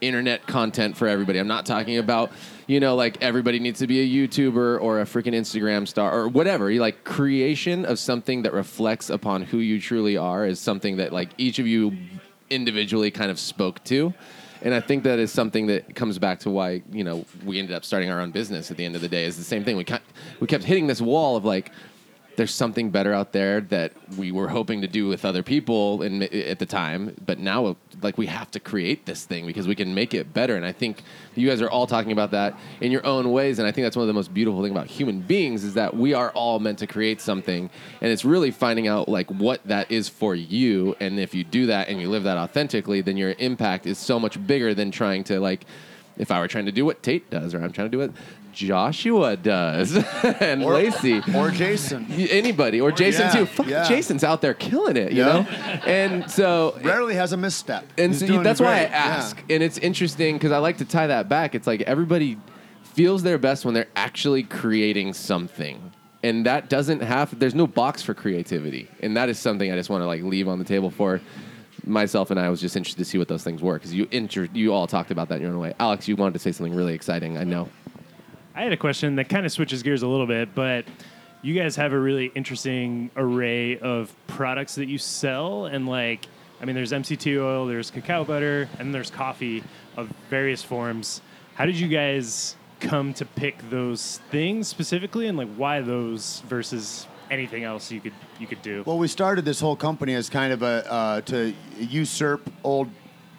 internet 0.07 0.45
content 0.47 0.97
for 0.97 1.07
everybody. 1.07 1.39
I'm 1.39 1.47
not 1.47 1.65
talking 1.65 1.97
about 1.97 2.31
you 2.67 2.79
know 2.79 2.95
like 2.95 3.21
everybody 3.21 3.59
needs 3.59 3.79
to 3.79 3.87
be 3.87 4.01
a 4.01 4.27
YouTuber 4.27 4.81
or 4.81 5.01
a 5.01 5.05
freaking 5.05 5.33
Instagram 5.33 5.87
star 5.87 6.13
or 6.13 6.27
whatever. 6.27 6.69
You 6.69 6.81
like 6.81 7.03
creation 7.03 7.85
of 7.85 7.99
something 7.99 8.43
that 8.43 8.53
reflects 8.53 9.09
upon 9.09 9.43
who 9.43 9.59
you 9.59 9.79
truly 9.79 10.17
are 10.17 10.45
is 10.45 10.59
something 10.59 10.97
that 10.97 11.13
like 11.13 11.29
each 11.37 11.59
of 11.59 11.67
you 11.67 11.97
individually 12.49 13.11
kind 13.11 13.31
of 13.31 13.39
spoke 13.39 13.83
to. 13.85 14.13
And 14.61 14.73
I 14.73 14.79
think 14.79 15.03
that 15.03 15.19
is 15.19 15.31
something 15.31 15.67
that 15.67 15.93
comes 15.93 16.17
back 16.19 16.39
to 16.39 16.49
why 16.49 16.83
you 16.91 17.03
know 17.03 17.25
we 17.43 17.59
ended 17.59 17.75
up 17.75 17.83
starting 17.83 18.09
our 18.09 18.21
own 18.21 18.31
business. 18.31 18.71
At 18.71 18.77
the 18.77 18.85
end 18.85 18.95
of 18.95 19.01
the 19.01 19.09
day, 19.09 19.25
is 19.25 19.35
the 19.37 19.43
same 19.43 19.65
thing. 19.65 19.75
We 19.75 19.83
kept 19.83 20.05
we 20.39 20.47
kept 20.47 20.63
hitting 20.63 20.87
this 20.87 21.01
wall 21.01 21.35
of 21.35 21.43
like, 21.43 21.71
there's 22.35 22.53
something 22.53 22.89
better 22.89 23.13
out 23.13 23.31
there 23.31 23.61
that 23.61 23.93
we 24.17 24.31
were 24.31 24.47
hoping 24.47 24.81
to 24.81 24.87
do 24.87 25.07
with 25.07 25.25
other 25.25 25.43
people 25.43 26.01
in, 26.01 26.23
at 26.23 26.59
the 26.59 26.65
time, 26.65 27.15
but 27.25 27.39
now 27.39 27.75
like 28.01 28.17
we 28.17 28.27
have 28.27 28.49
to 28.51 28.59
create 28.59 29.05
this 29.05 29.25
thing 29.25 29.45
because 29.45 29.67
we 29.67 29.75
can 29.75 29.93
make 29.93 30.13
it 30.13 30.33
better. 30.33 30.55
And 30.55 30.65
I 30.65 30.71
think 30.71 31.03
you 31.35 31.47
guys 31.47 31.61
are 31.61 31.69
all 31.69 31.87
talking 31.87 32.11
about 32.11 32.31
that 32.31 32.57
in 32.81 32.91
your 32.91 33.05
own 33.05 33.31
ways. 33.31 33.59
And 33.59 33.67
I 33.67 33.71
think 33.71 33.85
that's 33.85 33.95
one 33.95 34.03
of 34.03 34.07
the 34.07 34.13
most 34.13 34.33
beautiful 34.33 34.61
thing 34.63 34.71
about 34.71 34.87
human 34.87 35.21
beings 35.21 35.63
is 35.63 35.73
that 35.75 35.95
we 35.95 36.13
are 36.13 36.31
all 36.31 36.59
meant 36.59 36.79
to 36.79 36.87
create 36.87 37.21
something, 37.21 37.69
and 38.01 38.11
it's 38.11 38.25
really 38.25 38.51
finding 38.51 38.87
out 38.87 39.07
like 39.09 39.29
what 39.29 39.65
that 39.65 39.91
is 39.91 40.09
for 40.09 40.35
you. 40.35 40.95
And 40.99 41.19
if 41.19 41.33
you 41.33 41.43
do 41.43 41.67
that 41.67 41.87
and 41.87 42.01
you 42.01 42.09
live 42.09 42.23
that 42.23 42.37
authentically, 42.37 43.01
then 43.01 43.17
your 43.17 43.35
impact 43.39 43.85
is 43.85 43.97
so 43.97 44.19
much 44.19 44.45
bigger 44.45 44.73
than 44.73 44.91
trying 44.91 45.23
to 45.25 45.39
like. 45.39 45.65
If 46.15 46.29
I 46.29 46.39
were 46.39 46.47
trying 46.47 46.67
to 46.67 46.71
do 46.71 46.85
what 46.85 47.01
Tate 47.01 47.31
does, 47.31 47.55
or 47.55 47.63
I'm 47.63 47.71
trying 47.71 47.89
to 47.89 47.91
do 47.91 47.97
what 47.97 48.11
Joshua 48.53 49.35
does, 49.35 49.95
and 50.23 50.63
Lacey, 50.63 51.21
or 51.35 51.49
Jason. 51.51 52.05
Anybody 52.11 52.79
or 52.79 52.91
Jason 52.91 53.21
yeah, 53.27 53.31
too. 53.31 53.45
Fuck, 53.45 53.67
yeah. 53.67 53.87
Jason's 53.87 54.23
out 54.23 54.41
there 54.41 54.53
killing 54.53 54.95
it, 54.97 55.11
you 55.11 55.19
Yeah. 55.25 55.25
know. 55.33 55.39
And 55.85 56.29
so, 56.29 56.77
Rarely 56.83 57.15
has 57.15 57.33
a 57.33 57.37
misstep. 57.37 57.85
and 57.97 58.15
so 58.15 58.41
that's 58.43 58.61
why 58.61 58.73
I 58.75 58.83
ask. 58.83 59.37
And 59.49 59.61
it's 59.63 59.77
interesting 59.79 60.35
because 60.35 60.51
I 60.51 60.59
like 60.59 60.77
to 60.77 60.85
tie 60.85 61.07
that 61.07 61.27
back. 61.29 61.55
It's 61.55 61.67
like 61.67 61.81
everybody 61.81 62.37
feels 62.83 63.23
their 63.23 63.37
best 63.37 63.65
when 63.65 63.73
they're 63.73 63.87
actually 63.95 64.43
creating 64.43 65.13
something. 65.13 65.91
And 66.21 66.45
that 66.45 66.69
doesn't 66.69 67.01
have 67.01 67.37
there's 67.37 67.55
no 67.55 67.67
box 67.67 68.01
for 68.01 68.13
creativity. 68.13 68.87
And 69.01 69.17
that 69.17 69.27
is 69.29 69.37
something 69.39 69.71
I 69.71 69.75
just 69.75 69.89
want 69.89 70.03
to 70.03 70.07
like 70.07 70.23
leave 70.23 70.47
on 70.47 70.57
the 70.59 70.63
table 70.65 70.89
for 70.89 71.19
myself 71.85 72.31
and 72.31 72.39
I 72.39 72.47
was 72.47 72.61
just 72.61 72.77
interested 72.77 72.99
to 73.03 73.05
see 73.09 73.17
what 73.17 73.27
those 73.27 73.43
things 73.43 73.61
were 73.61 73.73
because 73.73 73.93
you 73.93 74.07
inter- 74.11 74.47
you 74.53 74.73
all 74.73 74.87
talked 74.87 75.11
about 75.11 75.27
that 75.29 75.35
in 75.35 75.41
your 75.41 75.51
own 75.51 75.59
way. 75.59 75.73
Alex, 75.81 76.07
you 76.07 76.15
wanted 76.15 76.31
to 76.33 76.39
say 76.39 76.53
something 76.53 76.73
really 76.73 76.93
exciting. 76.93 77.37
I 77.37 77.43
know. 77.43 77.67
I 78.55 78.61
had 78.61 78.71
a 78.71 78.77
question 78.77 79.15
that 79.15 79.29
kind 79.29 79.45
of 79.45 79.51
switches 79.51 79.81
gears 79.81 80.03
a 80.03 80.07
little 80.07 80.27
bit, 80.27 80.53
but 80.53 80.85
you 81.41 81.55
guys 81.55 81.75
have 81.75 81.91
a 81.91 81.99
really 81.99 82.27
interesting 82.35 83.09
array 83.15 83.79
of 83.79 84.13
products 84.27 84.75
that 84.75 84.87
you 84.87 84.99
sell, 84.99 85.65
and 85.65 85.87
like, 85.87 86.27
I 86.61 86.65
mean, 86.65 86.75
there's 86.75 86.91
MCT 86.91 87.41
oil, 87.41 87.65
there's 87.65 87.89
cacao 87.89 88.23
butter, 88.23 88.69
and 88.77 88.93
there's 88.93 89.09
coffee 89.09 89.63
of 89.97 90.07
various 90.29 90.61
forms. 90.61 91.21
How 91.55 91.65
did 91.65 91.79
you 91.79 91.87
guys 91.87 92.55
come 92.79 93.13
to 93.15 93.25
pick 93.25 93.57
those 93.71 94.19
things 94.29 94.67
specifically, 94.67 95.27
and 95.27 95.35
like, 95.35 95.53
why 95.55 95.81
those 95.81 96.43
versus 96.47 97.07
anything 97.31 97.63
else 97.63 97.91
you 97.91 98.01
could 98.01 98.13
you 98.39 98.45
could 98.45 98.61
do? 98.61 98.83
Well, 98.85 98.99
we 98.99 99.07
started 99.07 99.45
this 99.45 99.59
whole 99.59 99.75
company 99.75 100.13
as 100.13 100.29
kind 100.29 100.53
of 100.53 100.61
a 100.61 100.91
uh, 100.91 101.21
to 101.21 101.53
usurp 101.79 102.47
old 102.63 102.89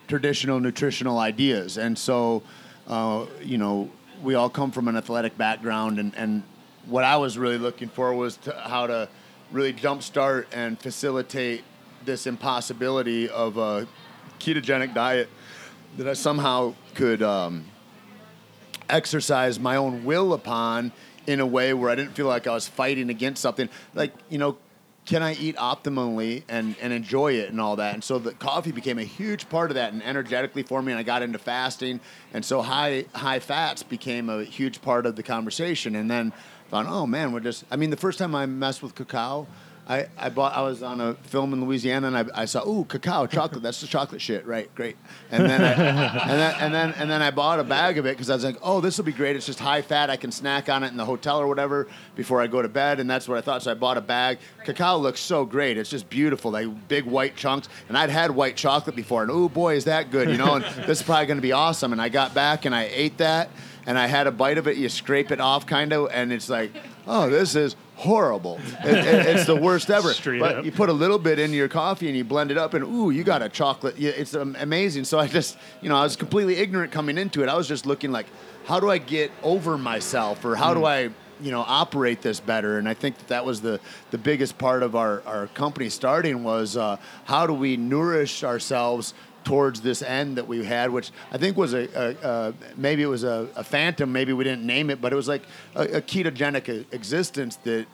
traditional 0.08 0.58
nutritional 0.58 1.20
ideas, 1.20 1.78
and 1.78 1.96
so 1.96 2.42
uh, 2.88 3.26
you 3.40 3.58
know 3.58 3.90
we 4.24 4.34
all 4.34 4.50
come 4.50 4.70
from 4.70 4.88
an 4.88 4.96
athletic 4.96 5.36
background, 5.38 5.98
and, 5.98 6.14
and 6.16 6.42
what 6.86 7.04
I 7.04 7.16
was 7.16 7.38
really 7.38 7.58
looking 7.58 7.88
for 7.88 8.12
was 8.14 8.36
to, 8.38 8.52
how 8.52 8.86
to 8.86 9.08
really 9.52 9.72
jumpstart 9.72 10.46
and 10.52 10.80
facilitate 10.80 11.62
this 12.04 12.26
impossibility 12.26 13.28
of 13.28 13.56
a 13.56 13.86
ketogenic 14.40 14.94
diet 14.94 15.28
that 15.96 16.08
I 16.08 16.14
somehow 16.14 16.74
could. 16.94 17.22
Um, 17.22 17.66
exercise 18.88 19.58
my 19.58 19.76
own 19.76 20.04
will 20.04 20.32
upon 20.34 20.92
in 21.26 21.40
a 21.40 21.46
way 21.46 21.72
where 21.72 21.90
I 21.90 21.94
didn't 21.94 22.14
feel 22.14 22.26
like 22.26 22.46
I 22.46 22.52
was 22.52 22.68
fighting 22.68 23.10
against 23.10 23.40
something. 23.40 23.68
Like, 23.94 24.12
you 24.28 24.38
know, 24.38 24.58
can 25.04 25.22
I 25.22 25.34
eat 25.34 25.56
optimally 25.56 26.44
and, 26.48 26.76
and 26.80 26.92
enjoy 26.92 27.34
it 27.34 27.50
and 27.50 27.60
all 27.60 27.76
that? 27.76 27.94
And 27.94 28.02
so 28.02 28.18
the 28.18 28.32
coffee 28.32 28.72
became 28.72 28.98
a 28.98 29.04
huge 29.04 29.48
part 29.48 29.70
of 29.70 29.74
that 29.74 29.92
and 29.92 30.02
energetically 30.02 30.62
for 30.62 30.80
me. 30.80 30.92
And 30.92 30.98
I 30.98 31.02
got 31.02 31.22
into 31.22 31.38
fasting. 31.38 32.00
And 32.32 32.44
so 32.44 32.62
high, 32.62 33.04
high 33.14 33.38
fats 33.38 33.82
became 33.82 34.30
a 34.30 34.44
huge 34.44 34.80
part 34.80 35.04
of 35.04 35.16
the 35.16 35.22
conversation. 35.22 35.94
And 35.94 36.10
then 36.10 36.32
thought, 36.70 36.86
oh 36.86 37.06
man, 37.06 37.32
we're 37.32 37.40
just, 37.40 37.64
I 37.70 37.76
mean, 37.76 37.90
the 37.90 37.96
first 37.96 38.18
time 38.18 38.34
I 38.34 38.46
messed 38.46 38.82
with 38.82 38.94
cacao, 38.94 39.46
I, 39.86 40.06
I 40.16 40.30
bought 40.30 40.54
I 40.54 40.62
was 40.62 40.82
on 40.82 41.00
a 41.00 41.14
film 41.14 41.52
in 41.52 41.64
Louisiana 41.64 42.06
and 42.06 42.16
I, 42.16 42.42
I 42.42 42.44
saw 42.46 42.66
ooh 42.66 42.84
cacao 42.84 43.26
chocolate 43.26 43.62
that's 43.62 43.82
the 43.82 43.86
chocolate 43.86 44.20
shit. 44.20 44.46
Right 44.46 44.74
great. 44.74 44.96
And 45.30 45.44
then 45.44 45.60
I, 45.60 45.72
and 45.72 46.30
then 46.30 46.54
and 46.60 46.74
then 46.74 46.94
and 46.96 47.10
then 47.10 47.22
I 47.22 47.30
bought 47.30 47.60
a 47.60 47.64
bag 47.64 47.98
of 47.98 48.06
it 48.06 48.10
because 48.10 48.30
I 48.30 48.34
was 48.34 48.44
like 48.44 48.56
oh 48.62 48.80
this 48.80 48.96
will 48.96 49.04
be 49.04 49.12
great. 49.12 49.36
It's 49.36 49.44
just 49.44 49.58
high 49.58 49.82
fat. 49.82 50.08
I 50.08 50.16
can 50.16 50.32
snack 50.32 50.70
on 50.70 50.84
it 50.84 50.88
in 50.88 50.96
the 50.96 51.04
hotel 51.04 51.38
or 51.38 51.46
whatever 51.46 51.86
before 52.16 52.40
I 52.40 52.46
go 52.46 52.62
to 52.62 52.68
bed. 52.68 52.98
And 52.98 53.10
that's 53.10 53.28
what 53.28 53.36
I 53.36 53.42
thought. 53.42 53.62
So 53.62 53.72
I 53.72 53.74
bought 53.74 53.98
a 53.98 54.00
bag. 54.02 54.38
Cacao 54.64 54.96
looks 54.96 55.20
so 55.20 55.44
great. 55.44 55.76
It's 55.76 55.90
just 55.90 56.08
beautiful. 56.08 56.50
Like 56.50 56.88
big 56.88 57.04
white 57.04 57.36
chunks. 57.36 57.68
And 57.88 57.98
I'd 57.98 58.10
had 58.10 58.30
white 58.30 58.56
chocolate 58.56 58.96
before. 58.96 59.22
And 59.22 59.30
oh 59.30 59.48
boy 59.50 59.76
is 59.76 59.84
that 59.84 60.10
good 60.10 60.30
you 60.30 60.38
know? 60.38 60.54
And 60.54 60.64
this 60.86 61.00
is 61.00 61.02
probably 61.02 61.26
going 61.26 61.38
to 61.38 61.42
be 61.42 61.52
awesome. 61.52 61.92
And 61.92 62.00
I 62.00 62.08
got 62.08 62.32
back 62.32 62.64
and 62.64 62.74
I 62.74 62.88
ate 62.90 63.18
that 63.18 63.50
and 63.86 63.98
I 63.98 64.06
had 64.06 64.26
a 64.26 64.32
bite 64.32 64.58
of 64.58 64.66
it 64.66 64.76
you 64.76 64.88
scrape 64.88 65.30
it 65.30 65.40
off 65.40 65.66
kind 65.66 65.92
of 65.92 66.10
and 66.12 66.32
it's 66.32 66.48
like 66.48 66.72
oh 67.06 67.28
this 67.30 67.54
is 67.54 67.76
horrible. 67.96 68.60
It, 68.84 68.98
it, 68.98 69.26
it's 69.26 69.46
the 69.46 69.56
worst 69.56 69.90
ever. 69.90 70.12
Straight 70.12 70.40
but 70.40 70.56
up. 70.56 70.64
you 70.64 70.72
put 70.72 70.88
a 70.88 70.92
little 70.92 71.18
bit 71.18 71.38
in 71.38 71.52
your 71.52 71.68
coffee 71.68 72.08
and 72.08 72.16
you 72.16 72.24
blend 72.24 72.50
it 72.50 72.58
up, 72.58 72.74
and 72.74 72.84
ooh, 72.84 73.10
you 73.10 73.24
got 73.24 73.42
a 73.42 73.48
chocolate. 73.48 73.94
It's 73.98 74.34
amazing. 74.34 75.04
So 75.04 75.18
I 75.18 75.26
just, 75.26 75.56
you 75.80 75.88
know, 75.88 75.96
I 75.96 76.02
was 76.02 76.16
completely 76.16 76.56
ignorant 76.56 76.92
coming 76.92 77.18
into 77.18 77.42
it. 77.42 77.48
I 77.48 77.56
was 77.56 77.68
just 77.68 77.86
looking 77.86 78.12
like, 78.12 78.26
how 78.66 78.80
do 78.80 78.90
I 78.90 78.98
get 78.98 79.30
over 79.42 79.78
myself, 79.78 80.44
or 80.44 80.56
how 80.56 80.74
do 80.74 80.84
I, 80.84 81.10
you 81.40 81.50
know, 81.50 81.64
operate 81.66 82.22
this 82.22 82.40
better? 82.40 82.78
And 82.78 82.88
I 82.88 82.94
think 82.94 83.18
that 83.18 83.28
that 83.28 83.44
was 83.44 83.60
the 83.60 83.80
the 84.10 84.18
biggest 84.18 84.58
part 84.58 84.82
of 84.82 84.96
our 84.96 85.22
our 85.26 85.46
company 85.48 85.88
starting 85.88 86.44
was 86.44 86.76
uh, 86.76 86.96
how 87.24 87.46
do 87.46 87.54
we 87.54 87.76
nourish 87.76 88.44
ourselves 88.44 89.14
towards 89.44 89.80
this 89.82 90.02
end 90.02 90.36
that 90.36 90.48
we 90.48 90.64
had, 90.64 90.90
which 90.90 91.10
I 91.30 91.38
think 91.38 91.56
was 91.56 91.74
a, 91.74 91.88
a, 91.94 92.28
a 92.28 92.54
maybe 92.76 93.02
it 93.02 93.06
was 93.06 93.24
a, 93.24 93.48
a 93.56 93.64
phantom, 93.64 94.12
maybe 94.12 94.32
we 94.32 94.44
didn't 94.44 94.66
name 94.66 94.90
it, 94.90 95.00
but 95.00 95.12
it 95.12 95.16
was 95.16 95.28
like 95.28 95.42
a, 95.74 96.00
ketogenic 96.00 96.92
existence 96.92 97.56
that 97.64 97.86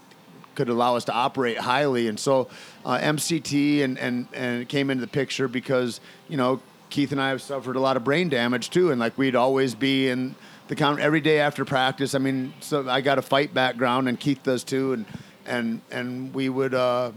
could 0.54 0.68
allow 0.68 0.96
us 0.96 1.04
to 1.04 1.12
operate 1.12 1.58
highly. 1.58 2.08
And 2.08 2.18
so 2.18 2.48
uh, 2.84 2.98
MCT 2.98 3.82
and, 3.82 3.98
and, 3.98 4.28
and 4.32 4.68
came 4.68 4.90
into 4.90 5.00
the 5.00 5.10
picture 5.10 5.48
because, 5.48 6.00
you 6.28 6.36
know, 6.36 6.60
Keith 6.90 7.12
and 7.12 7.20
I 7.20 7.28
have 7.28 7.40
suffered 7.40 7.76
a 7.76 7.80
lot 7.80 7.96
of 7.96 8.04
brain 8.04 8.28
damage 8.28 8.70
too. 8.70 8.90
And 8.90 9.00
like 9.00 9.16
we'd 9.16 9.36
always 9.36 9.74
be 9.74 10.08
in 10.08 10.34
the 10.68 10.76
count 10.76 11.00
every 11.00 11.20
day 11.20 11.40
after 11.40 11.64
practice. 11.64 12.14
I 12.14 12.18
mean, 12.18 12.52
so 12.60 12.88
I 12.88 13.00
got 13.00 13.18
a 13.18 13.22
fight 13.22 13.54
background 13.54 14.08
and 14.08 14.18
Keith 14.18 14.42
does 14.42 14.64
too. 14.64 14.92
And, 14.92 15.06
and, 15.46 15.80
and 15.90 16.34
we 16.34 16.48
would, 16.48 16.74
uh, 16.74 17.12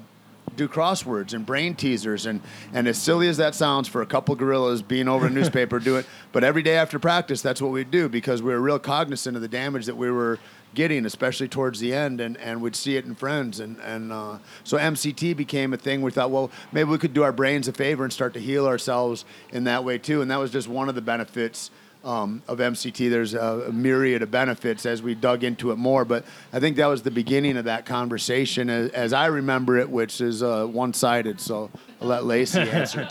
do 0.55 0.67
crosswords 0.67 1.33
and 1.33 1.45
brain 1.45 1.75
teasers 1.75 2.25
and 2.25 2.41
and 2.73 2.87
as 2.87 2.97
silly 2.97 3.27
as 3.27 3.37
that 3.37 3.55
sounds 3.55 3.87
for 3.87 4.01
a 4.01 4.05
couple 4.05 4.35
gorillas 4.35 4.81
being 4.81 5.07
over 5.07 5.27
a 5.27 5.29
newspaper 5.39 5.79
doing 5.79 6.03
but 6.31 6.43
every 6.43 6.63
day 6.63 6.75
after 6.75 6.99
practice 6.99 7.41
that's 7.41 7.61
what 7.61 7.71
we'd 7.71 7.91
do 7.91 8.07
because 8.07 8.41
we 8.41 8.51
were 8.51 8.59
real 8.59 8.79
cognizant 8.79 9.35
of 9.35 9.41
the 9.41 9.47
damage 9.47 9.85
that 9.85 9.97
we 9.97 10.09
were 10.09 10.39
getting 10.73 11.05
especially 11.05 11.47
towards 11.47 11.79
the 11.79 11.93
end 11.93 12.19
and 12.19 12.37
and 12.37 12.61
we'd 12.61 12.75
see 12.75 12.97
it 12.97 13.05
in 13.05 13.15
friends. 13.15 13.59
And 13.59 13.79
and 13.79 14.11
uh, 14.11 14.37
so 14.63 14.77
MCT 14.77 15.35
became 15.35 15.73
a 15.73 15.77
thing. 15.77 16.01
We 16.01 16.11
thought 16.11 16.31
well 16.31 16.51
maybe 16.71 16.89
we 16.89 16.97
could 16.97 17.13
do 17.13 17.23
our 17.23 17.31
brains 17.31 17.67
a 17.67 17.73
favor 17.73 18.03
and 18.03 18.11
start 18.11 18.33
to 18.33 18.39
heal 18.39 18.65
ourselves 18.65 19.25
in 19.51 19.65
that 19.65 19.83
way 19.83 19.97
too. 19.97 20.21
And 20.21 20.29
that 20.31 20.37
was 20.37 20.51
just 20.51 20.67
one 20.67 20.89
of 20.89 20.95
the 20.95 21.01
benefits 21.01 21.71
um, 22.03 22.43
of 22.47 22.59
MCT. 22.59 23.09
There's 23.09 23.33
a, 23.33 23.65
a 23.67 23.71
myriad 23.71 24.21
of 24.21 24.31
benefits 24.31 24.85
as 24.85 25.01
we 25.01 25.15
dug 25.15 25.43
into 25.43 25.71
it 25.71 25.77
more, 25.77 26.05
but 26.05 26.25
I 26.51 26.59
think 26.59 26.77
that 26.77 26.87
was 26.87 27.03
the 27.03 27.11
beginning 27.11 27.57
of 27.57 27.65
that 27.65 27.85
conversation, 27.85 28.69
as, 28.69 28.91
as 28.91 29.13
I 29.13 29.27
remember 29.27 29.77
it, 29.77 29.89
which 29.89 30.21
is 30.21 30.43
uh, 30.43 30.65
one-sided. 30.65 31.39
So 31.39 31.71
I'll 32.01 32.07
let 32.07 32.25
Lacey 32.25 32.59
answer. 32.61 33.07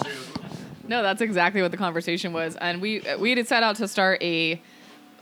No, 0.86 1.03
that's 1.03 1.22
exactly 1.22 1.62
what 1.62 1.70
the 1.70 1.76
conversation 1.76 2.32
was, 2.32 2.57
and 2.57 2.80
we 2.80 3.03
we 3.18 3.30
had 3.30 3.47
set 3.47 3.62
out 3.62 3.76
to 3.76 3.88
start 3.88 4.22
a 4.22 4.61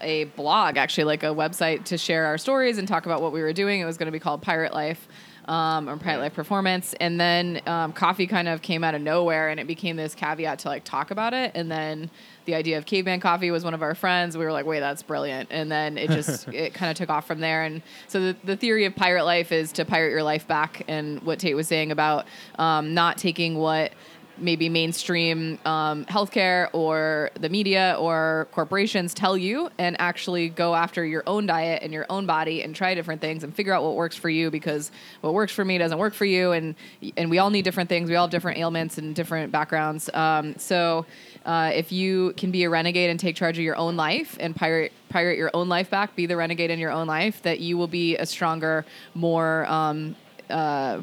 a 0.00 0.24
blog, 0.24 0.76
actually, 0.76 1.04
like 1.04 1.22
a 1.22 1.26
website 1.26 1.84
to 1.84 1.98
share 1.98 2.26
our 2.26 2.38
stories 2.38 2.78
and 2.78 2.88
talk 2.88 3.06
about 3.06 3.20
what 3.20 3.32
we 3.32 3.42
were 3.42 3.52
doing. 3.52 3.80
It 3.80 3.84
was 3.84 3.98
going 3.98 4.06
to 4.06 4.12
be 4.12 4.18
called 4.18 4.42
Pirate 4.42 4.72
Life. 4.72 5.06
Um, 5.50 5.88
or 5.88 5.96
Pirate 5.96 6.20
Life 6.20 6.34
Performance, 6.34 6.94
and 7.00 7.20
then 7.20 7.60
um, 7.66 7.92
coffee 7.92 8.28
kind 8.28 8.46
of 8.46 8.62
came 8.62 8.84
out 8.84 8.94
of 8.94 9.02
nowhere, 9.02 9.48
and 9.48 9.58
it 9.58 9.66
became 9.66 9.96
this 9.96 10.14
caveat 10.14 10.60
to 10.60 10.68
like 10.68 10.84
talk 10.84 11.10
about 11.10 11.34
it, 11.34 11.50
and 11.56 11.68
then 11.68 12.08
the 12.44 12.54
idea 12.54 12.78
of 12.78 12.86
caveman 12.86 13.18
coffee 13.18 13.50
was 13.50 13.64
one 13.64 13.74
of 13.74 13.82
our 13.82 13.96
friends. 13.96 14.38
We 14.38 14.44
were 14.44 14.52
like, 14.52 14.64
wait, 14.64 14.78
that's 14.78 15.02
brilliant, 15.02 15.48
and 15.50 15.70
then 15.70 15.98
it 15.98 16.08
just 16.10 16.46
it 16.54 16.72
kind 16.72 16.88
of 16.88 16.96
took 16.96 17.10
off 17.10 17.26
from 17.26 17.40
there. 17.40 17.64
And 17.64 17.82
so 18.06 18.20
the, 18.20 18.36
the 18.44 18.56
theory 18.56 18.84
of 18.84 18.94
pirate 18.94 19.24
life 19.24 19.50
is 19.50 19.72
to 19.72 19.84
pirate 19.84 20.10
your 20.10 20.22
life 20.22 20.46
back, 20.46 20.84
and 20.86 21.20
what 21.22 21.40
Tate 21.40 21.56
was 21.56 21.66
saying 21.66 21.90
about 21.90 22.26
um, 22.56 22.94
not 22.94 23.18
taking 23.18 23.58
what 23.58 23.92
maybe 24.40 24.68
mainstream 24.68 25.58
um, 25.64 26.04
healthcare 26.06 26.68
or 26.72 27.30
the 27.38 27.48
media 27.48 27.96
or 27.98 28.48
corporations 28.52 29.14
tell 29.14 29.36
you 29.36 29.70
and 29.78 29.96
actually 30.00 30.48
go 30.48 30.74
after 30.74 31.04
your 31.04 31.22
own 31.26 31.46
diet 31.46 31.82
and 31.82 31.92
your 31.92 32.06
own 32.08 32.26
body 32.26 32.62
and 32.62 32.74
try 32.74 32.94
different 32.94 33.20
things 33.20 33.44
and 33.44 33.54
figure 33.54 33.72
out 33.72 33.82
what 33.82 33.94
works 33.94 34.16
for 34.16 34.28
you 34.30 34.50
because 34.50 34.90
what 35.20 35.34
works 35.34 35.52
for 35.52 35.64
me 35.64 35.78
doesn't 35.78 35.98
work 35.98 36.14
for 36.14 36.24
you 36.24 36.52
and 36.52 36.74
and 37.16 37.30
we 37.30 37.38
all 37.38 37.50
need 37.50 37.62
different 37.62 37.88
things. 37.88 38.08
We 38.08 38.16
all 38.16 38.26
have 38.26 38.30
different 38.30 38.58
ailments 38.58 38.98
and 38.98 39.14
different 39.14 39.52
backgrounds. 39.52 40.08
Um, 40.12 40.56
so 40.58 41.06
uh, 41.44 41.70
if 41.74 41.92
you 41.92 42.34
can 42.36 42.50
be 42.50 42.64
a 42.64 42.70
renegade 42.70 43.10
and 43.10 43.18
take 43.18 43.36
charge 43.36 43.58
of 43.58 43.64
your 43.64 43.76
own 43.76 43.96
life 43.96 44.36
and 44.40 44.54
pirate 44.54 44.92
pirate 45.08 45.36
your 45.36 45.50
own 45.54 45.68
life 45.68 45.90
back 45.90 46.14
be 46.14 46.26
the 46.26 46.36
renegade 46.36 46.70
in 46.70 46.78
your 46.78 46.92
own 46.92 47.06
life 47.06 47.42
that 47.42 47.58
you 47.58 47.76
will 47.76 47.88
be 47.88 48.16
a 48.16 48.26
stronger 48.26 48.84
more 49.14 49.66
um, 49.66 50.14
uh, 50.48 51.00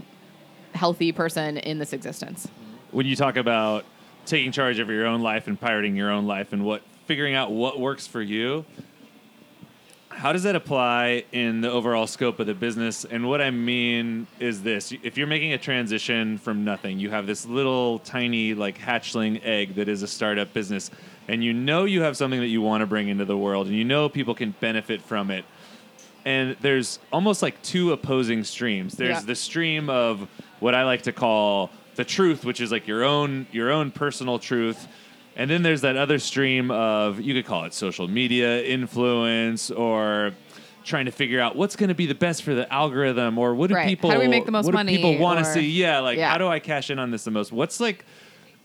healthy 0.74 1.12
person 1.12 1.58
in 1.58 1.80
this 1.80 1.92
existence 1.92 2.48
when 2.92 3.06
you 3.06 3.16
talk 3.16 3.38
about 3.38 3.86
taking 4.26 4.52
charge 4.52 4.80
of 4.80 4.90
your 4.90 5.06
own 5.06 5.22
life 5.22 5.48
and 5.48 5.60
pirating 5.60 5.96
your 5.96 6.12
own 6.12 6.26
life 6.26 6.54
and 6.54 6.64
what 6.66 6.82
figuring 7.06 7.34
out 7.34 7.52
what 7.52 7.80
works 7.80 8.06
for 8.08 8.22
you 8.22 8.66
how 10.10 10.34
does 10.34 10.44
that 10.44 10.56
apply 10.56 11.24
in 11.32 11.62
the 11.62 11.70
overall 11.72 12.08
scope 12.08 12.40
of 12.40 12.48
the 12.48 12.54
business 12.54 13.06
and 13.06 13.28
what 13.28 13.40
i 13.42 13.50
mean 13.52 14.26
is 14.40 14.64
this 14.64 14.92
if 15.04 15.18
you're 15.18 15.28
making 15.28 15.54
a 15.54 15.58
transition 15.58 16.38
from 16.38 16.64
nothing 16.66 17.00
you 17.00 17.10
have 17.10 17.26
this 17.28 17.46
little 17.46 18.00
tiny 18.00 18.54
like 18.54 18.78
hatchling 18.78 19.40
egg 19.46 19.76
that 19.76 19.88
is 19.88 20.02
a 20.04 20.08
startup 20.08 20.52
business 20.54 20.92
and 21.30 21.44
you 21.44 21.54
know 21.54 21.86
you 21.86 22.02
have 22.02 22.18
something 22.18 22.40
that 22.40 22.48
you 22.48 22.62
want 22.62 22.82
to 22.82 22.86
bring 22.88 23.08
into 23.10 23.26
the 23.26 23.38
world 23.38 23.68
and 23.68 23.76
you 23.76 23.86
know 23.86 24.10
people 24.10 24.34
can 24.36 24.52
benefit 24.60 25.02
from 25.02 25.30
it 25.32 25.46
and 26.26 26.58
there's 26.62 27.00
almost 27.14 27.42
like 27.42 27.62
two 27.62 27.92
opposing 27.94 28.44
streams 28.44 28.96
there's 28.96 29.20
Yeah. 29.20 29.26
the 29.26 29.36
stream 29.36 29.90
of 29.90 30.28
what 30.60 30.74
i 30.76 30.84
like 30.84 31.04
to 31.04 31.12
call 31.14 31.70
the 31.98 32.06
truth 32.06 32.46
which 32.46 32.62
is 32.62 32.72
like 32.72 32.88
your 32.88 33.04
own 33.04 33.46
your 33.52 33.72
own 33.72 33.92
personal 33.92 34.40
truth 34.40 34.88
and 35.36 35.50
then 35.52 35.62
there's 35.62 35.82
that 35.82 35.98
other 35.98 36.18
stream 36.20 36.72
of 36.72 37.20
you 37.20 37.34
could 37.34 37.46
call 37.46 37.66
it 37.66 37.74
social 37.74 38.08
media 38.08 38.64
influence 38.64 39.70
or 39.70 40.32
trying 40.84 41.06
to 41.06 41.12
figure 41.12 41.42
out 41.42 41.56
what's 41.56 41.76
going 41.76 41.90
to 41.90 41.96
be 41.96 42.06
the 42.06 42.16
best 42.16 42.44
for 42.44 42.56
the 42.56 42.72
algorithm 42.74 43.38
or 43.38 43.54
what 43.54 43.68
do 43.68 43.76
Right. 43.76 43.88
people 43.88 44.10
How 44.10 44.16
do 44.16 44.22
we 44.22 44.28
make 44.30 44.46
the 44.46 44.52
most 44.52 44.66
what 44.72 44.88
do 44.88 44.88
people 44.88 45.18
want 45.18 45.40
to 45.40 45.46
see 45.46 45.70
yeah 45.70 46.00
like 46.00 46.18
Yeah. 46.18 46.32
how 46.32 46.38
do 46.38 46.48
i 46.48 46.60
cash 46.60 46.90
in 46.90 46.98
on 46.98 47.12
this 47.12 47.24
the 47.26 47.32
most 47.32 47.52
what's 47.52 47.80
like 47.80 48.06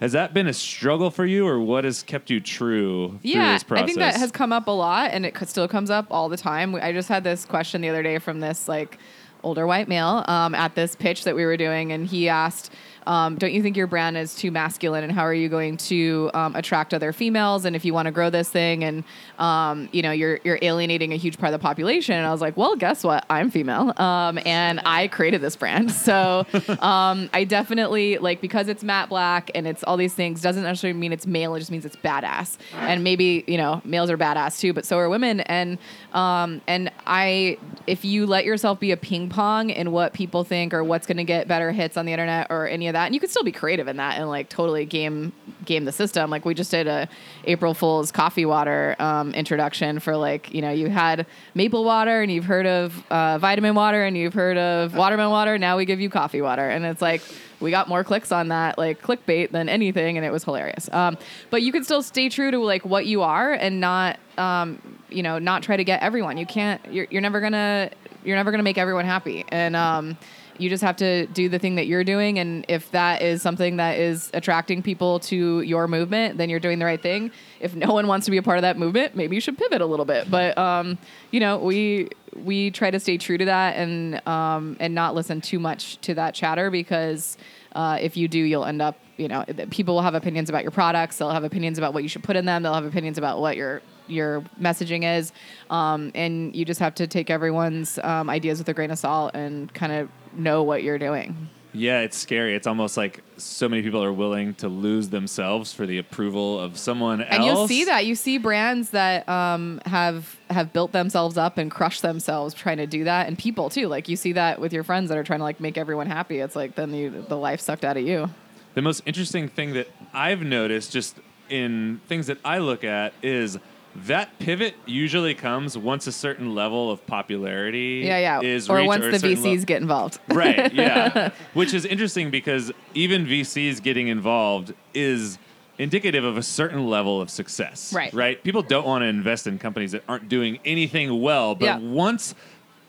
has 0.01 0.13
that 0.13 0.35
been 0.35 0.47
a 0.49 0.53
struggle 0.53 1.11
for 1.11 1.25
you 1.25 1.47
or 1.47 1.61
what 1.61 1.85
has 1.85 2.03
kept 2.03 2.29
you 2.31 2.41
true 2.41 3.09
through 3.09 3.31
yeah, 3.31 3.53
this 3.53 3.63
process 3.63 3.83
I 3.85 3.87
think 3.87 3.99
that 3.99 4.17
has 4.17 4.33
come 4.33 4.53
up 4.53 4.67
a 4.67 4.73
lot, 4.73 5.13
and 5.13 5.25
it 5.25 5.37
still 5.49 5.69
comes 5.69 5.91
up 5.91 6.07
all 6.11 6.29
the 6.29 6.37
time. 6.37 6.75
I 6.75 6.91
just 6.91 7.09
had 7.09 7.23
this 7.23 7.45
question 7.45 7.83
the 7.83 7.89
other 7.89 8.03
day 8.03 8.19
from 8.19 8.41
this 8.41 8.67
like 8.67 8.99
older 9.45 9.65
white 9.65 9.87
male 9.87 10.25
um, 10.27 10.57
at 10.57 10.75
this 10.75 10.97
pitch 10.97 11.23
that 11.23 11.37
we 11.37 11.45
were 11.45 11.57
doing, 11.57 11.93
and 11.93 12.05
he 12.09 12.29
asked. 12.29 12.73
Um, 13.07 13.37
don't 13.37 13.53
you 13.53 13.63
think 13.63 13.77
your 13.77 13.87
brand 13.87 14.17
is 14.17 14.35
too 14.35 14.51
masculine? 14.51 15.05
And 15.05 15.13
how 15.13 15.23
are 15.23 15.35
you 15.35 15.49
going 15.49 15.77
to 15.79 16.31
um, 16.35 16.55
attract 16.57 16.95
other 16.95 17.13
females? 17.13 17.65
And 17.65 17.75
if 17.77 17.85
you 17.85 17.95
want 17.95 18.07
to 18.07 18.13
grow 18.13 18.31
this 18.31 18.49
thing, 18.49 18.85
and 18.85 19.05
um, 19.39 19.89
you 19.93 20.03
know 20.03 20.11
you're 20.11 20.41
you're 20.45 20.59
alienating 20.63 21.13
a 21.13 21.17
huge 21.17 21.39
part 21.39 21.53
of 21.53 21.61
the 21.61 21.63
population. 21.63 22.15
And 22.15 22.27
I 22.27 22.33
was 22.33 22.41
like, 22.41 22.57
well, 22.57 22.77
guess 22.77 23.05
what? 23.05 23.25
I'm 23.29 23.51
female, 23.51 23.93
um, 24.01 24.39
and 24.45 24.81
I 24.85 25.09
created 25.09 25.41
this 25.41 25.57
brand. 25.57 25.93
So 26.03 26.47
um, 26.81 27.31
I 27.33 27.45
definitely 27.45 28.19
like 28.19 28.41
because 28.41 28.67
it's 28.69 28.83
matte 28.83 29.09
black 29.09 29.51
and 29.55 29.69
it's 29.69 29.85
all 29.85 29.97
these 29.97 30.15
things 30.15 30.43
doesn't 30.43 30.65
necessarily 30.65 30.99
mean 30.99 31.13
it's 31.13 31.27
male. 31.27 31.55
It 31.55 31.61
just 31.61 31.71
means 31.71 31.85
it's 31.85 31.97
badass. 31.97 32.57
And 32.75 33.05
maybe 33.05 33.45
you 33.47 33.57
know 33.57 33.81
males 33.85 34.11
are 34.11 34.19
badass 34.19 34.59
too, 34.59 34.73
but 34.73 34.85
so 34.85 34.99
are 34.99 35.09
women. 35.09 35.41
And 35.41 35.79
um, 36.13 36.61
and 36.67 36.91
I, 37.07 37.59
if 37.87 38.05
you 38.05 38.27
let 38.27 38.45
yourself 38.45 38.81
be 38.81 38.91
a 38.91 38.97
ping 38.97 39.29
pong 39.29 39.71
in 39.71 39.93
what 39.93 40.13
people 40.13 40.45
think 40.45 40.75
or 40.75 40.85
what's 40.85 41.07
going 41.07 41.17
to 41.17 41.25
get 41.25 41.49
better 41.49 41.73
hits 41.73 41.97
on 41.97 42.07
the 42.07 42.13
internet 42.13 42.49
or 42.51 42.67
any 42.67 42.89
of 42.93 43.01
that, 43.01 43.07
and 43.07 43.15
you 43.15 43.21
can 43.21 43.29
still 43.29 43.45
be 43.45 43.53
creative 43.53 43.89
in 43.89 43.97
that 43.97 44.19
and 44.19 44.29
like 44.29 44.49
totally 44.49 44.85
game 44.85 45.33
game 45.65 45.85
the 45.85 45.93
system. 45.93 46.31
Like 46.31 46.45
we 46.45 46.55
just 46.55 46.71
did 46.71 46.87
a 46.87 47.09
April 47.45 47.75
Fool's 47.75 48.13
coffee 48.13 48.45
water 48.45 48.97
um, 48.99 49.33
introduction 49.35 49.99
for 49.99 50.17
like 50.17 50.53
you 50.53 50.63
know 50.63 50.71
you 50.71 50.89
had 50.89 51.27
maple 51.55 51.85
water 51.85 52.23
and 52.23 52.31
you've 52.31 52.45
heard 52.45 52.67
of 52.67 53.05
uh, 53.11 53.39
vitamin 53.39 53.75
water 53.75 54.05
and 54.05 54.17
you've 54.17 54.35
heard 54.35 54.59
of 54.59 54.95
watermelon 54.95 55.33
water. 55.33 55.59
Now 55.59 55.77
we 55.77 55.85
give 55.85 56.01
you 56.01 56.11
coffee 56.11 56.41
water, 56.43 56.69
and 56.69 56.85
it's 56.85 57.03
like 57.03 57.23
we 57.61 57.71
got 57.71 57.89
more 57.89 58.05
clicks 58.05 58.33
on 58.33 58.49
that 58.49 58.77
like 58.77 59.01
clickbait 59.01 59.51
than 59.51 59.69
anything, 59.69 60.17
and 60.17 60.27
it 60.27 60.31
was 60.31 60.45
hilarious. 60.45 60.91
Um, 60.93 61.17
but 61.51 61.63
you 61.63 61.73
can 61.73 61.85
still 61.85 62.03
stay 62.03 62.29
true 62.29 62.51
to 62.51 62.59
like 62.59 62.85
what 62.85 63.07
you 63.07 63.23
are 63.23 63.53
and 63.53 63.81
not 63.81 64.19
um, 64.37 64.81
you 65.09 65.23
know 65.23 65.39
not 65.39 65.63
try 65.63 65.77
to 65.77 65.85
get 65.85 66.03
everyone. 66.03 66.37
You 66.37 66.47
can't. 66.47 66.81
You're, 66.93 67.07
you're 67.11 67.23
never 67.23 67.41
gonna 67.41 67.91
you're 68.25 68.37
never 68.37 68.51
gonna 68.51 68.63
make 68.63 68.79
everyone 68.79 69.05
happy, 69.05 69.45
and 69.49 69.77
um, 69.77 70.17
you 70.59 70.69
just 70.69 70.83
have 70.83 70.97
to 70.97 71.27
do 71.27 71.49
the 71.49 71.59
thing 71.59 71.77
that 71.77 71.87
you're 71.87 72.05
doing. 72.05 72.39
And 72.39 72.65
if 72.69 72.91
that 72.93 73.23
is 73.23 73.43
something 73.43 73.77
that 73.77 73.99
is 73.99 74.31
attracting 74.35 74.83
people 74.83 75.21
to 75.21 75.61
your 75.63 75.89
movement, 75.89 76.39
then 76.39 76.51
you're 76.51 76.61
doing 76.61 76.79
the 76.79 76.85
right 76.85 77.01
thing. 77.01 77.31
If 77.61 77.75
no 77.75 77.93
one 77.93 78.07
wants 78.07 78.25
to 78.27 78.31
be 78.31 78.37
a 78.37 78.43
part 78.43 78.59
of 78.59 78.63
that 78.63 78.79
movement, 78.79 79.17
maybe 79.17 79.37
you 79.37 79.41
should 79.41 79.59
pivot 79.59 79.81
a 79.81 79.87
little 79.87 80.05
bit. 80.05 80.31
But 80.31 80.57
um, 80.59 80.99
you 81.31 81.41
know, 81.41 81.59
we 81.59 82.09
we 82.35 82.71
try 82.71 82.91
to 82.91 83.01
stay 83.01 83.19
true 83.19 83.39
to 83.39 83.45
that 83.45 83.77
and 83.77 84.27
um, 84.27 84.77
and 84.81 84.95
not 84.95 85.15
listen 85.15 85.41
too 85.41 85.59
much 85.59 86.01
to 86.03 86.15
that 86.15 86.35
chatter 86.35 86.71
because 86.71 87.37
uh, 87.75 87.99
if 88.01 88.17
you 88.17 88.29
do, 88.29 88.39
you'll 88.39 88.65
end 88.65 88.83
up 88.83 88.99
you 89.17 89.29
know 89.29 89.45
people 89.71 89.95
will 89.95 90.03
have 90.03 90.15
opinions 90.15 90.49
about 90.49 90.63
your 90.63 90.71
products. 90.71 91.19
They'll 91.19 91.31
have 91.31 91.45
opinions 91.45 91.79
about 91.79 91.95
what 91.95 92.03
you 92.03 92.09
should 92.09 92.25
put 92.25 92.37
in 92.37 92.45
them. 92.45 92.63
They'll 92.63 92.75
have 92.75 92.85
opinions 92.85 93.19
about 93.19 93.41
what 93.41 93.57
your 93.57 93.83
your 94.13 94.43
messaging 94.61 95.19
is, 95.19 95.33
um, 95.71 96.13
and 96.15 96.55
you 96.55 96.65
just 96.65 96.81
have 96.81 96.95
to 96.97 97.07
take 97.07 97.31
everyone's 97.31 97.99
um, 97.99 98.31
ideas 98.31 98.59
with 98.59 98.69
a 98.69 98.75
grain 98.75 98.91
of 98.91 98.99
salt 98.99 99.35
and 99.35 99.73
kind 99.75 99.93
of 99.93 100.09
know 100.35 100.63
what 100.63 100.83
you're 100.83 100.99
doing. 100.99 101.49
Yeah, 101.75 102.01
it's 102.01 102.19
scary. 102.19 102.55
It's 102.55 102.67
almost 102.67 102.99
like 102.99 103.23
so 103.39 103.67
many 103.67 103.83
people 103.83 104.05
are 104.05 104.13
willing 104.13 104.55
to 104.57 104.69
lose 104.69 105.09
themselves 105.09 105.73
for 105.73 105.87
the 105.87 105.97
approval 105.99 106.61
of 106.61 106.77
someone 106.77 107.23
else. 107.23 107.31
And 107.31 107.45
you'll 107.45 107.67
see 107.67 107.85
that. 107.85 108.05
You 108.05 108.15
see 108.15 108.37
brands 108.37 108.91
that 108.91 109.27
um, 109.27 109.81
have 109.87 110.39
have 110.51 110.73
built 110.73 110.93
themselves 110.93 111.39
up 111.39 111.57
and 111.57 111.71
crushed 111.71 112.03
themselves 112.03 112.53
trying 112.53 112.77
to 112.77 112.87
do 112.87 113.05
that, 113.05 113.27
and 113.27 113.39
people 113.39 113.71
too. 113.71 113.89
Like 113.89 114.09
you 114.09 114.17
see 114.17 114.33
that 114.33 114.61
with 114.61 114.73
your 114.75 114.85
friends 114.85 115.09
that 115.09 115.17
are 115.17 115.25
trying 115.25 115.41
to 115.41 115.45
like 115.45 115.61
make 115.61 115.79
everyone 115.79 116.09
happy. 116.09 116.41
It's 116.41 116.55
like 116.55 116.75
then 116.75 116.93
you, 116.93 117.25
the 117.29 117.37
life 117.37 117.61
sucked 117.61 117.85
out 117.85 117.97
of 117.97 118.07
you. 118.07 118.29
The 118.75 118.83
most 118.83 119.03
interesting 119.07 119.49
thing 119.49 119.73
that 119.73 119.89
I've 120.13 120.43
noticed 120.43 120.93
just 120.93 121.17
in 121.49 122.01
things 122.07 122.27
that 122.27 122.39
I 122.45 122.59
look 122.59 122.85
at 122.85 123.15
is 123.23 123.59
that 123.95 124.39
pivot 124.39 124.75
usually 124.87 125.35
comes 125.35 125.77
once 125.77 126.07
a 126.07 126.13
certain 126.13 126.55
level 126.55 126.91
of 126.91 127.07
popularity 127.07 128.03
Yeah, 128.05 128.19
yeah. 128.19 128.41
is 128.41 128.69
or 128.71 128.77
reached 128.77 128.87
once 128.89 129.05
a 129.05 129.11
the 129.19 129.35
VCs 129.35 129.61
le- 129.61 129.65
get 129.67 129.83
involved. 129.83 130.19
right 130.29 130.73
yeah 130.73 131.31
which 131.55 131.75
is 131.75 131.85
interesting 131.85 132.31
because 132.31 132.73
even 132.95 133.27
vcs 133.27 133.83
getting 133.83 134.09
involved 134.09 134.73
is 134.95 135.39
indicative 135.79 136.25
of 136.25 136.37
a 136.37 136.43
certain 136.43 136.87
level 136.87 137.21
of 137.21 137.29
success 137.31 137.93
Right. 137.93 138.13
right 138.15 138.43
people 138.43 138.63
don't 138.63 138.87
want 138.87 139.03
to 139.03 139.07
invest 139.07 139.47
in 139.47 139.59
companies 139.59 139.93
that 139.93 140.05
aren't 140.09 140.29
doing 140.29 140.59
anything 140.65 141.21
well 141.21 141.55
but 141.55 141.67
Yeah. 141.67 141.79
once 141.79 142.35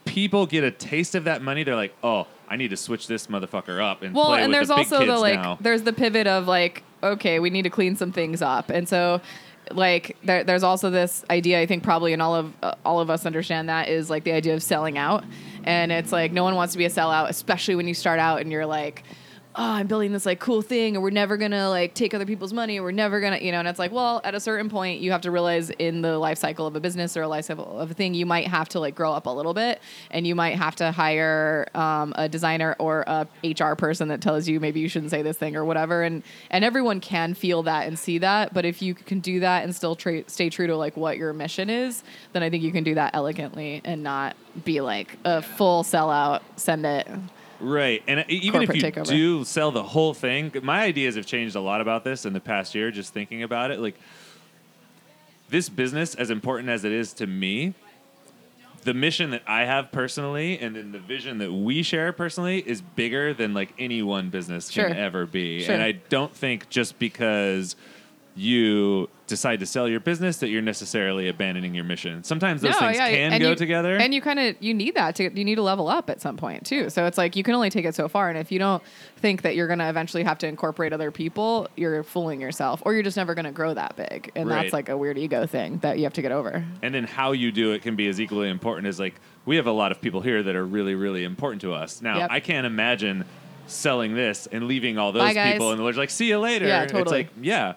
people 0.04 0.46
get 0.46 0.64
a 0.64 0.70
taste 0.70 1.14
of 1.14 1.24
that 1.24 1.42
money 1.42 1.64
they're 1.64 1.76
like 1.76 1.94
oh 2.02 2.26
i 2.48 2.56
need 2.56 2.68
to 2.68 2.76
switch 2.76 3.06
this 3.06 3.26
motherfucker 3.26 3.82
up 3.82 4.02
and 4.02 4.14
well 4.14 4.26
play 4.26 4.42
and 4.42 4.48
with 4.50 4.56
there's 4.56 4.68
the 4.68 4.74
big 4.74 4.84
also 4.92 4.98
the 5.00 5.12
kids 5.12 5.20
like 5.22 5.40
now. 5.40 5.58
there's 5.60 5.82
the 5.82 5.92
pivot 5.92 6.26
of 6.26 6.46
like 6.46 6.82
okay 7.02 7.40
we 7.40 7.48
need 7.50 7.62
to 7.62 7.70
clean 7.70 7.96
some 7.96 8.12
things 8.12 8.40
up 8.42 8.68
and 8.70 8.88
so 8.88 9.20
like 9.70 10.16
there, 10.22 10.44
there's 10.44 10.62
also 10.62 10.90
this 10.90 11.24
idea 11.30 11.60
i 11.60 11.66
think 11.66 11.82
probably 11.82 12.12
in 12.12 12.20
all 12.20 12.34
of 12.34 12.52
uh, 12.62 12.74
all 12.84 13.00
of 13.00 13.10
us 13.10 13.26
understand 13.26 13.68
that 13.68 13.88
is 13.88 14.10
like 14.10 14.24
the 14.24 14.32
idea 14.32 14.54
of 14.54 14.62
selling 14.62 14.98
out. 14.98 15.24
And 15.64 15.90
it's 15.90 16.12
like 16.12 16.30
no 16.32 16.44
one 16.44 16.54
wants 16.54 16.74
to 16.74 16.78
be 16.78 16.84
a 16.84 16.90
sellout 16.90 17.28
especially 17.28 17.74
when 17.74 17.88
you 17.88 17.94
start 17.94 18.20
out 18.20 18.40
and 18.40 18.52
you're 18.52 18.66
like 18.66 19.02
oh 19.56 19.62
i'm 19.62 19.86
building 19.86 20.12
this 20.12 20.26
like 20.26 20.40
cool 20.40 20.62
thing 20.62 20.96
and 20.96 21.02
we're 21.02 21.10
never 21.10 21.36
gonna 21.36 21.68
like 21.68 21.94
take 21.94 22.12
other 22.12 22.26
people's 22.26 22.52
money 22.52 22.78
or 22.78 22.82
we're 22.82 22.90
never 22.90 23.20
gonna 23.20 23.38
you 23.38 23.52
know 23.52 23.58
and 23.58 23.68
it's 23.68 23.78
like 23.78 23.92
well 23.92 24.20
at 24.24 24.34
a 24.34 24.40
certain 24.40 24.68
point 24.68 25.00
you 25.00 25.12
have 25.12 25.20
to 25.20 25.30
realize 25.30 25.70
in 25.70 26.02
the 26.02 26.18
life 26.18 26.38
cycle 26.38 26.66
of 26.66 26.74
a 26.74 26.80
business 26.80 27.16
or 27.16 27.22
a 27.22 27.28
life 27.28 27.44
cycle 27.44 27.78
of 27.78 27.90
a 27.90 27.94
thing 27.94 28.14
you 28.14 28.26
might 28.26 28.46
have 28.46 28.68
to 28.68 28.80
like 28.80 28.94
grow 28.94 29.12
up 29.12 29.26
a 29.26 29.30
little 29.30 29.54
bit 29.54 29.80
and 30.10 30.26
you 30.26 30.34
might 30.34 30.56
have 30.56 30.74
to 30.74 30.90
hire 30.90 31.68
um, 31.74 32.12
a 32.16 32.28
designer 32.28 32.74
or 32.78 33.04
a 33.06 33.26
hr 33.44 33.74
person 33.74 34.08
that 34.08 34.20
tells 34.20 34.48
you 34.48 34.58
maybe 34.58 34.80
you 34.80 34.88
shouldn't 34.88 35.10
say 35.10 35.22
this 35.22 35.36
thing 35.36 35.54
or 35.54 35.64
whatever 35.64 36.02
and 36.02 36.22
and 36.50 36.64
everyone 36.64 37.00
can 37.00 37.34
feel 37.34 37.62
that 37.62 37.86
and 37.86 37.98
see 37.98 38.18
that 38.18 38.52
but 38.52 38.64
if 38.64 38.82
you 38.82 38.94
can 38.94 39.20
do 39.20 39.40
that 39.40 39.62
and 39.62 39.74
still 39.74 39.94
tra- 39.94 40.28
stay 40.28 40.50
true 40.50 40.66
to 40.66 40.76
like 40.76 40.96
what 40.96 41.16
your 41.16 41.32
mission 41.32 41.70
is 41.70 42.02
then 42.32 42.42
i 42.42 42.50
think 42.50 42.62
you 42.62 42.72
can 42.72 42.82
do 42.82 42.94
that 42.94 43.14
elegantly 43.14 43.80
and 43.84 44.02
not 44.02 44.36
be 44.64 44.80
like 44.80 45.16
a 45.24 45.42
full 45.42 45.82
sellout 45.82 46.40
send 46.56 46.84
it 46.86 47.06
Right. 47.60 48.02
And 48.06 48.24
even 48.28 48.62
if 48.62 48.74
you 48.74 48.82
takeover. 48.82 49.06
do 49.06 49.44
sell 49.44 49.70
the 49.70 49.82
whole 49.82 50.14
thing, 50.14 50.52
my 50.62 50.82
ideas 50.82 51.16
have 51.16 51.26
changed 51.26 51.56
a 51.56 51.60
lot 51.60 51.80
about 51.80 52.04
this 52.04 52.24
in 52.26 52.32
the 52.32 52.40
past 52.40 52.74
year, 52.74 52.90
just 52.90 53.12
thinking 53.12 53.42
about 53.42 53.70
it. 53.70 53.80
Like, 53.80 53.96
this 55.48 55.68
business, 55.68 56.14
as 56.14 56.30
important 56.30 56.68
as 56.68 56.84
it 56.84 56.92
is 56.92 57.12
to 57.14 57.26
me, 57.26 57.74
the 58.82 58.94
mission 58.94 59.30
that 59.30 59.42
I 59.46 59.64
have 59.64 59.92
personally 59.92 60.58
and 60.58 60.76
then 60.76 60.92
the 60.92 60.98
vision 60.98 61.38
that 61.38 61.52
we 61.52 61.82
share 61.82 62.12
personally 62.12 62.58
is 62.58 62.82
bigger 62.82 63.32
than 63.32 63.54
like 63.54 63.72
any 63.78 64.02
one 64.02 64.28
business 64.30 64.70
Sure. 64.70 64.88
can 64.88 64.96
ever 64.96 65.26
be. 65.26 65.62
Sure. 65.64 65.74
And 65.74 65.82
I 65.82 65.92
don't 65.92 66.34
think 66.34 66.68
just 66.68 66.98
because 66.98 67.76
you 68.36 69.08
decide 69.26 69.60
to 69.60 69.64
sell 69.66 69.88
your 69.88 70.00
business 70.00 70.38
that 70.38 70.48
you're 70.48 70.60
necessarily 70.60 71.28
abandoning 71.28 71.74
your 71.74 71.84
mission. 71.84 72.22
Sometimes 72.24 72.60
those 72.60 72.76
things 72.76 72.96
can 72.98 73.32
and 73.32 73.40
go 73.42 73.50
you- 73.50 73.54
together. 73.54 73.96
and 73.96 74.12
you 74.12 74.20
kind 74.20 74.38
of 74.38 74.56
you 74.60 74.74
need 74.74 74.96
that 74.96 75.14
to 75.16 75.24
you 75.32 75.44
need 75.44 75.54
to 75.54 75.62
level 75.62 75.88
up 75.88 76.10
at 76.10 76.20
some 76.20 76.36
point 76.36 76.66
too. 76.66 76.90
So 76.90 77.06
it's 77.06 77.16
like 77.16 77.36
you 77.36 77.42
can 77.44 77.54
only 77.54 77.70
take 77.70 77.84
it 77.84 77.94
so 77.94 78.08
far, 78.08 78.28
and 78.28 78.36
if 78.36 78.50
you 78.52 78.58
don't 78.58 78.82
think 79.16 79.42
that 79.42 79.54
you're 79.56 79.66
going 79.68 79.78
to 79.78 79.88
eventually 79.88 80.24
have 80.24 80.36
to 80.38 80.46
incorporate 80.48 80.92
other 80.92 81.10
people, 81.10 81.68
you're 81.76 82.02
fooling 82.02 82.40
yourself, 82.40 82.82
or 82.84 82.92
you're 82.92 83.02
just 83.04 83.16
never 83.16 83.34
going 83.34 83.46
to 83.46 83.52
grow 83.52 83.72
that 83.72 83.96
big, 83.96 84.30
and 84.34 84.48
Right. 84.48 84.62
that's 84.62 84.72
like 84.72 84.88
a 84.88 84.96
weird 84.98 85.16
ego 85.16 85.46
thing 85.46 85.78
that 85.78 85.96
you 85.98 86.04
have 86.04 86.12
to 86.14 86.22
get 86.22 86.32
over. 86.32 86.64
and 86.82 86.94
then 86.94 87.04
how 87.04 87.32
you 87.32 87.50
do 87.52 87.72
it 87.72 87.82
can 87.82 87.96
be 87.96 88.08
as 88.08 88.20
equally 88.20 88.50
important 88.50 88.86
as 88.88 88.98
like 89.00 89.14
we 89.46 89.56
have 89.56 89.66
a 89.66 89.72
lot 89.72 89.92
of 89.92 90.00
people 90.00 90.20
here 90.20 90.42
that 90.42 90.56
are 90.56 90.66
really 90.66 90.94
really 90.94 91.22
important 91.24 91.60
to 91.62 91.72
us 91.72 92.02
now 92.02 92.18
Yep. 92.18 92.30
i 92.32 92.40
can't 92.40 92.66
imagine 92.66 93.24
selling 93.66 94.14
this 94.14 94.46
and 94.52 94.66
leaving 94.66 94.98
all 94.98 95.12
those 95.12 95.32
people 95.34 95.70
and 95.70 95.80
they're 95.80 95.92
like 95.92 96.10
see 96.10 96.28
you 96.28 96.38
later 96.38 96.66
Yeah, 96.66 96.82
it's 96.82 96.92
totally. 96.92 97.18
like 97.18 97.28
yeah 97.40 97.74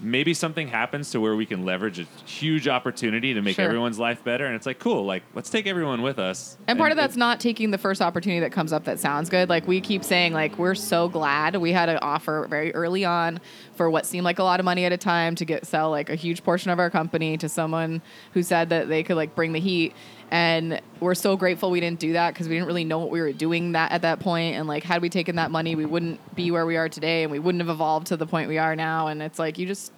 maybe 0.00 0.32
something 0.34 0.68
happens 0.68 1.10
to 1.10 1.20
where 1.20 1.36
we 1.36 1.44
can 1.46 1.64
leverage 1.64 1.98
a 1.98 2.06
huge 2.26 2.66
opportunity 2.68 3.34
to 3.34 3.42
make 3.42 3.56
Sure. 3.56 3.64
everyone's 3.64 3.98
life 3.98 4.24
better 4.24 4.46
and 4.46 4.54
it's 4.56 4.66
like 4.66 4.78
cool 4.78 5.04
like 5.04 5.22
let's 5.34 5.50
take 5.50 5.66
everyone 5.66 6.02
with 6.02 6.18
us 6.18 6.56
And 6.68 6.78
part 6.78 6.90
of 6.90 6.96
that's 6.96 7.16
not 7.16 7.40
taking 7.40 7.70
the 7.70 7.78
first 7.78 8.00
opportunity 8.00 8.40
that 8.40 8.52
comes 8.52 8.72
up 8.72 8.84
that 8.84 8.98
sounds 8.98 9.28
good. 9.28 9.48
Like 9.48 9.66
we 9.68 9.80
keep 9.80 10.04
saying, 10.04 10.32
like 10.32 10.58
we're 10.58 10.74
so 10.74 11.08
glad 11.08 11.56
we 11.56 11.72
had 11.72 11.88
an 11.88 11.98
offer 11.98 12.46
very 12.48 12.74
early 12.74 13.04
on 13.04 13.40
for 13.74 13.90
what 13.90 14.06
seemed 14.06 14.24
like 14.24 14.38
a 14.38 14.42
lot 14.42 14.60
of 14.60 14.64
money 14.64 14.84
at 14.84 14.92
a 14.92 14.96
time 14.96 15.34
to 15.36 15.44
get 15.44 15.66
sell 15.66 15.90
like 15.90 16.08
a 16.10 16.14
huge 16.14 16.42
portion 16.44 16.70
of 16.70 16.78
our 16.78 16.90
company 16.90 17.36
to 17.38 17.48
someone 17.48 18.00
who 18.32 18.42
said 18.42 18.68
that 18.70 18.88
they 18.88 19.02
could 19.02 19.16
like 19.16 19.34
bring 19.34 19.52
the 19.52 19.60
heat. 19.60 19.92
And 20.30 20.80
we're 21.00 21.14
so 21.16 21.36
grateful 21.36 21.70
we 21.70 21.80
didn't 21.80 21.98
do 21.98 22.12
that 22.12 22.32
because 22.32 22.48
we 22.48 22.54
didn't 22.54 22.68
really 22.68 22.84
know 22.84 22.98
what 23.00 23.10
we 23.10 23.20
were 23.20 23.32
doing 23.32 23.72
that 23.72 23.90
at 23.92 24.02
that 24.02 24.20
point. 24.20 24.56
And 24.56 24.68
like 24.68 24.84
had 24.84 25.02
we 25.02 25.08
taken 25.08 25.36
that 25.36 25.50
money, 25.50 25.74
we 25.74 25.84
wouldn't 25.86 26.34
be 26.36 26.50
where 26.50 26.64
we 26.66 26.76
are 26.76 26.88
today, 26.88 27.22
and 27.24 27.32
we 27.32 27.38
wouldn't 27.38 27.60
have 27.62 27.68
evolved 27.68 28.06
to 28.08 28.16
the 28.16 28.26
point 28.26 28.48
we 28.48 28.58
are 28.58 28.76
now. 28.76 29.08
And 29.08 29.22
it's 29.22 29.38
like 29.38 29.58
you 29.58 29.66
just 29.66 29.92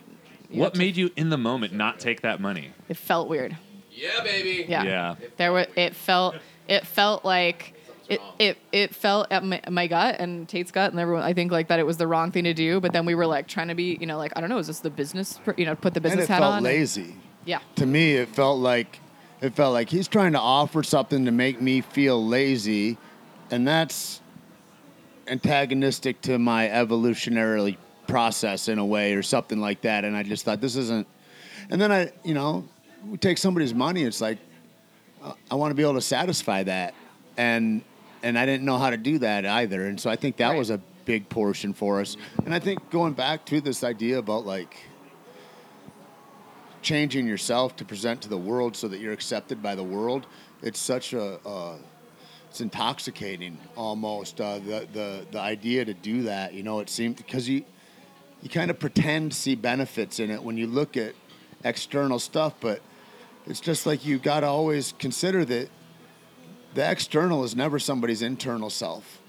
you 0.51 0.61
what 0.61 0.67
have 0.67 0.73
to- 0.75 0.79
made 0.79 0.97
you 0.97 1.11
in 1.17 1.29
the 1.29 1.37
moment 1.39 1.73
not 1.75 1.99
take 2.01 2.23
that 2.23 2.41
money 2.41 2.71
it 2.89 2.97
felt 2.97 3.29
weird. 3.29 3.57
Yeah, 3.91 4.23
baby. 4.23 4.65
Yeah. 4.69 4.83
Yeah. 4.85 5.15
There 5.37 5.53
was 5.53 5.67
it 5.77 5.95
felt 5.95 6.37
it 6.67 6.87
felt 6.87 7.25
like 7.27 7.75
it, 8.09 8.21
it 8.39 8.59
it 8.73 8.95
felt 8.95 9.27
at 9.31 9.45
my, 9.45 9.61
my 9.71 9.87
gut 9.87 10.17
and 10.19 10.49
Tate's 10.49 10.73
gut 10.73 10.91
and 10.93 10.99
everyone 11.01 11.23
I 11.25 11.35
think 11.35 11.53
like 11.53 11.69
that 11.69 11.79
it 11.79 11.85
was 11.87 11.99
the 11.99 12.07
wrong 12.07 12.31
thing 12.33 12.45
to 12.45 12.55
do 12.55 12.81
but 12.81 12.93
then 12.95 13.05
we 13.07 13.15
were 13.15 13.27
like 13.27 13.47
trying 13.49 13.69
to 13.69 13.75
be 13.75 13.97
you 14.01 14.07
know 14.07 14.17
like 14.19 14.33
I 14.35 14.41
don't 14.41 14.49
know 14.51 14.59
is 14.59 14.67
this 14.67 14.81
the 14.81 14.91
business 14.91 15.39
per- 15.45 15.55
you 15.59 15.65
know 15.67 15.75
put 15.77 15.93
the 15.95 16.01
business 16.01 16.21
and 16.21 16.29
business 16.29 16.31
it 16.31 16.33
hat 16.33 16.41
felt 16.41 16.55
on 16.55 16.63
lazy. 16.63 17.17
yeah 17.45 17.61
To 17.77 17.87
me, 17.87 18.15
it 18.17 18.29
felt 18.31 18.59
like 18.59 18.99
it 19.43 19.55
felt 19.55 19.73
like 19.73 19.91
he's 19.91 20.09
trying 20.09 20.33
to 20.33 20.39
offer 20.39 20.83
something 20.83 21.25
to 21.25 21.33
make 21.33 21.61
me 21.61 21.81
feel 21.81 22.25
lazy, 22.25 22.97
and 23.51 23.67
that's 23.67 24.21
antagonistic 25.27 26.21
to 26.23 26.39
my 26.39 26.71
evolutionary 26.71 27.77
process 28.07 28.69
in 28.69 28.79
a 28.79 28.87
way, 28.87 29.15
or 29.15 29.23
something 29.23 29.61
like 29.61 29.83
that. 29.83 30.05
And 30.05 30.17
I 30.17 30.23
just 30.23 30.45
thought 30.45 30.61
this 30.61 30.77
isn't. 30.77 31.07
And 31.71 31.81
then 31.81 31.91
I, 31.91 32.13
you 32.25 32.35
know, 32.35 32.69
we 33.07 33.19
take 33.19 33.37
somebody's 33.37 33.75
money. 33.75 34.05
It's 34.05 34.21
like 34.21 34.39
uh, 35.23 35.33
I 35.51 35.57
want 35.57 35.73
to 35.73 35.75
be 35.75 35.83
able 35.83 35.95
to 35.95 36.01
satisfy 36.01 36.63
that, 36.63 36.95
and 37.37 37.83
and 38.23 38.39
I 38.39 38.47
didn't 38.47 38.65
know 38.65 38.79
how 38.79 38.91
to 38.91 38.97
do 38.97 39.19
that 39.19 39.45
either. 39.45 39.87
And 39.87 40.01
so 40.01 40.09
I 40.09 40.15
think 40.17 40.37
that 40.37 40.51
Right. 40.51 40.59
was 40.59 40.71
a 40.71 40.81
big 41.05 41.29
portion 41.29 41.73
for 41.73 42.01
us. 42.01 42.17
And 42.45 42.55
I 42.55 42.61
think 42.61 42.91
going 42.91 43.15
back 43.15 43.45
to 43.47 43.61
this 43.61 43.83
idea 43.83 44.19
about 44.19 44.47
like 44.47 44.77
changing 46.83 47.27
yourself 47.27 47.77
to 47.77 47.85
present 47.85 48.23
to 48.23 48.29
the 48.29 48.37
world 48.37 48.77
so 48.77 48.89
that 48.89 49.01
you're 49.01 49.13
accepted 49.13 49.63
by 49.63 49.75
the 49.75 49.83
world, 49.83 50.27
it's 50.63 50.79
such 50.79 51.13
a 51.13 51.39
uh, 51.47 51.77
it's 52.51 52.61
intoxicating 52.61 53.57
almost 53.77 54.41
uh, 54.41 54.59
the 54.59 54.87
the 54.93 55.27
the 55.31 55.41
idea 55.41 55.85
to 55.85 55.95
do 55.95 56.25
that. 56.25 56.53
You 56.53 56.63
know, 56.63 56.81
it 56.81 56.91
seems 56.91 57.17
because 57.17 57.49
you 57.49 57.65
you 58.43 58.49
kind 58.49 58.71
of 58.71 58.79
pretend 58.79 59.33
to 59.33 59.39
see 59.39 59.55
benefits 59.55 60.21
in 60.21 60.31
it 60.31 60.43
when 60.43 60.57
you 60.57 60.67
look 60.67 60.97
at 60.97 61.15
external 61.65 62.19
stuff, 62.19 62.55
but 62.61 62.81
it's 63.47 63.61
just 63.61 63.87
like 63.87 64.05
you 64.05 64.19
got 64.19 64.41
to 64.41 64.47
always 64.47 64.93
consider 64.99 65.45
that 65.45 65.71
the 66.75 66.91
external 66.91 67.45
is 67.45 67.55
never 67.55 67.79
somebody's 67.79 68.23
internal 68.23 68.69
self, 68.69 69.21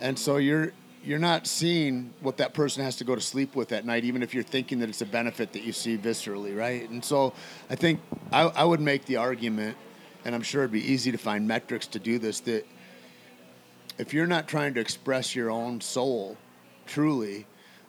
and 0.00 0.18
so 0.18 0.38
you're 0.38 0.72
you're 1.02 1.18
not 1.18 1.46
seeing 1.46 2.12
what 2.20 2.36
that 2.36 2.52
person 2.52 2.84
has 2.84 2.96
to 2.96 3.04
go 3.04 3.14
to 3.14 3.20
sleep 3.20 3.56
with 3.56 3.72
at 3.72 3.86
night, 3.86 4.04
even 4.04 4.22
if 4.22 4.34
you're 4.34 4.42
thinking 4.42 4.80
that 4.80 4.88
it's 4.88 5.00
a 5.00 5.06
benefit 5.06 5.52
that 5.54 5.62
you 5.62 5.72
see 5.72 5.96
viscerally, 5.96 6.56
right? 6.56 6.88
And 6.90 7.04
so 7.04 7.32
I 7.70 7.74
think 7.74 8.00
I, 8.30 8.42
I 8.42 8.64
would 8.64 8.80
make 8.80 9.06
the 9.06 9.16
argument, 9.16 9.76
and 10.24 10.34
I'm 10.34 10.42
sure 10.42 10.62
it'd 10.62 10.72
be 10.72 10.92
easy 10.92 11.10
to 11.10 11.18
find 11.18 11.48
metrics 11.48 11.86
to 11.88 11.98
do 11.98 12.18
this, 12.18 12.40
that 12.40 12.66
if 13.98 14.12
you're 14.12 14.26
not 14.26 14.46
trying 14.46 14.74
to 14.74 14.80
express 14.80 15.34
your 15.34 15.50
own 15.50 15.80
soul 15.80 16.36
truly, 16.86 17.46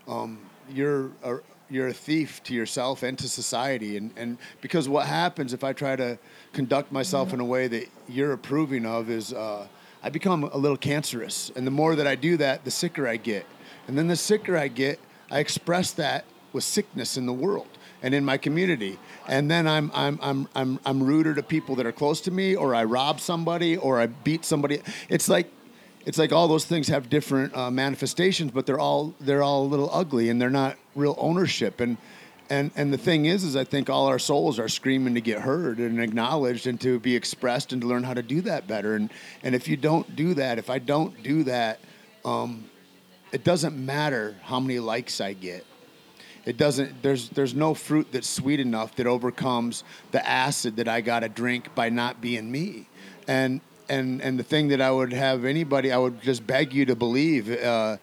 um, 0.07 0.39
you're 0.69 1.11
a, 1.23 1.37
you're 1.69 1.87
a 1.87 1.93
thief 1.93 2.41
to 2.43 2.53
yourself 2.53 3.03
and 3.03 3.17
to 3.19 3.27
society. 3.27 3.97
And, 3.97 4.11
and 4.15 4.37
because 4.61 4.87
what 4.87 5.05
happens 5.05 5.53
if 5.53 5.63
I 5.63 5.73
try 5.73 5.95
to 5.95 6.17
conduct 6.53 6.91
myself 6.91 7.33
in 7.33 7.39
a 7.39 7.45
way 7.45 7.67
that 7.67 7.87
you're 8.07 8.33
approving 8.33 8.85
of 8.85 9.09
is 9.09 9.33
uh, 9.33 9.67
I 10.03 10.09
become 10.09 10.43
a 10.43 10.57
little 10.57 10.77
cancerous. 10.77 11.51
And 11.55 11.65
the 11.65 11.71
more 11.71 11.95
that 11.95 12.07
I 12.07 12.15
do 12.15 12.37
that, 12.37 12.65
the 12.65 12.71
sicker 12.71 13.07
I 13.07 13.17
get. 13.17 13.45
And 13.87 13.97
then 13.97 14.07
the 14.07 14.15
sicker 14.15 14.57
I 14.57 14.67
get, 14.67 14.99
I 15.29 15.39
express 15.39 15.91
that 15.91 16.25
with 16.53 16.63
sickness 16.63 17.17
in 17.17 17.25
the 17.25 17.33
world 17.33 17.67
and 18.01 18.13
in 18.13 18.25
my 18.25 18.37
community. 18.37 18.99
And 19.27 19.49
then 19.49 19.67
I'm, 19.67 19.91
I'm, 19.93 20.19
I'm, 20.21 20.47
I'm, 20.55 20.79
I'm 20.85 21.03
ruder 21.03 21.33
to 21.35 21.43
people 21.43 21.75
that 21.75 21.85
are 21.85 21.91
close 21.91 22.21
to 22.21 22.31
me, 22.31 22.55
or 22.55 22.73
I 22.73 22.83
rob 22.83 23.19
somebody, 23.19 23.77
or 23.77 23.99
I 23.99 24.07
beat 24.07 24.43
somebody. 24.43 24.81
It's 25.09 25.29
like 25.29 25.51
it's 26.03 26.17
like 26.17 26.31
all 26.31 26.47
those 26.47 26.65
things 26.65 26.87
have 26.87 27.09
different 27.09 27.55
uh, 27.55 27.69
manifestations, 27.69 28.51
but 28.51 28.65
they're 28.65 28.79
all 28.79 29.13
they're 29.19 29.43
all 29.43 29.63
a 29.63 29.69
little 29.69 29.89
ugly 29.93 30.29
and 30.29 30.41
they're 30.41 30.49
not 30.49 30.77
real 30.95 31.15
ownership. 31.19 31.79
And 31.79 31.97
and 32.51 32.69
and 32.75 32.91
the 32.91 32.97
thing 32.97 33.27
is, 33.27 33.45
is 33.45 33.55
I 33.55 33.63
think 33.63 33.89
all 33.89 34.07
our 34.07 34.19
souls 34.19 34.59
are 34.59 34.67
screaming 34.67 35.15
to 35.15 35.21
get 35.21 35.39
heard 35.39 35.79
and 35.79 36.01
acknowledged 36.01 36.67
and 36.67 36.79
to 36.81 36.99
be 36.99 37.15
expressed 37.15 37.71
and 37.71 37.81
to 37.81 37.87
learn 37.87 38.03
how 38.03 38.13
to 38.13 38.21
do 38.21 38.41
that 38.41 38.67
better. 38.67 38.95
And 38.95 39.09
and 39.41 39.55
if 39.55 39.69
you 39.69 39.77
don't 39.77 40.17
do 40.17 40.33
that, 40.33 40.59
if 40.59 40.69
I 40.69 40.77
don't 40.77 41.23
do 41.23 41.43
that, 41.43 41.79
um, 42.25 42.69
it 43.31 43.45
doesn't 43.45 43.77
matter 43.77 44.35
how 44.43 44.59
many 44.59 44.79
likes 44.79 45.21
I 45.21 45.31
get. 45.31 45.65
It 46.43 46.57
doesn't. 46.57 47.01
There's 47.01 47.29
there's 47.29 47.55
no 47.55 47.73
fruit 47.73 48.11
that's 48.11 48.27
sweet 48.27 48.59
enough 48.59 48.97
that 48.97 49.07
overcomes 49.07 49.85
the 50.11 50.27
acid 50.27 50.75
that 50.75 50.89
I 50.89 50.99
got 50.99 51.21
to 51.21 51.29
drink 51.29 51.73
by 51.73 51.87
not 51.87 52.19
being 52.19 52.51
me. 52.51 52.89
And 53.29 53.61
and 53.87 54.21
and 54.21 54.37
the 54.37 54.43
thing 54.43 54.67
that 54.69 54.81
I 54.81 54.91
would 54.91 55.13
have 55.13 55.45
anybody, 55.45 55.93
I 55.93 55.97
would 55.97 56.21
just 56.21 56.45
beg 56.45 56.73
you 56.73 56.85
to 56.87 56.97
believe, 56.97 57.49
uh, 57.49 57.95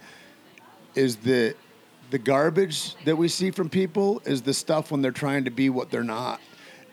is 0.95 1.17
that 1.17 1.57
the 2.11 2.19
garbage 2.19 2.95
that 3.05 3.17
we 3.17 3.29
see 3.29 3.51
from 3.51 3.69
people 3.69 4.23
is 4.25 4.43
the 4.43 4.55
stuff 4.55 4.91
when 4.91 5.03
they're 5.03 5.11
trying 5.11 5.45
to 5.45 5.51
be 5.51 5.71
what 5.71 5.91
they're 5.91 6.03
not. 6.03 6.41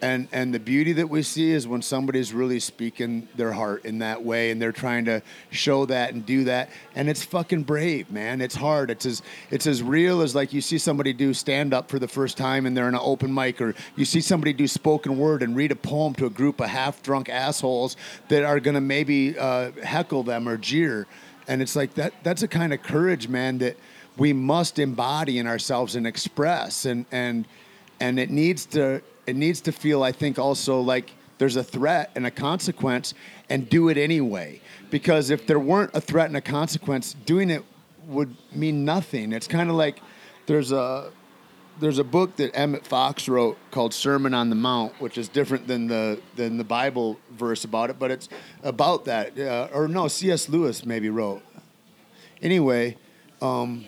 And 0.02 0.28
and 0.34 0.54
the 0.54 0.60
beauty 0.60 0.92
that 0.94 1.10
we 1.10 1.24
see 1.24 1.52
is 1.52 1.70
when 1.70 1.82
somebody's 1.82 2.34
really 2.34 2.60
speaking 2.60 3.30
their 3.36 3.54
heart 3.54 3.86
in 3.86 4.00
that 4.00 4.24
way 4.24 4.52
and 4.52 4.62
they're 4.62 4.74
trying 4.74 5.06
to 5.06 5.22
show 5.52 5.86
that 5.86 6.14
and 6.14 6.26
do 6.26 6.44
that. 6.44 6.70
And 6.96 7.10
it's 7.10 7.24
fucking 7.24 7.64
brave, 7.64 8.12
man. 8.12 8.42
It's 8.42 8.56
hard. 8.56 8.92
It's 8.92 9.06
as 9.06 9.22
it's 9.52 9.66
as 9.66 9.82
real 9.82 10.22
as 10.22 10.36
like 10.36 10.52
you 10.52 10.60
see 10.60 10.78
somebody 10.78 11.14
do 11.14 11.34
stand 11.34 11.74
up 11.74 11.90
for 11.90 11.98
the 11.98 12.10
first 12.10 12.36
time 12.36 12.66
and 12.66 12.76
they're 12.76 12.90
in 12.90 12.94
an 12.94 13.02
open 13.02 13.34
mic 13.34 13.62
or 13.62 13.74
you 13.96 14.04
see 14.04 14.20
somebody 14.20 14.52
do 14.52 14.68
spoken 14.68 15.18
word 15.18 15.42
and 15.42 15.56
read 15.56 15.72
a 15.72 15.78
poem 15.78 16.14
to 16.16 16.26
a 16.26 16.30
group 16.30 16.60
of 16.60 16.68
half 16.68 17.02
drunk 17.02 17.30
assholes 17.30 17.96
that 18.28 18.44
are 18.44 18.60
gonna 18.60 18.82
maybe 18.82 19.38
uh, 19.40 19.72
heckle 19.82 20.24
them 20.24 20.48
or 20.50 20.58
jeer. 20.58 21.08
And 21.48 21.62
it's 21.62 21.76
like 21.76 21.94
that 21.94 22.14
that's 22.22 22.44
a 22.44 22.50
kind 22.50 22.74
of 22.74 22.84
courage, 22.84 23.30
man, 23.30 23.60
that 23.60 23.78
we 24.18 24.34
must 24.34 24.80
embody 24.80 25.40
in 25.40 25.48
ourselves 25.48 25.96
and 25.96 26.08
express 26.08 26.86
and 26.86 27.06
and 27.12 27.48
and 28.00 28.20
it 28.20 28.30
needs 28.30 28.66
to 28.66 29.02
it 29.26 29.36
needs 29.36 29.62
to 29.62 29.72
feel 29.72 30.04
i 30.04 30.12
think 30.12 30.40
also 30.40 30.80
like 30.80 31.12
there's 31.38 31.56
a 31.56 31.64
threat 31.64 32.12
and 32.16 32.26
a 32.26 32.32
consequence 32.32 33.14
and 33.50 33.70
do 33.70 33.90
it 33.90 33.98
anyway 33.98 34.60
because 34.90 35.30
if 35.30 35.46
there 35.48 35.60
weren't 35.60 35.92
a 35.94 36.02
threat 36.02 36.28
and 36.28 36.38
a 36.38 36.42
consequence 36.42 37.16
doing 37.26 37.50
it 37.50 37.64
would 38.08 38.36
mean 38.54 38.86
nothing 38.86 39.32
it's 39.32 39.48
kind 39.48 39.70
of 39.70 39.76
like 39.76 40.00
there's 40.46 40.72
a 40.72 41.12
there's 41.80 42.00
a 42.00 42.04
book 42.04 42.36
that 42.38 42.56
Emmett 42.56 42.88
Fox 42.88 43.28
wrote 43.28 43.58
called 43.72 43.94
Sermon 43.94 44.34
on 44.34 44.50
the 44.50 44.56
Mount, 44.56 44.94
which 45.02 45.18
is 45.18 45.28
different 45.28 45.68
than 45.68 45.88
the 45.88 46.22
than 46.36 46.58
the 46.58 46.64
Bible 46.64 47.20
verse 47.32 47.64
about 47.64 47.90
it, 47.90 48.00
but 48.00 48.12
it's 48.12 48.30
about 48.64 49.06
that. 49.06 49.38
Uh, 49.38 49.68
or 49.74 49.88
no, 49.88 50.08
C.S. 50.08 50.48
Lewis 50.48 50.86
maybe 50.86 51.10
wrote. 51.10 51.42
Anyway, 52.42 52.98
um, 53.42 53.86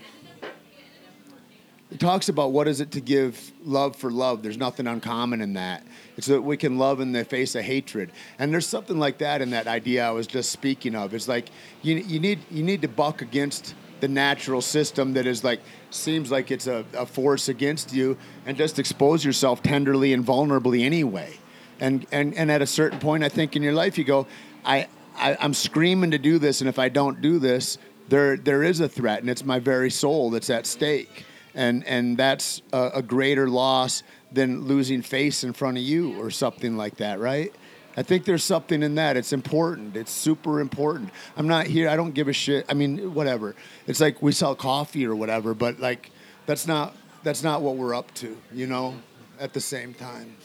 it 1.89 1.99
talks 1.99 2.27
about 2.27 2.51
what 2.51 2.67
is 2.67 2.81
it 2.81 2.91
to 2.91 3.01
give 3.01 3.51
love 3.63 3.95
for 3.95 4.11
love. 4.11 4.43
There's 4.43 4.57
nothing 4.57 4.88
uncommon 4.88 5.41
in 5.41 5.53
that. 5.53 5.85
It's 6.17 6.27
that 6.27 6.41
we 6.41 6.57
can 6.57 6.77
love 6.77 6.99
in 6.99 7.11
the 7.11 7.23
face 7.23 7.55
of 7.55 7.63
hatred, 7.63 8.11
and 8.39 8.51
there's 8.51 8.67
something 8.67 8.97
like 8.97 9.19
that 9.19 9.41
in 9.41 9.51
that 9.51 9.67
idea 9.67 10.05
I 10.05 10.11
was 10.11 10.27
just 10.27 10.51
speaking 10.51 10.95
of. 10.95 11.13
It's 11.13 11.27
like 11.27 11.49
you 11.81 11.95
you 11.95 12.19
need 12.19 12.39
you 12.49 12.63
need 12.63 12.81
to 12.81 12.88
buck 12.88 13.21
against 13.21 13.73
the 13.99 14.07
natural 14.07 14.61
system 14.61 15.13
that 15.13 15.25
is 15.25 15.43
like 15.43 15.61
seems 15.89 16.29
like 16.29 16.51
it's 16.51 16.67
a, 16.67 16.85
a 16.93 17.05
force 17.05 17.49
against 17.49 17.93
you, 17.93 18.17
and 18.45 18.57
just 18.57 18.79
expose 18.79 19.23
yourself 19.23 19.63
tenderly 19.63 20.13
and 20.13 20.25
vulnerably 20.25 20.83
anyway. 20.83 21.38
And 21.79 22.05
and 22.11 22.33
and 22.35 22.51
at 22.51 22.61
a 22.61 22.67
certain 22.67 22.99
point, 22.99 23.23
I 23.23 23.29
think 23.29 23.55
in 23.55 23.63
your 23.63 23.73
life, 23.73 23.97
you 23.97 24.03
go, 24.03 24.27
I, 24.65 24.88
I 25.15 25.38
I'm 25.39 25.53
screaming 25.53 26.11
to 26.11 26.17
do 26.17 26.39
this, 26.39 26.61
and 26.61 26.67
if 26.67 26.79
I 26.79 26.89
don't 26.89 27.21
do 27.21 27.39
this, 27.39 27.77
there 28.09 28.38
there 28.38 28.63
is 28.63 28.79
a 28.79 28.89
threat, 28.89 29.21
and 29.21 29.29
it's 29.29 29.45
my 29.45 29.59
very 29.59 29.89
soul 29.89 30.31
that's 30.31 30.49
at 30.49 30.65
stake, 30.65 31.25
and 31.58 31.86
and 31.86 32.16
that's 32.16 32.62
a, 32.72 32.91
a 32.95 33.01
greater 33.01 33.49
loss 33.49 34.03
than 34.32 34.66
losing 34.66 35.01
face 35.01 35.43
in 35.43 35.51
front 35.51 35.78
of 35.78 35.84
you 35.84 36.18
or 36.22 36.30
something 36.32 36.78
like 36.78 36.97
that, 36.97 37.20
right? 37.20 37.53
I 37.97 38.03
think 38.03 38.26
there's 38.26 38.43
something 38.43 38.84
in 38.84 38.95
that. 38.95 39.18
It's 39.18 39.34
important. 39.34 39.97
It's 39.97 40.12
super 40.12 40.60
important. 40.60 41.10
I'm 41.36 41.47
not 41.47 41.66
here. 41.66 41.89
I 41.89 41.95
don't 41.95 42.12
give 42.12 42.28
a 42.28 42.34
shit. 42.34 42.66
I 42.70 42.76
mean, 42.76 43.16
whatever. 43.16 43.55
It's 43.88 43.99
like 43.99 44.22
we 44.22 44.34
sell 44.34 44.55
coffee 44.55 45.08
or 45.08 45.16
whatever, 45.16 45.55
but 45.55 45.80
like 45.80 46.12
that's 46.45 46.68
not 46.68 46.95
that's 47.24 47.41
not 47.43 47.62
what 47.64 47.76
we're 47.76 47.95
up 47.95 48.14
to, 48.16 48.38
you 48.53 48.68
know, 48.68 48.93
at 49.39 49.53
the 49.53 49.62
same 49.62 49.95
time. 49.95 50.36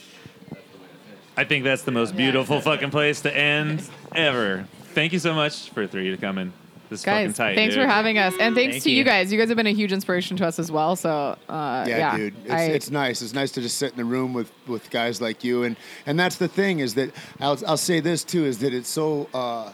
I 1.36 1.44
think 1.44 1.64
that's 1.64 1.82
the 1.82 1.92
most 1.92 2.16
beautiful 2.16 2.60
fucking 2.60 2.90
place 2.90 3.20
to 3.22 3.36
end 3.36 3.88
ever. 4.14 4.66
Thank 4.94 5.12
you 5.12 5.18
so 5.18 5.34
much 5.34 5.70
for 5.70 5.86
three 5.86 6.10
to 6.10 6.16
come 6.16 6.38
in. 6.38 6.52
This 6.92 7.00
is 7.00 7.04
fucking 7.04 7.26
Guys, 7.28 7.36
tight. 7.36 7.54
thanks 7.56 7.74
dude. 7.74 7.84
for 7.84 7.88
having 7.88 8.18
us, 8.18 8.34
and 8.38 8.54
thanks 8.54 8.74
Thank 8.74 8.84
to 8.84 8.90
you. 8.90 8.98
you. 8.98 9.04
guys. 9.04 9.32
You 9.32 9.38
guys 9.38 9.48
have 9.48 9.56
been 9.56 9.66
a 9.66 9.72
huge 9.72 9.92
inspiration 9.92 10.36
to 10.36 10.46
us 10.46 10.58
as 10.58 10.70
well. 10.70 10.94
So 10.94 11.10
uh, 11.48 11.84
yeah, 11.88 11.96
yeah, 11.96 12.16
dude, 12.16 12.34
it's, 12.44 12.52
I- 12.52 12.62
it's 12.64 12.90
nice. 12.90 13.22
It's 13.22 13.32
nice 13.34 13.50
to 13.52 13.60
just 13.60 13.78
sit 13.78 13.90
in 13.92 13.96
the 13.96 14.04
room 14.04 14.32
with, 14.34 14.52
with 14.66 14.90
guys 14.90 15.20
like 15.20 15.42
you, 15.42 15.64
and 15.64 15.76
and 16.06 16.18
that's 16.20 16.36
the 16.36 16.48
thing 16.48 16.80
is 16.80 16.94
that 16.94 17.10
I'll 17.40 17.58
I'll 17.66 17.76
say 17.76 18.00
this 18.00 18.24
too 18.24 18.44
is 18.44 18.58
that 18.58 18.72
it's 18.74 18.88
so. 18.88 19.28
Uh, 19.34 19.72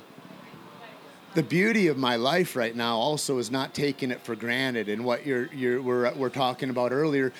the 1.34 1.42
beauty 1.42 1.88
of 1.88 1.96
my 1.98 2.16
life 2.16 2.56
right 2.56 2.74
now 2.74 2.96
also 2.96 3.38
is 3.38 3.50
not 3.50 3.74
taking 3.74 4.10
it 4.10 4.20
for 4.22 4.34
granted, 4.34 4.88
and 4.88 5.04
what 5.04 5.26
you're 5.26 5.46
you're 5.54 5.80
we're 5.82 6.12
we're 6.14 6.30
talking 6.30 6.70
about 6.70 6.90
earlier, 6.90 7.32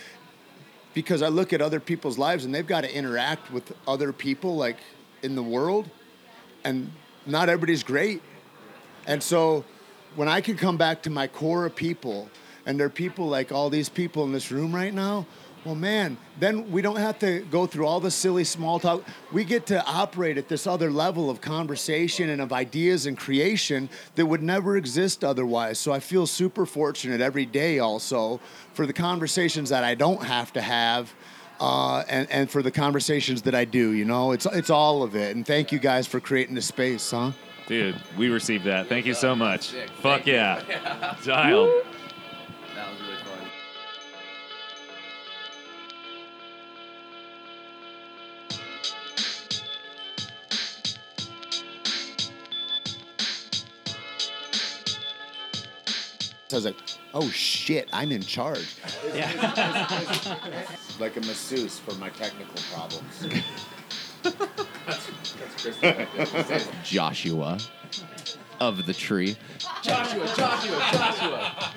because 0.95 1.23
I 1.23 1.29
look 1.29 1.53
at 1.53 1.63
other 1.63 1.81
people's 1.81 2.19
lives 2.19 2.45
and 2.45 2.55
they've 2.55 2.67
got 2.67 2.83
to 2.83 2.95
interact 2.95 3.51
with 3.51 3.73
other 3.89 4.13
people 4.13 4.57
like 4.57 4.77
in 5.23 5.35
the 5.35 5.43
world, 5.43 5.89
and 6.65 6.93
not 7.27 7.49
everybody's 7.49 7.83
great. 7.83 8.23
And 9.09 9.23
so 9.23 9.65
when 10.15 10.29
I 10.29 10.41
can 10.41 10.57
come 10.57 10.77
back 10.77 11.03
to 11.03 11.11
my 11.11 11.27
core 11.27 11.67
of 11.67 11.75
people, 11.75 12.31
and 12.67 12.79
there 12.79 12.87
are 12.87 12.91
people 12.91 13.27
like 13.27 13.51
all 13.51 13.71
these 13.71 13.89
people 13.89 14.23
in 14.25 14.33
this 14.33 14.53
room 14.53 14.73
right 14.73 14.93
now, 14.95 15.27
well, 15.65 15.75
man, 15.75 16.17
then 16.39 16.71
we 16.71 16.83
don't 16.83 16.97
have 16.97 17.19
to 17.19 17.41
go 17.51 17.67
through 17.67 17.87
all 17.87 17.99
the 17.99 18.11
silly 18.11 18.45
small 18.45 18.79
talk. 18.79 19.03
We 19.33 19.45
get 19.45 19.67
to 19.67 19.85
operate 19.85 20.39
at 20.39 20.49
this 20.49 20.67
other 20.67 20.91
level 20.91 21.31
of 21.31 21.41
conversation 21.41 22.31
and 22.31 22.41
of 22.41 22.53
ideas 22.53 23.07
and 23.07 23.19
creation 23.19 23.89
that 24.15 24.27
would 24.27 24.43
never 24.43 24.77
exist 24.77 25.25
otherwise. 25.25 25.79
So 25.79 25.93
I 25.93 26.01
feel 26.01 26.27
super 26.27 26.65
fortunate 26.65 27.21
every 27.21 27.45
day 27.45 27.81
also 27.81 28.41
for 28.73 28.87
the 28.87 28.93
conversations 28.93 29.71
that 29.71 29.83
I 29.83 29.95
don't 29.95 30.23
have 30.23 30.53
to 30.53 30.61
have. 30.61 31.13
Uh, 31.61 32.05
and, 32.09 32.31
and 32.31 32.49
for 32.49 32.63
the 32.63 32.71
conversations 32.71 33.43
that 33.43 33.55
I 33.55 33.65
do, 33.65 33.91
you 33.91 34.05
know, 34.05 34.31
it's 34.31 34.47
it's 34.47 34.71
all 34.71 35.03
of 35.03 35.17
it. 35.17 35.35
And 35.35 35.45
thank 35.45 35.73
you 35.73 35.81
guys 35.81 36.07
for 36.07 36.21
creating 36.21 36.55
the 36.55 36.63
space, 36.63 37.11
huh? 37.11 37.33
Dude, 37.69 38.01
we 38.17 38.31
received 38.31 38.65
that. 38.65 38.87
Thank 38.87 39.05
you 39.05 39.13
so 39.13 39.37
much. 39.37 39.69
Sick. 39.69 39.91
Fuck 40.01 40.25
Thank 40.25 40.27
yeah. 40.27 41.17
Dialed. 41.25 41.85
That 42.75 42.91
was 42.91 43.01
really 43.03 43.17
fun. 43.17 43.51
So 56.49 56.57
I 56.57 56.59
was 56.59 56.65
like, 56.65 56.77
oh 57.13 57.29
shit, 57.29 57.91
I'm 57.93 58.11
in 58.11 58.23
charge. 58.23 58.77
Yeah. 59.15 60.37
Like 60.99 61.17
a 61.17 61.21
masseuse 61.21 61.79
for 61.79 61.95
my 62.01 62.09
technical 62.09 62.61
problems. 62.73 63.25
Joshua 66.85 67.59
of 68.61 68.87
the 68.87 68.95
tree. 68.95 69.37
Joshua, 69.83 70.27
Joshua, 70.37 70.91
Joshua. 70.93 71.71